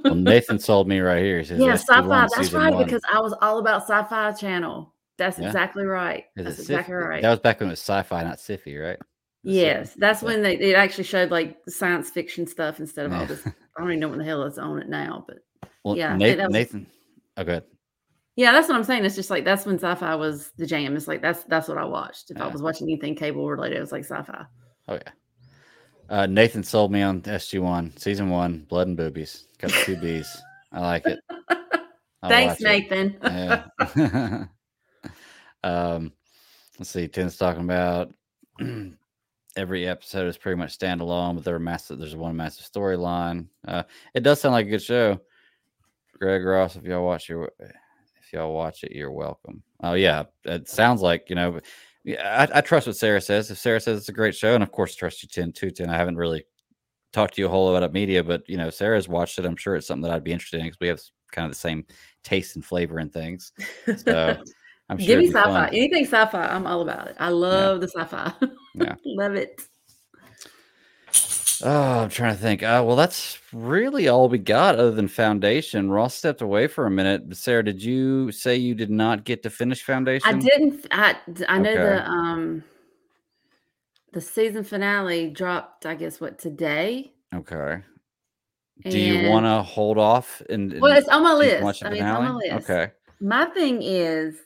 [0.03, 2.27] well nathan sold me right here he says yeah, sci-fi.
[2.35, 2.83] That's right one.
[2.85, 4.93] because I was all about Sci-Fi Channel.
[5.17, 5.47] That's Yeah.
[5.47, 6.25] exactly right.
[6.37, 7.21] Is That's exactly right.
[7.21, 8.99] that was back when it was sci-fi not sci-fi right
[9.43, 13.45] yes, that's when they it actually showed like science fiction stuff instead of all this.
[13.47, 15.39] I don't even know what the hell is on it now, but
[15.83, 16.87] well Yeah, nathan, was- nathan
[17.37, 17.63] oh good
[18.37, 19.03] yeah, that's what I'm saying.
[19.03, 20.95] It's just like that's when sci-fi was the jam.
[20.95, 22.31] It's like that's that's what I watched.
[22.31, 24.45] If I was watching anything cable related, it was like sci-fi.
[24.87, 25.11] Oh yeah.
[26.09, 29.47] Uh, Nathan sold me on SG one season one, blood and boobies.
[29.59, 30.41] Got two B's.
[30.71, 31.19] I like it.
[32.23, 32.89] I'll Thanks, watch it.
[32.89, 33.17] Nathan.
[33.23, 34.45] Yeah.
[35.63, 36.13] um,
[36.79, 37.07] let's see.
[37.09, 38.13] Tim's talking about
[39.57, 41.99] every episode is pretty much standalone, but there are massive.
[41.99, 43.47] There's one massive storyline.
[43.67, 43.83] Uh,
[44.13, 45.19] it does sound like a good show.
[46.21, 49.63] Greg Ross, if y'all watch your, if y'all watch it, you're welcome.
[49.81, 51.59] Oh yeah, it sounds like you know.
[52.03, 53.49] Yeah, I, I trust what Sarah says.
[53.49, 55.71] If Sarah says it's a great show, and of course trust you ten too.
[55.71, 55.89] Ten.
[55.89, 56.45] I haven't really
[57.11, 59.45] talked to you a whole lot about media, but you know Sarah's watched it.
[59.45, 61.01] I'm sure it's something that I'd be interested in because we have
[61.31, 61.85] kind of the same
[62.23, 63.51] taste and flavor and things.
[64.05, 64.37] So
[64.89, 65.43] I'm sure Give me sci-fi.
[65.43, 65.69] fun.
[65.69, 67.15] Anything sci-fi, I'm all about it.
[67.19, 68.31] I love the sci-fi.
[68.75, 68.95] Yeah.
[69.05, 69.59] love it.
[71.63, 72.63] Oh, I'm trying to think.
[72.63, 75.89] Uh, well, that's really all we got other than Foundation.
[75.89, 77.35] Ross stepped away for a minute.
[77.35, 80.27] Sarah, did you say you did not get to finish Foundation?
[80.27, 80.87] I didn't.
[80.91, 81.15] I
[81.47, 81.81] I know Okay.
[81.81, 82.63] the um
[84.13, 85.85] the season finale dropped.
[85.85, 87.13] I guess what today.
[87.33, 87.81] Okay.
[88.83, 91.83] Do you want to hold off and, Well, it's on my list.
[91.85, 92.69] I mean, it's on my list.
[92.69, 92.91] Okay.
[93.19, 94.37] My thing is,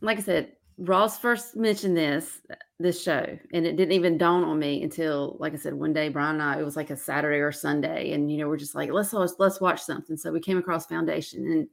[0.00, 2.40] like I said, Ross first mentioned this
[2.84, 6.08] this show, and it didn't even dawn on me until, like I said, one day
[6.08, 8.74] Brian and I, it was like a Saturday or Sunday, and you know, we're just
[8.76, 10.16] like, let's let's, watch something.
[10.16, 11.68] So we came across Foundation, and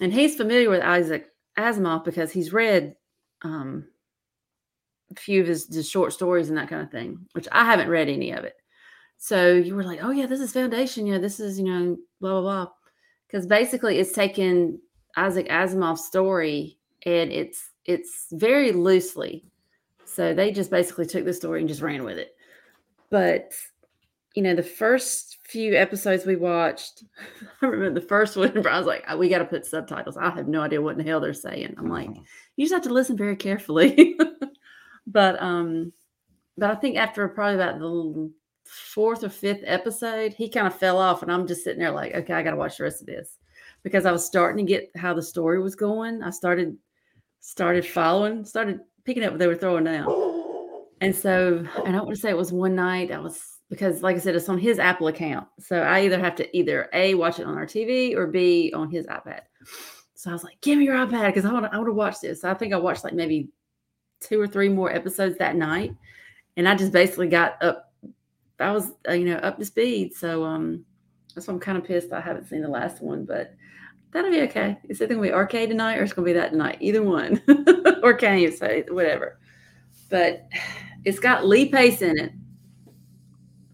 [0.00, 2.96] and he's familiar with Isaac Asimov because he's read
[3.42, 3.86] um,
[5.10, 7.88] a few of his just short stories and that kind of thing, which I haven't
[7.88, 8.56] read any of it.
[9.18, 11.06] So you were like, oh yeah, this is Foundation.
[11.06, 12.72] Yeah, this is you know blah blah blah,
[13.28, 14.80] because basically it's taken
[15.16, 19.44] Isaac Asimov's story and it's it's very loosely.
[20.16, 22.34] So they just basically took the story and just ran with it.
[23.10, 23.52] But
[24.34, 27.04] you know, the first few episodes we watched,
[27.62, 30.16] I remember the first one, Brian was like, "Oh, we got to put subtitles.
[30.16, 31.74] I have no idea what in the hell they're saying.
[31.76, 32.24] I'm like, Mhm.
[32.56, 34.18] you just have to listen very carefully.
[35.06, 35.92] but um,
[36.56, 38.32] but I think after probably about the
[38.64, 42.14] fourth or fifth episode, he kind of fell off, and I'm just sitting there like,
[42.14, 43.36] okay, I got to watch the rest of this
[43.82, 46.22] because I was starting to get how the story was going.
[46.22, 46.78] I started
[47.40, 50.06] started following, started picking up what they were throwing down,
[51.00, 53.10] and so and I don't want to say it was one night.
[53.10, 56.34] I was because, like I said, it's on his Apple account, so I either have
[56.36, 59.40] to either a watch it on our TV or b on his iPad.
[60.14, 61.72] So I was like, "Give me your iPad because I want to.
[61.72, 63.48] I want to watch this." So I think I watched like maybe
[64.20, 65.94] two or three more episodes that night,
[66.56, 67.92] and I just basically got up.
[68.58, 70.14] I was, uh, you know, up to speed.
[70.14, 70.84] So um,
[71.34, 73.54] that's why I'm kind of pissed I haven't seen the last one, but
[74.16, 74.78] that'll be okay.
[74.88, 76.78] Is it gonna be Arcane tonight or it's gonna be that tonight.
[76.80, 77.42] Either one,
[78.02, 79.38] or can you say whatever?
[80.08, 80.48] But
[81.04, 82.32] it's got Lee Pace in it,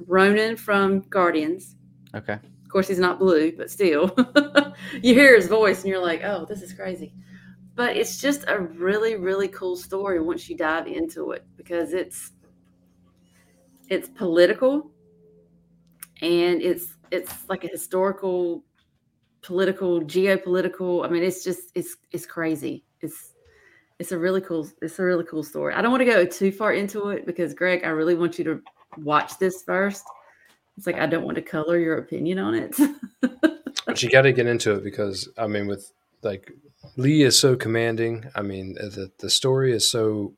[0.04, 1.76] Ronan from Guardians.
[2.14, 2.32] Okay.
[2.32, 4.16] Of course, he's not blue, but still,
[5.02, 7.14] you hear his voice and you're like, oh, this is crazy.
[7.76, 12.32] But it's just a really, really cool story once you dive into it because it's
[13.88, 14.90] it's political
[16.20, 18.64] and it's it's like a historical,
[19.42, 21.04] political, geopolitical.
[21.04, 22.84] I mean, it's just it's it's crazy.
[23.00, 23.32] It's
[23.98, 25.74] it's a really cool it's a really cool story.
[25.74, 28.44] I don't want to go too far into it because Greg, I really want you
[28.44, 28.62] to
[28.98, 30.04] watch this first.
[30.76, 32.76] It's like I don't want to color your opinion on it.
[33.86, 36.50] but you got to get into it because I mean, with like
[36.96, 38.24] Lee is so commanding.
[38.34, 40.34] I mean, uh, the the story is so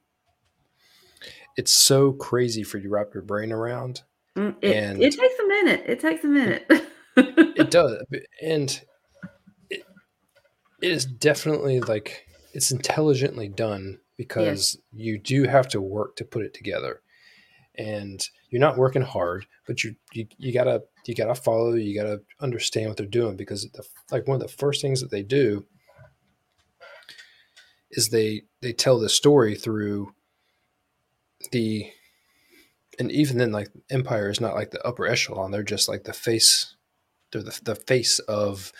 [1.56, 4.02] it's so crazy for you to wrap your brain around.
[4.36, 5.84] Mm, it, And- it takes a minute.
[5.86, 6.70] It takes a minute.
[7.16, 7.96] It does,
[8.42, 8.82] and
[10.82, 16.44] it is definitely like it's intelligently done because you do have to work to put
[16.44, 17.00] it together,
[17.76, 18.20] and
[18.50, 22.88] you're not working hard, but you you, you gotta you gotta follow, you gotta understand
[22.88, 25.64] what they're doing because the, like one of the first things that they do
[27.90, 30.12] is they they tell the story through
[31.52, 31.90] the
[32.98, 35.50] and even then like empire is not like the upper echelon.
[35.50, 36.74] They're just like the face
[37.32, 38.72] they're the, the face of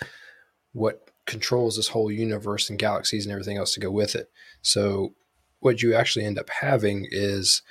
[0.72, 4.30] what controls this whole universe and galaxies and everything else to go with it
[4.62, 5.14] so
[5.60, 7.62] what you actually end up having is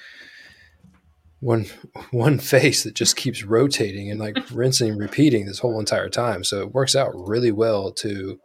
[1.39, 1.65] one
[2.11, 6.43] one face that just keeps rotating and like rinsing and repeating this whole entire time
[6.43, 8.39] so it works out really well to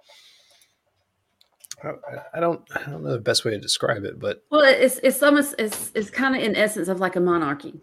[1.82, 1.92] I,
[2.34, 5.22] I don't I don't know the best way to describe it but well, it's it's
[5.22, 7.80] almost it's it's kind of in essence of like a monarchy.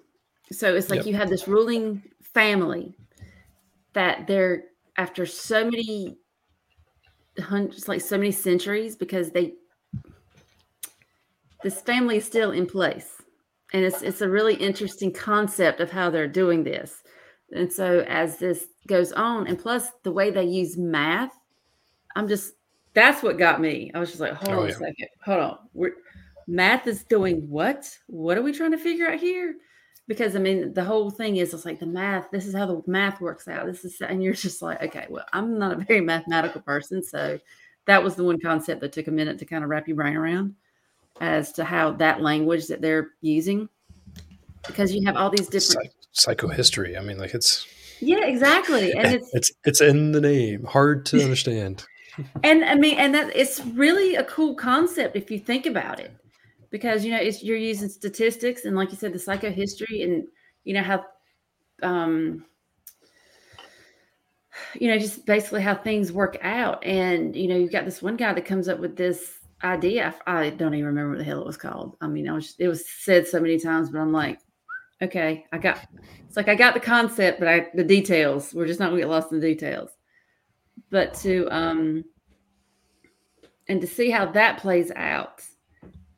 [0.51, 1.05] So it's like Yep.
[1.07, 2.95] you have this ruling family
[3.93, 4.65] that they're
[4.97, 6.17] after so many
[7.39, 9.53] hundreds, like so many centuries, because they
[11.63, 13.21] this family is still in place,
[13.73, 17.01] and it's it's a really interesting concept of how they're doing this.
[17.51, 21.33] And so as this goes on, and plus the way they use math,
[22.15, 22.53] I'm just
[22.93, 23.91] that's what got me.
[23.93, 24.73] I was just like, hold Oh, on yeah.
[24.73, 25.57] a second, hold on.
[25.73, 25.93] We're
[26.47, 27.89] math is doing what?
[28.07, 29.55] What are we trying to figure out here?
[30.07, 32.29] Because I mean, the whole thing is it's like the math.
[32.31, 33.65] This is how the math works out.
[33.65, 37.39] This is, and you're just like, okay, well, I'm not a very mathematical person, so
[37.85, 40.15] that was the one concept that took a minute to kind of wrap your brain
[40.15, 40.55] around
[41.21, 43.69] as to how that language that they're using,
[44.67, 45.89] because you have all these different.
[46.13, 47.67] psych- psychohistory i mean like it's
[47.99, 51.85] Yeah, exactly, and it's it's it's in the name hard to understand
[52.43, 56.11] and I mean, and that it's really a cool concept if you think about it,
[56.75, 60.27] because you know it's you're using statistics and, like you said, the psychohistory, and
[60.65, 61.05] you know how,
[61.81, 62.43] um,
[64.73, 66.83] you know, just basically how things work out.
[66.83, 70.13] And you know, you've got this one guy that comes up with this idea.
[70.27, 71.95] I don't even remember what the hell it was called.
[72.01, 74.41] I mean, I was it was said so many times, but I'm like,
[75.01, 75.79] okay, I got
[76.27, 78.53] it's like I got the concept, but I the details.
[78.53, 79.91] We're just not gonna get lost in the details.
[80.89, 82.03] But to um
[83.69, 85.41] and to see how that plays out.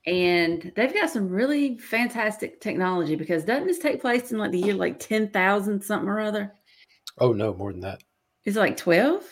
[0.07, 4.59] And they've got some really fantastic technology because doesn't this take place in like the
[4.59, 6.53] year like ten thousand something or other?
[7.19, 8.01] Oh no, more than that.
[8.45, 9.23] Is it like twelve?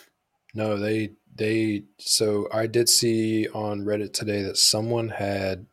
[0.54, 5.66] No, they they so I did see on Reddit today that someone had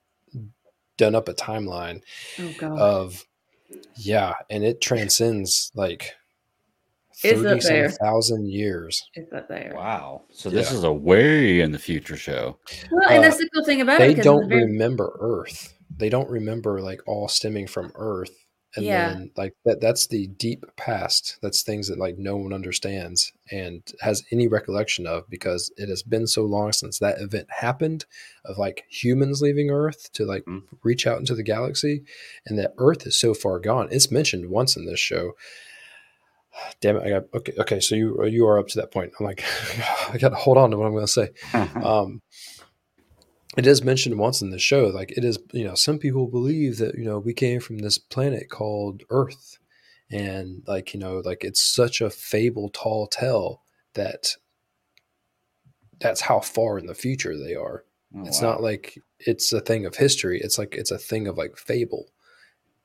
[0.97, 2.03] done up a timeline
[2.39, 2.79] Oh god.
[2.79, 3.25] of
[3.97, 6.15] yeah, and it transcends like
[7.25, 7.89] It's up thirty some there.
[7.91, 9.03] thousand years.
[9.15, 9.73] it's up there.
[9.75, 10.23] Wow.
[10.33, 12.59] So this is a way in the future show.
[12.91, 14.05] Well, and Uh, that's the cool thing about it.
[14.05, 15.75] They because in the don't very- remember Earth.
[15.97, 18.31] They don't remember like all stemming from Earth.
[18.75, 19.13] And Yeah.
[19.13, 21.37] then like that that's the deep past.
[21.43, 26.03] That's things that like no one understands and has any recollection of because it has
[26.03, 28.07] been so long since that event happened
[28.47, 30.63] of like humans leaving Earth to like Mm.
[30.83, 32.03] reach out into the galaxy
[32.47, 33.89] and that Earth is so far gone.
[33.93, 35.33] It's mentioned once in this show.
[36.81, 39.13] Damn it, I got okay, okay, so you you are up to that point.
[39.19, 39.45] I'm like
[40.11, 41.31] I gotta hold on to what I'm gonna say.
[41.83, 42.23] Um
[43.55, 46.79] it is mentioned once in the show like it is you know some people believe
[46.79, 49.59] that you know we came from this planet called earth.
[50.11, 53.63] And like you know like it's such a fable tall tale
[53.95, 54.37] that
[56.01, 57.85] that's how far in the future they are.
[58.15, 58.51] Oh, it's wow.
[58.51, 60.41] not like it's a thing of history.
[60.43, 62.09] It's like it's a thing of like fable.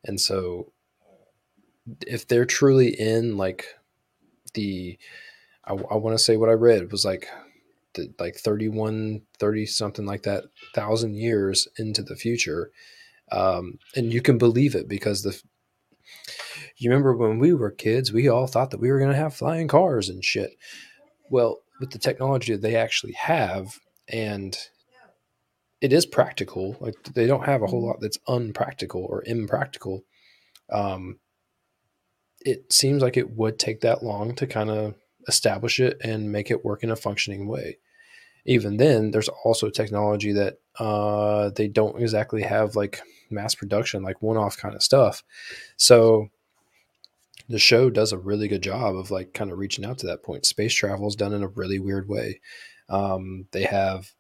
[0.06, 0.72] And so
[2.06, 3.66] if they're truly in like
[4.54, 4.98] the
[5.66, 7.28] i, I want to say what i read was like
[7.94, 12.72] the, like 31 30 something like that thousand years into the future
[13.30, 15.42] um, and you can believe it because the
[16.78, 19.34] you remember when we were kids we all thought that we were going to have
[19.34, 20.52] flying cars and shit.
[21.30, 24.58] Well with the technology that they actually have and
[25.82, 30.04] it is practical like they don't have a whole lot that's unpractical or impractical
[30.72, 31.20] um,
[32.48, 34.96] it seems like it would take that long to kind of
[35.28, 37.78] establish it and make it work in a functioning way.
[38.46, 44.22] Even then there's also technology that uh, they don't exactly have like mass production like
[44.22, 45.24] one-off kind of stuff.
[45.76, 46.30] So
[47.50, 50.24] the show does a really good job of like kind of reaching out to that
[50.24, 50.46] point.
[50.46, 52.40] Space travel is done in a really weird way.
[52.88, 54.14] Um, they have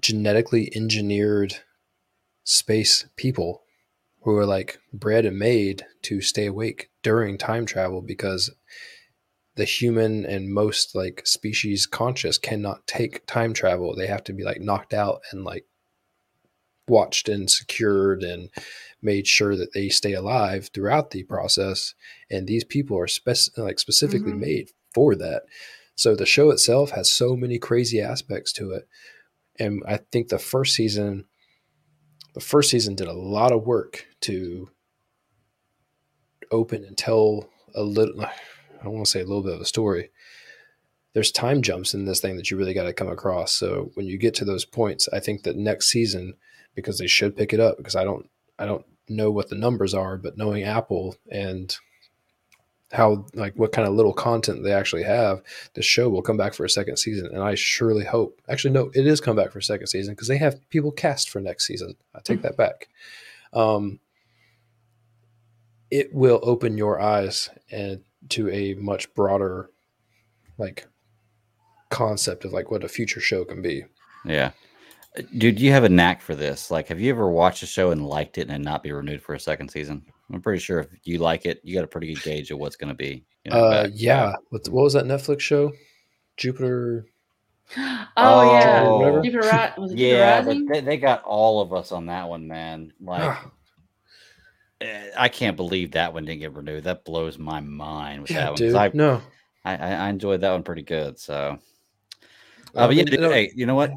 [0.00, 1.56] genetically engineered
[2.44, 3.65] space people
[4.26, 8.50] who are like bred and made to stay awake during time travel because
[9.54, 13.94] the human and most like species conscious cannot take time travel.
[13.94, 15.64] They have to be like knocked out and like
[16.88, 18.50] watched and secured and
[19.00, 21.94] made sure that they stay alive throughout the process.
[22.28, 24.40] And these people are spec- like specifically Mhm.
[24.40, 25.44] made for that.
[25.94, 28.88] So the show itself has so many crazy aspects to it.
[29.60, 31.26] And i think the first season
[32.34, 34.70] the first season did a lot of work to
[36.50, 38.30] open and tell a little i
[38.84, 40.10] don't want to say a little bit of a story.
[41.12, 43.50] There's time jumps in this thing that you really got to come across.
[43.52, 46.34] So when you get to those points i think that next season
[46.74, 49.94] because they should pick it up because i don't i don't know what the numbers
[49.94, 51.78] are but knowing apple and
[52.92, 55.42] how like what kind of little content they actually have
[55.74, 58.90] the show will come back for a second season and i surely hope actually no
[58.94, 61.66] it is come back for a second season because they have people cast for next
[61.66, 61.96] season.
[62.14, 62.88] I take that back.
[63.52, 63.98] Um
[65.90, 68.00] it will open your eyes and
[68.30, 69.70] to a much broader
[70.58, 70.86] like
[71.90, 73.84] concept of like what a future show can be
[74.24, 74.50] Yeah.
[75.38, 76.70] Dude, you have a knack for this.
[76.70, 79.34] Like, have you ever watched a show and liked it and not be renewed for
[79.34, 80.04] a second season?
[80.30, 82.76] I'm pretty sure if you like it, you got a pretty good gauge of what's
[82.76, 83.24] going to be.
[83.44, 83.92] You know, uh back.
[83.94, 85.72] yeah what, what was that netflix show
[86.36, 87.06] jupiter
[87.76, 89.20] Oh, Oh, yeah.
[89.22, 92.28] Jupiter Ri- was it Jupiter Yeah, but they, they got all of us on that
[92.28, 92.92] one, man.
[93.00, 93.48] Like, eh,
[94.82, 96.84] I can't believe that one didn't get renewed.
[96.84, 98.52] That blows my mind with that yeah one.
[98.52, 99.22] 'cause dude I, no
[99.64, 101.18] I, I enjoyed that one pretty good.
[101.18, 101.58] So,
[102.74, 103.90] uh, but yeah, dude, no, hey, you know what?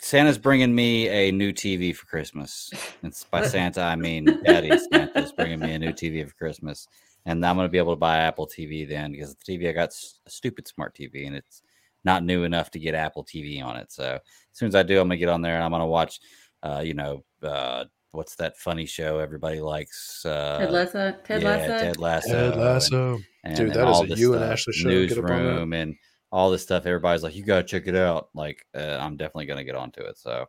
[0.00, 2.70] Santa's bringing me a new TV for Christmas.
[3.02, 6.88] It's by Santa, I mean Daddy Santa's bringing me a new TV for Christmas,
[7.26, 9.94] and I'm gonna be able to buy Apple TV then because the TV I got
[10.26, 11.62] a stupid smart TV and it's
[12.04, 13.92] not new enough to get Apple TV on it.
[13.92, 14.20] So as
[14.58, 16.18] soon as I do, I'm gonna get on there and I'm gonna watch,
[16.62, 20.24] uh, you know, uh, what's that funny show everybody likes?
[20.24, 21.14] Uh, Ted Lasso.
[21.24, 21.78] Ted yeah, Lasso.
[21.84, 22.28] Ted Lasso.
[22.50, 23.20] Ted Lasso.
[23.44, 24.88] and, Dude, and that is all a this you and Ashley show.
[25.06, 25.36] Get up on that.
[25.42, 25.96] Newsroom and
[26.32, 26.86] all this stuff.
[26.86, 28.28] Everybody's like, you gotta check it out.
[28.34, 30.16] Like, uh, I'm definitely gonna get onto it.
[30.18, 30.46] So,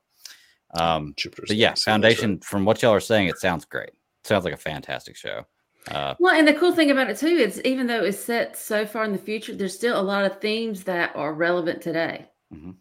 [0.73, 2.39] um, Jupiter's but yeah, Legacy, that's Foundation.
[2.39, 3.91] From what y'all are saying, it sounds great.
[4.23, 5.43] sounds like a fantastic show.
[5.91, 8.85] Uh, Well, and the cool thing about it too is even though it's set so
[8.87, 12.27] far in the future, there's still a lot of themes that are relevant today.
[12.53, 12.75] Mhm.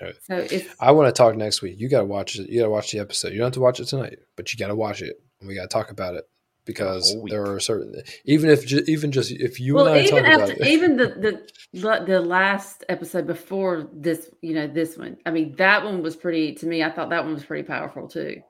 [0.00, 0.14] Right.
[0.22, 1.76] So it's I want to talk next week.
[1.78, 2.48] You got to watch it.
[2.48, 3.32] You got to watch the episode.
[3.32, 5.16] You don't have to watch it tonight, but you got to watch it.
[5.40, 6.24] And we got to talk about it.
[6.66, 7.94] because there are certain
[8.24, 10.96] even if even just if you well, and I even talk about after it, even
[10.96, 15.16] the, the the the last episode before this, you know, this one.
[15.24, 16.54] I mean, that one was pretty.
[16.56, 18.42] To me, I thought that one was pretty powerful too.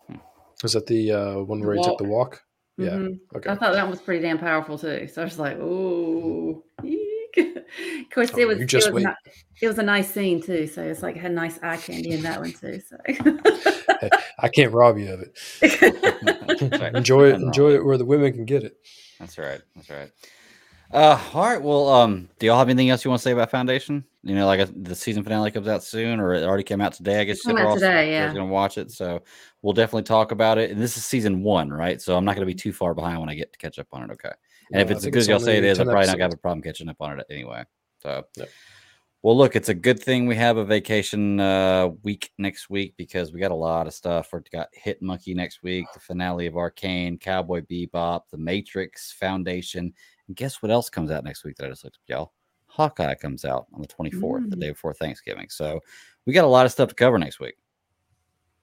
[0.63, 2.43] was that the uh, one The where he took the walk?
[2.79, 2.91] Yeah.
[2.91, 3.19] Mhm.
[3.37, 3.51] Okay.
[3.51, 5.09] I thought that one was pretty damn powerful too.
[5.09, 6.63] So I was like, oh,
[7.37, 8.59] of course, Oh, it was.
[8.59, 9.15] you It just was, wait.
[9.61, 10.67] it was a nice scene too.
[10.67, 12.81] So it's like had nice eye candy in that one too.
[12.81, 12.97] So
[14.39, 16.93] I can't rob you of it.
[16.95, 17.35] Enjoy it.
[17.35, 18.77] Enjoy it where the women can get it.
[19.19, 19.61] That's right.
[19.75, 20.11] That's right.
[20.93, 21.61] Uh, all right.
[21.61, 24.05] Well, um, do y'all have anything else you want to say about Foundation?
[24.23, 26.93] You know, like uh, the season finale comes out soon, or it already came out
[26.93, 27.21] today.
[27.21, 28.33] I guess It came out today, yeah.
[28.33, 29.23] Going to watch it, so
[29.63, 30.71] we'll definitely talk about it.
[30.71, 32.01] And this is season one, right?
[32.01, 33.89] So I'm not going to be too far behind when I get to catch up
[33.93, 34.13] on it.
[34.13, 34.31] Okay.
[34.73, 36.13] And if Uh, it's as good as y'all say it is, I'm 10 probably not
[36.19, 37.65] gonna have a problem catching up on it anyway.
[38.03, 38.49] So, Yep.
[39.23, 43.33] well, look, it's a good thing we have a vacation uh, week next week because
[43.33, 44.31] we got a lot of stuff.
[44.33, 49.93] We've got Hit Monkey next week, the finale of Arcane, Cowboy Bebop, The Matrix Foundation,
[50.29, 52.33] and guess what else comes out next week that I just looked up, y'all?
[52.69, 54.61] Hawkeye comes out on the 24th, the Mm.
[54.61, 55.49] day before Thanksgiving.
[55.49, 55.81] So
[56.27, 57.55] we got a lot of stuff to cover next week.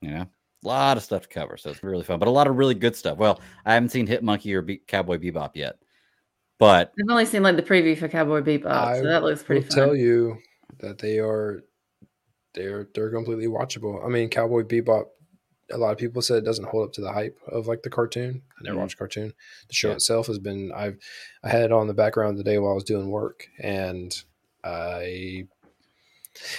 [0.00, 1.56] You know, a lot of stuff to cover.
[1.56, 3.18] So it's really fun, but a lot of really good stuff.
[3.18, 5.78] Well, I haven't seen Hit Monkey or Be- Cowboy Bebop yet,
[6.58, 9.46] but I've only seen like the preview for Cowboy Bebop, I so that looks will
[9.46, 9.76] pretty fun.
[9.76, 10.38] tell you
[10.78, 11.62] that they are
[12.54, 14.04] they're they're completely watchable.
[14.04, 15.04] I mean, Cowboy Bebop.
[15.72, 17.88] A lot of people said it doesn't hold up to the hype of like the
[17.90, 18.42] cartoon.
[18.60, 18.80] I never Mhm.
[18.80, 19.32] watched cartoon.
[19.68, 19.94] The show Yeah.
[19.94, 20.70] itself has been.
[20.72, 20.98] I've
[21.42, 24.14] I had it on the background today while I was doing work, and
[24.62, 25.46] I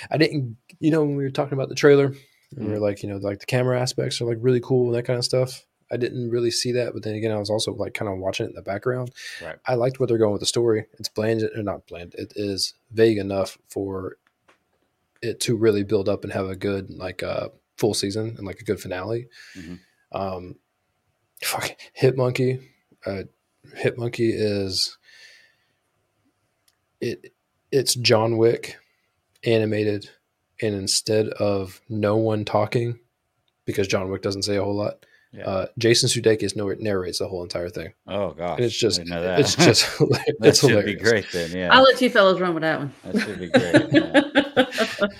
[0.10, 0.58] I didn't.
[0.80, 2.16] You know, when we were talking about the trailer, and
[2.58, 2.72] we Mm-hmm.
[2.74, 5.20] were like, you know, like the camera aspects are like really cool and that kind
[5.20, 5.66] of stuff.
[5.92, 8.46] I didn't really see that, but then again, I was also like kind of watching
[8.46, 9.12] it in the background.
[9.42, 9.58] Right.
[9.68, 10.86] I liked where they're going with the story.
[11.00, 12.16] It's bland or not bland.
[12.18, 14.18] It is vague enough for
[15.22, 18.60] it to really build up and have a good like uh full season and like
[18.60, 19.28] a good finale.
[19.56, 19.80] Mhm.
[20.12, 20.56] Um
[21.42, 22.60] fuck Hit Monkey.
[23.06, 23.24] Uh
[23.76, 24.98] Hit Monkey is
[27.02, 27.34] it
[27.72, 28.78] it's John Wick
[29.44, 30.10] animated
[30.62, 33.00] and instead of no one talking
[33.66, 35.06] because John Wick doesn't say a whole lot.
[35.36, 35.44] Yeah.
[35.46, 37.92] Uh, Jason Sudeikis narrates the whole entire thing.
[38.08, 39.40] oh gosh, And it's I just didn't know that.
[39.40, 40.96] it's just that it's should hilarious.
[40.96, 41.52] be great then.
[41.52, 42.94] Yeah, I'll let you fellows run with that one.
[43.04, 43.94] that should be great.
[43.94, 45.08] yeah.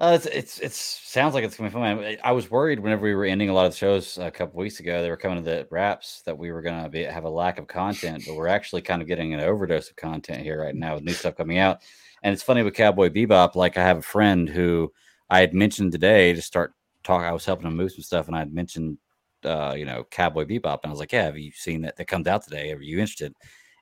[0.00, 1.82] Uh, it's it's it's sounds like it's gonna be fun.
[1.82, 4.60] I, I was worried whenever we were ending a lot of the shows a couple
[4.60, 5.02] weeks ago.
[5.02, 7.66] They were coming to the wraps that we were gonna be have a lack of
[7.66, 11.02] content, but we're actually kind of getting an overdose of content here right now with
[11.02, 11.80] new stuff coming out.
[12.22, 13.56] And it's funny with Cowboy Bebop.
[13.56, 14.92] Like I have a friend who
[15.30, 17.24] I had mentioned today to start talk.
[17.24, 18.98] I was helping him move some stuff, and I had mentioned
[19.44, 22.06] uh, you know Cowboy Bebop, and I was like, "Yeah, have you seen that that
[22.06, 22.72] comes out today?
[22.72, 23.34] Are you interested?"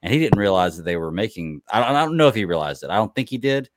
[0.02, 1.62] And he didn't realize that they were making.
[1.73, 2.91] I don't, I don't know if he realized it.
[2.91, 3.70] I don't think he did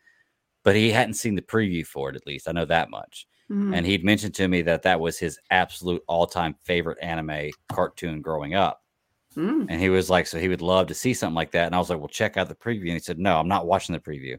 [0.64, 2.48] but he hadn't seen the preview for it at least.
[2.48, 3.28] I know that much.
[3.50, 3.76] Mhm.
[3.76, 8.54] And he'd mentioned to me that that was his absolute all-time favorite anime cartoon growing
[8.54, 8.84] up.
[9.36, 9.68] Mm.
[9.70, 11.68] And he was like, so he would love to see something like that.
[11.68, 12.84] And I was like, well, check out the preview.
[12.84, 14.38] And he said, no, I'm not watching the preview.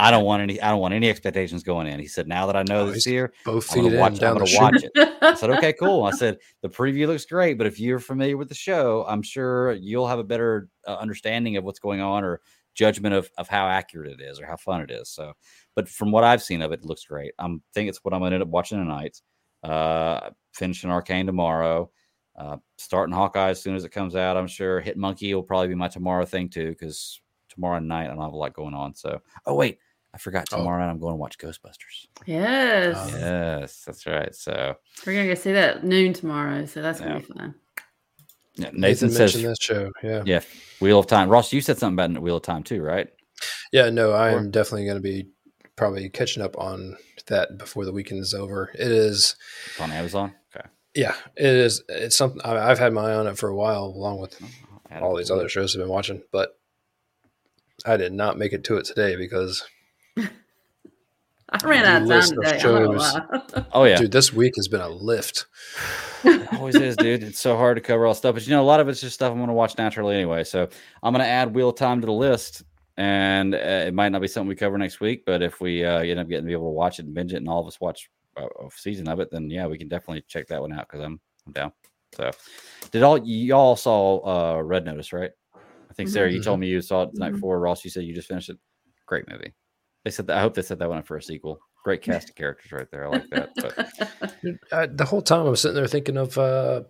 [0.00, 0.60] I don't want any.
[0.60, 1.98] I don't want any expectations going in.
[1.98, 4.22] He said, now that I know Oh, this here, Both I'm gonna watch.
[4.22, 4.92] I'm gonna watch it.
[5.20, 6.04] I said, okay, cool.
[6.04, 9.72] I said, the preview looks great, but if you're familiar with the show, I'm sure
[9.72, 12.40] you'll have a better uh, understanding of what's going on or
[12.74, 15.08] judgment of, of how accurate it is or how fun it is.
[15.08, 15.32] So,
[15.74, 17.32] but from what I've seen of it, it looks great.
[17.40, 19.20] I'm think it's what I'm going to end up watching tonight.
[19.64, 21.90] Uh, finishing Arcane tomorrow.
[22.38, 24.36] Uh, starting Hawkeye as soon as it comes out.
[24.36, 28.14] I'm sure Hit Monkey will probably be my tomorrow thing too, because tomorrow night I
[28.14, 28.94] don't have a lot going on.
[28.94, 29.78] So, oh wait,
[30.14, 30.58] I forgot Oh.
[30.58, 32.06] tomorrow night I'm going to watch Ghostbusters.
[32.26, 32.96] Yes.
[32.96, 34.34] Um, Yes, that's right.
[34.34, 34.74] So
[35.06, 37.18] We're gonna go see that noon tomorrow, so that's gonna Yeah.
[37.20, 37.54] be fun.
[38.56, 39.92] yeah, Nathan, Nathan says, mentioned this show.
[40.02, 40.22] Yeah.
[40.26, 40.40] yeah,
[40.80, 41.28] Wheel of Time.
[41.28, 43.08] Ross, you said something about Wheel of Time too, right?
[43.72, 45.28] Yeah, no, I Or- am definitely going to be
[45.76, 46.96] probably catching up on
[47.26, 48.70] that before the weekend is over.
[48.74, 50.34] It is, It's on Amazon.
[50.56, 50.66] Okay.
[50.94, 51.82] yeah, it is.
[51.88, 54.80] It's something I, I've had my eye on it for a while, along with I'll
[54.90, 56.22] add it all these the other shows I've been watching.
[56.32, 56.58] But
[57.84, 59.62] I did not make it to it today because,
[61.50, 62.54] I ran out of time today.
[62.56, 63.64] I'm shows- not gonna lie.
[63.72, 65.46] Oh yeah, dude, this week has been a lift.
[66.24, 67.22] it always is, dude.
[67.22, 69.14] It's so hard to cover all stuff, but you know, a lot of it's just
[69.14, 70.44] stuff I'm going to watch naturally anyway.
[70.44, 70.68] So
[71.02, 72.64] I'm going to add Wheel of Time to the list,
[72.98, 76.00] and uh, it might not be something we cover next week, but if we uh,
[76.00, 77.66] end up getting to be able to watch it and binge it, and all of
[77.66, 80.72] us watch a, a season of it, then yeah, we can definitely check that one
[80.72, 81.72] out because I'm I'm down.
[82.14, 82.30] So,
[82.90, 84.18] did all y'all saw
[84.58, 85.30] uh, Red Notice, right?
[85.56, 87.36] I think Sara, you told me you saw it the night Mhm.
[87.36, 87.58] before.
[87.58, 88.58] Ross, you said you just finished it.
[89.06, 89.54] Great movie.
[90.04, 90.38] They said that.
[90.38, 91.60] I hope they said that one up for a sequel.
[91.84, 93.06] Great cast of characters right there.
[93.06, 93.50] I like that.
[93.56, 96.82] But Uh, the whole time I was sitting there thinking of uh,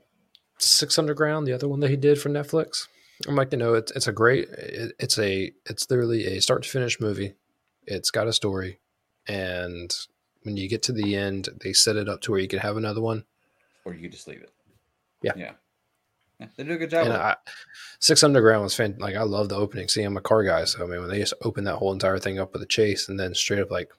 [0.59, 2.89] Six Underground, the other one that he did for Netflix.
[3.27, 6.63] I'm like, you know, it's it's a great, it, it's a, it's literally a start
[6.65, 7.35] to finish movie.
[7.87, 8.79] It's got a story,
[9.27, 9.93] and
[10.43, 12.77] when you get to the end, they set it up to where you can have
[12.77, 13.25] another one.
[13.85, 14.53] or you could just leave it.
[15.23, 15.33] Yeah.
[15.37, 15.53] Yeah.
[16.41, 17.07] Yeah, they do a good job.
[17.07, 17.15] And.
[17.15, 17.37] I,
[18.01, 18.97] Six Underground was fan.
[18.99, 19.89] Like I love the opening.
[19.89, 22.19] See, I'm a car guy, so I mean, when they just opened that whole entire
[22.19, 23.91] thing up with a chase, and then straight up like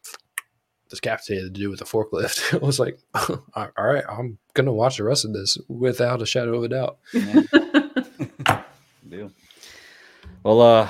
[0.90, 5.04] decapitated the dude with a forklift, it was like, all right, I'm gonna watch the
[5.04, 6.98] rest of this without a shadow of a doubt.
[7.14, 8.64] Yeah,
[9.08, 9.32] deal.
[10.44, 10.90] Well, uh,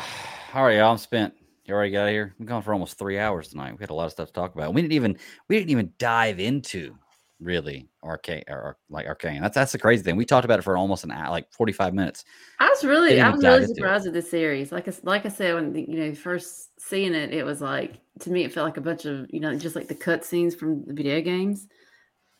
[0.53, 0.91] all right, y'all.
[0.91, 1.33] I'm spent.
[1.65, 2.33] You already got here.
[2.39, 3.73] We've gone for almost three hours tonight.
[3.73, 4.73] We had a lot of stuff to talk about.
[4.73, 6.95] We didn't even we didn't even dive into
[7.39, 9.41] really arcane or like arcane.
[9.41, 10.15] That's that's the crazy thing.
[10.15, 12.25] We talked about it for almost an hour, like 45 minutes.
[12.59, 14.71] I was really, I was really surprised at this series.
[14.71, 17.61] Like, I, s- like I said, when the, you know first seeing it, it was
[17.61, 20.25] like to me, it felt like a bunch of you know just like the cut
[20.25, 21.67] scenes from the video games.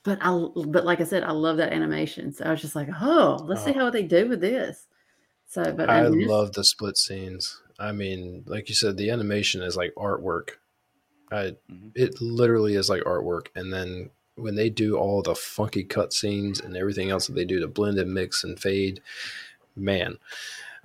[0.04, 2.32] But I but like I said, I love that animation.
[2.34, 3.80] So I was just like, oh, let's see Oh.
[3.80, 4.88] how they do with this.
[5.48, 7.62] So, but I mean, love the split scenes.
[7.80, 10.50] I mean, like you said, the animation is like artwork.
[11.32, 11.92] I, Mhm.
[11.96, 13.48] it literally is like artwork.
[13.56, 17.46] And then when they do all the funky cut scenes and everything else that they
[17.46, 19.02] do to blend and mix and fade,
[19.76, 20.18] man,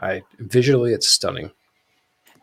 [0.00, 1.50] I visually it's stunning.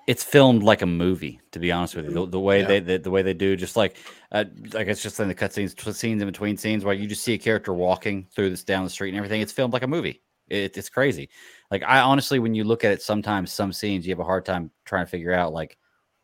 [0.08, 2.12] It's filmed like a movie, to be honest with you.
[2.12, 2.68] The, the way Yeah.
[2.68, 3.98] they the, the way they do, just like
[4.32, 7.34] uh, like it's just in the cutscenes, scenes in between scenes where you just see
[7.34, 9.42] a character walking through this down the street and everything.
[9.42, 10.22] It's filmed like a movie.
[10.50, 11.30] It, it's crazy.
[11.70, 14.44] Like I honestly, when you look at it, sometimes some scenes you have a hard
[14.44, 15.78] time trying to figure out like,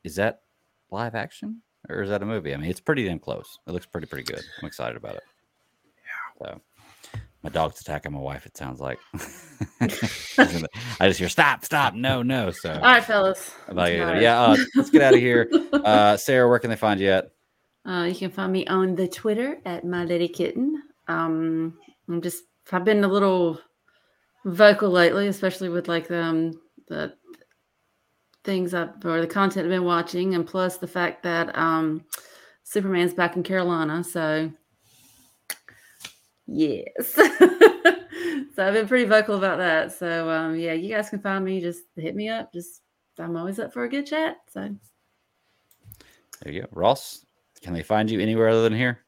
[0.03, 0.41] is that
[0.90, 2.53] live action or is that a movie?
[2.53, 3.59] I mean, it's pretty damn close.
[3.67, 4.43] It looks pretty pretty good.
[4.61, 5.24] I'm excited about it.
[6.41, 6.48] Yeah.
[6.48, 6.61] So
[7.43, 8.45] my dog's attacking my wife.
[8.45, 8.99] It sounds like.
[9.80, 12.51] I just hear stop, stop, no, no.
[12.51, 13.53] So all right, fellas.
[13.67, 15.49] I'm like, yeah, uh, let's get out of here.
[15.74, 17.32] Uh, Sara, where can they find you at?
[17.85, 20.82] Uh, you can find me on the Twitter at my lady kitten.
[21.07, 21.77] Um,
[22.09, 23.61] I'm just I've been a little
[24.43, 26.59] vocal lately, especially with like um
[26.90, 27.14] the
[28.48, 32.06] things I've or the content I've been watching, and plus the fact that um
[32.66, 34.51] Superman's back in Carolina, so
[36.48, 36.85] yes.
[37.14, 39.93] so I've been pretty vocal about that.
[39.93, 41.61] So um yeah, you guys can find me.
[41.61, 42.53] Just hit me up.
[42.53, 42.82] Just
[43.19, 44.38] I'm always up for a good chat.
[44.53, 44.76] So
[46.43, 46.67] There you go.
[46.72, 47.26] Ross,
[47.61, 49.00] can they find you anywhere other than here?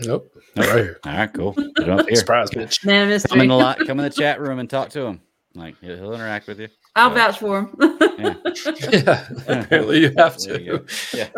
[0.00, 0.32] Nope.
[0.56, 0.66] Nope.
[0.68, 1.00] Right here.
[1.06, 1.60] All right, cool.
[1.78, 2.28] Put 'em up here.
[2.28, 2.80] Surprise, bitch.
[2.84, 3.48] man of Come in mystery.
[3.48, 5.22] the li- come in the chat room and talk to him.
[5.54, 6.68] Like he'll he'll interact with you.
[6.96, 7.76] I'll So- vouch for him.
[8.18, 8.34] Yeah.
[8.92, 11.16] yeah, apparently you have There you to.
[11.16, 11.28] Yeah.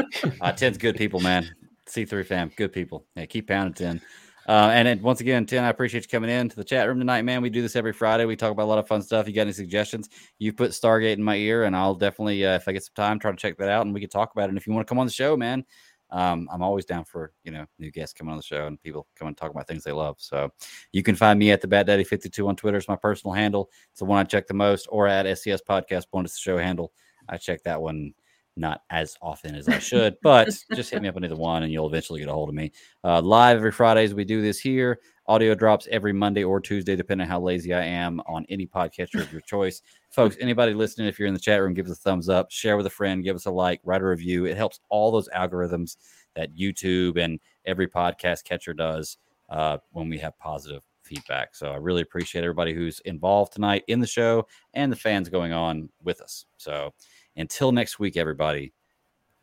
[0.41, 1.49] Uh, Ten's good people, man.
[1.87, 3.07] C3 fam, good people.
[3.17, 4.01] Yeah, keep pounding Ten.
[4.49, 6.99] Uh, and then once again, Ten, I appreciate you coming in to the chat room
[6.99, 7.43] tonight, man.
[7.43, 8.25] We do this every Friday.
[8.25, 9.29] We talk about a lot of fun stuff.
[9.29, 10.09] You got any suggestions?
[10.39, 13.19] You put Stargate in my ear, and I'll definitely, uh, if I get some time,
[13.19, 14.49] try to check that out, and we can talk about it.
[14.51, 15.65] And if you want to come on the show, man,
[16.13, 19.07] um, I'm always down for you know new guests coming on the show and people
[19.17, 20.17] coming and talk about things they love.
[20.19, 20.51] So
[20.93, 22.79] you can find me at the Bat Daddy 52 on Twitter.
[22.79, 23.71] It's my personal handle.
[23.91, 26.25] It's the one I check the most, or at SCS Podcast One.
[26.25, 26.93] It's the show handle.
[27.29, 28.15] I check that one
[28.57, 31.73] not as often as I should, but just hit me up on either one and
[31.73, 32.73] you'll eventually get a hold of me.
[33.05, 35.01] Uh, live every Fridays, we do this here.
[35.27, 39.21] Audio drops every Monday or Tuesday, depending on how lazy I am on any podcatcher
[39.21, 39.81] of your choice.
[40.11, 42.77] Folks, anybody listening, if you're in the chat room, give us a thumbs up, share
[42.77, 44.45] with a friend, give us a like, write a review.
[44.45, 45.97] It helps all those algorithms
[46.35, 49.19] that YouTube and every podcast catcher does
[49.51, 51.55] uh, when we have positive feedback.
[51.55, 55.53] So I really appreciate everybody who's involved tonight in the show and the fans going
[55.53, 56.47] on with us.
[56.57, 56.93] So
[57.37, 58.73] until next week, everybody,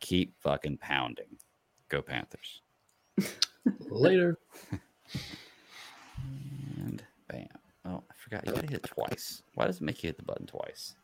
[0.00, 1.38] keep fucking pounding.
[1.88, 2.60] Go Panthers.
[3.88, 4.38] Later.
[6.78, 7.46] And bam.
[7.84, 8.46] Oh, forgot.
[8.46, 9.42] You gotta hit it twice.
[9.54, 10.94] Why does it make you hit the button twice?